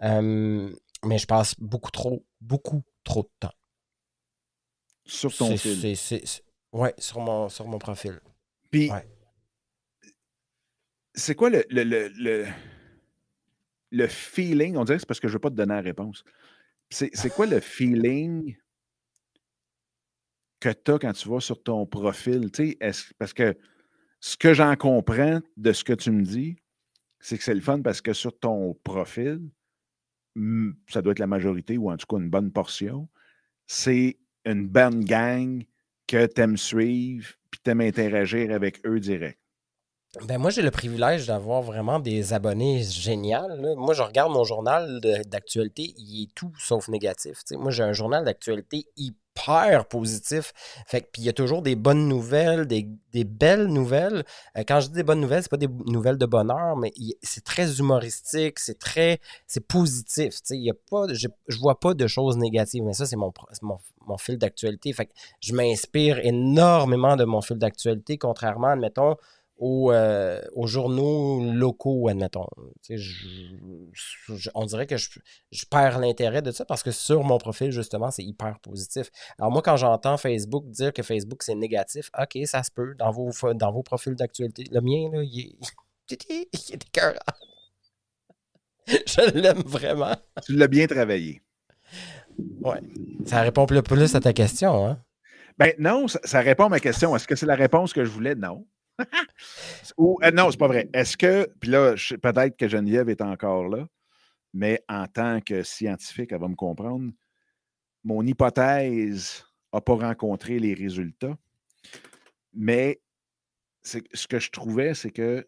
mais 0.00 1.18
je 1.18 1.26
passe 1.26 1.54
beaucoup 1.58 1.92
trop, 1.92 2.24
beaucoup 2.40 2.82
trop 3.04 3.22
de 3.22 3.30
temps. 3.38 3.54
Sur 5.06 5.36
ton 5.36 5.56
fil. 5.56 5.96
Oui, 6.72 6.88
sur 6.98 7.20
mon, 7.20 7.48
sur 7.48 7.68
mon 7.68 7.78
profil. 7.78 8.20
Puis, 8.70 8.90
c'est 11.14 11.34
quoi 11.34 11.50
le, 11.50 12.46
feeling? 14.08 14.76
On 14.76 14.84
dirait 14.84 14.96
que 14.96 15.00
c'est 15.00 15.06
parce 15.06 15.20
que 15.20 15.28
je 15.28 15.32
ne 15.32 15.36
veux 15.36 15.40
pas 15.40 15.50
te 15.50 15.54
donner 15.54 15.74
la 15.74 15.80
réponse. 15.80 16.24
C'est 16.90 17.32
quoi 17.34 17.46
le 17.46 17.60
feeling 17.60 18.56
que 20.60 20.70
tu 20.70 20.92
as 20.92 20.98
quand 20.98 21.12
tu 21.12 21.28
vas 21.28 21.40
sur 21.40 21.62
ton 21.62 21.86
profil? 21.86 22.50
parce 23.18 23.32
que 23.32 23.56
ce 24.20 24.36
que 24.36 24.54
j'en 24.54 24.74
comprends 24.76 25.40
de 25.56 25.72
ce 25.72 25.84
que 25.84 25.92
tu 25.92 26.10
me 26.10 26.22
dis, 26.22 26.56
c'est 27.20 27.38
que 27.38 27.44
c'est 27.44 27.54
le 27.54 27.60
fun 27.60 27.80
parce 27.82 28.00
que 28.00 28.12
sur 28.12 28.38
ton 28.38 28.74
profil, 28.82 29.40
ça 30.88 31.02
doit 31.02 31.12
être 31.12 31.18
la 31.18 31.26
majorité 31.26 31.78
ou 31.78 31.90
en 31.90 31.96
tout 31.96 32.06
cas 32.06 32.16
une 32.16 32.30
bonne 32.30 32.50
portion, 32.50 33.08
c'est 33.66 34.18
une 34.44 34.66
bonne 34.66 35.04
gang 35.04 35.64
que 36.06 36.26
tu 36.26 36.40
aimes 36.40 36.56
suivre 36.56 37.32
puis 37.50 37.60
tu 37.62 37.70
aimes 37.70 37.80
interagir 37.80 38.52
avec 38.52 38.84
eux 38.86 39.00
direct. 39.00 39.38
Ben 40.22 40.38
moi, 40.38 40.50
j'ai 40.50 40.62
le 40.62 40.70
privilège 40.70 41.26
d'avoir 41.26 41.62
vraiment 41.62 41.98
des 41.98 42.32
abonnés 42.32 42.84
géniaux. 42.84 43.74
Moi, 43.76 43.94
je 43.94 44.02
regarde 44.02 44.32
mon 44.32 44.44
journal 44.44 45.00
d'actualité, 45.26 45.94
il 45.98 46.22
est 46.22 46.34
tout 46.34 46.52
sauf 46.58 46.88
négatif. 46.88 47.42
moi, 47.52 47.70
j'ai 47.70 47.82
un 47.82 47.92
journal 47.92 48.24
d'actualité 48.24 48.86
hyper 48.96 49.86
positif. 49.88 50.52
Fait 50.86 51.08
puis 51.12 51.22
il 51.22 51.24
y 51.24 51.28
a 51.28 51.32
toujours 51.32 51.62
des 51.62 51.74
bonnes 51.74 52.06
nouvelles, 52.08 52.66
des, 52.66 53.24
belles 53.24 53.66
nouvelles. 53.66 54.24
Euh, 54.56 54.62
quand 54.66 54.80
je 54.80 54.86
dis 54.86 54.94
des 54.94 55.02
bonnes 55.02 55.20
nouvelles, 55.20 55.42
c'est 55.42 55.50
pas 55.50 55.56
des 55.56 55.68
nouvelles 55.86 56.18
de 56.18 56.26
bonheur, 56.26 56.76
mais 56.76 56.92
c'est 57.22 57.44
très 57.44 57.78
humoristique, 57.78 58.60
c'est 58.60 58.78
très 58.78 59.18
c'est 59.48 59.66
positif. 59.66 60.38
Y 60.50 60.70
a 60.70 60.74
pas, 60.90 61.12
je, 61.12 61.26
je 61.48 61.58
vois 61.58 61.80
pas 61.80 61.94
de 61.94 62.06
choses 62.06 62.36
négatives, 62.36 62.84
mais 62.84 62.92
ça, 62.92 63.06
c'est 63.06 63.16
mon, 63.16 63.32
mon, 63.62 64.18
fil 64.18 64.38
d'actualité. 64.38 64.92
Fait 64.92 65.06
que 65.06 65.12
je 65.40 65.52
m'inspire 65.54 66.18
énormément 66.20 67.16
de 67.16 67.24
mon 67.24 67.40
fil 67.40 67.58
d'actualité, 67.58 68.18
contrairement, 68.18 68.68
admettons, 68.68 69.16
euh, 69.60 70.42
aux, 70.52 70.66
journaux 70.66 71.40
locaux, 71.52 72.08
admettons. 72.08 72.46
on 74.54 74.66
dirait 74.66 74.86
que 74.86 74.96
je, 74.96 75.08
perds 75.70 76.00
l'intérêt 76.00 76.42
de 76.42 76.50
ça 76.50 76.64
parce 76.64 76.82
que 76.82 76.90
sur 76.90 77.22
mon 77.22 77.38
profil, 77.38 77.70
justement, 77.70 78.10
c'est 78.10 78.24
hyper 78.24 78.58
positif. 78.60 79.10
Alors 79.38 79.52
moi, 79.52 79.62
quand 79.62 79.76
j'entends 79.76 80.16
Facebook 80.16 80.68
dire 80.70 80.92
que 80.92 81.02
Facebook, 81.02 81.42
c'est 81.44 81.54
négatif, 81.54 82.10
OK, 82.20 82.38
ça 82.46 82.62
se 82.64 82.70
peut 82.72 82.94
dans 82.98 83.12
vos, 83.12 83.30
dans 83.54 83.72
vos 83.72 83.84
profils 83.84 84.14
d'actualité. 84.14 84.64
Le 84.72 84.80
mien, 84.80 85.08
là, 85.12 85.22
il 85.22 85.40
est, 85.40 86.18
il 86.30 86.74
est 86.74 86.98
Je 89.06 89.30
l'aime 89.38 89.62
vraiment. 89.64 90.16
Tu 90.44 90.54
l'as 90.56 90.68
bien 90.68 90.86
travaillé. 90.86 91.42
Ouais. 92.60 92.80
Ça 93.24 93.40
répond 93.42 93.66
plus, 93.66 93.82
plus 93.82 94.14
à 94.14 94.20
ta 94.20 94.32
question, 94.32 94.86
hein? 94.86 95.00
Ben 95.56 95.72
non, 95.78 96.08
ça, 96.08 96.18
ça 96.24 96.40
répond 96.40 96.64
à 96.64 96.68
ma 96.68 96.80
question. 96.80 97.14
Est-ce 97.14 97.28
que 97.28 97.36
c'est 97.36 97.46
la 97.46 97.54
réponse 97.54 97.92
que 97.92 98.04
je 98.04 98.10
voulais? 98.10 98.34
Non. 98.34 98.66
Ou, 99.98 100.18
euh, 100.22 100.30
non, 100.30 100.50
c'est 100.50 100.58
pas 100.58 100.68
vrai. 100.68 100.88
Est-ce 100.92 101.16
que, 101.16 101.48
puis 101.60 101.70
là, 101.70 101.94
peut-être 102.22 102.56
que 102.56 102.68
Geneviève 102.68 103.08
est 103.08 103.20
encore 103.20 103.68
là, 103.68 103.86
mais 104.52 104.82
en 104.88 105.06
tant 105.06 105.40
que 105.40 105.62
scientifique, 105.62 106.32
elle 106.32 106.40
va 106.40 106.48
me 106.48 106.54
comprendre. 106.54 107.12
Mon 108.04 108.24
hypothèse 108.24 109.44
n'a 109.72 109.80
pas 109.80 109.94
rencontré 109.94 110.58
les 110.58 110.74
résultats. 110.74 111.36
Mais 112.52 113.00
ce 113.82 114.26
que 114.28 114.38
je 114.38 114.50
trouvais, 114.50 114.94
c'est 114.94 115.10
que 115.10 115.46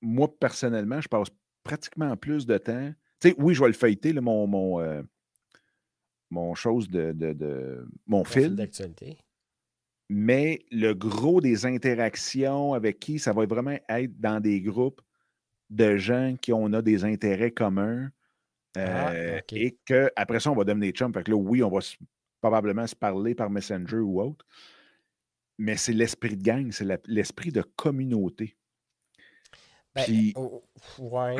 moi, 0.00 0.28
personnellement, 0.38 1.00
je 1.00 1.08
passe 1.08 1.28
pratiquement 1.62 2.16
plus 2.16 2.46
de 2.46 2.58
temps. 2.58 2.92
Tu 3.20 3.30
sais, 3.30 3.34
oui, 3.38 3.54
je 3.54 3.60
vais 3.60 3.68
le 3.68 3.74
feuilleter, 3.74 4.12
mon, 4.14 4.46
mon, 4.46 4.80
euh, 4.80 5.02
mon 6.30 6.54
chose 6.54 6.88
de, 6.88 7.12
de, 7.12 7.86
mon 8.06 8.24
fil. 8.24 8.54
d'actualité. 8.54 9.18
Mais 10.08 10.60
le 10.70 10.94
gros 10.94 11.40
des 11.40 11.66
interactions 11.66 12.72
avec 12.72 12.98
qui, 12.98 13.18
ça 13.18 13.32
va 13.32 13.44
vraiment 13.44 13.78
être 13.88 14.18
dans 14.18 14.40
des 14.40 14.60
groupes 14.60 15.02
de 15.70 15.96
gens 15.96 16.36
qui 16.40 16.52
ont 16.52 16.72
a 16.72 16.80
des 16.80 17.04
intérêts 17.04 17.50
communs. 17.50 18.10
Ah, 18.76 19.10
euh, 19.10 19.40
et 19.52 19.76
qu'après 19.84 20.40
ça, 20.40 20.50
on 20.50 20.54
va 20.54 20.64
devenir 20.64 20.92
chums. 20.92 21.12
Fait 21.12 21.24
que 21.24 21.30
là, 21.30 21.36
oui, 21.36 21.62
on 21.62 21.70
va 21.70 21.80
probablement 22.40 22.86
se 22.86 22.94
parler 22.94 23.34
par 23.34 23.50
Messenger 23.50 23.98
ou 23.98 24.20
autre. 24.22 24.46
Mais 25.58 25.76
c'est 25.76 25.92
l'esprit 25.92 26.36
de 26.36 26.42
gang, 26.42 26.70
c'est 26.70 26.86
l'esprit 27.06 27.50
de 27.50 27.62
communauté. 27.62 28.56
Ben, 29.94 30.04
Puis... 30.04 30.34
oui, 30.98 31.32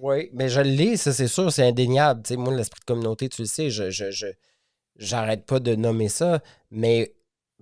ouais, 0.00 0.30
mais 0.32 0.48
je 0.48 0.60
le 0.60 0.70
lis, 0.70 0.96
ça 0.96 1.12
c'est 1.12 1.28
sûr, 1.28 1.52
c'est 1.52 1.66
indéniable. 1.66 2.22
moi, 2.36 2.54
l'esprit 2.54 2.80
de 2.80 2.86
communauté, 2.86 3.28
tu 3.28 3.42
le 3.42 3.46
sais, 3.46 3.68
je, 3.68 3.90
je, 3.90 4.26
j'arrête 4.96 5.44
pas 5.44 5.60
de 5.60 5.74
nommer 5.74 6.08
ça, 6.08 6.42
mais 6.70 7.15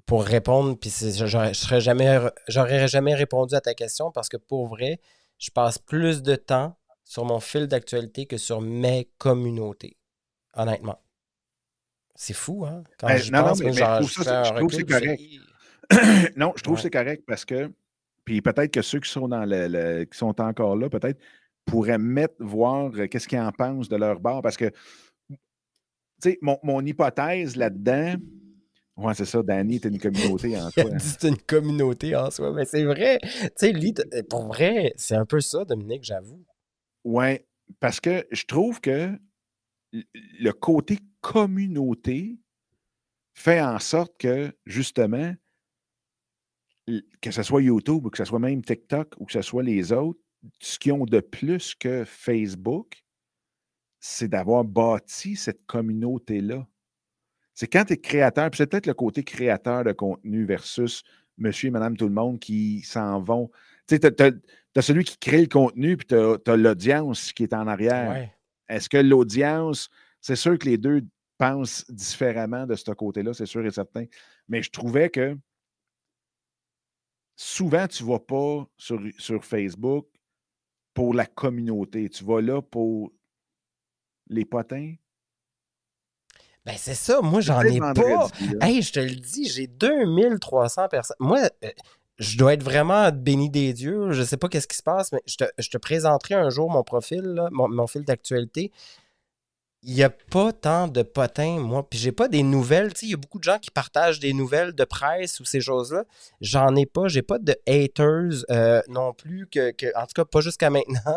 pour 0.06 0.24
répondre, 0.24 0.78
puis 0.78 0.90
je 0.90 1.24
n'aurais 1.24 1.80
jamais, 1.80 2.18
jamais 2.48 3.14
répondu 3.14 3.54
à 3.54 3.60
ta 3.60 3.74
question 3.74 4.10
parce 4.10 4.28
que 4.28 4.36
pour 4.36 4.66
vrai, 4.66 5.00
je 5.38 5.50
passe 5.50 5.78
plus 5.78 6.22
de 6.22 6.36
temps 6.36 6.76
sur 7.04 7.24
mon 7.24 7.40
fil 7.40 7.68
d'actualité 7.68 8.26
que 8.26 8.36
sur 8.36 8.60
mes 8.60 9.10
communautés, 9.18 9.96
honnêtement. 10.54 11.00
C'est 12.14 12.34
fou, 12.34 12.64
hein? 12.64 12.84
Quand 12.98 13.08
ben, 13.08 13.16
je 13.16 13.32
non, 13.32 13.42
pense 13.42 13.60
non, 13.60 13.66
mais, 13.66 13.72
je, 13.72 13.82
trouve 14.56 14.68
que 14.68 14.76
c'est 14.76 14.84
correct. 14.84 15.22
non, 16.36 16.52
je 16.56 16.62
trouve 16.62 16.76
que 16.76 16.82
c'est 16.82 16.90
correct 16.90 17.24
parce 17.26 17.44
que, 17.44 17.72
puis 18.24 18.40
peut-être 18.40 18.72
que 18.72 18.82
ceux 18.82 19.00
qui 19.00 19.10
sont, 19.10 19.28
dans 19.28 19.44
le, 19.44 20.04
qui 20.04 20.16
sont 20.16 20.40
encore 20.40 20.76
là, 20.76 20.88
peut-être 20.88 21.18
pourraient 21.66 21.98
mettre, 21.98 22.34
voir 22.38 22.90
euh, 22.94 23.06
qu'est-ce 23.08 23.26
qu'ils 23.26 23.40
en 23.40 23.50
pensent 23.50 23.88
de 23.88 23.96
leur 23.96 24.20
bord. 24.20 24.42
Parce 24.42 24.56
que, 24.56 24.70
tu 25.28 25.36
sais, 26.22 26.38
mon, 26.40 26.58
mon, 26.62 26.84
hypothèse 26.84 27.56
là-dedans, 27.56 28.14
Ouais, 28.96 29.14
c'est 29.14 29.24
ça. 29.24 29.42
Danny, 29.42 29.80
t'es 29.80 29.88
une 29.88 29.98
communauté 29.98 30.56
en 30.56 30.70
soi. 30.70 30.98
c'est 30.98 31.28
une 31.28 31.36
communauté 31.36 32.14
en 32.14 32.30
soi. 32.30 32.52
Mais 32.52 32.64
c'est 32.64 32.84
vrai. 32.84 33.18
Tu 33.22 33.48
sais, 33.56 33.72
lui, 33.72 33.92
pour 34.30 34.46
vrai, 34.46 34.92
c'est 34.96 35.16
un 35.16 35.26
peu 35.26 35.40
ça, 35.40 35.64
Dominique, 35.64 36.04
j'avoue. 36.04 36.44
Ouais, 37.02 37.46
parce 37.80 38.00
que 38.00 38.26
je 38.30 38.44
trouve 38.44 38.80
que 38.80 39.10
le 39.92 40.50
côté 40.52 40.98
communauté 41.20 42.38
fait 43.34 43.60
en 43.60 43.78
sorte 43.78 44.16
que, 44.18 44.56
justement, 44.64 45.34
que 47.20 47.30
ce 47.30 47.42
soit 47.42 47.62
YouTube 47.62 48.06
ou 48.06 48.10
que 48.10 48.18
ce 48.18 48.24
soit 48.24 48.38
même 48.38 48.62
TikTok 48.62 49.14
ou 49.18 49.24
que 49.24 49.32
ce 49.32 49.42
soit 49.42 49.62
les 49.62 49.92
autres, 49.92 50.20
ce 50.60 50.78
qu'ils 50.78 50.92
ont 50.92 51.04
de 51.04 51.20
plus 51.20 51.74
que 51.74 52.04
Facebook, 52.04 53.02
c'est 54.00 54.28
d'avoir 54.28 54.64
bâti 54.64 55.36
cette 55.36 55.64
communauté-là. 55.66 56.66
C'est 57.54 57.68
quand 57.68 57.84
tu 57.84 57.94
es 57.94 57.96
créateur, 57.96 58.50
puis 58.50 58.58
c'est 58.58 58.66
peut-être 58.66 58.86
le 58.86 58.94
côté 58.94 59.22
créateur 59.22 59.84
de 59.84 59.92
contenu 59.92 60.44
versus 60.44 61.04
monsieur 61.38 61.68
et 61.68 61.70
madame 61.70 61.96
tout 61.96 62.06
le 62.06 62.14
monde 62.14 62.38
qui 62.38 62.82
s'en 62.82 63.20
vont. 63.20 63.50
Tu 63.86 63.96
sais, 63.96 64.12
tu 64.12 64.24
as, 64.76 64.82
celui 64.82 65.04
qui 65.04 65.18
crée 65.18 65.42
le 65.42 65.48
contenu, 65.48 65.96
puis 65.96 66.06
tu 66.06 66.14
as, 66.14 66.56
l'audience 66.56 67.32
qui 67.32 67.44
est 67.44 67.54
en 67.54 67.66
arrière. 67.66 68.28
Est-ce 68.68 68.88
que 68.88 68.96
l'audience, 68.96 69.88
c'est 70.20 70.36
sûr 70.36 70.58
que 70.58 70.66
les 70.66 70.78
deux 70.78 71.02
pensent 71.38 71.88
différemment 71.90 72.66
de 72.66 72.74
ce 72.74 72.90
côté-là, 72.90 73.34
c'est 73.34 73.46
sûr 73.46 73.64
et 73.64 73.70
certain. 73.70 74.04
Mais 74.48 74.62
je 74.62 74.70
trouvais 74.70 75.10
que 75.10 75.36
souvent, 77.36 77.86
tu 77.86 78.04
ne 78.04 78.08
vas 78.08 78.20
pas 78.20 78.68
sur, 78.76 79.00
sur 79.18 79.44
Facebook 79.44 80.06
pour 80.92 81.14
la 81.14 81.26
communauté. 81.26 82.08
Tu 82.08 82.24
vas 82.24 82.40
là 82.40 82.62
pour 82.62 83.12
les 84.28 84.44
potins. 84.44 84.94
Ben, 86.66 86.76
c'est 86.78 86.94
ça. 86.94 87.20
Moi, 87.20 87.40
j'en 87.40 87.60
ai 87.60 87.78
pas. 87.78 88.28
Hey, 88.60 88.80
je 88.82 88.92
te 88.92 89.00
le 89.00 89.14
dis, 89.14 89.48
j'ai 89.48 89.66
2300 89.66 90.88
personnes. 90.88 91.16
Moi, 91.20 91.40
euh, 91.62 91.68
je 92.18 92.38
dois 92.38 92.54
être 92.54 92.62
vraiment 92.62 93.10
béni 93.10 93.50
des 93.50 93.72
dieux. 93.72 94.12
Je 94.12 94.22
sais 94.22 94.36
pas 94.36 94.48
qu'est-ce 94.48 94.68
qui 94.68 94.76
se 94.76 94.82
passe, 94.82 95.12
mais 95.12 95.20
je 95.26 95.68
te, 95.68 95.78
présenterai 95.78 96.34
un 96.34 96.48
jour 96.48 96.70
mon 96.70 96.82
profil, 96.82 97.48
mon, 97.52 97.68
mon, 97.68 97.86
fil 97.86 98.04
d'actualité 98.04 98.72
il 99.86 99.94
n'y 99.94 100.02
a 100.02 100.08
pas 100.08 100.52
tant 100.52 100.88
de 100.88 101.02
potins, 101.02 101.58
moi. 101.60 101.86
Puis 101.88 101.98
j'ai 101.98 102.12
pas 102.12 102.26
des 102.26 102.42
nouvelles. 102.42 102.94
Tu 102.94 103.00
sais, 103.00 103.06
il 103.06 103.10
y 103.10 103.14
a 103.14 103.18
beaucoup 103.18 103.38
de 103.38 103.44
gens 103.44 103.58
qui 103.58 103.70
partagent 103.70 104.18
des 104.18 104.32
nouvelles 104.32 104.72
de 104.72 104.84
presse 104.84 105.40
ou 105.40 105.44
ces 105.44 105.60
choses-là. 105.60 106.04
J'en 106.40 106.74
ai 106.74 106.86
pas. 106.86 107.08
J'ai 107.08 107.20
pas 107.20 107.38
de 107.38 107.54
haters 107.68 108.44
euh, 108.50 108.80
non 108.88 109.12
plus. 109.12 109.46
Que, 109.46 109.70
en 109.94 110.06
tout 110.06 110.14
cas, 110.14 110.24
pas 110.24 110.40
jusqu'à 110.40 110.70
maintenant. 110.70 111.16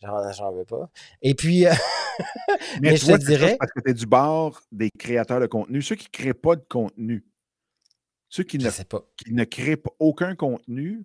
J'en 0.02 0.52
veux 0.52 0.64
pas. 0.64 0.88
Et 1.20 1.34
puis, 1.34 1.66
euh, 1.66 1.72
mais, 2.80 2.96
je 2.96 3.06
te 3.06 3.16
dirais. 3.24 3.56
Parce 3.58 3.72
que 3.72 3.80
tu 3.80 3.90
es 3.90 3.94
du 3.94 4.06
bord 4.06 4.62
des 4.70 4.90
créateurs 4.90 5.40
de 5.40 5.46
contenu. 5.46 5.82
Ceux 5.82 5.96
qui 5.96 6.06
ne 6.06 6.16
créent 6.16 6.34
pas 6.34 6.54
de 6.54 6.64
contenu. 6.68 7.24
Ceux 8.28 8.44
qui 8.44 8.58
ne, 8.58 8.70
qui 8.70 9.34
ne 9.34 9.44
créent 9.44 9.82
aucun 9.98 10.36
contenu. 10.36 11.04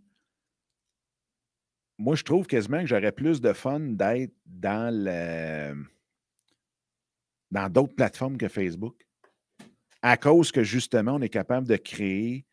Moi, 1.98 2.16
je 2.16 2.24
trouve 2.24 2.46
quasiment 2.46 2.82
que 2.82 2.88
j'aurais 2.88 3.12
plus 3.12 3.42
de 3.42 3.54
fun 3.54 3.80
d'être 3.80 4.34
dans 4.46 4.94
le 4.94 5.76
dans 7.52 7.70
d'autres 7.70 7.96
plateformes 7.96 8.38
que 8.38 8.48
Facebook. 8.48 8.96
À 10.02 10.18
cause 10.18 10.52
que 10.52 10.64
justement, 10.64 11.16
on 11.16 11.22
est 11.22 11.30
capable 11.30 11.68
de 11.68 11.76
créer 11.76 12.46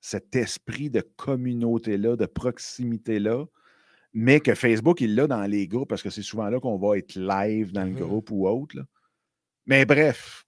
cet 0.00 0.36
esprit 0.36 0.88
de 0.88 1.00
communauté-là, 1.00 2.16
de 2.16 2.26
proximité-là, 2.26 3.44
mais 4.14 4.40
que 4.40 4.54
Facebook, 4.54 5.00
il 5.00 5.14
l'a 5.14 5.26
dans 5.26 5.42
les 5.42 5.68
groupes 5.68 5.88
parce 5.88 6.02
que 6.02 6.10
c'est 6.10 6.22
souvent 6.22 6.48
là 6.48 6.58
qu'on 6.60 6.78
va 6.78 6.96
être 6.96 7.16
live 7.16 7.72
dans 7.72 7.84
le 7.84 7.90
mmh 7.90 7.98
groupe 7.98 8.30
ou 8.30 8.48
autre. 8.48 8.76
Mais 9.66 9.84
bref. 9.84 10.46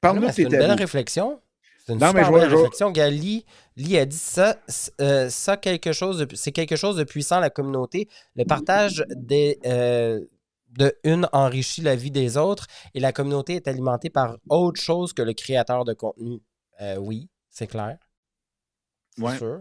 Parle-nous 0.00 0.30
C'est 0.30 0.42
une 0.42 0.50
belle 0.50 0.72
réflexion. 0.72 1.40
C'est 1.84 1.94
une 1.94 2.00
super 2.00 2.32
belle 2.32 2.54
réflexion. 2.54 2.90
Gali, 2.90 3.44
Lee 3.76 3.96
a 3.98 4.04
dit 4.04 4.16
ça, 4.16 4.56
euh, 5.00 5.28
ça 5.28 5.56
quelque 5.56 5.92
chose 5.92 6.26
c'est 6.34 6.52
quelque 6.52 6.76
chose 6.76 6.96
de 6.96 7.04
puissant, 7.04 7.40
la 7.40 7.50
communauté. 7.50 8.08
Le 8.34 8.44
partage 8.44 9.04
des, 9.10 9.58
euh, 9.64 10.20
de 10.78 10.96
une 11.04 11.28
enrichit 11.32 11.82
la 11.82 11.96
vie 11.96 12.10
des 12.10 12.36
autres 12.36 12.66
et 12.94 13.00
la 13.00 13.12
communauté 13.12 13.56
est 13.56 13.68
alimentée 13.68 14.10
par 14.10 14.36
autre 14.48 14.80
chose 14.80 15.12
que 15.12 15.22
le 15.22 15.32
créateur 15.32 15.84
de 15.84 15.92
contenu. 15.92 16.40
Euh, 16.80 16.96
oui, 16.96 17.28
c'est 17.50 17.66
clair. 17.66 17.98
Ouais. 19.18 19.36
Sûr. 19.38 19.60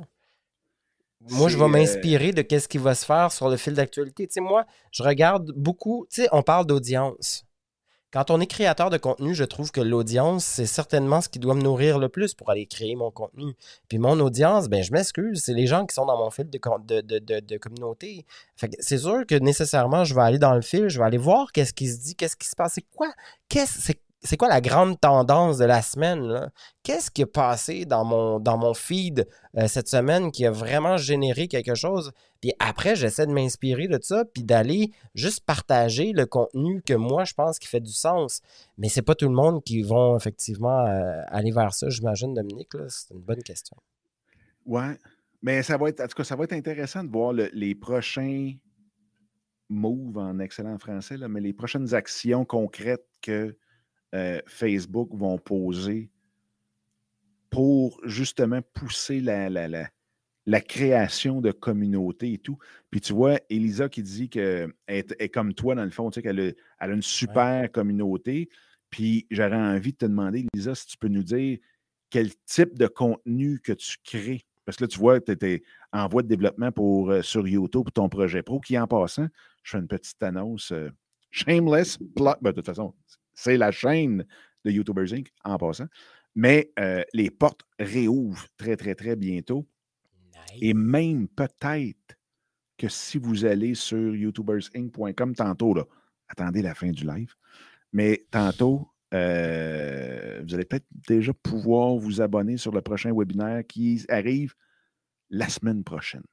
Moi, 1.29 1.49
je 1.49 1.57
vais 1.57 1.63
euh, 1.63 1.67
m'inspirer 1.67 2.31
de 2.31 2.59
ce 2.59 2.67
qui 2.67 2.77
va 2.77 2.93
se 2.93 3.05
faire 3.05 3.31
sur 3.31 3.49
le 3.49 3.57
fil 3.57 3.73
d'actualité. 3.73 4.27
Tu 4.27 4.33
sais, 4.33 4.41
moi, 4.41 4.65
je 4.91 5.01
regarde 5.01 5.51
beaucoup. 5.55 6.05
Tu 6.11 6.21
sais, 6.21 6.29
on 6.31 6.43
parle 6.43 6.65
d'audience. 6.65 7.44
Quand 8.15 8.31
on 8.31 8.39
est 8.39 8.47
créateur 8.47 8.89
de 8.89 8.95
contenu, 8.95 9.35
je 9.35 9.43
trouve 9.43 9.71
que 9.71 9.81
l'audience, 9.81 10.45
c'est 10.45 10.67
certainement 10.67 11.19
ce 11.19 11.27
qui 11.27 11.37
doit 11.37 11.53
me 11.53 11.61
nourrir 11.61 11.99
le 11.99 12.07
plus 12.07 12.33
pour 12.33 12.49
aller 12.49 12.65
créer 12.65 12.95
mon 12.95 13.11
contenu. 13.11 13.55
Puis 13.89 13.97
mon 13.97 14.17
audience, 14.21 14.69
ben 14.69 14.81
je 14.81 14.93
m'excuse, 14.93 15.41
c'est 15.43 15.53
les 15.53 15.67
gens 15.67 15.85
qui 15.85 15.93
sont 15.93 16.05
dans 16.05 16.17
mon 16.17 16.29
fil 16.29 16.49
de, 16.49 17.57
communauté. 17.57 18.25
c'est 18.79 18.99
sûr 18.99 19.25
que 19.27 19.35
nécessairement, 19.35 20.05
je 20.05 20.15
vais 20.15 20.21
aller 20.21 20.39
dans 20.39 20.53
le 20.53 20.61
fil, 20.61 20.87
je 20.87 20.97
vais 20.97 21.03
aller 21.03 21.17
voir 21.17 21.51
qu'est-ce 21.51 21.73
qui 21.73 21.89
se 21.89 21.97
dit, 21.97 22.15
qu'est-ce 22.15 22.37
qui 22.37 22.47
se 22.47 22.55
passe, 22.55 22.75
c'est 22.75 22.85
quoi, 22.95 23.11
qu'est-ce, 23.49 23.81
c'est 23.81 23.99
c'est 24.26 24.38
quoi 24.38 24.49
la 24.49 24.60
grande 24.60 24.99
tendance 24.99 25.57
de 25.57 25.65
la 25.65 25.81
semaine? 25.81 26.52
Qu'est-ce 26.84 27.10
qui 27.11 27.22
est 27.22 27.26
passé 27.26 27.85
dans 27.85 28.03
mon, 28.03 28.73
feed 28.73 29.27
euh, 29.57 29.68
cette 29.68 29.88
semaine 29.88 30.31
qui 30.31 30.45
a 30.45 30.52
vraiment 30.52 30.97
généré 30.97 31.47
quelque 31.47 31.76
chose? 31.76 32.11
Puis 32.41 32.52
après, 32.60 32.95
j'essaie 32.95 33.26
de 33.26 33.31
m'inspirer 33.31 33.88
de 33.88 33.99
ça, 34.02 34.26
puis 34.26 34.43
d'aller 34.43 34.91
juste 35.14 35.45
partager 35.45 36.11
le 36.11 36.26
contenu 36.26 36.81
que 36.81 36.93
moi, 36.93 37.23
je 37.23 37.34
pense 37.34 37.60
qui 37.60 37.68
fait 37.68 37.80
du 37.80 37.93
sens. 37.93 38.41
Mais 38.77 38.89
c'est 38.89 39.02
pas 39.02 39.15
tout 39.15 39.27
le 39.27 39.35
monde 39.35 39.64
qui 39.64 39.84
vont 39.84 40.18
effectivement 40.18 40.85
euh, 40.85 41.22
aller 41.27 41.52
vers 41.52 41.73
ça, 41.73 41.89
j'imagine, 41.89 42.34
Dominique. 42.34 42.73
C'est 42.89 43.14
une 43.14 43.22
bonne 43.22 43.43
question. 43.43 43.77
Ouais. 44.65 44.97
Mais 45.41 45.61
ça 45.61 45.77
va 45.77 45.89
être, 45.89 46.02
en 46.02 46.07
tout 46.07 46.15
cas, 46.15 46.23
ça 46.23 46.35
va 46.35 46.45
être 46.45 46.53
intéressant 46.53 47.03
de 47.03 47.11
voir 47.11 47.31
les 47.31 47.76
prochains 47.76 48.53
moves 49.69 50.18
en 50.18 50.39
excellent 50.39 50.77
français, 50.77 51.18
mais 51.27 51.41
les 51.41 51.53
prochaines 51.53 51.93
actions 51.93 52.45
concrètes 52.45 53.06
que 53.22 53.56
euh, 54.15 54.39
Facebook 54.47 55.09
vont 55.13 55.37
poser 55.37 56.09
pour 57.49 57.99
justement 58.05 58.61
pousser 58.73 59.19
la, 59.19 59.49
la, 59.49 60.61
création 60.61 61.41
de 61.41 61.51
communautés 61.51 62.33
et 62.33 62.37
tout. 62.37 62.57
Puis 62.91 63.01
tu 63.01 63.13
vois, 63.13 63.39
Elisa 63.49 63.89
qui 63.89 64.03
dit 64.03 64.29
qu'elle 64.29 64.73
est, 64.87 65.29
comme 65.29 65.53
toi, 65.53 65.75
dans 65.75 65.83
le 65.83 65.89
fond, 65.89 66.09
tu 66.09 66.15
sais, 66.15 66.21
qu'elle 66.21 66.55
a, 66.79 66.87
une 66.87 67.01
super 67.01 67.69
communauté. 67.71 68.49
Puis 68.89 69.27
j'aurais 69.31 69.55
envie 69.55 69.91
de 69.91 69.97
te 69.97 70.05
demander, 70.05 70.45
Elisa, 70.53 70.75
si 70.75 70.87
tu 70.87 70.97
peux 70.97 71.09
nous 71.09 71.23
dire 71.23 71.57
quel 72.09 72.33
type 72.45 72.77
de 72.77 72.87
contenu 72.87 73.59
que 73.59 73.73
tu 73.73 73.97
crées. 74.03 74.45
Parce 74.63 74.77
que 74.77 74.85
là, 74.85 74.87
tu 74.87 74.99
vois, 74.99 75.19
tu 75.19 75.31
étais 75.31 75.61
en 75.91 76.07
voie 76.07 76.23
de 76.23 76.27
développement 76.27 76.71
pour, 76.71 77.11
euh, 77.11 77.21
sur 77.21 77.45
YouTube 77.47 77.83
pour 77.83 77.91
ton 77.91 78.09
projet 78.09 78.43
pro, 78.43 78.61
qui 78.61 78.77
en 78.79 78.87
passant, 78.87 79.27
je 79.63 79.71
fais 79.71 79.77
une 79.77 79.87
petite 79.87 80.23
annonce. 80.23 80.71
Euh, 80.71 80.89
Shameless 81.31 81.97
Plug. 82.15 82.35
Ben, 82.41 82.51
de 82.51 82.55
toute 82.55 82.65
façon, 82.65 82.93
c'est 83.36 83.57
la 83.57 83.72
chaîne 83.72 84.26
de 84.64 84.72
YouTubers 84.72 85.14
Inc. 85.14 85.32
en 85.44 85.57
passant. 85.57 85.88
Mais 86.34 86.72
euh, 86.80 87.03
les 87.14 87.30
portes 87.30 87.62
réouvrent 87.80 88.48
très, 88.57 88.76
très, 88.76 88.95
très 88.95 89.16
bientôt. 89.16 89.68
Et 90.62 90.74
même 90.74 91.28
peut-être 91.28 92.18
que 92.78 92.88
si 92.90 93.18
vous 93.18 93.45
allez 93.45 93.76
sur 93.76 94.16
youtubersinc.com 94.16 95.36
tantôt, 95.36 95.74
là, 95.74 95.84
attendez 96.28 96.62
la 96.62 96.74
fin 96.74 96.91
du 96.91 97.06
live, 97.06 97.34
mais 97.94 98.26
tantôt, 98.32 98.90
euh, 99.14 100.41
vous 100.45 100.53
allez 100.53 100.66
peut-être 100.66 100.88
déjà 101.07 101.34
pouvoir 101.34 101.95
vous 101.95 102.22
abonner 102.22 102.57
sur 102.57 102.72
le 102.72 102.82
prochain 102.82 103.14
webinaire 103.14 103.64
qui 103.68 104.03
arrive 104.10 104.53
la 105.30 105.48
semaine 105.48 105.84
prochaine. 105.84 106.24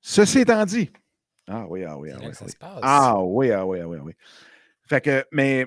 Ceci 0.00 0.40
étant 0.40 0.64
dit, 0.64 0.90
ah 1.48 1.66
oui, 1.68 1.84
ah 1.84 1.98
oui, 1.98 2.10
ah 2.12 2.18
oui. 2.20 2.32
Ah 2.60 3.22
oui, 3.22 3.50
ah 3.50 3.66
oui, 3.66 3.80
ah 3.80 3.88
oui, 3.88 3.98
ah 4.00 4.04
oui. 4.04 4.12
Fait 4.88 5.00
que, 5.00 5.24
mais, 5.32 5.66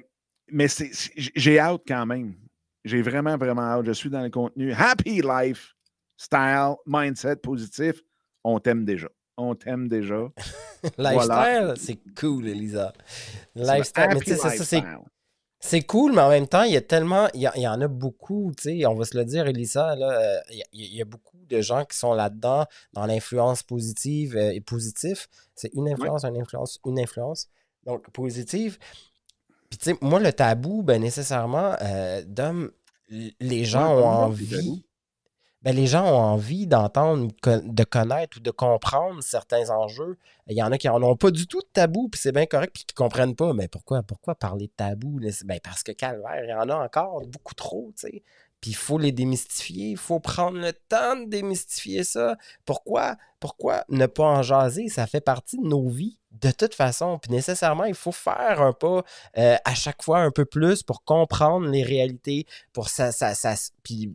mais 0.52 0.68
j'ai 1.16 1.60
hâte 1.60 1.82
quand 1.88 2.06
même. 2.06 2.36
J'ai 2.84 3.02
vraiment, 3.02 3.38
vraiment 3.38 3.62
hâte. 3.62 3.86
Je 3.86 3.92
suis 3.92 4.10
dans 4.10 4.22
le 4.22 4.30
contenu 4.30 4.74
Happy 4.74 5.22
Life, 5.22 5.76
Style, 6.18 6.76
Mindset 6.86 7.38
positif. 7.38 8.02
On 8.44 8.60
t'aime 8.60 8.86
déjà. 8.86 9.08
On 9.38 9.56
t'aime 9.56 9.88
déjà. 9.88 10.28
Lifestyle, 10.98 11.74
c'est 11.78 12.00
cool, 12.20 12.48
Elisa. 12.48 12.94
Lifestyle, 13.56 14.08
mais 14.14 14.20
tu 14.20 14.32
sais, 14.32 14.38
ça, 14.38 14.50
c'est. 14.52 14.84
C'est 15.64 15.84
cool, 15.84 16.14
mais 16.14 16.22
en 16.22 16.30
même 16.30 16.48
temps, 16.48 16.64
il 16.64 16.74
y 16.74 16.78
a 16.78 16.82
tellement. 16.82 17.28
Il 17.36 17.42
y, 17.42 17.68
en 17.68 17.82
a 17.82 17.88
beaucoup, 17.88 18.52
tu 18.58 18.64
sais, 18.64 18.86
on 18.88 18.96
va 18.96 19.06
se 19.06 19.16
le 19.16 19.24
dire, 19.26 19.46
Elisa, 19.46 19.96
là, 19.96 20.42
il, 20.50 20.96
y 20.96 21.02
a, 21.04 21.06
beaucoup 21.06 21.38
de 21.48 21.62
gens 21.62 21.86
qui 21.86 21.96
sont 21.96 22.14
là-dedans, 22.14 22.66
dans 22.94 23.06
l'influence 23.06 23.62
positive 23.62 24.36
euh, 24.36 24.54
et 24.54 24.60
positive. 24.60 25.28
C'est 25.54 25.72
une 25.76 25.88
influence, 25.88 26.26
une 26.26 26.42
influence, 26.42 26.80
une 26.84 27.00
influence. 27.00 27.48
Donc, 27.84 28.10
positive. 28.10 28.80
Puis, 29.72 29.80
tu 29.80 29.92
sais, 29.92 29.98
moi, 30.02 30.20
le 30.20 30.34
tabou, 30.34 30.84
ben, 30.84 31.02
nécessairement, 31.02 31.76
euh, 31.82 32.22
les 33.40 33.66
gens 33.66 33.96
ont 33.96 34.06
envie 34.06 34.84
ben, 35.62 35.76
les 35.76 35.86
gens 35.86 36.04
ont 36.06 36.20
envie 36.20 36.66
d'entendre, 36.66 37.32
de 37.46 37.84
connaître 37.84 38.38
ou 38.38 38.40
de 38.40 38.50
comprendre 38.50 39.22
certains 39.22 39.70
enjeux. 39.70 40.18
Il 40.48 40.58
y 40.58 40.64
en 40.64 40.72
a 40.72 40.78
qui 40.80 40.88
n'en 40.88 41.02
ont 41.04 41.16
pas 41.16 41.30
du 41.30 41.46
tout 41.46 41.60
de 41.60 41.68
tabou, 41.72 42.10
puis 42.10 42.20
c'est 42.20 42.32
bien 42.32 42.48
correct, 42.48 42.74
puis 42.74 42.84
qui 42.84 42.96
ne 42.96 42.98
comprennent 42.98 43.36
pas. 43.36 43.54
Mais 43.54 43.68
pourquoi, 43.68 44.02
pourquoi 44.02 44.34
parler 44.34 44.68
de 44.68 44.72
tabou? 44.72 45.20
Ben, 45.46 45.60
parce 45.64 45.84
que 45.84 45.92
calvaire, 45.92 46.44
il 46.44 46.50
y 46.50 46.54
en 46.54 46.68
a 46.68 46.76
encore 46.76 47.22
beaucoup 47.28 47.54
trop, 47.54 47.94
tu 47.96 48.08
sais. 48.08 48.24
Puis 48.60 48.72
il 48.72 48.76
faut 48.76 48.98
les 48.98 49.12
démystifier, 49.12 49.90
il 49.90 49.98
faut 49.98 50.20
prendre 50.20 50.60
le 50.60 50.74
temps 50.74 51.16
de 51.16 51.26
démystifier 51.26 52.04
ça. 52.04 52.38
Pourquoi? 52.66 53.16
Pourquoi 53.40 53.86
ne 53.90 54.06
pas 54.08 54.26
en 54.26 54.44
jaser? 54.44 54.88
Ça 54.90 55.08
fait 55.08 55.22
partie 55.22 55.58
de 55.58 55.66
nos 55.66 55.90
vies 55.90 56.18
de 56.32 56.52
toute 56.52 56.76
façon. 56.76 57.20
Puis 57.20 57.32
nécessairement, 57.32 57.86
il 57.86 57.96
faut 57.96 58.12
faire 58.12 58.62
un 58.62 58.74
pas 58.74 59.04
euh, 59.38 59.58
à 59.66 59.76
chaque 59.76 60.02
fois 60.04 60.20
un 60.20 60.32
peu 60.32 60.46
plus 60.46 60.84
pour 60.84 61.04
comprendre 61.04 61.68
les 61.68 61.84
réalités. 61.84 62.46
Pour 62.74 62.90
ça, 62.90 63.12
ça, 63.12 63.34
puis 63.84 64.14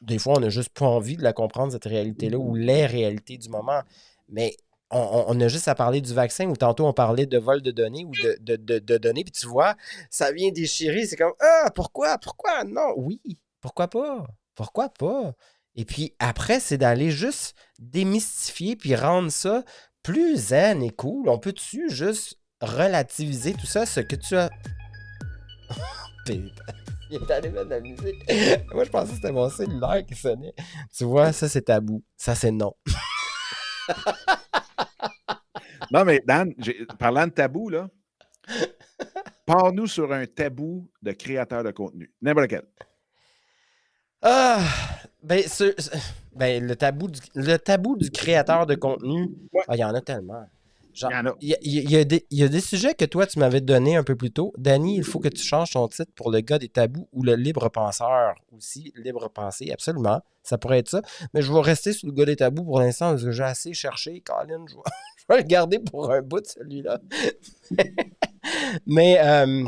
des 0.00 0.18
fois, 0.18 0.34
on 0.36 0.40
n'a 0.40 0.50
juste 0.50 0.70
pas 0.70 0.86
envie 0.86 1.16
de 1.16 1.22
la 1.22 1.32
comprendre, 1.32 1.72
cette 1.72 1.84
réalité-là, 1.84 2.36
ou 2.36 2.54
les 2.54 2.86
réalités 2.86 3.38
du 3.38 3.48
moment. 3.48 3.82
Mais 4.28 4.56
on, 4.90 5.40
a 5.40 5.48
juste 5.48 5.66
à 5.66 5.74
parler 5.74 6.00
du 6.00 6.14
vaccin, 6.14 6.48
ou 6.48 6.56
tantôt 6.56 6.86
on 6.86 6.92
parlait 6.92 7.26
de 7.26 7.38
vol 7.38 7.62
de 7.62 7.72
données 7.72 8.04
ou 8.04 8.12
de, 8.12 8.56
de 8.56 8.98
données, 8.98 9.24
puis 9.24 9.32
tu 9.32 9.46
vois, 9.46 9.74
ça 10.08 10.30
vient 10.30 10.52
déchirer. 10.52 11.06
C'est 11.06 11.16
comme 11.16 11.32
Ah, 11.40 11.70
pourquoi? 11.74 12.18
Pourquoi? 12.18 12.64
Non, 12.64 12.92
oui. 12.96 13.20
Pourquoi 13.60 13.88
pas? 13.88 14.26
Pourquoi 14.54 14.90
pas? 14.90 15.32
Et 15.74 15.84
puis 15.84 16.14
après, 16.18 16.60
c'est 16.60 16.78
d'aller 16.78 17.10
juste 17.10 17.56
démystifier 17.78 18.76
puis 18.76 18.94
rendre 18.94 19.30
ça 19.30 19.64
plus 20.04 20.36
zen 20.36 20.82
et 20.84 20.90
cool. 20.90 21.28
On 21.28 21.38
peut-tu 21.38 21.90
juste 21.90 22.38
relativiser 22.60 23.54
tout 23.54 23.66
ça, 23.66 23.84
ce 23.86 23.98
que 24.00 24.14
tu 24.14 24.36
as? 24.36 24.50
Il 27.10 27.22
est 27.22 27.30
allé 27.30 27.50
mettre 27.50 27.66
de 27.66 27.70
la 27.70 27.80
musique. 27.80 28.16
Moi, 28.74 28.84
je 28.84 28.90
pensais 28.90 29.10
que 29.10 29.16
c'était 29.16 29.32
mon 29.32 29.48
cellulaire 29.48 30.04
qui 30.06 30.14
sonnait. 30.14 30.54
Tu 30.96 31.04
vois, 31.04 31.32
ça, 31.32 31.48
c'est 31.48 31.62
tabou. 31.62 32.02
Ça, 32.16 32.34
c'est 32.34 32.50
non. 32.50 32.74
non, 35.92 36.04
mais 36.04 36.22
Dan, 36.26 36.54
parlant 36.98 37.26
de 37.26 37.32
tabou, 37.32 37.68
là, 37.68 37.88
parle-nous 39.46 39.86
sur 39.86 40.12
un 40.12 40.26
tabou 40.26 40.90
de 41.02 41.12
créateur 41.12 41.62
de 41.62 41.70
contenu. 41.70 42.12
N'importe 42.22 42.48
quel. 42.48 42.64
Ah, 44.22 44.60
ben, 45.22 45.42
ben, 46.36 46.66
le, 46.66 46.76
tabou 46.76 47.08
du, 47.08 47.20
le 47.34 47.56
tabou 47.56 47.96
du 47.96 48.10
créateur 48.10 48.66
de 48.66 48.74
contenu, 48.74 49.30
ah, 49.68 49.76
il 49.76 49.80
y 49.80 49.84
en 49.84 49.94
a 49.94 50.00
tellement. 50.00 50.46
il 51.40 51.56
y, 52.30 52.42
a 52.42 52.48
des 52.48 52.60
sujets 52.60 52.94
que 52.94 53.04
toi, 53.04 53.26
tu 53.26 53.38
m'avais 53.38 53.60
donné 53.60 53.96
un 53.96 54.04
peu 54.04 54.16
plus 54.16 54.30
tôt. 54.30 54.52
Danny, 54.58 54.96
il 54.96 55.04
faut 55.04 55.20
que 55.20 55.28
tu 55.28 55.42
changes 55.42 55.72
ton 55.72 55.86
titre 55.88 56.10
pour 56.14 56.30
le 56.30 56.40
gars 56.40 56.58
des 56.58 56.68
tabous 56.68 57.08
ou 57.12 57.22
le 57.22 57.34
libre 57.36 57.68
penseur 57.68 58.34
aussi. 58.52 58.92
Libre 58.96 59.28
pensée, 59.28 59.70
absolument. 59.72 60.22
Ça 60.42 60.58
pourrait 60.58 60.78
être 60.78 60.90
ça. 60.90 61.02
Mais 61.32 61.42
je 61.42 61.52
vais 61.52 61.60
rester 61.60 61.92
sur 61.92 62.08
le 62.08 62.12
gars 62.12 62.26
des 62.26 62.36
tabous 62.36 62.64
pour 62.64 62.80
l'instant 62.80 63.10
parce 63.10 63.24
que 63.24 63.30
j'ai 63.30 63.44
assez 63.44 63.74
cherché. 63.74 64.20
Colin, 64.20 64.64
je 64.68 64.74
vais, 64.74 65.38
le 65.42 65.42
garder 65.42 65.78
pour 65.78 66.10
un 66.12 66.20
bout, 66.20 66.46
celui-là. 66.46 67.00
Mais 68.86 69.18
euh, 69.20 69.64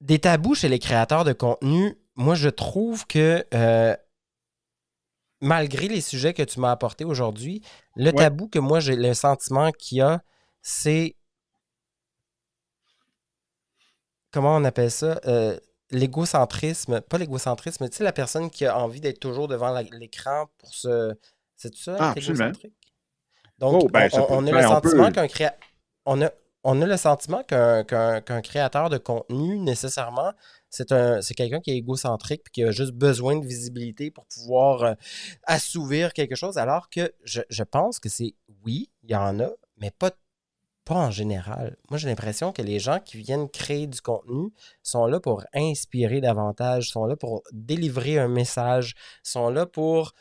des 0.00 0.18
tabous 0.18 0.54
chez 0.54 0.68
les 0.68 0.78
créateurs 0.78 1.24
de 1.24 1.32
contenu, 1.32 1.96
moi, 2.16 2.34
je 2.34 2.48
trouve 2.48 3.06
que 3.06 3.44
euh, 3.54 3.94
malgré 5.40 5.88
les 5.88 6.00
sujets 6.00 6.34
que 6.34 6.42
tu 6.42 6.60
m'as 6.60 6.70
apportés 6.70 7.04
aujourd'hui, 7.04 7.62
le 7.94 8.10
tabou 8.12 8.48
que 8.48 8.58
moi, 8.58 8.80
j'ai 8.80 8.96
le 8.96 9.14
sentiment 9.14 9.70
qu'il 9.72 9.98
y 9.98 10.00
a, 10.00 10.22
c'est. 10.62 11.16
Comment 14.30 14.56
on 14.56 14.64
appelle 14.64 14.90
ça? 14.90 15.20
Euh, 15.26 15.58
l'égocentrisme. 15.90 17.00
Pas 17.00 17.18
l'égocentrisme, 17.18 17.88
tu 17.88 17.96
sais, 17.96 18.04
la 18.04 18.12
personne 18.12 18.50
qui 18.50 18.66
a 18.66 18.78
envie 18.78 19.00
d'être 19.00 19.20
toujours 19.20 19.48
devant 19.48 19.78
l'écran 19.92 20.46
pour 20.58 20.74
se. 20.74 21.14
C'est 21.56 21.74
ça, 21.74 21.96
ah, 21.98 22.14
égocentrique? 22.16 22.74
Donc, 23.58 23.84
oh, 23.84 23.88
ben, 23.88 24.10
on, 24.28 24.46
a 24.46 24.52
le 24.52 24.62
sentiment 24.62 25.10
qu'un 25.10 25.26
créateur. 25.26 25.58
On 26.04 26.20
a, 26.20 26.30
on 26.64 26.82
a 26.82 26.86
le 26.86 26.96
sentiment 26.96 27.42
qu'un 27.44 28.42
créateur 28.42 28.90
de 28.90 28.98
contenu, 28.98 29.58
nécessairement, 29.58 30.32
c'est 30.70 31.34
quelqu'un 31.34 31.60
qui 31.60 31.70
est 31.70 31.76
égocentrique 31.76 32.42
et 32.46 32.50
qui 32.50 32.64
a 32.64 32.70
juste 32.70 32.92
besoin 32.92 33.36
de 33.36 33.46
visibilité 33.46 34.10
pour 34.10 34.26
pouvoir 34.26 34.82
euh, 34.82 34.94
assouvir 35.44 36.12
quelque 36.12 36.34
chose, 36.34 36.58
alors 36.58 36.90
que 36.90 37.12
je, 37.24 37.62
pense 37.62 37.98
que 37.98 38.08
c'est 38.08 38.34
oui, 38.64 38.90
il 39.02 39.10
y 39.10 39.14
en 39.14 39.40
a, 39.40 39.50
mais 39.78 39.90
pas, 39.90 40.10
pas 40.84 40.94
en 40.96 41.10
général. 41.10 41.76
Moi, 41.90 41.98
j'ai 41.98 42.08
l'impression 42.08 42.52
que 42.52 42.62
les 42.62 42.78
gens 42.78 43.00
qui 43.00 43.18
viennent 43.18 43.48
créer 43.48 43.86
du 43.86 44.00
contenu 44.00 44.52
sont 44.82 45.06
là 45.06 45.20
pour 45.20 45.44
inspirer 45.54 46.20
davantage, 46.20 46.90
sont 46.90 47.06
là 47.06 47.16
pour 47.16 47.42
délivrer 47.52 48.18
un 48.18 48.28
message, 48.28 48.94
sont 49.22 49.48
là 49.50 49.66
pour 49.66 50.14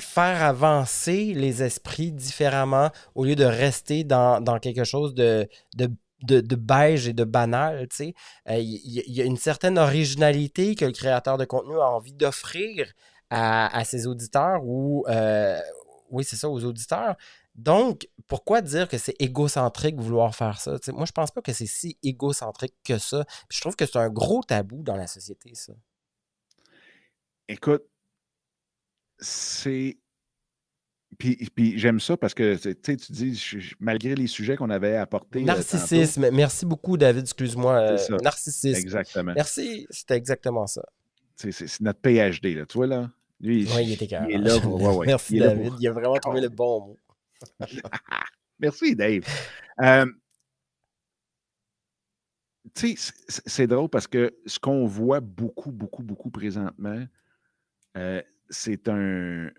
faire 0.00 0.42
avancer 0.42 1.32
les 1.34 1.62
esprits 1.62 2.12
différemment 2.12 2.90
au 3.14 3.24
lieu 3.24 3.36
de 3.36 3.44
rester 3.44 4.04
dans, 4.04 4.58
quelque 4.60 4.84
chose 4.84 5.14
de, 5.14 5.48
de 5.76 5.90
de, 6.22 6.56
beige 6.56 7.08
et 7.08 7.12
de 7.12 7.24
banal. 7.24 7.88
Il 7.98 8.14
euh, 8.48 8.58
y, 8.58 9.20
a 9.20 9.24
une 9.24 9.36
certaine 9.36 9.78
originalité 9.78 10.74
que 10.74 10.84
le 10.84 10.92
créateur 10.92 11.38
de 11.38 11.44
contenu 11.44 11.74
a 11.76 11.90
envie 11.90 12.12
d'offrir 12.12 12.92
à, 13.30 13.84
ses 13.84 14.06
auditeurs 14.06 14.60
ou, 14.64 15.06
euh, 15.08 15.58
oui, 16.10 16.24
c'est 16.24 16.36
ça, 16.36 16.50
aux 16.50 16.64
auditeurs. 16.64 17.16
Donc, 17.54 18.08
pourquoi 18.28 18.60
dire 18.60 18.88
que 18.88 18.98
c'est 18.98 19.16
égocentrique 19.18 19.98
vouloir 19.98 20.34
faire 20.34 20.60
ça? 20.60 20.78
moi, 20.88 21.06
je 21.06 21.12
pense 21.12 21.30
pas 21.30 21.42
que 21.42 21.52
c'est 21.52 21.66
si 21.66 21.98
égocentrique 22.02 22.74
que 22.84 22.98
ça. 22.98 23.24
je 23.50 23.60
trouve 23.60 23.76
que 23.76 23.86
c'est 23.86 23.98
un 23.98 24.10
gros 24.10 24.42
tabou 24.42 24.82
dans 24.82 24.96
la 24.96 25.06
société, 25.06 25.54
ça. 25.54 25.72
Écoute, 27.48 27.84
c'est 29.18 29.98
puis, 31.22 31.78
j'aime 31.78 32.00
ça 32.00 32.16
parce 32.16 32.34
que 32.34 32.56
tu 32.56 33.12
dis, 33.12 33.72
malgré 33.78 34.14
les 34.16 34.26
sujets 34.26 34.56
qu'on 34.56 34.70
avait 34.70 34.96
apportés. 34.96 35.40
Euh, 35.40 35.44
Narcissisme. 35.44 36.30
Merci 36.32 36.66
beaucoup, 36.66 36.96
David. 36.96 37.22
Excuse-moi. 37.22 37.74
Euh, 37.74 38.18
narcissisme. 38.22 38.80
Exactement. 38.80 39.32
Merci. 39.34 39.86
C'était 39.90 40.16
exactement 40.16 40.66
ça. 40.66 40.82
C'est 41.36 41.80
notre 41.80 42.00
PhD, 42.00 42.56
là. 42.56 42.66
Tu 42.66 42.76
vois, 42.76 42.88
là? 42.88 43.10
Lui, 43.40 43.68
oui, 43.74 43.84
il 43.84 43.92
était. 43.92 44.06
Il 44.28 44.34
est 44.34 44.38
là. 44.38 44.58
Merci, 45.06 45.38
David. 45.38 45.74
Il 45.78 45.88
a 45.88 45.92
vraiment 45.92 46.16
trouvé 46.16 46.40
le 46.40 46.48
bon 46.48 46.80
mot. 46.88 46.98
Merci, 48.58 48.96
Dave. 48.96 49.22
Euh, 49.80 50.06
tu 52.74 52.96
sais, 52.96 53.12
c'est 53.46 53.66
drôle 53.68 53.88
parce 53.88 54.06
que 54.08 54.34
ce 54.46 54.58
qu'on 54.58 54.86
voit 54.86 55.20
beaucoup, 55.20 55.70
beaucoup, 55.70 56.02
beaucoup 56.02 56.30
présentement, 56.30 57.04
c'est 58.52 58.88
un, 58.88 59.50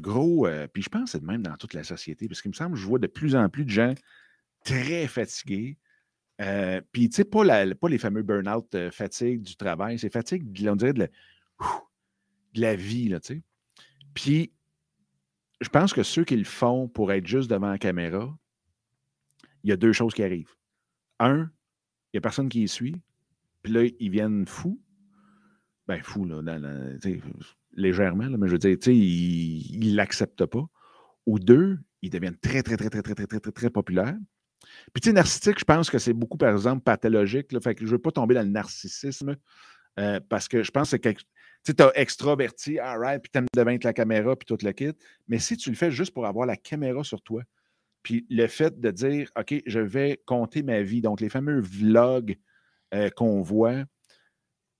gros. 0.00 0.46
Euh, 0.46 0.66
puis 0.66 0.82
je 0.82 0.88
pense 0.88 1.04
que 1.04 1.10
c'est 1.10 1.20
de 1.20 1.26
même 1.26 1.42
dans 1.42 1.56
toute 1.56 1.72
la 1.72 1.84
société, 1.84 2.28
parce 2.28 2.42
qu'il 2.42 2.50
me 2.50 2.54
semble 2.56 2.74
que 2.74 2.80
je 2.80 2.86
vois 2.86 2.98
de 2.98 3.06
plus 3.06 3.34
en 3.36 3.48
plus 3.48 3.64
de 3.64 3.70
gens 3.70 3.94
très 4.64 5.06
fatigués. 5.06 5.78
Euh, 6.40 6.80
puis, 6.92 7.08
tu 7.08 7.16
sais, 7.16 7.24
pas, 7.24 7.44
pas 7.74 7.88
les 7.88 7.98
fameux 7.98 8.22
burn-out 8.22 8.74
euh, 8.74 8.90
fatigue 8.90 9.42
du 9.42 9.56
travail, 9.56 9.98
c'est 9.98 10.12
fatigue, 10.12 10.44
on 10.68 10.76
dirait, 10.76 10.94
de 10.94 11.08
la, 12.54 12.74
vie, 12.74 13.08
là, 13.08 13.20
tu 13.20 13.34
sais. 13.34 13.42
Puis, 14.14 14.52
je 15.60 15.68
pense 15.68 15.92
que 15.92 16.02
ceux 16.02 16.24
qui 16.24 16.36
le 16.36 16.44
font 16.44 16.88
pour 16.88 17.12
être 17.12 17.26
juste 17.26 17.50
devant 17.50 17.68
la 17.68 17.78
caméra, 17.78 18.36
il 19.62 19.70
y 19.70 19.72
a 19.72 19.76
deux 19.76 19.92
choses 19.92 20.14
qui 20.14 20.22
arrivent. 20.22 20.56
Un, 21.18 21.50
il 22.12 22.16
n'y 22.16 22.18
a 22.18 22.20
personne 22.22 22.48
qui 22.48 22.62
y 22.62 22.68
suit, 22.68 22.96
puis 23.62 23.72
là, 23.72 23.84
ils 23.84 24.10
viennent 24.10 24.46
fous. 24.46 24.80
Ben, 25.86 26.02
fous, 26.02 26.24
là, 26.24 26.40
légèrement, 27.72 28.28
mais 28.28 28.46
je 28.46 28.52
veux 28.52 28.58
dire, 28.58 28.76
ils 28.86 29.90
ne 29.92 29.96
l'acceptent 29.96 30.46
pas. 30.46 30.66
Ou 31.26 31.38
deux, 31.38 31.78
ils 32.02 32.10
deviennent 32.10 32.38
très, 32.38 32.62
très, 32.62 32.76
très, 32.76 32.88
très, 32.88 33.02
très, 33.02 33.14
très, 33.14 33.26
très, 33.26 33.40
très, 33.40 33.52
très 33.52 33.70
populaires. 33.70 34.16
Puis, 34.92 35.00
tu 35.00 35.08
sais, 35.08 35.12
narcissique, 35.12 35.58
je 35.58 35.64
pense 35.64 35.90
que 35.90 35.98
c'est 35.98 36.12
beaucoup, 36.12 36.36
par 36.36 36.52
exemple, 36.52 36.82
pathologique. 36.82 37.52
Là, 37.52 37.60
fait 37.60 37.74
que 37.74 37.80
je 37.80 37.86
ne 37.86 37.92
veux 37.92 37.98
pas 37.98 38.10
tomber 38.10 38.34
dans 38.34 38.42
le 38.42 38.48
narcissisme 38.48 39.36
euh, 39.98 40.20
parce 40.28 40.48
que 40.48 40.62
je 40.62 40.70
pense 40.70 40.90
que 40.90 41.08
tu 41.64 41.82
as 41.82 41.92
extraverti, 41.94 42.78
right, 42.80 43.22
puis 43.22 43.30
tu 43.30 43.60
aimes 43.60 43.78
la 43.82 43.92
caméra, 43.92 44.36
puis 44.36 44.46
tout 44.46 44.58
le 44.64 44.72
kit. 44.72 44.92
Mais 45.28 45.38
si 45.38 45.56
tu 45.56 45.70
le 45.70 45.76
fais 45.76 45.90
juste 45.90 46.12
pour 46.12 46.26
avoir 46.26 46.46
la 46.46 46.56
caméra 46.56 47.04
sur 47.04 47.22
toi, 47.22 47.42
puis 48.02 48.26
le 48.30 48.46
fait 48.46 48.80
de 48.80 48.90
dire, 48.90 49.30
OK, 49.38 49.54
je 49.66 49.80
vais 49.80 50.20
compter 50.24 50.62
ma 50.62 50.82
vie, 50.82 51.02
donc 51.02 51.20
les 51.20 51.28
fameux 51.28 51.60
vlogs 51.60 52.36
euh, 52.94 53.10
qu'on 53.10 53.42
voit, 53.42 53.84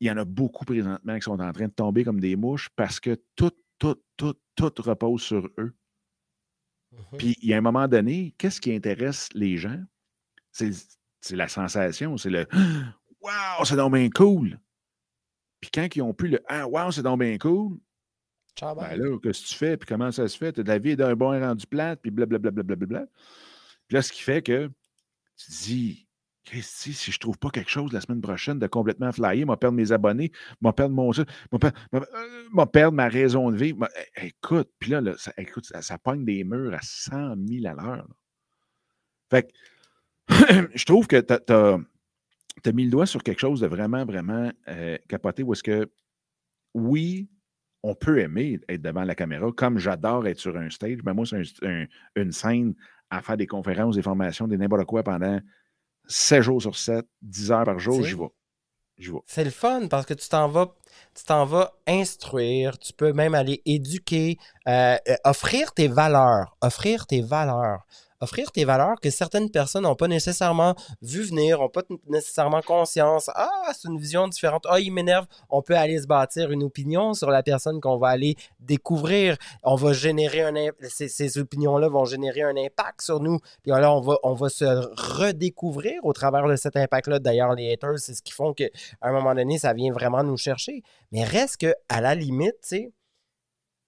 il 0.01 0.07
y 0.07 0.11
en 0.11 0.17
a 0.17 0.25
beaucoup 0.25 0.65
présentement 0.65 1.15
qui 1.17 1.23
sont 1.23 1.41
en 1.41 1.53
train 1.53 1.67
de 1.67 1.73
tomber 1.73 2.05
comme 2.05 2.21
des 2.21 2.37
mouches 2.37 2.69
parce 2.75 3.01
que 3.01 3.21
tout, 3.37 3.53
tout, 3.79 3.97
tout, 4.17 4.35
tout 4.55 4.73
repose 4.79 5.23
sur 5.23 5.49
eux. 5.59 5.75
Mmh 6.93 7.17
puis, 7.19 7.37
il 7.41 7.49
y 7.49 7.55
a 7.55 7.59
un 7.59 7.61
moment 7.61 7.87
donné, 7.87 8.35
qu'est-ce 8.37 8.61
qui 8.61 8.75
intéresse 8.75 9.29
les 9.35 9.57
gens? 9.57 9.81
C'est 10.51 10.73
la 11.31 11.49
sensation, 11.49 12.17
c'est 12.17 12.31
le 12.31 12.47
Wow, 13.21 13.65
c'est 13.65 13.77
donc 13.77 13.93
bien 13.93 14.09
cool. 14.09 14.59
Puis 15.61 15.71
quand 15.73 15.87
ils 15.95 16.01
ont 16.01 16.15
plus 16.15 16.31
le 16.31 16.41
Ah, 16.49 16.67
wow, 16.67 16.91
c'est 16.91 17.03
donc 17.03 17.21
bien 17.21 17.37
cool. 17.37 17.79
Ciao, 18.57 18.75
ben 18.75 18.97
là, 18.97 19.19
qu'est-ce 19.23 19.43
que 19.43 19.49
tu 19.49 19.55
fais? 19.55 19.77
Puis 19.77 19.87
comment 19.87 20.11
ça 20.11 20.27
se 20.27 20.37
fait? 20.37 20.53
Tu 20.53 20.61
as 20.61 20.63
de 20.63 20.69
la 20.69 20.79
vie 20.79 20.97
d'un 20.97 21.15
bon 21.15 21.39
rendu 21.39 21.67
plate, 21.67 22.01
puis 22.01 22.11
blablabla. 22.11 22.51
Bla, 22.51 22.63
bla, 22.63 22.87
bla, 22.87 23.07
puis 23.87 23.97
là, 23.97 24.03
ce 24.03 24.13
qui 24.13 24.23
fait 24.23 24.43
que 24.43 24.71
tu 25.37 25.47
te 25.47 26.10
dis 26.45 26.63
si 26.63 26.93
je 26.93 27.17
ne 27.17 27.21
trouve 27.21 27.39
pas 27.39 27.51
quelque 27.51 27.71
chose 27.71 27.93
la 27.93 28.01
semaine 28.01 28.21
prochaine 28.21 28.59
de 28.59 28.67
complètement 28.67 29.13
flyer, 29.13 29.47
m'a 29.47 29.57
perdre 29.57 29.77
mes 29.77 29.93
abonnés, 29.93 30.33
m'a 30.61 30.73
perdre 30.73 30.95
mon 30.95 31.11
m'a 32.53 32.67
perdre 32.67 32.95
ma 32.95 33.09
raison 33.09 33.51
de 33.51 33.57
vivre. 33.57 33.89
Écoute, 34.17 34.71
puis 34.79 34.91
là, 34.91 35.03
ça, 35.17 35.33
écoute, 35.37 35.67
ça, 35.67 35.99
pogne 35.99 36.25
des 36.25 36.45
murs 36.45 36.75
à 36.75 36.81
100 36.83 37.37
000 37.47 37.67
à 37.67 37.75
l'heure. 37.75 38.09
Fait 39.31 39.45
que 39.45 39.49
je 40.75 40.85
trouve 40.85 41.07
que 41.07 41.21
tu 41.21 41.53
as, 41.53 42.73
mis 42.73 42.85
le 42.85 42.91
doigt 42.91 43.07
sur 43.07 43.23
quelque 43.23 43.41
chose 43.41 43.61
de 43.61 43.67
vraiment, 43.67 44.05
vraiment 44.05 44.51
euh, 44.69 44.99
capoté 45.09 45.43
où 45.43 45.53
est-ce 45.53 45.63
que, 45.63 45.91
oui, 46.75 47.29
on 47.83 47.95
peut 47.95 48.19
aimer 48.19 48.61
être 48.69 48.83
devant 48.83 49.05
la 49.05 49.15
caméra, 49.15 49.51
comme 49.53 49.79
j'adore 49.79 50.27
être 50.27 50.39
sur 50.39 50.57
un 50.57 50.69
stage. 50.71 50.99
Mais 51.05 51.15
moi, 51.15 51.25
c'est 51.27 51.43
une 52.17 52.33
scène 52.33 52.75
à 53.11 53.23
faire 53.23 53.37
des 53.37 53.47
conférences, 53.47 53.97
des 53.97 54.03
formations, 54.03 54.47
des 54.47 54.57
n'importe 54.57 54.85
quoi 54.85 55.03
pendant 55.03 55.41
7 56.07 56.43
jours 56.43 56.63
sur 56.63 56.77
7, 56.77 57.07
10 57.23 57.53
heures 57.53 57.65
par 57.65 57.79
jour, 57.79 58.03
j'y 58.05 58.15
vais. 58.15 58.29
C'est 59.27 59.45
le 59.45 59.51
fun 59.51 59.89
parce 59.89 60.05
que 60.05 60.15
tu 60.15 60.29
t'en 60.29 60.49
vas, 60.49 60.75
tu 61.15 61.25
t'en 61.25 61.47
vas 61.47 61.73
instruire, 61.87 62.79
tu 62.79 62.93
peux 62.93 63.13
même 63.13 63.35
aller 63.35 63.63
éduquer, 63.65 64.37
euh, 64.69 64.97
euh, 65.09 65.17
offrir 65.25 65.73
tes 65.73 65.89
valeurs, 65.89 66.57
offrir 66.61 67.07
tes 67.07 67.23
valeurs 67.23 67.87
offrir 68.21 68.53
tes 68.53 68.65
valeurs 68.65 69.01
que 69.01 69.11
certaines 69.11 69.51
personnes 69.51 69.85
n'ont 69.85 69.95
pas 69.95 70.09
nécessairement 70.09 70.75
vu 71.03 71.23
venir, 71.23 71.59
n'ont 71.59 71.69
pas 71.69 71.83
nécessairement 72.07 72.63
conscience. 72.63 73.31
Ah, 73.35 73.73
c'est 73.73 73.89
une 73.89 73.99
vision 73.99 74.29
différente. 74.29 74.67
Ah, 74.69 74.81
il 74.81 74.93
m'énerve. 74.93 75.27
On 75.49 75.63
peut 75.63 75.77
aller 75.77 76.01
se 76.01 76.07
bâtir 76.07 76.51
une 76.51 76.63
opinion 76.63 77.15
sur 77.15 77.31
la 77.31 77.43
personne 77.43 77.81
qu'on 77.81 77.99
va 77.99 78.09
aller 78.09 78.37
découvrir. 78.61 79.37
On 79.63 79.75
va 79.75 79.93
générer 79.93 80.43
un 80.43 80.55
ces, 80.89 81.09
ces 81.09 81.39
opinions-là 81.39 81.89
vont 81.89 82.05
générer 82.05 82.43
un 82.43 82.57
impact 82.57 83.03
sur 83.03 83.21
nous. 83.21 83.39
Puis 83.63 83.71
là, 83.71 83.93
on 83.93 84.35
va, 84.35 84.49
se 84.49 84.65
redécouvrir 84.65 86.05
au 86.05 86.13
travers 86.13 86.47
de 86.47 86.57
cet 86.57 86.77
impact-là. 86.77 87.19
D'ailleurs, 87.19 87.55
les 87.55 87.73
haters, 87.73 87.99
c'est 87.99 88.15
ce 88.15 88.23
qui 88.23 88.33
font 88.33 88.53
qu'à 88.53 88.69
un 89.03 89.13
moment 89.13 89.35
donné, 89.35 89.59
ça 89.59 89.73
vient 89.73 89.93
vraiment 89.93 90.23
nous 90.23 90.37
chercher. 90.37 90.83
Mais 91.13 91.25
reste 91.25 91.59
que, 91.59 91.75
à 91.89 92.01
la 92.01 92.15
limite, 92.15 92.57
tu 92.63 92.69
sais, 92.69 92.93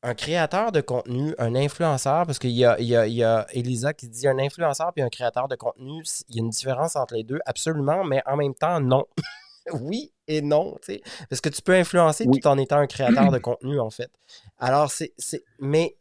un 0.03 0.15
créateur 0.15 0.73
de 0.73 0.81
contenu, 0.81 1.35
un 1.39 1.55
influenceur, 1.55 2.27
parce 2.27 2.39
qu'il 2.39 2.51
y 2.51 2.65
a, 2.65 2.79
il 2.81 2.87
y, 2.87 3.24
a, 3.24 3.47
Elisa 3.53 3.93
qui 3.93 4.09
dit 4.09 4.27
un 4.27 4.39
influenceur 4.39 4.93
puis 4.93 5.03
un 5.03 5.09
créateur 5.09 5.47
de 5.49 5.55
contenu, 5.55 6.03
il 6.29 6.37
y 6.37 6.39
a 6.41 6.43
une 6.43 6.51
différence 6.51 6.97
entre 6.97 7.15
les 7.15 7.23
deux, 7.23 7.39
absolument, 7.47 8.05
mais 8.05 8.23
en 8.27 8.37
même 8.37 8.55
temps, 8.55 8.81
non. 8.81 9.05
oui 9.73 10.12
et 10.27 10.43
non, 10.43 10.77
tu 10.85 10.95
sais. 10.95 11.03
Parce 11.29 11.41
que 11.41 11.49
tu 11.49 11.62
peux 11.62 11.74
influencer 11.74 12.24
tout 12.24 12.47
en 12.47 12.59
étant 12.59 12.79
un 12.79 12.87
créateur 12.87 13.31
de 13.31 13.39
contenu, 13.39 13.79
en 13.79 13.91
fait. 13.91 14.11
Alors, 14.59 14.91
c'est. 14.91 15.12
Mais 15.61 15.97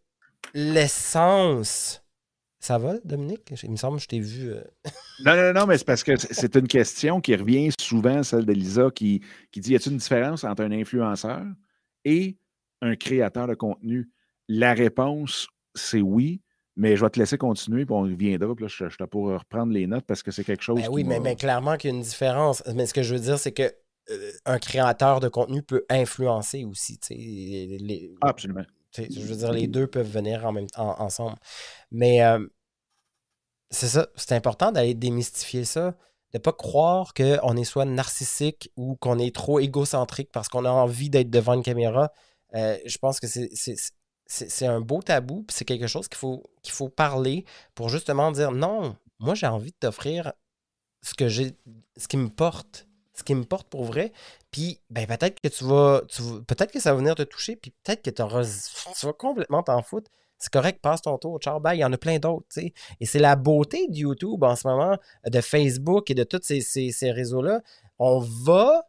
l'essence. 0.53 2.03
Ça 2.59 2.77
va, 2.77 2.93
Dominique? 3.03 3.51
Il 3.63 3.71
me 3.71 3.75
semble 3.75 3.97
que 3.97 4.03
je 4.03 4.07
t'ai 4.07 4.19
vu. 4.19 4.51
Euh, 4.51 4.63
non, 5.25 5.35
non, 5.35 5.53
non, 5.53 5.65
mais 5.65 5.79
c'est 5.79 5.85
parce 5.85 6.03
que 6.03 6.15
c'est 6.15 6.55
une 6.55 6.67
question 6.67 7.19
qui 7.19 7.35
revient 7.35 7.71
souvent, 7.79 8.21
celle 8.21 8.45
d'Elisa, 8.45 8.89
qui, 8.93 9.21
qui 9.51 9.61
dit 9.61 9.71
y 9.71 9.75
a-t-il 9.75 9.93
une 9.93 9.97
différence 9.97 10.43
entre 10.43 10.63
un 10.63 10.71
influenceur 10.71 11.43
et 12.05 12.37
un 12.81 12.95
créateur 12.95 13.47
de 13.47 13.55
contenu? 13.55 14.09
La 14.47 14.73
réponse, 14.73 15.47
c'est 15.75 16.01
oui, 16.01 16.41
mais 16.75 16.95
je 16.95 17.03
vais 17.03 17.09
te 17.09 17.19
laisser 17.19 17.37
continuer, 17.37 17.85
puis 17.85 17.93
on 17.93 18.01
reviendra. 18.01 18.55
Puis 18.55 18.65
là, 18.65 18.69
je, 18.69 18.89
je 18.89 19.03
pour 19.05 19.27
reprendre 19.29 19.71
les 19.71 19.87
notes 19.87 20.05
parce 20.05 20.23
que 20.23 20.31
c'est 20.31 20.43
quelque 20.43 20.63
chose. 20.63 20.81
Ben 20.81 20.89
oui, 20.89 21.03
mais, 21.03 21.35
clairement 21.35 21.77
qu'il 21.77 21.91
y 21.91 21.93
a 21.93 21.97
une 21.97 22.03
différence. 22.03 22.63
Mais 22.73 22.85
ce 22.85 22.93
que 22.93 23.03
je 23.03 23.13
veux 23.13 23.21
dire, 23.21 23.39
c'est 23.39 23.51
que 23.51 23.71
euh, 24.09 24.31
un 24.45 24.57
créateur 24.57 25.19
de 25.19 25.27
contenu 25.27 25.61
peut 25.61 25.85
influencer 25.89 26.65
aussi. 26.65 26.99
Les, 27.09 28.13
Absolument. 28.21 28.63
Je 28.97 29.21
veux 29.21 29.35
dire, 29.35 29.51
les 29.51 29.67
deux 29.67 29.87
peuvent 29.87 30.09
venir 30.09 30.45
en 30.45 30.51
même, 30.51 30.67
ensemble. 30.75 31.37
Mais 31.91 32.23
euh, 32.23 32.45
c'est 33.69 33.87
ça, 33.87 34.07
c'est 34.15 34.33
important 34.33 34.71
d'aller 34.71 34.93
démystifier 34.93 35.63
ça, 35.63 35.91
de 35.91 36.37
ne 36.37 36.39
pas 36.39 36.51
croire 36.51 37.13
qu'on 37.13 37.55
est 37.57 37.63
soit 37.63 37.85
narcissique 37.85 38.71
ou 38.75 38.95
qu'on 38.95 39.17
est 39.19 39.33
trop 39.33 39.59
égocentrique 39.59 40.29
parce 40.31 40.49
qu'on 40.49 40.65
a 40.65 40.69
envie 40.69 41.09
d'être 41.09 41.29
devant 41.29 41.53
une 41.53 41.63
caméra. 41.63 42.11
Euh, 42.55 42.77
je 42.85 42.97
pense 42.97 43.19
que 43.19 43.27
c'est 43.27 44.65
un 44.65 44.81
beau 44.81 45.01
tabou, 45.01 45.45
c'est 45.49 45.65
quelque 45.65 45.87
chose 45.87 46.07
qu'il 46.07 46.17
faut, 46.17 46.43
qu'il 46.61 46.73
faut 46.73 46.89
parler 46.89 47.45
pour 47.75 47.89
justement 47.89 48.31
dire 48.31 48.51
non, 48.51 48.95
moi 49.19 49.35
j'ai 49.35 49.47
envie 49.47 49.71
de 49.71 49.77
t'offrir 49.79 50.33
ce 51.01 51.13
que 51.13 51.27
j'ai 51.27 51.55
ce 51.97 52.07
qui 52.07 52.17
me 52.17 52.29
porte, 52.29 52.87
ce 53.13 53.23
qui 53.23 53.35
me 53.35 53.43
porte 53.43 53.67
pour 53.69 53.85
vrai. 53.85 54.11
Puis 54.51 54.79
ben 54.89 55.07
peut-être 55.07 55.39
que 55.39 55.47
tu 55.47 55.63
vas, 55.63 56.01
peut-être 56.47 56.71
que 56.71 56.79
ça 56.79 56.91
va 56.93 56.99
venir 56.99 57.15
te 57.15 57.23
toucher, 57.23 57.55
puis 57.55 57.71
peut-être 57.83 58.01
que 58.01 58.09
tu 58.09 59.05
vas 59.05 59.13
complètement 59.13 59.63
t'en 59.63 59.81
foutre. 59.81 60.11
C'est 60.37 60.51
correct, 60.51 60.81
passe 60.81 61.03
ton 61.03 61.19
tour. 61.19 61.39
Ciao, 61.39 61.59
bye. 61.59 61.77
Il 61.77 61.81
y 61.81 61.85
en 61.85 61.93
a 61.93 61.97
plein 61.99 62.17
d'autres. 62.17 62.47
Et 62.57 63.05
c'est 63.05 63.19
la 63.19 63.35
beauté 63.35 63.87
de 63.87 63.95
YouTube 63.95 64.43
en 64.43 64.55
ce 64.55 64.67
moment, 64.67 64.97
de 65.23 65.39
Facebook 65.39 66.09
et 66.09 66.15
de 66.15 66.23
tous 66.23 66.41
ces, 66.41 66.61
ces 66.61 67.11
réseaux-là. 67.11 67.61
On 67.99 68.19
va 68.19 68.87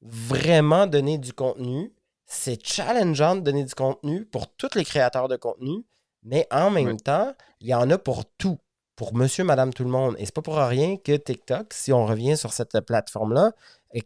vraiment 0.00 0.86
donner 0.86 1.18
du 1.18 1.34
contenu 1.34 1.92
c'est 2.28 2.64
challengeant 2.64 3.36
de 3.36 3.40
donner 3.40 3.64
du 3.64 3.74
contenu 3.74 4.26
pour 4.26 4.54
tous 4.54 4.74
les 4.76 4.84
créateurs 4.84 5.28
de 5.28 5.36
contenu, 5.36 5.84
mais 6.22 6.46
en 6.50 6.70
même 6.70 6.98
temps, 7.00 7.34
il 7.60 7.68
y 7.68 7.74
en 7.74 7.90
a 7.90 7.96
pour 7.96 8.26
tout, 8.36 8.58
pour 8.96 9.14
monsieur, 9.14 9.44
madame, 9.44 9.72
tout 9.72 9.82
le 9.82 9.90
monde. 9.90 10.14
Et 10.18 10.26
c'est 10.26 10.34
pas 10.34 10.42
pour 10.42 10.56
rien 10.58 10.98
que 10.98 11.16
TikTok, 11.16 11.72
si 11.72 11.90
on 11.90 12.04
revient 12.04 12.36
sur 12.36 12.52
cette 12.52 12.78
plateforme-là, 12.80 13.52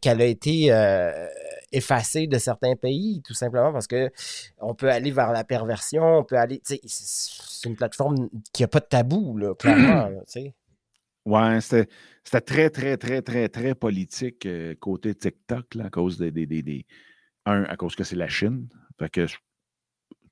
qu'elle 0.00 0.22
a 0.22 0.26
été 0.26 0.72
euh, 0.72 1.26
effacée 1.72 2.28
de 2.28 2.38
certains 2.38 2.76
pays, 2.76 3.20
tout 3.26 3.34
simplement 3.34 3.72
parce 3.72 3.88
que 3.88 4.10
on 4.60 4.76
peut 4.76 4.88
aller 4.88 5.10
vers 5.10 5.32
la 5.32 5.42
perversion, 5.42 6.18
on 6.18 6.24
peut 6.24 6.36
aller. 6.38 6.62
C'est 6.64 7.68
une 7.68 7.74
plateforme 7.74 8.28
qui 8.52 8.62
n'a 8.62 8.68
pas 8.68 8.78
de 8.78 8.86
tabou, 8.86 9.36
là, 9.36 9.54
clairement. 9.58 10.10
ouais, 11.26 11.60
c'était 11.60 12.40
très, 12.40 12.70
très, 12.70 12.96
très, 12.96 13.22
très, 13.22 13.48
très 13.48 13.74
politique 13.74 14.46
euh, 14.46 14.76
côté 14.78 15.16
TikTok, 15.16 15.74
là, 15.74 15.86
à 15.86 15.90
cause 15.90 16.18
des, 16.18 16.30
des, 16.30 16.46
des 16.46 16.86
un, 17.46 17.64
à 17.64 17.76
cause 17.76 17.94
que 17.94 18.04
c'est 18.04 18.16
la 18.16 18.28
Chine. 18.28 18.68
Fait 18.98 19.10
que 19.10 19.26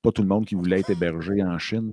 pas 0.02 0.12
tout 0.12 0.22
le 0.22 0.28
monde 0.28 0.46
qui 0.46 0.54
voulait 0.54 0.80
être 0.80 0.90
hébergé 0.90 1.42
en 1.42 1.58
Chine 1.58 1.92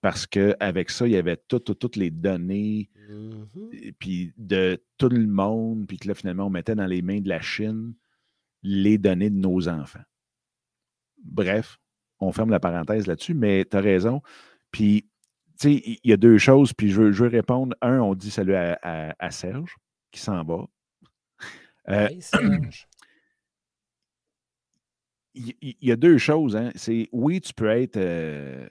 parce 0.00 0.26
qu'avec 0.26 0.90
ça, 0.90 1.06
il 1.06 1.12
y 1.12 1.16
avait 1.16 1.36
toutes 1.36 1.96
les 1.96 2.10
données 2.10 2.90
mm-hmm. 3.08 3.94
puis 3.98 4.32
de 4.36 4.82
tout 4.98 5.08
le 5.08 5.26
monde, 5.26 5.86
puis 5.86 5.96
que 5.96 6.08
là, 6.08 6.14
finalement, 6.14 6.46
on 6.46 6.50
mettait 6.50 6.74
dans 6.74 6.86
les 6.86 7.02
mains 7.02 7.20
de 7.20 7.28
la 7.28 7.40
Chine 7.40 7.94
les 8.64 8.98
données 8.98 9.30
de 9.30 9.36
nos 9.36 9.68
enfants. 9.68 10.02
Bref, 11.24 11.78
on 12.18 12.32
ferme 12.32 12.50
la 12.50 12.60
parenthèse 12.60 13.06
là-dessus, 13.06 13.34
mais 13.34 13.64
tu 13.64 13.76
as 13.76 13.80
raison. 13.80 14.22
Puis, 14.72 15.08
tu 15.60 15.74
sais, 15.74 15.82
il 16.02 16.10
y 16.10 16.12
a 16.12 16.16
deux 16.16 16.38
choses, 16.38 16.72
puis 16.72 16.90
je 16.90 17.02
veux, 17.02 17.28
répondre. 17.28 17.76
Un, 17.80 18.00
on 18.00 18.14
dit 18.14 18.30
salut 18.30 18.54
à, 18.54 19.30
Serge, 19.30 19.76
qui 20.10 20.20
s'en 20.20 20.42
va. 20.42 20.66
Euh, 21.88 22.08
Serge 22.20 22.88
il 25.34 25.76
y, 25.80 25.92
a 25.92 25.96
deux 25.96 26.18
choses. 26.18 26.56
Hein. 26.56 26.70
C'est 26.74 27.08
oui, 27.12 27.40
tu 27.40 27.54
peux 27.54 27.68
être 27.68 27.96
euh, 27.96 28.66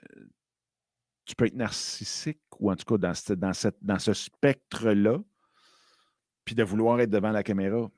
tu 1.24 1.34
peux 1.34 1.46
être 1.46 1.56
narcissique, 1.56 2.40
ou 2.58 2.70
en 2.70 2.76
tout 2.76 2.84
cas 2.84 2.98
dans, 2.98 3.14
ce, 3.14 3.32
dans, 3.32 3.52
cette, 3.52 3.76
dans 3.82 3.98
ce 3.98 4.12
spectre-là, 4.12 5.18
puis 6.44 6.54
de 6.54 6.62
vouloir 6.62 7.00
être 7.00 7.10
devant 7.10 7.30
la 7.30 7.42
caméra. 7.42 7.88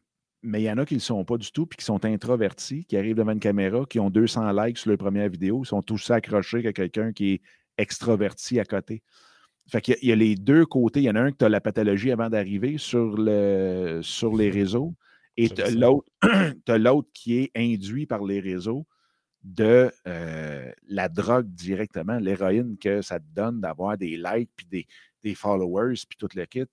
Mais 0.43 0.61
il 0.61 0.65
y 0.65 0.71
en 0.71 0.77
a 0.77 0.85
qui 0.85 0.95
ne 0.95 0.99
le 0.99 1.03
sont 1.03 1.25
pas 1.25 1.39
du 1.39 1.51
tout, 1.51 1.67
puis 1.67 1.79
qui 1.79 1.85
sont 1.85 2.05
introvertis, 2.05 2.85
qui 2.85 2.97
arrivent 2.97 3.17
devant 3.17 3.33
une 3.33 3.41
caméra, 3.41 3.87
qui 3.89 3.99
ont 3.99 4.11
200 4.11 4.53
likes 4.53 4.79
sur 4.79 4.91
leur 4.91 4.99
première 4.99 5.29
vidéo, 5.29 5.65
sont 5.65 5.81
tous 5.81 6.11
accrochés 6.11 6.67
à 6.67 6.73
quelqu'un 6.73 7.13
qui 7.13 7.33
est 7.33 7.43
extroverti 7.79 8.61
à 8.61 8.65
côté. 8.65 9.03
Fait 9.69 9.81
qu'il 9.81 9.97
y, 10.03 10.13
a 10.13 10.17
les 10.17 10.35
deux 10.35 10.67
côtés. 10.67 11.01
Il 11.01 11.05
y 11.05 11.11
en 11.11 11.15
a 11.15 11.23
un 11.23 11.33
que 11.33 11.39
tu 11.39 11.45
as 11.47 11.49
la 11.49 11.63
pathologie 11.63 12.13
avant 12.13 12.29
d'arriver 12.29 12.77
sur, 12.77 13.17
le, 13.17 14.01
sur 14.03 14.37
les 14.37 14.51
réseaux 14.51 14.95
et 15.37 15.49
tu 15.49 15.63
as 15.63 15.71
l'autre 16.79 17.09
qui 17.13 17.39
est 17.39 17.51
induit 17.57 18.07
par 18.07 18.23
les 18.23 18.41
réseaux 18.41 18.87
de 19.43 19.93
euh, 20.07 20.73
la 20.89 21.09
drogue 21.09 21.49
directement, 21.49 22.19
l'héroïne 22.19 22.79
que 22.79 23.03
ça 23.03 23.21
te 23.21 23.27
donne 23.33 23.61
d'avoir 23.61 23.99
des 23.99 24.17
likes, 24.17 24.51
puis 24.57 24.67
des, 24.67 24.87
des, 25.23 25.35
followers, 25.35 25.95
puis 26.09 26.17
tout 26.19 26.29
le 26.35 26.47
kit. 26.47 26.65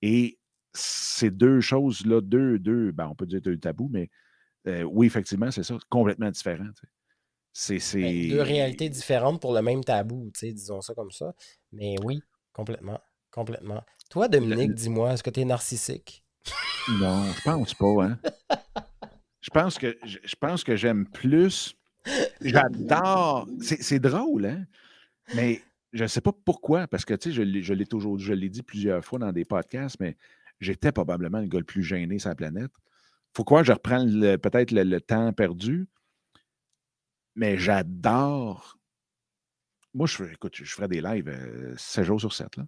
Et 0.00 0.38
ces 0.72 1.30
deux 1.30 1.60
choses-là, 1.60 2.20
deux, 2.20 2.58
deux, 2.58 2.92
ben 2.92 3.08
on 3.08 3.14
peut 3.14 3.26
dire 3.26 3.40
deux 3.40 3.56
tabous, 3.58 3.88
mais 3.90 4.10
euh, 4.68 4.82
oui, 4.82 5.06
effectivement, 5.06 5.50
c'est 5.50 5.64
ça, 5.64 5.76
complètement 5.88 6.30
différent. 6.30 6.68
C'est, 7.52 7.78
ben, 7.94 8.30
deux 8.30 8.42
réalités 8.42 8.88
différentes 8.88 9.40
pour 9.40 9.52
le 9.54 9.62
même 9.62 9.84
tabou, 9.84 10.30
disons 10.40 10.80
ça 10.80 10.94
comme 10.94 11.10
ça. 11.10 11.34
Mais 11.72 11.96
oui, 12.02 12.20
complètement. 12.52 13.00
Complètement. 13.30 13.82
Toi, 14.10 14.28
Dominique, 14.28 14.74
dis-moi, 14.74 15.12
est-ce 15.12 15.22
que 15.22 15.30
tu 15.30 15.40
es 15.40 15.44
narcissique? 15.44 16.23
Non, 17.00 17.24
je 17.32 17.42
pense 17.42 17.74
pas, 17.74 18.04
hein. 18.04 18.18
je 19.40 19.50
pense 19.50 19.78
que 19.78 19.96
je 20.02 20.36
pense 20.38 20.64
que 20.64 20.76
j'aime 20.76 21.06
plus. 21.06 21.74
J'adore. 22.40 23.48
C'est 23.60 23.98
drôle, 23.98 24.46
hein? 24.46 24.66
Mais 25.34 25.62
je 25.92 26.02
ne 26.02 26.08
sais 26.08 26.20
pas 26.20 26.32
pourquoi, 26.32 26.86
parce 26.86 27.04
que 27.04 27.14
tu 27.14 27.32
sais, 27.32 27.62
je 27.62 27.72
l'ai 27.72 27.86
toujours 27.86 28.18
je 28.18 28.32
l'ai 28.34 28.50
dit 28.50 28.62
plusieurs 28.62 29.04
fois 29.04 29.18
dans 29.18 29.32
des 29.32 29.44
podcasts, 29.44 29.98
mais 30.00 30.16
j'étais 30.60 30.92
probablement 30.92 31.40
le 31.40 31.46
gars 31.46 31.58
le 31.58 31.64
plus 31.64 31.82
gêné 31.82 32.18
sur 32.18 32.28
la 32.28 32.34
planète. 32.34 32.72
Faut 33.34 33.44
croire 33.44 33.62
que 33.62 33.68
je 33.68 33.72
reprends 33.72 34.04
peut-être 34.04 34.72
le, 34.72 35.00
temps 35.00 35.32
perdu, 35.32 35.88
mais 37.34 37.58
j'adore. 37.58 38.78
Moi, 39.94 40.06
je, 40.06 40.24
écoute, 40.24 40.54
je 40.56 40.64
ferais 40.64 40.88
des 40.88 41.00
lives 41.00 41.30
7 41.76 42.02
euh, 42.02 42.04
jours 42.04 42.20
sur 42.20 42.32
7. 42.32 42.56
Là. 42.56 42.64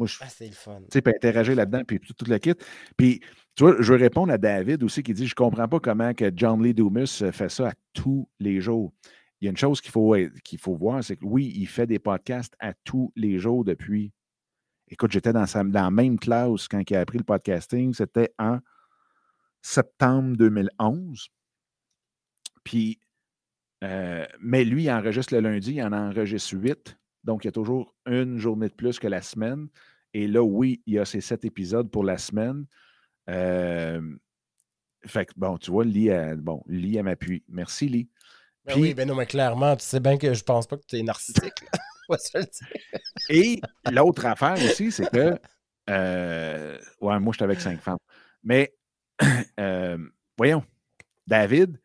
Moi, 0.00 0.06
je, 0.06 0.16
ah, 0.22 0.28
c'est 0.30 0.46
le 0.46 0.52
fun. 0.52 0.80
Tu 0.80 0.86
sais, 0.94 1.02
puis 1.02 1.12
interagir 1.14 1.54
là-dedans, 1.54 1.82
puis 1.86 2.00
tout, 2.00 2.24
le 2.26 2.38
kit. 2.38 2.54
Puis, 2.96 3.20
tu 3.54 3.64
vois, 3.64 3.76
je 3.82 3.92
veux 3.92 3.98
répondre 3.98 4.32
à 4.32 4.38
David 4.38 4.82
aussi 4.82 5.02
qui 5.02 5.12
dit 5.12 5.26
Je 5.26 5.34
comprends 5.34 5.68
pas 5.68 5.78
comment 5.78 6.14
que 6.14 6.32
John 6.34 6.62
Lee 6.62 6.72
Dumas 6.72 7.20
euh, 7.20 7.32
fait 7.32 7.50
ça 7.50 7.68
à 7.68 7.72
tous 7.92 8.26
les 8.38 8.62
jours. 8.62 8.94
Il 9.40 9.44
y 9.44 9.48
a 9.48 9.50
une 9.50 9.58
chose 9.58 9.82
qu'il 9.82 9.90
faut, 9.90 10.16
qu'il 10.42 10.58
faut 10.58 10.74
voir, 10.74 11.04
c'est 11.04 11.16
que 11.16 11.24
oui, 11.26 11.52
il 11.54 11.66
fait 11.66 11.86
des 11.86 11.98
podcasts 11.98 12.54
à 12.60 12.72
tous 12.72 13.12
les 13.14 13.38
jours 13.38 13.62
depuis. 13.62 14.10
Écoute, 14.88 15.12
j'étais 15.12 15.34
dans, 15.34 15.44
dans 15.44 15.82
la 15.82 15.90
même 15.90 16.18
classe 16.18 16.66
quand 16.66 16.82
il 16.90 16.96
a 16.96 17.00
appris 17.00 17.18
le 17.18 17.24
podcasting. 17.24 17.92
C'était 17.92 18.32
en 18.38 18.60
septembre 19.60 20.34
2011. 20.38 21.28
Puis, 22.64 23.00
euh, 23.84 24.24
mais 24.40 24.64
lui, 24.64 24.84
il 24.84 24.90
enregistre 24.90 25.34
le 25.34 25.40
lundi, 25.40 25.74
il 25.74 25.82
en 25.82 25.92
enregistre 25.92 26.56
huit. 26.56 26.96
Donc, 27.24 27.44
il 27.44 27.48
y 27.48 27.50
a 27.50 27.52
toujours 27.52 27.94
une 28.06 28.38
journée 28.38 28.68
de 28.68 28.74
plus 28.74 28.98
que 28.98 29.08
la 29.08 29.20
semaine. 29.20 29.68
Et 30.14 30.26
là, 30.26 30.42
oui, 30.42 30.82
il 30.86 30.94
y 30.94 30.98
a 30.98 31.04
ces 31.04 31.20
sept 31.20 31.44
épisodes 31.44 31.90
pour 31.90 32.04
la 32.04 32.18
semaine. 32.18 32.66
Euh, 33.28 34.00
fait 35.06 35.26
que, 35.26 35.32
bon, 35.36 35.56
tu 35.56 35.70
vois, 35.70 35.84
Lee, 35.84 36.10
bon, 36.36 36.62
Lee, 36.66 36.96
elle 36.96 37.04
m'appuie. 37.04 37.44
Merci, 37.48 37.88
Lee. 37.88 38.08
Ben 38.64 38.78
oui, 38.78 38.94
ben 38.94 39.08
non, 39.08 39.14
mais 39.14 39.26
clairement, 39.26 39.74
tu 39.76 39.84
sais 39.84 40.00
bien 40.00 40.18
que 40.18 40.34
je 40.34 40.44
pense 40.44 40.66
pas 40.66 40.76
que 40.76 40.84
tu 40.86 40.96
es 40.96 41.02
narcissique. 41.02 41.64
Et 43.30 43.60
l'autre 43.90 44.26
affaire 44.26 44.54
aussi, 44.54 44.90
c'est 44.90 45.08
que, 45.10 45.38
euh, 45.88 46.78
ouais, 47.00 47.18
moi, 47.20 47.32
je 47.32 47.36
suis 47.36 47.44
avec 47.44 47.60
cinq 47.60 47.80
femmes. 47.80 47.98
Mais, 48.42 48.74
euh, 49.60 49.98
voyons, 50.36 50.64
David, 51.26 51.80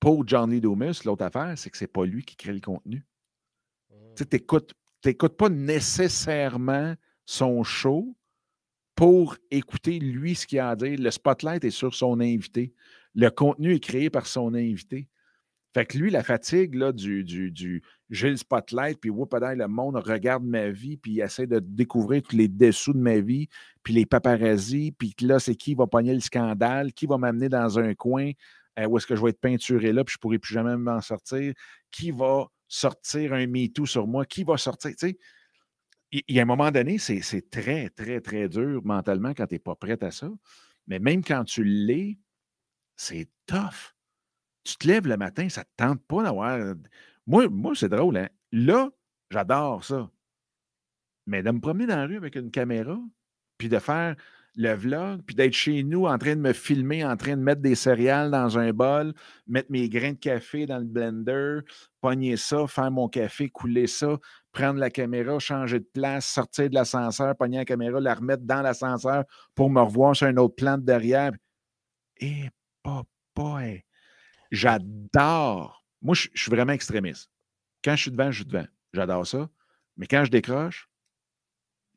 pour 0.00 0.26
Johnny 0.26 0.60
Domus, 0.60 1.04
l'autre 1.04 1.24
affaire, 1.24 1.56
c'est 1.56 1.70
que 1.70 1.76
c'est 1.76 1.86
pas 1.86 2.04
lui 2.04 2.24
qui 2.24 2.36
crée 2.36 2.52
le 2.52 2.60
contenu. 2.60 3.04
Tu 4.16 4.24
n'écoutes 5.04 5.36
pas 5.36 5.48
nécessairement 5.48 6.94
son 7.28 7.62
show 7.62 8.16
pour 8.94 9.36
écouter 9.50 9.98
lui 9.98 10.34
ce 10.34 10.46
qu'il 10.46 10.60
a 10.60 10.70
à 10.70 10.76
dire. 10.76 10.98
Le 10.98 11.10
spotlight 11.10 11.62
est 11.62 11.70
sur 11.70 11.94
son 11.94 12.20
invité. 12.20 12.72
Le 13.14 13.28
contenu 13.28 13.74
est 13.74 13.80
créé 13.80 14.08
par 14.08 14.26
son 14.26 14.54
invité. 14.54 15.10
Fait 15.74 15.84
que 15.84 15.98
lui, 15.98 16.10
la 16.10 16.22
fatigue 16.22 16.74
là, 16.74 16.90
du, 16.90 17.24
du, 17.24 17.50
du 17.50 17.82
j'ai 18.08 18.30
le 18.30 18.38
spotlight, 18.38 18.98
puis 18.98 19.10
le 19.10 19.66
monde 19.66 19.96
regarde 19.96 20.42
ma 20.42 20.70
vie, 20.70 20.96
puis 20.96 21.12
il 21.12 21.20
essaie 21.20 21.46
de 21.46 21.58
découvrir 21.58 22.22
tous 22.22 22.34
les 22.34 22.48
dessous 22.48 22.94
de 22.94 22.98
ma 22.98 23.20
vie, 23.20 23.48
puis 23.82 23.92
les 23.92 24.06
paparazzis, 24.06 24.92
puis 24.92 25.14
là, 25.20 25.38
c'est 25.38 25.54
qui 25.54 25.74
va 25.74 25.86
pogner 25.86 26.14
le 26.14 26.20
scandale, 26.20 26.94
qui 26.94 27.04
va 27.04 27.18
m'amener 27.18 27.50
dans 27.50 27.78
un 27.78 27.94
coin 27.94 28.30
euh, 28.78 28.86
où 28.86 28.96
est-ce 28.96 29.06
que 29.06 29.14
je 29.14 29.22
vais 29.22 29.30
être 29.30 29.40
peinturé 29.40 29.92
là, 29.92 30.02
puis 30.02 30.14
je 30.14 30.18
ne 30.18 30.22
pourrai 30.22 30.38
plus 30.38 30.54
jamais 30.54 30.78
m'en 30.78 31.02
sortir, 31.02 31.52
qui 31.90 32.10
va 32.10 32.46
sortir 32.68 33.34
un 33.34 33.46
MeToo 33.46 33.84
sur 33.84 34.06
moi, 34.06 34.24
qui 34.24 34.44
va 34.44 34.56
sortir, 34.56 34.92
tu 34.92 35.08
sais. 35.08 35.18
Il 36.10 36.22
y 36.28 36.38
a 36.38 36.42
un 36.42 36.46
moment 36.46 36.70
donné, 36.70 36.98
c'est 36.98 37.50
très, 37.50 37.90
très, 37.90 38.20
très 38.20 38.48
dur 38.48 38.80
mentalement 38.84 39.34
quand 39.34 39.46
tu 39.46 39.54
n'es 39.54 39.58
pas 39.58 39.74
prêt 39.74 40.02
à 40.02 40.10
ça. 40.10 40.30
Mais 40.86 40.98
même 40.98 41.22
quand 41.22 41.44
tu 41.44 41.64
l'es, 41.64 42.18
c'est 42.96 43.28
tough. 43.46 43.94
Tu 44.64 44.76
te 44.76 44.86
lèves 44.86 45.06
le 45.06 45.16
matin, 45.16 45.48
ça 45.48 45.60
ne 45.60 45.64
te 45.64 45.70
tente 45.76 46.02
pas 46.06 46.22
d'avoir. 46.22 46.74
Moi, 47.26 47.48
moi 47.48 47.74
c'est 47.74 47.88
drôle, 47.88 48.16
hein? 48.16 48.28
Là, 48.52 48.90
j'adore 49.30 49.84
ça. 49.84 50.10
Mais 51.26 51.42
de 51.42 51.50
me 51.50 51.60
promener 51.60 51.86
dans 51.86 51.96
la 51.96 52.06
rue 52.06 52.16
avec 52.16 52.36
une 52.36 52.50
caméra, 52.50 52.98
puis 53.58 53.68
de 53.68 53.78
faire 53.78 54.16
le 54.56 54.74
vlog, 54.74 55.22
puis 55.24 55.36
d'être 55.36 55.52
chez 55.52 55.84
nous 55.84 56.06
en 56.06 56.18
train 56.18 56.34
de 56.34 56.40
me 56.40 56.52
filmer, 56.52 57.04
en 57.04 57.16
train 57.16 57.36
de 57.36 57.42
mettre 57.42 57.60
des 57.60 57.74
céréales 57.74 58.30
dans 58.30 58.58
un 58.58 58.72
bol, 58.72 59.14
mettre 59.46 59.70
mes 59.70 59.88
grains 59.88 60.12
de 60.12 60.18
café 60.18 60.66
dans 60.66 60.78
le 60.78 60.84
blender, 60.84 61.60
pogner 62.00 62.36
ça, 62.36 62.66
faire 62.66 62.90
mon 62.90 63.08
café, 63.08 63.48
couler 63.48 63.86
ça, 63.86 64.18
prendre 64.58 64.80
la 64.80 64.90
caméra, 64.90 65.38
changer 65.38 65.78
de 65.78 65.88
place, 65.94 66.26
sortir 66.26 66.68
de 66.68 66.74
l'ascenseur, 66.74 67.36
pogner 67.36 67.58
la 67.58 67.64
caméra, 67.64 68.00
la 68.00 68.14
remettre 68.14 68.42
dans 68.42 68.60
l'ascenseur 68.60 69.24
pour 69.54 69.70
me 69.70 69.80
revoir 69.80 70.16
sur 70.16 70.26
un 70.26 70.36
autre 70.36 70.56
plan 70.56 70.76
de 70.76 70.82
derrière. 70.82 71.30
Et 72.16 72.46
eh, 72.46 72.50
papa, 72.82 73.62
j'adore. 74.50 75.84
Moi, 76.02 76.16
je, 76.16 76.28
suis 76.34 76.50
vraiment 76.50 76.72
extrémiste. 76.72 77.30
Quand 77.84 77.94
je 77.94 78.02
suis 78.02 78.10
devant, 78.10 78.32
je 78.32 78.38
suis 78.38 78.46
devant. 78.46 78.66
J'adore 78.92 79.26
ça. 79.28 79.48
Mais 79.96 80.08
quand 80.08 80.24
je 80.24 80.30
décroche, 80.30 80.88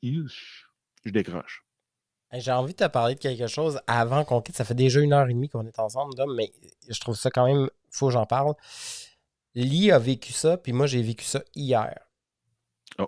je 0.03 0.29
décroche. 1.05 1.65
J'ai 2.31 2.51
envie 2.51 2.73
de 2.73 2.77
te 2.77 2.87
parler 2.87 3.15
de 3.15 3.19
quelque 3.19 3.47
chose 3.47 3.81
avant 3.87 4.23
qu'on 4.23 4.41
quitte. 4.41 4.55
Ça 4.55 4.65
fait 4.65 4.75
déjà 4.75 5.01
une 5.01 5.13
heure 5.13 5.27
et 5.27 5.33
demie 5.33 5.49
qu'on 5.49 5.65
est 5.65 5.79
ensemble, 5.79 6.13
mais 6.35 6.53
je 6.87 6.99
trouve 6.99 7.15
ça 7.15 7.31
quand 7.31 7.47
même, 7.47 7.69
faut 7.89 8.07
que 8.07 8.13
j'en 8.13 8.27
parle. 8.27 8.53
Lee 9.55 9.91
a 9.91 9.97
vécu 9.97 10.31
ça, 10.31 10.57
puis 10.57 10.73
moi 10.73 10.85
j'ai 10.85 11.01
vécu 11.01 11.25
ça 11.25 11.41
hier. 11.55 12.10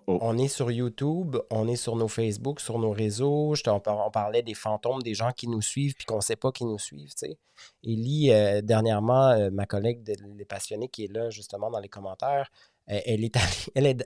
On 0.07 0.37
est 0.37 0.47
sur 0.47 0.71
YouTube, 0.71 1.37
on 1.51 1.67
est 1.67 1.75
sur 1.75 1.95
nos 1.95 2.07
Facebook, 2.07 2.59
sur 2.59 2.79
nos 2.79 2.91
réseaux. 2.91 3.53
on, 3.67 4.11
parlait 4.11 4.41
des 4.41 4.53
fantômes, 4.53 5.01
des 5.01 5.13
gens 5.13 5.31
qui 5.31 5.47
nous 5.47 5.61
suivent 5.61 5.93
puis 5.95 6.05
qu'on 6.05 6.17
ne 6.17 6.21
sait 6.21 6.35
pas 6.35 6.51
qui 6.51 6.65
nous 6.65 6.79
suivent. 6.79 7.11
Et 7.25 7.35
Lee, 7.83 8.31
euh, 8.31 8.61
dernièrement, 8.61 9.29
euh, 9.29 9.49
ma 9.51 9.65
collègue 9.65 10.03
des 10.03 10.45
passionnés 10.45 10.87
qui 10.87 11.05
est 11.05 11.13
là 11.13 11.29
justement 11.29 11.69
dans 11.69 11.79
les 11.79 11.89
commentaires, 11.89 12.49
elle, 12.87 13.23
est 13.23 13.37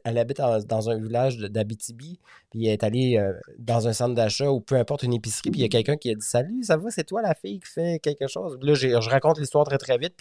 elle, 0.04 0.18
habite 0.18 0.38
dans, 0.38 0.90
un 0.90 0.98
village 0.98 1.38
d'Abitibi, 1.38 2.20
puis 2.52 2.68
elle 2.68 2.74
est 2.74 2.84
allée 2.84 3.18
euh, 3.18 3.34
dans 3.58 3.88
un 3.88 3.94
centre 3.94 4.14
d'achat 4.14 4.52
ou 4.52 4.62
peu 4.62 4.76
importe 4.76 5.02
une 5.02 5.14
épicerie, 5.14 5.50
puis 5.50 5.62
il 5.62 5.64
y 5.64 5.66
a 5.66 5.70
quelqu'un 5.70 5.98
qui 5.98 6.12
a 6.12 6.14
dit 6.16 6.26
Salut, 6.26 6.64
ça 6.64 6.78
va, 6.78 6.92
c'est 6.92 7.04
toi 7.04 7.24
la 7.24 7.34
fille 7.34 7.60
qui 7.60 7.72
fait 7.72 8.00
quelque 8.00 8.28
chose. 8.28 8.58
Là, 8.62 8.76
je 8.76 9.10
raconte 9.10 9.40
l'histoire 9.40 9.66
très 9.66 9.80
très 9.80 9.98
vite, 9.98 10.16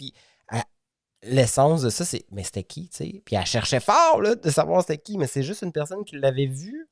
l'essence 1.29 1.81
de 1.81 1.89
ça, 1.89 2.05
c'est 2.05 2.25
Mais 2.31 2.43
c'était 2.43 2.63
qui, 2.63 2.89
tu 2.89 2.97
sais? 2.97 3.21
Puis 3.25 3.35
elle 3.35 3.45
cherchait 3.45 3.79
fort 3.79 4.21
de 4.21 4.49
savoir 4.49 4.81
c'était 4.81 4.97
qui, 4.97 5.17
mais 5.17 5.27
c'est 5.27 5.43
juste 5.43 5.61
une 5.61 5.71
personne 5.71 6.03
qui 6.05 6.17
l'avait 6.17 6.47
vu 6.47 6.87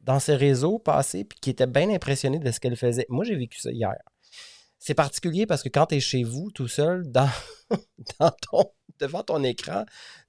dans 0.00 0.18
ses 0.18 0.34
réseaux 0.34 0.78
passer, 0.78 1.24
puis 1.24 1.38
qui 1.40 1.50
était 1.50 1.66
bien 1.66 1.88
impressionnée 1.90 2.38
de 2.38 2.50
ce 2.50 2.60
qu'elle 2.60 2.76
faisait. 2.76 3.06
Moi, 3.08 3.24
j'ai 3.24 3.36
vécu 3.36 3.58
ça 3.60 3.70
hier. 3.70 3.94
C'est 4.78 4.94
particulier 4.94 5.46
parce 5.46 5.62
que 5.62 5.68
quand 5.68 5.86
tu 5.86 5.96
es 5.96 6.00
chez 6.00 6.24
vous, 6.24 6.50
tout 6.50 6.66
seul, 6.66 7.04
dans, 7.10 7.30
dans 8.18 8.32
ton 8.50 8.72
devant 8.98 9.22
ton 9.22 9.42
écran, 9.42 9.84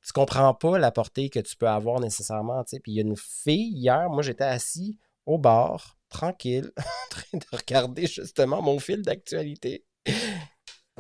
tu 0.06 0.14
comprends 0.14 0.54
pas 0.54 0.78
la 0.78 0.92
portée 0.92 1.30
que 1.30 1.40
tu 1.40 1.56
peux 1.56 1.68
avoir 1.68 2.00
nécessairement. 2.00 2.64
Puis 2.64 2.82
il 2.88 2.94
y 2.96 3.00
a 3.00 3.04
une 3.04 3.18
fille 3.18 3.72
hier, 3.74 4.10
moi 4.10 4.24
j'étais 4.24 4.44
assis 4.44 5.00
au 5.26 5.38
bar, 5.38 5.98
tranquille, 6.10 6.72
en 6.78 7.10
train 7.10 7.38
de 7.38 7.58
regarder 7.58 8.08
justement 8.08 8.62
mon 8.62 8.80
fil 8.80 9.02
d'actualité. 9.02 9.86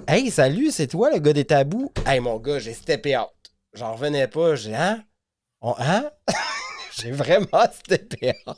Hey, 0.07 0.31
salut, 0.31 0.71
c'est 0.71 0.87
toi 0.87 1.11
le 1.11 1.19
gars 1.19 1.33
des 1.33 1.45
tabous? 1.45 1.91
Hey, 2.05 2.19
mon 2.19 2.39
gars, 2.39 2.59
j'ai 2.59 2.73
steppé 2.73 3.17
out. 3.17 3.29
J'en 3.73 3.93
revenais 3.93 4.27
pas. 4.27 4.55
J'ai, 4.55 4.75
hein? 4.75 5.03
hein? 5.61 6.11
j'ai 6.91 7.11
vraiment 7.11 7.65
steppé 7.71 8.33
out. 8.47 8.57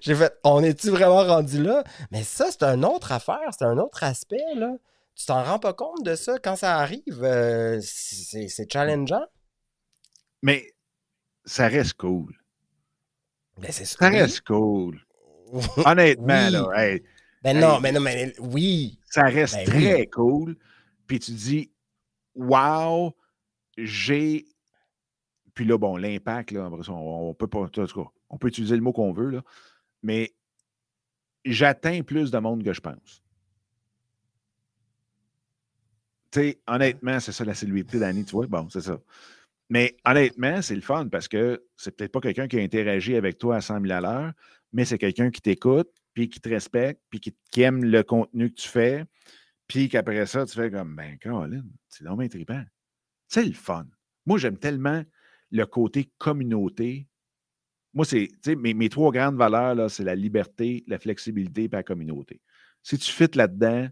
J'ai 0.00 0.14
fait, 0.14 0.32
on 0.44 0.62
est-tu 0.62 0.90
vraiment 0.90 1.24
rendu 1.24 1.62
là? 1.62 1.84
Mais 2.10 2.22
ça, 2.22 2.46
c'est 2.50 2.62
une 2.62 2.84
autre 2.84 3.12
affaire, 3.12 3.50
c'est 3.56 3.64
un 3.64 3.78
autre 3.78 4.04
aspect, 4.04 4.54
là 4.54 4.72
tu 5.14 5.26
t'en 5.26 5.42
rends 5.44 5.58
pas 5.58 5.72
compte 5.72 6.04
de 6.04 6.14
ça 6.14 6.38
quand 6.38 6.56
ça 6.56 6.78
arrive? 6.78 7.22
Euh, 7.22 7.80
c'est 7.82 8.70
challengeant? 8.70 9.24
Mais 10.42 10.72
ça 11.44 11.68
reste 11.68 11.94
cool. 11.94 12.34
Ben, 13.58 13.70
ça. 13.70 13.84
ça 13.84 14.08
reste 14.08 14.40
cool. 14.42 15.00
Honnêtement, 15.84 16.50
là. 16.50 16.96
Ben 17.44 17.60
non, 17.60 17.78
mais 17.80 17.92
non, 17.92 18.00
mais 18.00 18.32
oui. 18.40 18.98
Ça 19.10 19.24
reste 19.24 19.54
ben 19.54 19.66
très 19.66 20.06
cool. 20.06 20.56
Puis 21.06 21.20
tu 21.20 21.32
dis, 21.32 21.70
wow, 22.34 23.14
j'ai. 23.76 24.46
Puis 25.52 25.66
là, 25.66 25.76
bon, 25.78 25.96
l'impact, 25.96 26.50
là, 26.52 26.70
on, 26.88 27.28
on 27.28 27.34
peut 27.34 27.46
pas. 27.46 27.60
En 27.60 27.68
tout 27.68 27.86
cas, 27.86 28.10
On 28.30 28.38
peut 28.38 28.48
utiliser 28.48 28.74
le 28.74 28.82
mot 28.82 28.92
qu'on 28.92 29.12
veut, 29.12 29.28
là. 29.28 29.42
Mais 30.02 30.32
j'atteins 31.44 32.02
plus 32.02 32.30
de 32.30 32.38
monde 32.38 32.64
que 32.64 32.72
je 32.72 32.80
pense. 32.80 33.22
Tu 36.30 36.40
sais, 36.40 36.60
honnêtement, 36.66 37.20
c'est 37.20 37.32
ça 37.32 37.44
la 37.44 37.54
célébrité 37.54 37.98
d'Annie, 37.98 38.24
tu 38.24 38.32
vois? 38.32 38.46
Bon, 38.46 38.68
c'est 38.70 38.80
ça. 38.80 38.98
Mais 39.68 39.96
honnêtement, 40.04 40.62
c'est 40.62 40.74
le 40.74 40.80
fun 40.80 41.08
parce 41.08 41.28
que 41.28 41.64
c'est 41.76 41.96
peut-être 41.96 42.12
pas 42.12 42.20
quelqu'un 42.20 42.48
qui 42.48 42.58
a 42.58 42.62
interagi 42.62 43.16
avec 43.16 43.38
toi 43.38 43.56
à 43.56 43.60
100 43.60 43.82
000 43.82 43.92
à 43.92 44.00
l'heure, 44.00 44.32
mais 44.72 44.84
c'est 44.84 44.98
quelqu'un 44.98 45.30
qui 45.30 45.40
t'écoute, 45.40 45.90
puis 46.14 46.30
qui 46.30 46.40
te 46.40 46.48
respecte, 46.48 47.02
puis 47.10 47.20
qui, 47.20 47.62
aime 47.62 47.84
le 47.84 48.02
contenu 48.02 48.50
que 48.50 48.60
tu 48.60 48.68
fais, 48.68 49.04
puis 49.66 49.88
qu'après 49.88 50.26
ça, 50.26 50.46
tu 50.46 50.54
fais 50.54 50.70
comme, 50.70 50.94
ben, 50.94 51.18
Caroline, 51.18 51.70
c'est 51.88 52.04
vraiment 52.04 52.26
trippant. 52.28 52.62
C'est 53.28 53.44
le 53.44 53.52
fun. 53.52 53.86
Moi, 54.24 54.38
j'aime 54.38 54.56
tellement 54.56 55.02
le 55.50 55.66
côté 55.66 56.10
communauté. 56.18 57.08
Moi, 57.92 58.04
c'est, 58.04 58.28
tu 58.28 58.38
sais, 58.50 58.56
mes, 58.56 58.74
mes, 58.74 58.88
trois 58.88 59.10
grandes 59.12 59.36
valeurs, 59.36 59.74
là, 59.74 59.88
c'est 59.88 60.04
la 60.04 60.14
liberté, 60.14 60.84
la 60.86 60.98
flexibilité 60.98 61.64
et 61.64 61.68
la 61.68 61.82
communauté. 61.82 62.40
Si 62.82 62.98
tu 62.98 63.10
fites 63.10 63.34
là-dedans, 63.34 63.88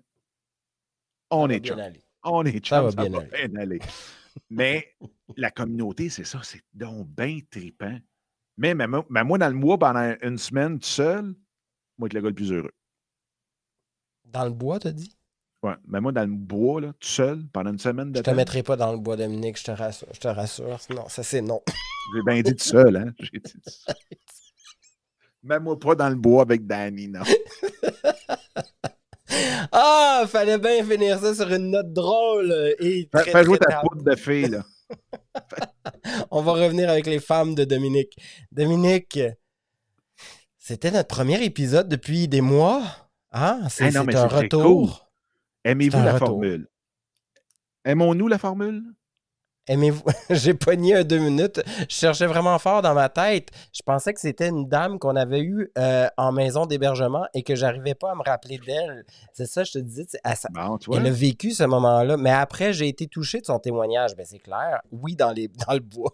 on 1.31 1.49
est 1.49 1.65
chum. 1.65 1.81
On 2.25 2.45
est 2.45 2.61
chum, 2.61 2.91
ça, 2.91 3.09
va, 3.09 3.09
bien, 3.09 3.57
aller. 3.57 3.81
Mais 4.51 4.95
la 5.37 5.51
communauté, 5.51 6.09
c'est 6.09 6.25
ça, 6.25 6.41
c'est 6.43 6.63
donc 6.73 7.09
bien 7.09 7.39
trippant. 7.51 7.99
Mais, 8.57 8.75
mais, 8.75 8.87
moi, 8.87 9.39
dans 9.39 9.49
le 9.49 9.55
mois, 9.55 9.79
pendant 9.79 10.15
une 10.23 10.39
semaine, 10.39 10.79
tout 10.79 10.87
seul, 10.87 11.35
moi, 12.03 12.09
être 12.09 12.15
le 12.15 12.21
gars 12.21 12.29
le 12.31 12.35
plus 12.35 12.53
heureux. 12.53 12.73
Dans 14.25 14.45
le 14.45 14.51
bois, 14.51 14.81
t'as 14.81 14.91
dit? 14.91 15.17
Ouais, 15.63 15.75
mais 15.87 16.01
moi, 16.01 16.11
dans 16.11 16.29
le 16.29 16.35
bois, 16.35 16.81
là, 16.81 16.89
tout 16.99 17.09
seul, 17.09 17.47
pendant 17.53 17.71
une 17.71 17.79
semaine 17.79 18.11
de 18.11 18.19
Je 18.19 18.23
te 18.23 18.31
mettrai 18.31 18.65
pas 18.65 18.75
dans 18.75 18.91
le 18.91 18.99
bois, 18.99 19.17
Dominique, 19.17 19.57
je 19.57 19.65
te 19.65 19.71
rassure. 19.71 20.09
Je 20.13 20.19
te 20.19 20.27
rassure. 20.27 20.81
Non, 20.91 21.09
ça, 21.09 21.23
c'est 21.23 21.43
non. 21.43 21.63
J'ai 22.15 22.23
bien 22.27 22.43
dit 22.43 22.57
tout 22.57 22.65
seul, 22.65 22.97
hein? 22.97 23.13
J'ai 23.21 23.39
dit 23.39 23.53
tout 23.53 23.61
seul. 23.65 23.95
Mets-moi 25.45 25.79
pas 25.79 25.95
dans 25.95 26.09
le 26.09 26.17
bois 26.17 26.43
avec 26.43 26.67
Danny, 26.67 27.07
non. 27.07 27.21
ah, 29.73 30.25
fallait 30.27 30.59
bien 30.59 30.85
finir 30.85 31.21
ça 31.21 31.35
sur 31.35 31.53
une 31.53 31.71
note 31.71 31.93
drôle 31.93 32.75
et 32.81 33.09
très, 33.13 33.31
Fais 33.31 33.45
jouer 33.45 33.59
ta 33.59 33.81
poudre 33.81 34.03
de 34.03 34.17
fille, 34.17 34.49
là. 34.49 34.65
On 36.33 36.43
va 36.43 36.53
revenir 36.53 36.91
avec 36.91 37.07
les 37.07 37.21
femmes 37.21 37.55
de 37.55 37.65
Dominique. 37.65 38.17
Dominique, 38.51 39.19
c'était 40.65 40.93
notre 40.93 41.09
premier 41.09 41.43
épisode 41.43 41.89
depuis 41.89 42.29
des 42.29 42.41
mois. 42.41 42.85
Ah, 43.33 43.63
c'est 43.69 43.97
un 43.97 44.03
retour. 44.29 45.11
Aimez-vous 45.65 46.01
la 46.01 46.17
formule? 46.17 46.69
Aimons-nous 47.85 48.29
la 48.29 48.39
formule? 48.39 48.85
Aimez-vous? 49.67 50.05
J'ai 50.31 50.55
pogné 50.55 50.95
un 50.95 51.03
deux 51.03 51.19
minutes. 51.19 51.61
Je 51.91 51.97
cherchais 51.97 52.27
vraiment 52.27 52.61
fort 52.61 52.81
dans 52.81 52.95
ma 52.95 53.09
tête. 53.09 53.49
Je 53.73 53.83
pensais 53.85 54.15
que 54.15 54.21
c'était 54.21 54.51
une 54.51 54.69
dame 54.69 55.01
qu'on 55.01 55.17
avait 55.17 55.41
eue 55.41 55.69
euh, 55.79 56.07
en 56.17 56.31
maison 56.31 56.67
d'hébergement 56.67 57.27
et 57.35 57.43
que 57.43 57.57
j'arrivais 57.57 57.97
pas 57.97 58.13
à 58.13 58.15
me 58.15 58.23
rappeler 58.23 58.59
d'elle. 58.59 59.05
C'est 59.33 59.47
ça, 59.47 59.65
je 59.65 59.73
te 59.73 59.79
disais. 59.81 60.07
Elle, 60.23 60.37
elle, 60.93 61.07
a 61.07 61.11
vécu 61.11 61.51
ce 61.51 61.65
moment-là. 61.65 62.17
Mais 62.17 62.31
après, 62.31 62.73
j'ai 62.73 62.87
été 62.87 63.09
touché 63.09 63.41
de 63.41 63.47
son 63.47 63.59
témoignage. 63.59 64.15
Ben, 64.15 64.25
c'est 64.25 64.39
clair. 64.39 64.81
Oui, 64.93 65.17
dans, 65.17 65.33
les, 65.33 65.49
dans 65.49 65.75
le 65.75 65.81
bois. 65.81 66.13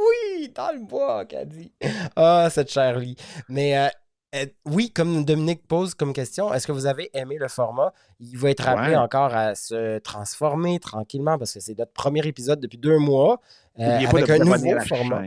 Oui, 0.00 0.48
dans 0.54 0.72
le 0.72 0.80
bois, 0.80 1.24
qu'a 1.24 1.44
dit. 1.44 1.72
Ah, 2.16 2.48
cette 2.50 2.70
Charlie. 2.70 3.16
Mais 3.48 3.76
euh, 3.76 4.46
oui, 4.64 4.90
comme 4.90 5.24
Dominique 5.24 5.66
pose 5.66 5.94
comme 5.94 6.12
question, 6.12 6.52
est-ce 6.54 6.66
que 6.66 6.72
vous 6.72 6.86
avez 6.86 7.10
aimé 7.14 7.36
le 7.38 7.48
format? 7.48 7.92
Il 8.20 8.38
va 8.38 8.50
être 8.50 8.68
appelé 8.68 8.96
encore 8.96 9.34
à 9.34 9.54
se 9.54 9.98
transformer 9.98 10.78
tranquillement 10.78 11.36
parce 11.36 11.54
que 11.54 11.60
c'est 11.60 11.76
notre 11.76 11.92
premier 11.92 12.26
épisode 12.26 12.60
depuis 12.60 12.78
deux 12.78 12.98
mois 12.98 13.40
euh, 13.78 13.98
avec 14.06 14.30
un 14.30 14.38
nouveau 14.38 14.80
format. 14.80 15.22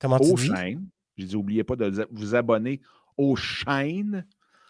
Comment 0.00 0.18
tu 0.18 0.34
dis? 0.34 0.50
J'ai 1.16 1.26
dit, 1.26 1.34
n'oubliez 1.34 1.64
pas 1.64 1.76
de 1.76 2.08
vous 2.10 2.34
abonner 2.34 2.80
aux 3.18 3.36
chaînes 3.36 4.24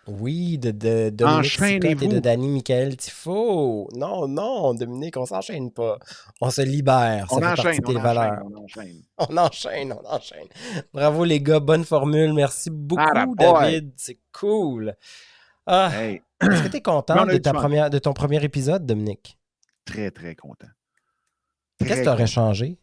oui, 0.09 0.59
de, 0.59 0.73
de 0.73 1.11
Dominique 1.11 1.85
et 1.85 1.95
de 1.95 2.19
Danny 2.19 2.49
Michael 2.49 2.97
Tifo. 2.97 3.89
Non, 3.95 4.27
non, 4.27 4.75
Dominique, 4.75 5.17
on 5.17 5.27
s'enchaîne 5.27 5.71
pas. 5.71 5.99
On 6.41 6.51
se 6.51 6.63
libère. 6.63 7.31
Ça 7.31 7.37
on, 7.37 7.43
enchaîne, 7.43 7.81
on, 7.87 7.97
enchaîne, 7.97 8.43
on 8.49 8.57
enchaîne, 8.57 9.03
on 9.19 9.37
enchaîne. 9.37 9.93
On 9.93 10.07
enchaîne, 10.07 10.49
Bravo 10.93 11.25
les 11.25 11.41
gars, 11.41 11.61
bonne 11.61 11.85
formule. 11.85 12.33
Merci 12.33 12.71
beaucoup, 12.71 13.35
David. 13.37 13.93
C'est 13.97 14.19
cool. 14.33 14.97
Ah, 15.67 15.93
Est-ce 15.95 16.63
que 16.65 16.69
tu 16.69 16.77
es 16.79 16.83
content 16.83 17.25
de, 17.25 17.37
ta 17.37 17.53
première, 17.53 17.89
de 17.89 17.99
ton 17.99 18.13
premier 18.13 18.43
épisode, 18.43 18.85
Dominique? 18.85 19.39
Très, 19.85 20.11
très 20.11 20.35
content. 20.35 20.67
Qu'est-ce 21.79 22.01
que 22.01 22.05
tu 22.05 22.09
aurais 22.09 22.27
changé? 22.27 22.77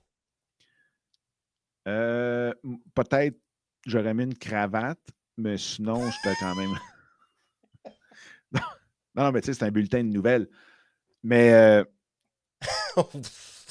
Euh, 1.88 2.54
Peut-être 2.94 3.38
j'aurais 3.86 4.14
mis 4.14 4.24
une 4.24 4.38
cravate, 4.38 5.00
mais 5.38 5.58
sinon, 5.58 6.10
j'étais 6.10 6.36
quand 6.40 6.56
même. 6.56 6.76
Non, 9.20 9.34
mais 9.34 9.42
tu 9.42 9.48
sais, 9.48 9.54
c'est 9.54 9.66
un 9.66 9.72
bulletin 9.72 10.02
de 10.02 10.10
nouvelles. 10.10 10.48
Mais 11.24 11.52
euh, 11.52 11.84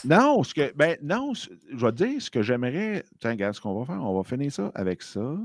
non, 0.04 0.42
ce 0.44 0.52
que 0.52 0.74
ben 0.74 0.98
non, 1.02 1.32
je 1.32 1.48
vais 1.72 1.92
te 1.92 2.04
dire 2.04 2.20
ce 2.20 2.30
que 2.30 2.42
j'aimerais. 2.42 3.02
Tiens, 3.18 3.30
regarde 3.30 3.54
ce 3.54 3.60
qu'on 3.62 3.78
va 3.78 3.86
faire. 3.86 4.02
On 4.02 4.14
va 4.14 4.24
finir 4.24 4.52
ça 4.52 4.70
avec 4.74 5.02
ça. 5.02 5.38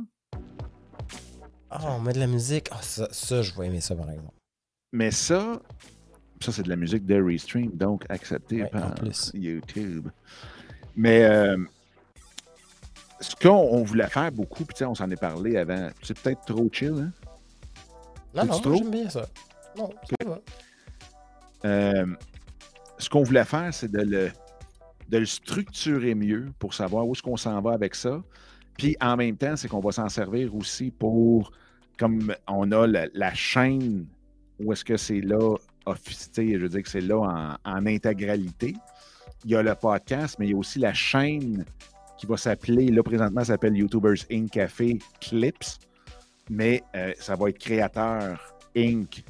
Ah, 1.70 1.80
on 1.96 2.02
met 2.02 2.12
de 2.12 2.20
la 2.20 2.28
musique. 2.28 2.68
Ah, 2.72 2.82
ça, 2.82 3.08
ça, 3.12 3.42
je 3.42 3.58
vais 3.58 3.68
aimer 3.68 3.80
ça, 3.80 3.96
par 3.96 4.12
exemple. 4.12 4.34
Mais 4.92 5.10
ça, 5.10 5.62
ça, 6.42 6.52
c'est 6.52 6.64
de 6.64 6.70
la 6.70 6.76
musique 6.76 7.06
de 7.06 7.22
Restream, 7.22 7.72
donc 7.72 8.04
accepté 8.10 8.66
par 8.66 8.94
YouTube. 9.34 10.10
Mais 10.98 11.24
euh, 11.24 11.58
ce 13.22 13.36
qu'on 13.38 13.84
voulait 13.84 14.10
faire 14.10 14.34
beaucoup, 14.34 14.66
puis 14.66 14.84
on 14.84 14.96
s'en 14.96 15.10
est 15.10 15.20
parlé 15.20 15.56
avant, 15.56 15.90
c'est 16.02 16.20
peut-être 16.20 16.44
trop 16.46 16.70
chill, 16.72 16.94
hein? 16.94 17.12
Non, 18.36 18.46
non, 18.46 18.76
j'aime 18.76 18.92
bien 18.92 19.10
ça. 19.10 19.28
Non, 19.78 19.90
ça 20.10 20.30
va. 20.30 22.04
Ce 23.00 23.10
qu'on 23.10 23.24
voulait 23.24 23.45
faire, 23.45 23.74
c'est 23.74 23.91
de 23.91 24.02
le, 24.02 24.32
de 25.10 25.18
le 25.18 25.26
structurer 25.26 26.16
mieux 26.16 26.52
pour 26.60 26.74
savoir 26.74 27.08
où 27.08 27.14
est-ce 27.14 27.22
qu'on 27.22 27.38
s'en 27.38 27.62
va 27.62 27.74
avec 27.74 27.95
ça. 27.95 28.22
Puis 28.78 28.95
en 29.02 29.16
même 29.16 29.38
temps, 29.38 29.56
c'est 29.56 29.68
qu'on 29.68 29.80
va 29.80 29.91
s'en 29.91 30.10
servir 30.10 30.56
aussi 30.56 30.91
pour, 30.91 31.52
comme 31.98 32.34
on 32.48 32.72
a 32.72 32.88
la, 32.88 33.34
chaîne, 33.34 34.08
où 34.60 34.74
est-ce 34.74 34.84
que 34.84 34.98
c'est 34.98 35.22
là, 35.22 35.56
je 35.86 36.58
veux 36.58 36.70
dire 36.70 36.82
que 36.82 36.90
c'est 36.90 37.02
là 37.02 37.18
en, 37.18 37.72
en, 37.72 37.86
intégralité. 37.86 38.74
Il 39.45 39.52
y 39.52 39.56
a 39.56 39.62
le 39.62 39.76
podcast, 39.76 40.38
mais 40.40 40.48
il 40.48 40.52
y 40.52 40.54
a 40.54 40.58
aussi 40.58 40.80
la 40.80 40.94
chaîne 40.94 41.66
qui 42.18 42.26
va 42.26 42.38
s'appeler, 42.38 42.88
là 42.88 43.04
présentement, 43.04 43.41
ça 43.41 43.54
s'appelle 43.54 43.76
YouTubers 43.76 44.26
Inc. 44.32 44.50
Café 44.50 44.98
Clips, 45.20 45.80
mais 46.50 46.82
euh, 46.95 47.14
ça 47.20 47.36
va 47.36 47.50
être 47.50 47.60
Créateur 47.60 48.56
Inc. 48.76 49.24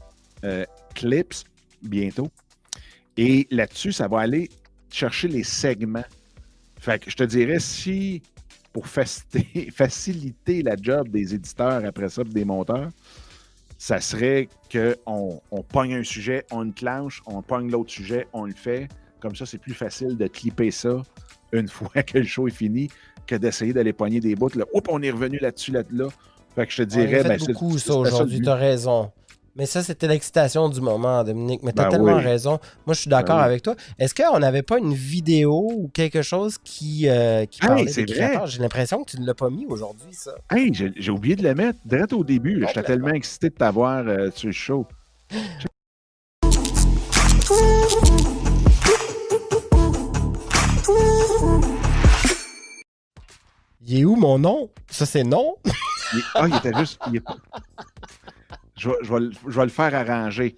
Euh, 0.43 0.65
clips 0.93 1.45
bientôt. 1.81 2.29
Et 3.17 3.47
là-dessus, 3.51 3.91
ça 3.91 4.07
va 4.07 4.19
aller 4.19 4.49
chercher 4.89 5.27
les 5.27 5.43
segments. 5.43 6.03
Fait 6.79 6.99
que 6.99 7.09
je 7.09 7.15
te 7.15 7.23
dirais, 7.23 7.59
si 7.59 8.21
pour 8.73 8.87
faciliter 9.73 10.63
la 10.63 10.75
job 10.75 11.09
des 11.09 11.33
éditeurs 11.33 11.85
après 11.85 12.09
ça, 12.09 12.23
des 12.23 12.43
monteurs, 12.43 12.89
ça 13.77 13.99
serait 13.99 14.49
qu'on 14.71 15.41
on 15.51 15.61
pogne 15.61 15.93
un 15.95 16.03
sujet, 16.03 16.45
on 16.51 16.63
le 16.63 16.71
clenche, 16.71 17.21
on 17.25 17.41
pogne 17.41 17.69
l'autre 17.69 17.91
sujet, 17.91 18.27
on 18.33 18.45
le 18.45 18.53
fait. 18.53 18.87
Comme 19.19 19.35
ça, 19.35 19.45
c'est 19.45 19.57
plus 19.57 19.73
facile 19.73 20.17
de 20.17 20.27
clipper 20.27 20.71
ça 20.71 21.03
une 21.51 21.67
fois 21.69 22.03
que 22.03 22.17
le 22.17 22.25
show 22.25 22.47
est 22.47 22.51
fini 22.51 22.89
que 23.27 23.35
d'essayer 23.35 23.73
d'aller 23.73 23.93
pogner 23.93 24.19
des 24.19 24.35
bouts. 24.35 24.49
Là. 24.55 24.65
Oups, 24.73 24.89
on 24.89 25.01
est 25.01 25.11
revenu 25.11 25.37
là-dessus, 25.39 25.71
là-là. 25.71 26.07
Fait 26.55 26.65
que 26.65 26.71
je 26.71 26.77
te 26.77 26.83
dirais. 26.83 27.23
Ben, 27.23 27.39
beaucoup 27.39 27.77
ça 27.77 27.95
aujourd'hui, 27.95 28.41
tu 28.41 28.49
as 28.49 28.55
raison. 28.55 29.11
Mais 29.55 29.67
ça, 29.67 29.83
c'était 29.83 30.07
l'excitation 30.07 30.67
du 30.67 30.81
moment, 30.81 31.23
Dominique. 31.23 31.61
Mais 31.61 31.73
tu 31.73 31.79
as 31.79 31.83
ben 31.83 31.89
tellement 31.91 32.15
raison. 32.15 32.59
Moi, 32.87 32.95
je 32.95 33.01
suis 33.01 33.09
d'accord 33.09 33.37
ben 33.37 33.43
avec 33.43 33.61
toi. 33.61 33.75
Est-ce 33.99 34.15
qu'on 34.15 34.39
n'avait 34.39 34.63
pas 34.63 34.79
une 34.79 34.95
vidéo 34.95 35.69
ou 35.71 35.89
quelque 35.93 36.23
chose 36.23 36.57
qui, 36.57 37.07
euh, 37.07 37.45
qui 37.45 37.59
parlait 37.59 37.85
des 37.85 38.05
créateurs? 38.05 38.47
J'ai 38.47 38.59
l'impression 38.59 39.03
que 39.03 39.11
tu 39.11 39.19
ne 39.19 39.27
l'as 39.27 39.35
pas 39.35 39.51
mis 39.51 39.67
aujourd'hui, 39.67 40.11
ça. 40.11 40.33
Hey, 40.49 40.71
j'ai 40.73 41.11
oublié 41.11 41.35
de 41.35 41.43
le 41.43 41.53
mettre 41.53 41.77
direct 41.85 42.13
au 42.13 42.23
début. 42.23 42.65
J'étais 42.67 42.81
tellement 42.81 43.09
excité 43.09 43.49
de 43.49 43.55
t'avoir 43.55 44.07
euh, 44.07 44.31
sur 44.33 44.47
le 44.47 44.53
show. 44.53 44.87
Il 53.85 53.99
est 53.99 54.03
où 54.03 54.15
mon 54.15 54.39
nom? 54.39 54.71
Ça, 54.89 55.05
c'est 55.05 55.23
non? 55.23 55.57
Ah, 56.33 56.47
il 56.47 56.55
était 56.55 56.75
juste. 56.79 56.99
Je 58.75 58.89
vais, 58.89 59.65
le 59.65 59.69
faire 59.69 59.93
arranger. 59.93 60.57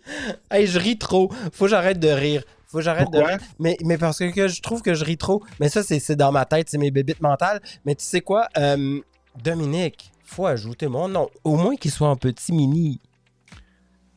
Hey, 0.49 0.67
je 0.67 0.79
ris 0.79 0.97
trop. 0.97 1.31
Faut 1.51 1.65
que 1.65 1.71
j'arrête 1.71 1.99
de 1.99 2.07
rire. 2.07 2.43
Faut 2.67 2.77
que 2.77 2.83
j'arrête 2.83 3.11
de 3.11 3.19
rire. 3.19 3.39
Mais, 3.59 3.77
mais 3.83 3.97
parce 3.97 4.19
que, 4.19 4.47
je 4.47 4.61
trouve 4.61 4.81
que 4.81 4.93
je 4.93 5.03
ris 5.03 5.17
trop. 5.17 5.43
Mais 5.59 5.69
ça, 5.69 5.83
c'est 5.83 6.15
dans 6.15 6.31
ma 6.31 6.45
tête, 6.45 6.69
c'est 6.69 6.77
mes 6.77 6.91
bébites 6.91 7.21
mentales. 7.21 7.61
Mais 7.85 7.95
tu 7.95 8.03
sais 8.03 8.21
quoi? 8.21 8.47
Euh, 8.57 8.99
Dominique, 9.43 10.11
faut 10.23 10.45
ajouter 10.45 10.87
mon 10.87 11.09
nom. 11.09 11.29
Au 11.43 11.57
moins 11.57 11.75
qu'il 11.75 11.91
soit 11.91 12.09
en 12.09 12.15
petit 12.15 12.53
mini. 12.53 12.99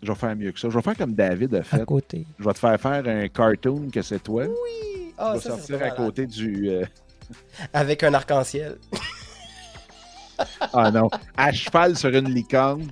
Je 0.03 0.13
vais 0.13 0.19
faire 0.19 0.37
mieux 0.37 0.53
que 0.53 0.61
ça. 0.61 0.69
Je 0.71 0.77
vais 0.77 0.83
faire 0.83 0.97
comme 0.97 1.15
David 1.15 1.55
a 1.57 1.63
fait. 1.63 1.81
À 1.81 1.85
côté. 1.85 2.25
Je 2.39 2.45
vais 2.45 2.53
te 2.53 2.59
faire 2.59 2.81
faire 2.81 3.07
un 3.07 3.29
cartoon 3.29 3.89
que 3.93 4.01
c'est 4.01 4.23
toi. 4.23 4.45
Oui! 4.45 5.13
Oh, 5.19 5.33
je 5.35 5.39
vais 5.39 5.41
sortir 5.41 5.83
à 5.83 5.91
côté 5.91 6.27
du. 6.27 6.71
Euh, 6.71 6.85
Avec 7.73 8.05
un 8.05 8.15
arc-en-ciel. 8.15 8.79
ah 10.73 10.91
non. 10.93 11.11
À 11.37 11.53
cheval 11.53 11.97
sur 11.97 12.11
une 12.11 12.33
licorne. 12.33 12.87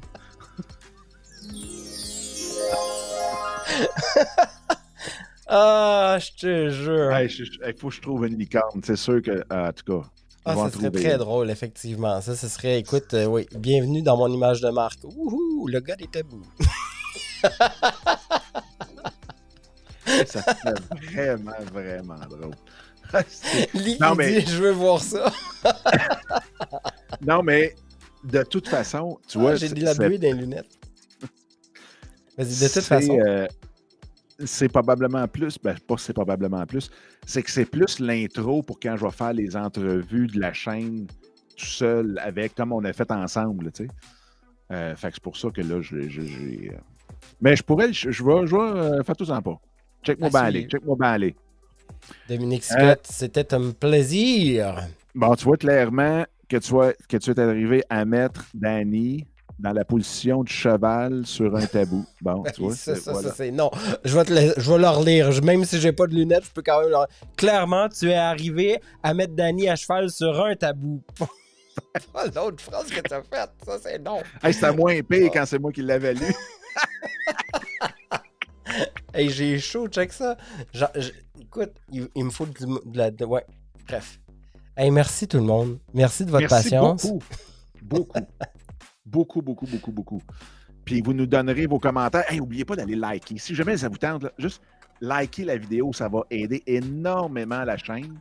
ah, 5.48 6.18
je 6.20 6.30
te 6.40 6.70
jure. 6.70 7.18
Il 7.20 7.74
faut 7.78 7.88
que 7.88 7.94
je 7.94 8.00
trouve 8.00 8.26
une 8.26 8.38
licorne. 8.38 8.80
C'est 8.84 8.96
sûr 8.96 9.22
que, 9.22 9.42
en 9.50 9.72
tout 9.72 9.84
cas. 10.00 10.08
Ah, 10.44 10.54
ça 10.54 10.70
serait 10.70 10.90
très 10.92 11.18
drôle, 11.18 11.50
effectivement. 11.50 12.20
Ça, 12.20 12.36
ce 12.36 12.46
serait, 12.48 12.78
écoute, 12.78 13.14
euh, 13.14 13.26
oui, 13.26 13.48
bienvenue 13.56 14.02
dans 14.02 14.16
mon 14.16 14.32
image 14.32 14.60
de 14.60 14.70
marque. 14.70 15.00
Ouhou, 15.02 15.66
le 15.66 15.80
gars 15.80 15.96
des 15.96 16.06
tabous. 16.06 16.46
ça 20.26 20.42
serait 20.42 20.74
vraiment, 21.02 21.50
vraiment 21.72 22.20
drôle. 22.30 22.54
non, 24.00 24.14
mais... 24.14 24.40
je 24.42 24.62
veux 24.62 24.70
voir 24.70 25.00
ça. 25.00 25.32
non, 27.26 27.42
mais 27.42 27.74
de 28.22 28.44
toute 28.44 28.68
façon, 28.68 29.18
tu 29.26 29.38
vois. 29.38 29.52
Ah, 29.52 29.56
j'ai 29.56 29.68
de 29.68 29.84
la 29.84 29.94
buée 29.94 30.18
dans 30.18 30.28
les 30.28 30.34
lunettes. 30.34 30.78
De 32.38 32.72
toute 32.72 32.82
façon. 32.82 33.18
Euh, 33.20 33.46
c'est 34.44 34.68
probablement 34.68 35.26
plus, 35.28 35.58
ben 35.62 35.76
pas 35.86 35.96
c'est 35.96 36.12
probablement 36.12 36.66
plus, 36.66 36.90
c'est 37.24 37.42
que 37.42 37.50
c'est 37.50 37.64
plus 37.64 37.98
l'intro 38.00 38.62
pour 38.62 38.78
quand 38.78 38.96
je 38.96 39.04
vais 39.04 39.10
faire 39.10 39.32
les 39.32 39.56
entrevues 39.56 40.26
de 40.26 40.38
la 40.38 40.52
chaîne 40.52 41.06
tout 41.56 41.64
seul 41.64 42.20
avec, 42.22 42.54
comme 42.54 42.72
on 42.72 42.84
a 42.84 42.92
fait 42.92 43.10
ensemble, 43.10 43.72
tu 43.72 43.84
sais. 43.84 43.90
Euh, 44.72 44.96
fait 44.96 45.08
que 45.08 45.14
c'est 45.14 45.22
pour 45.22 45.36
ça 45.36 45.48
que 45.50 45.60
là, 45.62 45.80
j'ai. 45.80 46.70
Euh, 46.72 46.76
mais 47.40 47.56
je 47.56 47.62
pourrais, 47.62 47.92
je, 47.92 48.10
je 48.10 48.24
vais, 48.24 48.46
je 48.46 48.56
vais, 48.56 49.04
faire 49.04 49.16
tout 49.16 49.30
en 49.30 49.40
pas. 49.40 49.58
Check-moi 50.02 50.28
bien 50.28 50.40
aller, 50.40 50.66
check-moi 50.66 50.96
bien 50.98 51.08
aller. 51.08 51.36
Dominique 52.28 52.64
Scott, 52.64 53.06
c'était 53.08 53.54
un 53.54 53.70
plaisir. 53.70 54.86
Bon, 55.14 55.34
tu 55.34 55.44
vois 55.44 55.56
clairement 55.56 56.24
que 56.48 56.56
tu, 56.58 56.72
que 57.08 57.16
tu 57.16 57.30
es 57.30 57.40
arrivé 57.40 57.82
à 57.88 58.04
mettre 58.04 58.44
Danny 58.52 59.24
dans 59.58 59.72
la 59.72 59.84
position 59.84 60.44
du 60.44 60.52
cheval 60.52 61.24
sur 61.24 61.56
un 61.56 61.66
tabou. 61.66 62.04
Bon, 62.20 62.42
tu 62.54 62.62
vois, 62.62 62.74
ça, 62.74 62.94
ça, 62.94 63.14
c'est 63.34 63.50
non. 63.50 63.70
Je 64.04 64.16
vais, 64.16 64.24
te 64.24 64.60
je 64.60 64.70
vais 64.70 64.78
leur 64.78 65.02
lire. 65.02 65.42
Même 65.42 65.64
si 65.64 65.80
j'ai 65.80 65.92
pas 65.92 66.06
de 66.06 66.14
lunettes, 66.14 66.44
je 66.44 66.50
peux 66.50 66.62
quand 66.62 66.80
même 66.80 66.90
leur... 66.90 67.06
Clairement, 67.36 67.88
tu 67.88 68.10
es 68.10 68.14
arrivé 68.14 68.80
à 69.02 69.14
mettre 69.14 69.34
Danny 69.34 69.68
à 69.68 69.76
cheval 69.76 70.10
sur 70.10 70.44
un 70.44 70.54
tabou. 70.54 71.02
L'autre 72.34 72.62
phrase 72.62 72.86
que 72.86 73.00
tu 73.00 73.14
as 73.14 73.22
faite, 73.22 73.50
ça, 73.64 73.78
c'est 73.82 73.98
non. 73.98 74.20
Hey, 74.42 74.52
c'était 74.52 74.72
moins 74.72 75.00
pire 75.02 75.30
quand 75.32 75.46
c'est 75.46 75.58
moi 75.58 75.72
qui 75.72 75.82
l'avais 75.82 76.14
lu. 76.14 76.26
hey, 79.14 79.30
j'ai 79.30 79.58
chaud, 79.58 79.88
check 79.88 80.12
ça. 80.12 80.36
écoute, 81.40 81.72
il, 81.90 82.24
me 82.24 82.30
faut 82.30 82.46
de, 82.46 82.54
la. 82.94 83.10
ouais, 83.26 83.44
bref. 83.86 84.20
Hey, 84.76 84.90
merci 84.90 85.26
tout 85.26 85.38
le 85.38 85.44
monde. 85.44 85.78
Merci 85.94 86.24
de 86.24 86.30
votre 86.30 86.48
patience. 86.48 87.06
Beaucoup. 87.06 87.24
Beaucoup. 87.82 88.20
beaucoup, 89.06 89.42
beaucoup, 89.42 89.66
beaucoup, 89.66 89.92
beaucoup. 89.92 90.22
Puis 90.84 91.00
vous 91.00 91.12
nous 91.12 91.26
donnerez 91.26 91.66
vos 91.66 91.78
commentaires. 91.78 92.30
Hey, 92.30 92.38
n'oubliez 92.38 92.64
pas 92.64 92.76
d'aller 92.76 92.96
liker. 92.96 93.38
Si 93.38 93.54
jamais 93.54 93.76
ça 93.76 93.88
vous 93.88 93.98
tente, 93.98 94.26
juste 94.38 94.62
liker 95.00 95.44
la 95.44 95.56
vidéo, 95.56 95.92
ça 95.92 96.08
va 96.08 96.22
aider 96.30 96.62
énormément 96.66 97.64
la 97.64 97.76
chaîne. 97.76 98.18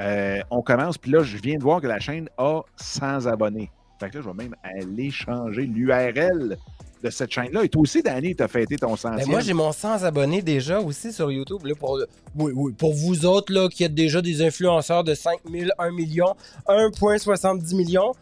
Euh, 0.00 0.40
on 0.50 0.62
commence, 0.62 0.98
puis 0.98 1.10
là, 1.10 1.22
je 1.22 1.36
viens 1.36 1.56
de 1.56 1.62
voir 1.62 1.80
que 1.80 1.86
la 1.86 2.00
chaîne 2.00 2.28
a 2.36 2.62
100 2.76 3.26
abonnés. 3.26 3.70
Fait 4.00 4.10
que 4.10 4.18
là, 4.18 4.22
je 4.24 4.28
vais 4.28 4.34
même 4.34 4.56
aller 4.62 5.10
changer 5.10 5.62
l'URL 5.62 6.56
de 7.02 7.10
cette 7.10 7.30
chaîne-là. 7.30 7.64
Et 7.64 7.68
toi 7.68 7.82
aussi, 7.82 8.02
Danny, 8.02 8.34
tu 8.34 8.42
as 8.42 8.48
fêté 8.48 8.76
ton 8.76 8.96
100 8.96 9.16
ben 9.16 9.28
Moi, 9.28 9.40
j'ai 9.40 9.52
mon 9.52 9.72
100 9.72 10.02
abonnés 10.04 10.42
déjà 10.42 10.80
aussi 10.80 11.12
sur 11.12 11.30
YouTube. 11.30 11.60
pour, 11.78 12.00
oui, 12.34 12.52
oui, 12.54 12.72
pour 12.72 12.94
vous 12.94 13.26
autres 13.26 13.52
là, 13.52 13.68
qui 13.68 13.84
êtes 13.84 13.94
déjà 13.94 14.20
des 14.20 14.42
influenceurs 14.42 15.04
de 15.04 15.14
5 15.14 15.40
000, 15.48 15.70
1 15.78 15.90
million, 15.92 16.34
1,70 16.66 17.76
millions, 17.76 18.12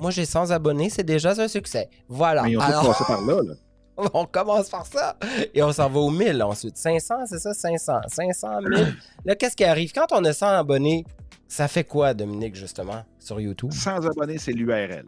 moi, 0.00 0.10
j'ai 0.10 0.24
100 0.24 0.50
abonnés, 0.50 0.90
c'est 0.90 1.04
déjà 1.04 1.30
un 1.30 1.48
succès. 1.48 1.88
Voilà. 2.08 2.42
Mais 2.42 2.52
ils 2.52 2.58
ont 2.58 2.60
Alors... 2.60 3.06
par 3.06 3.22
là, 3.22 3.42
là. 3.42 3.54
on 4.12 4.26
commence 4.26 4.68
par 4.68 4.84
ça 4.84 5.16
et 5.54 5.62
on 5.62 5.72
s'en 5.72 5.88
va 5.88 6.00
au 6.00 6.10
1000 6.10 6.42
ensuite. 6.42 6.76
500, 6.76 7.14
c'est 7.26 7.38
ça? 7.38 7.54
500. 7.54 8.00
500, 8.08 8.60
1000. 8.62 8.96
Là, 9.24 9.34
qu'est-ce 9.34 9.56
qui 9.56 9.64
arrive? 9.64 9.92
Quand 9.92 10.06
on 10.12 10.22
a 10.24 10.32
100 10.32 10.48
abonnés, 10.48 11.04
ça 11.48 11.66
fait 11.68 11.84
quoi, 11.84 12.12
Dominique, 12.12 12.56
justement, 12.56 13.04
sur 13.18 13.40
YouTube? 13.40 13.72
100 13.72 14.06
abonnés, 14.06 14.38
c'est 14.38 14.52
l'URL 14.52 15.06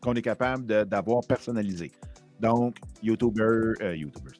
qu'on 0.00 0.14
est 0.14 0.22
capable 0.22 0.86
d'avoir 0.86 1.20
personnalisé. 1.26 1.92
Donc, 2.40 2.76
YouTuber, 3.02 3.74
euh, 3.82 3.96
YouTubers. 3.96 4.32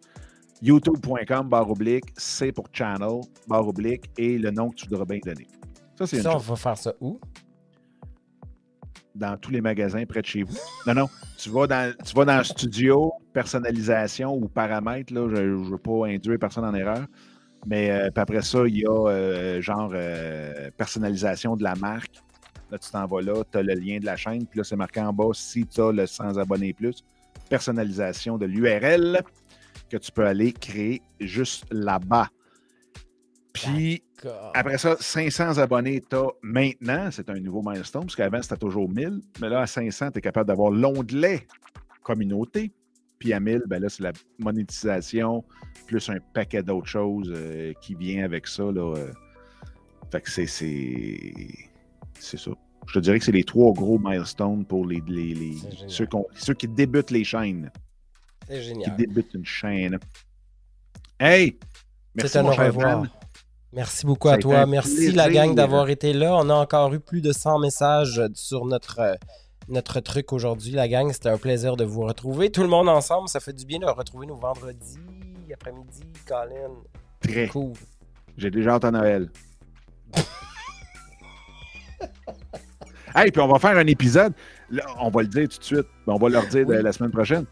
YouTube.com, 0.63 1.49
barre 1.49 1.71
oblique, 1.71 2.05
c'est 2.17 2.53
pour 2.53 2.67
channel, 2.73 3.21
barre 3.47 3.69
oblique, 3.69 4.11
et 4.17 4.39
le 4.39 4.51
nom 4.51 4.71
que 4.71 4.77
tu 4.77 4.89
voudras 4.89 5.05
bien 5.05 5.19
donner. 5.25 5.47
Ça, 5.99 6.07
c'est 6.07 6.23
Ça, 6.23 6.35
on 6.35 6.39
va 6.39 6.57
faire 6.57 6.79
ça 6.79 6.95
où? 7.01 7.19
Dans 9.21 9.37
tous 9.37 9.53
les 9.53 9.61
magasins 9.61 10.05
près 10.07 10.23
de 10.23 10.27
chez 10.27 10.43
vous. 10.43 10.57
Non, 10.87 10.95
non. 10.95 11.09
Tu 11.37 11.51
vas 11.51 11.67
dans, 11.67 11.95
tu 12.05 12.15
vas 12.15 12.25
dans 12.25 12.43
studio, 12.43 13.13
personnalisation 13.33 14.35
ou 14.35 14.49
paramètres. 14.49 15.15
Là, 15.15 15.29
je 15.29 15.43
ne 15.43 15.71
veux 15.71 15.79
pas 15.79 16.07
induire 16.07 16.39
personne 16.39 16.65
en 16.65 16.75
erreur. 16.75 17.07
Mais 17.67 17.91
euh, 17.91 18.09
après 18.17 18.43
ça, 18.43 18.67
il 18.67 18.79
y 18.79 18.87
a 18.87 19.09
euh, 19.09 19.61
genre 19.61 19.93
personnalisation 20.77 21.55
de 21.55 21.63
la 21.63 21.77
marque. 21.77 22.23
Là, 22.71 22.79
tu 22.79 22.91
t'en 22.91 23.07
vas 23.07 23.21
là, 23.21 23.45
tu 23.51 23.59
as 23.59 23.63
le 23.63 23.75
lien 23.75 23.99
de 23.99 24.07
la 24.07 24.17
chaîne, 24.17 24.47
puis 24.47 24.59
là, 24.59 24.65
c'est 24.65 24.77
marqué 24.77 25.01
en 25.01 25.13
bas 25.13 25.31
si 25.35 25.67
tu 25.67 25.81
as 25.81 25.93
le 25.93 26.07
100 26.07 26.39
abonnés 26.39 26.73
plus 26.73 27.05
personnalisation 27.51 28.39
de 28.39 28.47
l'URL 28.47 29.21
que 29.91 29.99
tu 29.99 30.13
peux 30.13 30.25
aller 30.25 30.53
créer 30.53 31.03
juste 31.19 31.67
là-bas. 31.71 32.29
Puis 33.53 34.03
après 34.55 34.79
ça, 34.79 34.97
500 34.99 35.59
abonnés, 35.59 36.01
tu 36.09 36.17
as 36.17 36.29
maintenant, 36.43 37.11
c'est 37.11 37.29
un 37.31 37.41
nouveau 37.41 37.63
milestone, 37.63 38.03
parce 38.03 38.17
qu'avant 38.17 38.43
c'était 38.43 38.57
toujours 38.57 38.89
1000, 38.89 39.21
mais 39.41 39.49
là 39.49 39.61
à 39.61 39.67
500, 39.67 40.13
tu 40.13 40.19
es 40.19 40.21
capable 40.21 40.49
d'avoir 40.49 40.71
l'onglet 40.71 41.47
communauté. 42.03 42.73
Puis 43.19 43.33
à 43.35 43.41
1000, 43.41 43.65
ben 43.67 43.83
là, 43.83 43.89
c'est 43.89 44.03
la 44.03 44.13
monétisation, 44.39 45.45
plus 45.87 46.09
un 46.09 46.19
paquet 46.33 46.63
d'autres 46.63 46.87
choses 46.87 47.31
euh, 47.35 47.73
qui 47.83 47.95
vient 47.95 48.25
avec 48.25 48.47
ça. 48.47 48.65
Là, 48.65 48.95
euh. 48.97 49.13
Fait 50.11 50.23
que 50.23 50.31
c'est. 50.31 50.47
C'est 50.47 52.39
ça. 52.39 52.51
Je 52.87 52.95
te 52.95 52.99
dirais 52.99 53.19
que 53.19 53.25
c'est 53.25 53.33
les 53.33 53.45
trois 53.45 53.73
gros 53.73 53.99
milestones 53.99 54.65
pour 54.65 54.87
les, 54.87 55.03
ceux, 55.87 56.55
qui 56.55 56.67
débutent 56.67 57.11
les 57.11 57.25
chaînes. 57.25 57.71
C'est 58.49 58.63
génial. 58.63 58.97
Qui 58.97 59.07
débutent 59.07 59.35
une 59.35 59.45
chaîne. 59.45 59.99
Hey! 61.19 61.59
Merci, 62.15 62.39
revoir. 62.39 63.07
Merci 63.73 64.05
beaucoup 64.07 64.29
à 64.29 64.39
toi. 64.39 64.67
Merci 64.67 65.13
la 65.13 65.31
gang 65.31 65.55
d'avoir 65.55 65.89
été 65.91 66.13
là. 66.13 66.37
On 66.37 66.49
a 66.51 66.55
encore 66.55 66.93
eu 66.93 67.01
plus 67.01 67.21
de 67.21 67.33
100 67.33 67.59
messages 67.61 68.23
sur 68.35 68.67
notre, 68.67 69.17
notre 69.69 70.01
truc 70.01 70.33
aujourd'hui, 70.33 70.73
la 70.73 70.89
gang. 70.89 71.13
C'était 71.13 71.29
un 71.29 71.39
plaisir 71.39 71.77
de 71.77 71.85
vous 71.85 72.03
retrouver. 72.03 72.51
Tout 72.51 72.63
le 72.63 72.69
monde 72.69 72.89
ensemble, 72.89 73.29
ça 73.29 73.41
fait 73.41 73.53
du 73.53 73.65
bien 73.65 73.79
de 73.79 73.87
retrouver 73.87 74.27
nos 74.27 74.37
vendredis 74.37 74.99
après-midi, 75.53 76.03
Colin. 76.27 76.71
Très. 77.21 77.49
Cool. 77.49 77.73
J'ai 78.37 78.51
déjà 78.51 78.73
hâte 78.73 78.85
à 78.85 78.91
Noël. 78.91 79.31
Hey, 83.13 83.33
puis 83.33 83.43
on 83.43 83.49
va 83.49 83.59
faire 83.59 83.77
un 83.77 83.89
épisode. 83.89 84.33
on 85.01 85.11
va 85.11 85.23
le 85.23 85.27
dire 85.27 85.49
tout 85.49 85.59
de 85.59 85.65
suite. 85.65 85.87
On 86.07 86.17
va 86.17 86.29
leur 86.29 86.47
dire 86.47 86.65
la 86.69 86.93
semaine 86.93 87.11
prochaine. 87.11 87.45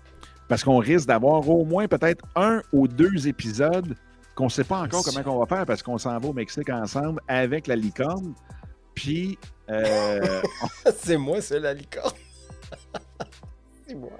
Parce 0.46 0.62
qu'on 0.62 0.78
risque 0.78 1.08
d'avoir 1.08 1.48
au 1.48 1.64
moins 1.64 1.88
peut-être 1.88 2.24
un 2.36 2.62
ou 2.72 2.86
deux 2.86 3.26
épisodes 3.26 3.96
qu'on 4.38 4.44
ne 4.44 4.50
sait 4.50 4.62
pas 4.62 4.78
encore 4.78 5.02
comment 5.04 5.34
on 5.34 5.40
va 5.40 5.46
faire 5.46 5.66
parce 5.66 5.82
qu'on 5.82 5.98
s'en 5.98 6.16
va 6.16 6.28
au 6.28 6.32
Mexique 6.32 6.70
ensemble 6.70 7.20
avec 7.26 7.66
la 7.66 7.74
licorne. 7.74 8.34
Puis. 8.94 9.36
Euh, 9.68 10.40
c'est 10.96 11.16
moi, 11.16 11.40
c'est 11.40 11.58
la 11.58 11.74
licorne. 11.74 12.14
c'est 13.88 13.96
moi. 13.96 14.12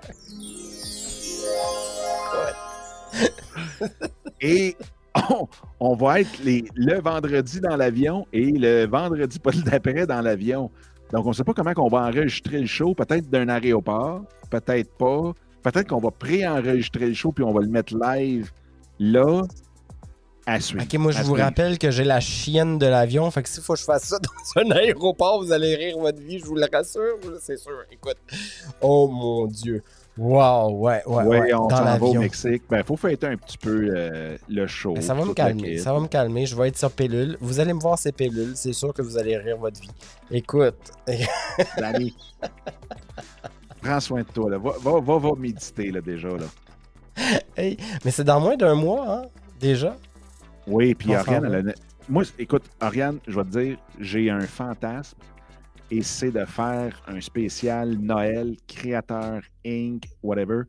Et 4.41 4.77
on, 5.79 5.95
va 5.95 6.21
être 6.21 6.43
les, 6.43 6.65
le 6.75 7.01
vendredi 7.01 7.61
dans 7.61 7.77
l'avion 7.77 8.27
et 8.33 8.51
le 8.51 8.87
vendredi 8.87 9.39
pas 9.39 9.53
d'après 9.53 10.05
dans 10.05 10.21
l'avion. 10.21 10.69
Donc, 11.13 11.27
on 11.27 11.29
ne 11.29 11.35
sait 11.35 11.45
pas 11.45 11.55
comment 11.55 11.73
on 11.77 11.89
va 11.89 12.09
enregistrer 12.09 12.59
le 12.59 12.67
show, 12.67 12.93
peut-être 12.93 13.31
d'un 13.31 13.49
aéroport, 13.49 14.25
peut-être 14.51 14.93
pas. 14.97 15.33
Peut-être 15.63 15.89
qu'on 15.89 16.01
va 16.01 16.11
pré-enregistrer 16.11 17.07
le 17.07 17.15
show 17.15 17.31
puis 17.31 17.45
on 17.45 17.53
va 17.53 17.61
le 17.61 17.69
mettre 17.69 17.95
live 17.97 18.51
là. 18.99 19.43
À 20.49 20.61
suivre. 20.61 20.83
Ok, 20.83 20.95
moi 20.95 21.13
je 21.13 21.23
vous 21.25 21.35
rappelle 21.35 21.79
que 21.79 21.91
j'ai 21.91 22.05
la 22.05 22.21
chienne 22.21 22.79
de 22.79 22.87
l'avion. 22.87 23.31
Fait 23.31 23.43
que 23.43 23.51
s'il 23.51 23.63
faut 23.63 23.75
que 23.75 23.81
je 23.81 23.85
fasse 23.85 24.05
ça 24.05 24.19
dans 24.57 24.63
un 24.63 24.71
aéroport, 24.71 25.45
vous 25.45 25.53
allez 25.53 25.77
rire 25.77 25.99
votre 25.99 26.23
vie, 26.23 26.39
je 26.39 26.47
vous 26.47 26.55
le 26.55 26.67
rassure. 26.73 27.19
C'est 27.39 27.59
sûr. 27.59 27.85
Écoute. 27.93 28.17
Oh 28.81 29.09
mon 29.09 29.47
Dieu. 29.47 29.83
Wow, 30.17 30.71
ouais, 30.71 31.03
ouais. 31.07 31.25
ouais 31.25 31.55
on 31.55 31.69
s'en 31.69 31.85
va 31.85 32.03
au 32.03 32.15
Mexique. 32.15 32.63
Ben, 32.71 32.83
faut 32.83 32.97
fêter 32.97 33.27
un 33.27 33.37
petit 33.37 33.59
peu 33.59 33.91
euh, 33.95 34.39
le 34.49 34.67
show. 34.67 34.95
Ben, 34.95 35.03
ça 35.03 35.13
va 35.13 35.27
me 35.27 35.35
calmer. 35.35 35.77
Ça 35.77 35.93
va 35.93 36.01
me 36.01 36.09
calmer. 36.09 36.47
Je 36.47 36.57
vais 36.57 36.69
être 36.69 36.79
sur 36.79 36.93
pilule. 36.93 37.37
Vous 37.43 37.61
allez 37.61 37.75
me 37.75 37.81
voir 37.81 37.99
ces 37.99 38.13
pilules. 38.13 38.53
C'est 38.55 38.73
sûr 38.73 38.95
que 38.95 39.03
vous 39.03 39.19
allez 39.19 39.37
rire 39.37 39.59
votre 39.59 39.79
vie. 39.79 39.91
Écoute. 40.31 40.93
Danny, 41.79 42.17
prends 43.83 44.01
soin 44.01 44.23
de 44.23 44.29
toi. 44.29 44.51
Là. 44.51 44.57
Va, 44.57 44.73
va, 44.81 44.99
va, 44.99 45.19
va 45.19 45.31
méditer 45.39 45.91
là, 45.91 46.01
déjà. 46.01 46.29
Là. 46.29 46.47
hey, 47.59 47.77
mais 48.03 48.11
c'est 48.11 48.25
dans 48.25 48.41
moins 48.41 48.57
d'un 48.57 48.75
mois, 48.75 49.05
hein, 49.09 49.23
déjà. 49.61 49.95
Oui, 50.69 50.95
puis 50.95 51.15
Ariane, 51.15 51.45
elle 51.47 51.71
a... 51.71 51.73
moi, 52.09 52.25
écoute, 52.39 52.65
Ariane, 52.81 53.19
je 53.27 53.35
vais 53.35 53.45
te 53.45 53.59
dire, 53.59 53.79
j'ai 53.99 54.31
un 54.31 54.47
fantasme 54.47 55.17
et 55.91 56.03
c'est 56.03 56.31
de 56.31 56.45
faire 56.45 57.03
un 57.07 57.21
spécial 57.21 57.95
Noël, 57.95 58.57
créateur, 58.67 59.41
Inc., 59.65 60.05
whatever. 60.23 60.63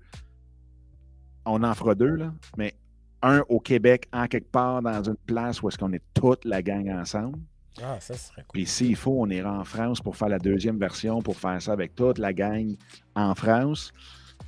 On 1.46 1.64
en 1.64 1.74
fera 1.74 1.96
deux, 1.96 2.16
là, 2.16 2.34
mais 2.58 2.74
un 3.22 3.44
au 3.50 3.60
Québec, 3.60 4.08
en 4.14 4.28
quelque 4.28 4.50
part, 4.50 4.82
dans 4.82 5.04
une 5.04 5.18
place 5.26 5.62
où 5.62 5.68
est-ce 5.68 5.78
qu'on 5.78 5.92
est 5.92 6.04
toute 6.14 6.46
la 6.46 6.62
gang 6.62 6.90
ensemble. 6.90 7.40
Ah, 7.84 7.98
ça 8.00 8.14
serait 8.14 8.44
cool. 8.44 8.54
Puis 8.54 8.66
s'il 8.66 8.96
faut, 8.96 9.18
on 9.20 9.30
ira 9.30 9.60
en 9.60 9.64
France 9.64 10.00
pour 10.00 10.16
faire 10.16 10.30
la 10.30 10.40
deuxième 10.40 10.78
version, 10.78 11.22
pour 11.22 11.38
faire 11.38 11.62
ça 11.62 11.74
avec 11.74 11.96
toute 11.96 12.18
la 12.18 12.34
gang 12.34 12.76
en 13.16 13.36
France. 13.36 13.92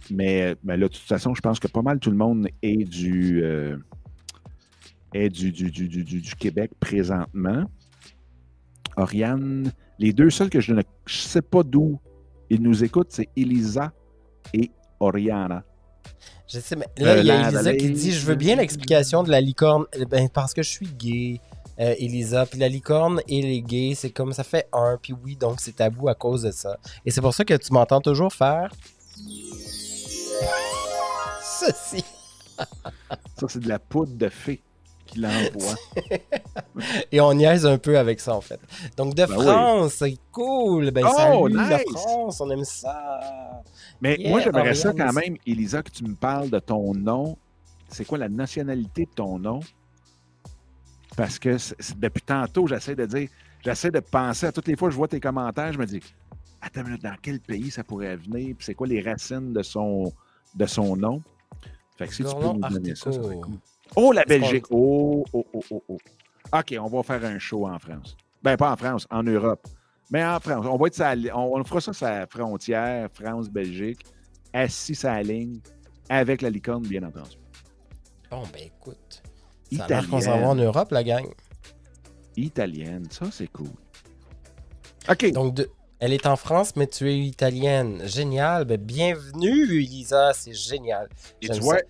Mais, 0.10 0.56
mais 0.64 0.78
là, 0.78 0.88
de 0.88 0.94
toute 0.94 1.04
façon, 1.04 1.34
je 1.36 1.42
pense 1.42 1.60
que 1.60 1.68
pas 1.68 1.82
mal 1.82 2.00
tout 2.00 2.12
le 2.12 2.18
monde 2.18 2.48
est 2.62 2.84
du, 2.86 3.44
euh, 3.44 3.78
est 5.14 5.30
du, 5.30 5.52
du, 5.52 5.72
du, 5.72 5.88
du, 5.88 6.04
du 6.04 6.36
Québec 6.36 6.72
présentement. 6.80 7.66
Oriane, 8.98 9.72
les 10.00 10.14
deux 10.14 10.30
seuls 10.30 10.50
que 10.50 10.60
je 10.60 10.74
ne 10.74 10.82
sais 11.08 11.42
pas 11.42 11.64
d'où 11.64 12.00
ils 12.50 12.62
nous 12.62 12.84
écoutent, 12.84 13.12
c'est 13.12 13.30
Elisa 13.36 13.94
et 14.54 14.72
Oriana. 15.00 15.64
Je 16.48 16.60
sais, 16.60 16.76
mais 16.76 16.88
là, 16.98 17.18
il 17.18 17.26
y 17.26 17.32
a 17.32 17.48
Elisa 17.50 17.74
qui 17.74 17.92
dit 17.92 18.12
Je 18.12 18.26
veux 18.26 18.36
bien 18.36 18.58
l'explication 18.58 19.24
de 19.24 19.32
la 19.32 19.40
licorne. 19.40 19.86
Eh 19.94 20.06
Ben, 20.06 20.28
parce 20.28 20.54
que 20.54 20.62
je 20.62 20.70
suis 20.70 20.88
gay, 20.88 21.40
euh, 21.80 21.96
Elisa. 21.98 22.46
Puis 22.46 22.60
la 22.60 22.68
licorne 22.68 23.22
et 23.30 23.42
les 23.42 23.62
gays, 23.62 23.94
c'est 23.96 24.10
comme 24.10 24.34
ça 24.34 24.44
fait 24.44 24.68
un. 24.74 24.98
Puis 25.02 25.14
oui, 25.14 25.38
donc 25.38 25.62
c'est 25.62 25.78
tabou 25.78 26.10
à 26.10 26.16
cause 26.16 26.42
de 26.44 26.52
ça. 26.52 26.78
Et 27.06 27.12
c'est 27.12 27.22
pour 27.22 27.34
ça 27.34 27.46
que 27.46 27.54
tu 27.54 27.72
m'entends 27.72 28.02
toujours 28.02 28.34
faire. 28.34 28.74
Ceci. 31.42 32.04
ça, 32.58 33.48
c'est 33.48 33.60
de 33.60 33.70
la 33.70 33.80
poudre 33.80 34.16
de 34.16 34.28
fée 34.28 34.62
qu'il 35.12 35.26
envoie. 35.26 35.76
Et 37.12 37.22
on 37.22 37.34
niaise 37.34 37.66
un 37.66 37.78
peu 37.78 37.98
avec 37.98 38.20
ça, 38.20 38.36
en 38.36 38.42
fait. 38.42 38.60
Donc, 38.98 39.14
de 39.14 39.26
Ben 39.26 39.28
France, 39.28 39.94
c'est 40.00 40.18
cool. 40.32 40.92
Ben, 40.92 41.06
Oh, 41.08 41.14
salut, 41.50 41.56
la 41.56 41.78
nice. 41.78 41.92
France, 41.92 42.42
on 42.42 42.50
aime 42.50 42.64
ça. 42.64 43.64
Mais 44.02 44.16
Yeah, 44.20 44.30
moi, 44.30 44.42
j'aimerais 44.42 44.74
ça 44.76 44.94
quand 44.94 45.14
même, 45.14 45.36
Elisa, 45.46 45.84
que 45.84 45.92
tu 45.92 46.04
me 46.04 46.16
parles 46.16 46.50
de 46.50 46.60
ton 46.60 46.94
nom. 46.94 47.38
C'est 47.90 48.06
quoi 48.06 48.18
la 48.18 48.30
nationalité 48.30 49.06
de 49.06 49.12
ton 49.14 49.38
nom? 49.38 49.60
Parce 51.18 51.38
que 51.40 51.58
depuis 51.98 52.22
tantôt, 52.22 52.68
j'essaie 52.68 52.96
de 52.96 53.06
dire, 53.06 53.30
j'essaie 53.66 53.92
de 53.92 54.00
penser 54.00 54.46
à 54.46 54.52
toutes 54.52 54.68
les 54.68 54.76
fois 54.78 54.88
que 54.88 54.94
je 54.94 54.98
vois 54.98 55.08
tes 55.10 55.20
commentaires, 55.20 55.74
je 55.74 55.78
me 55.78 55.86
dis, 55.86 56.00
attends 56.62 56.84
minute, 56.84 57.04
dans 57.04 57.16
quel 57.22 57.40
pays 57.42 57.70
ça 57.70 57.84
pourrait 57.84 58.16
venir? 58.16 58.56
Puis 58.56 58.66
c'est 58.66 58.76
quoi 58.76 58.88
les 58.88 59.02
racines 59.02 59.52
de 59.52 59.62
son, 59.62 60.12
de 60.56 60.66
son 60.66 60.96
nom? 60.96 61.22
Fait 61.98 62.08
que 62.08 62.14
si 62.16 62.24
tu 62.24 62.34
peux 62.34 62.46
nous 62.48 62.60
donner 62.62 62.96
ça, 62.96 63.12
ça 63.12 63.22
serait 63.22 63.36
cool. 63.42 63.58
Oh, 63.96 64.12
la 64.12 64.24
Belgique! 64.24 64.66
Oh, 64.72 65.24
oh, 65.34 65.46
oh, 65.54 65.64
oh, 65.72 65.84
oh. 65.90 65.98
OK, 66.54 66.76
on 66.80 66.88
va 66.88 67.04
faire 67.04 67.24
un 67.26 67.40
show 67.40 67.68
en 67.68 67.78
France. 67.80 68.16
Ben, 68.44 68.58
pas 68.58 68.72
en 68.72 68.78
France, 68.78 69.08
en 69.10 69.24
Europe. 69.24 69.68
Mais 70.12 70.24
en 70.26 70.40
France. 70.40 70.66
On 70.70 70.78
va 70.78 70.88
être 70.88 70.96
sa- 70.96 71.14
on, 71.36 71.60
on 71.60 71.64
fera 71.64 71.80
ça 71.82 71.94
sur 71.94 72.08
la 72.08 72.28
frontière 72.28 73.10
France-Belgique, 73.14 74.00
assis 74.54 74.96
sur 74.96 75.10
la 75.10 75.24
ligne, 75.24 75.60
avec 76.10 76.42
la 76.42 76.50
licorne, 76.50 76.84
bien 76.84 77.04
entendu. 77.04 77.38
Bon, 78.30 78.44
ben 78.54 78.64
écoute. 78.64 79.22
Ça 79.76 80.02
qu'on 80.10 80.20
s'en 80.20 80.40
va 80.40 80.48
en 80.48 80.56
Europe, 80.56 80.92
la 80.92 81.04
gang. 81.04 81.26
Italienne, 82.36 83.06
ça, 83.10 83.26
c'est 83.32 83.48
cool. 83.48 83.68
OK. 85.10 85.32
Donc, 85.32 85.54
de- 85.56 85.70
elle 86.00 86.14
est 86.14 86.26
en 86.26 86.36
France, 86.36 86.76
mais 86.76 86.88
tu 86.88 87.10
es 87.10 87.18
italienne. 87.20 88.02
Génial. 88.06 88.66
Ben, 88.66 88.78
bienvenue, 88.82 89.64
Elisa. 89.82 90.34
C'est 90.34 90.54
génial. 90.54 91.08
Et 91.42 91.48
tu 91.50 91.60
vois, 91.60 91.78
ça. 91.78 91.84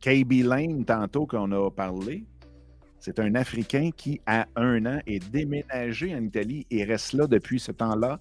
KB 0.00 0.44
Lane, 0.44 0.84
tantôt 0.84 1.26
qu'on 1.26 1.50
a 1.52 1.70
parlé, 1.70 2.24
c'est 3.00 3.18
un 3.20 3.34
Africain 3.34 3.90
qui, 3.96 4.20
à 4.26 4.46
un 4.56 4.84
an, 4.86 5.00
est 5.06 5.26
déménagé 5.30 6.14
en 6.14 6.22
Italie 6.22 6.66
et 6.70 6.84
reste 6.84 7.12
là 7.12 7.26
depuis 7.26 7.60
ce 7.60 7.72
temps-là. 7.72 8.18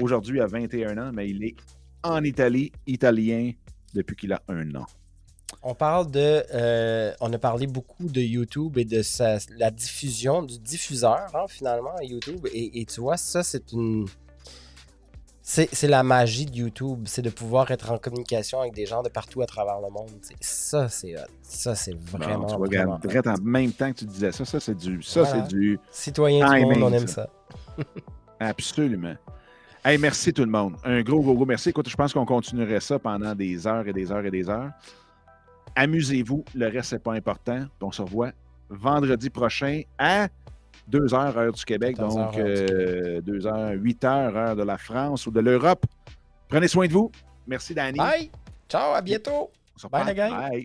Aujourd'hui, 0.00 0.40
à 0.40 0.46
21 0.46 0.98
ans, 0.98 1.10
mais 1.12 1.28
il 1.30 1.44
est 1.44 1.56
en 2.02 2.22
Italie, 2.24 2.72
italien, 2.86 3.52
depuis 3.94 4.16
qu'il 4.16 4.32
a 4.32 4.42
un 4.48 4.74
an. 4.74 4.86
On 5.62 5.74
parle 5.74 6.10
de. 6.10 6.42
euh, 6.52 7.12
on 7.20 7.32
a 7.32 7.38
parlé 7.38 7.66
beaucoup 7.66 8.08
de 8.08 8.20
YouTube 8.20 8.76
et 8.76 8.84
de 8.84 9.02
la 9.58 9.70
diffusion, 9.70 10.42
du 10.42 10.58
diffuseur, 10.58 11.26
hein, 11.34 11.44
finalement, 11.48 11.94
YouTube. 12.02 12.46
Et 12.52 12.84
tu 12.86 13.00
vois, 13.00 13.16
ça, 13.16 13.42
c'est 13.42 13.72
une. 13.72 14.06
C'est 15.46 15.88
la 15.88 16.02
magie 16.02 16.46
de 16.46 16.56
YouTube, 16.56 17.00
c'est 17.04 17.20
de 17.20 17.28
pouvoir 17.28 17.70
être 17.70 17.90
en 17.90 17.98
communication 17.98 18.60
avec 18.62 18.72
des 18.72 18.86
gens 18.86 19.02
de 19.02 19.10
partout 19.10 19.42
à 19.42 19.46
travers 19.46 19.78
le 19.78 19.90
monde. 19.90 20.08
C'est- 20.22 20.34
Ça, 20.40 20.88
c'est 20.88 21.14
hot. 21.16 21.26
Ça, 21.42 21.74
c'est 21.74 21.94
vraiment. 21.94 22.46
tu 22.46 22.56
vois, 22.56 22.66
vraiment 22.66 22.94
en 22.94 23.40
même 23.42 23.70
temps 23.72 23.92
que 23.92 23.98
tu 23.98 24.04
disais 24.06 24.32
ça, 24.32 24.46
ça, 24.46 24.58
c'est 24.58 24.74
du. 24.74 25.02
Ça, 25.02 25.22
Voilà. 25.22 25.42
c'est 25.42 25.48
du. 25.54 25.78
Citoyen 25.90 26.50
du 26.54 26.64
monde, 26.64 26.82
on 26.82 26.92
aime 26.94 27.06
ça. 27.06 27.28
ça. 27.76 27.84
Absolument. 28.40 29.14
Hey, 29.84 29.98
merci 29.98 30.32
tout 30.32 30.46
le 30.46 30.50
monde. 30.50 30.76
Un 30.82 31.02
gros, 31.02 31.20
gros, 31.20 31.34
gros 31.34 31.44
merci. 31.44 31.68
Écoute, 31.68 31.90
je 31.90 31.96
pense 31.96 32.14
qu'on 32.14 32.24
continuerait 32.24 32.80
ça 32.80 32.98
pendant 32.98 33.34
des 33.34 33.66
heures 33.66 33.86
et 33.86 33.92
des 33.92 34.10
heures 34.10 34.24
et 34.24 34.30
des 34.30 34.48
heures. 34.48 34.70
Amusez-vous. 35.76 36.42
Le 36.54 36.68
reste, 36.68 36.88
c'est 36.90 37.02
pas 37.02 37.12
important. 37.12 37.66
On 37.82 37.92
se 37.92 38.00
revoit 38.00 38.30
vendredi 38.70 39.28
prochain 39.28 39.82
à 39.98 40.28
2 40.88 41.14
heures, 41.14 41.36
heure 41.36 41.52
du 41.52 41.64
Québec. 41.64 41.96
14 41.96 42.16
heures, 42.18 42.30
donc, 42.30 42.38
heure 42.38 42.44
du 42.44 42.72
euh, 42.72 43.20
2 43.22 43.46
heures, 43.46 43.72
8 43.72 44.04
heures, 44.04 44.36
heure 44.36 44.56
de 44.56 44.62
la 44.62 44.78
France 44.78 45.26
ou 45.26 45.30
de 45.30 45.40
l'Europe. 45.40 45.86
Prenez 46.48 46.68
soin 46.68 46.86
de 46.86 46.92
vous. 46.92 47.10
Merci, 47.46 47.74
Danny. 47.74 47.98
Bye! 47.98 48.30
Ciao, 48.68 48.94
à 48.94 49.00
bientôt! 49.00 49.50
On 49.76 49.78
se 49.78 49.86
Bye, 49.88 50.06
la 50.06 50.14
gang. 50.14 50.30
Bye. 50.30 50.62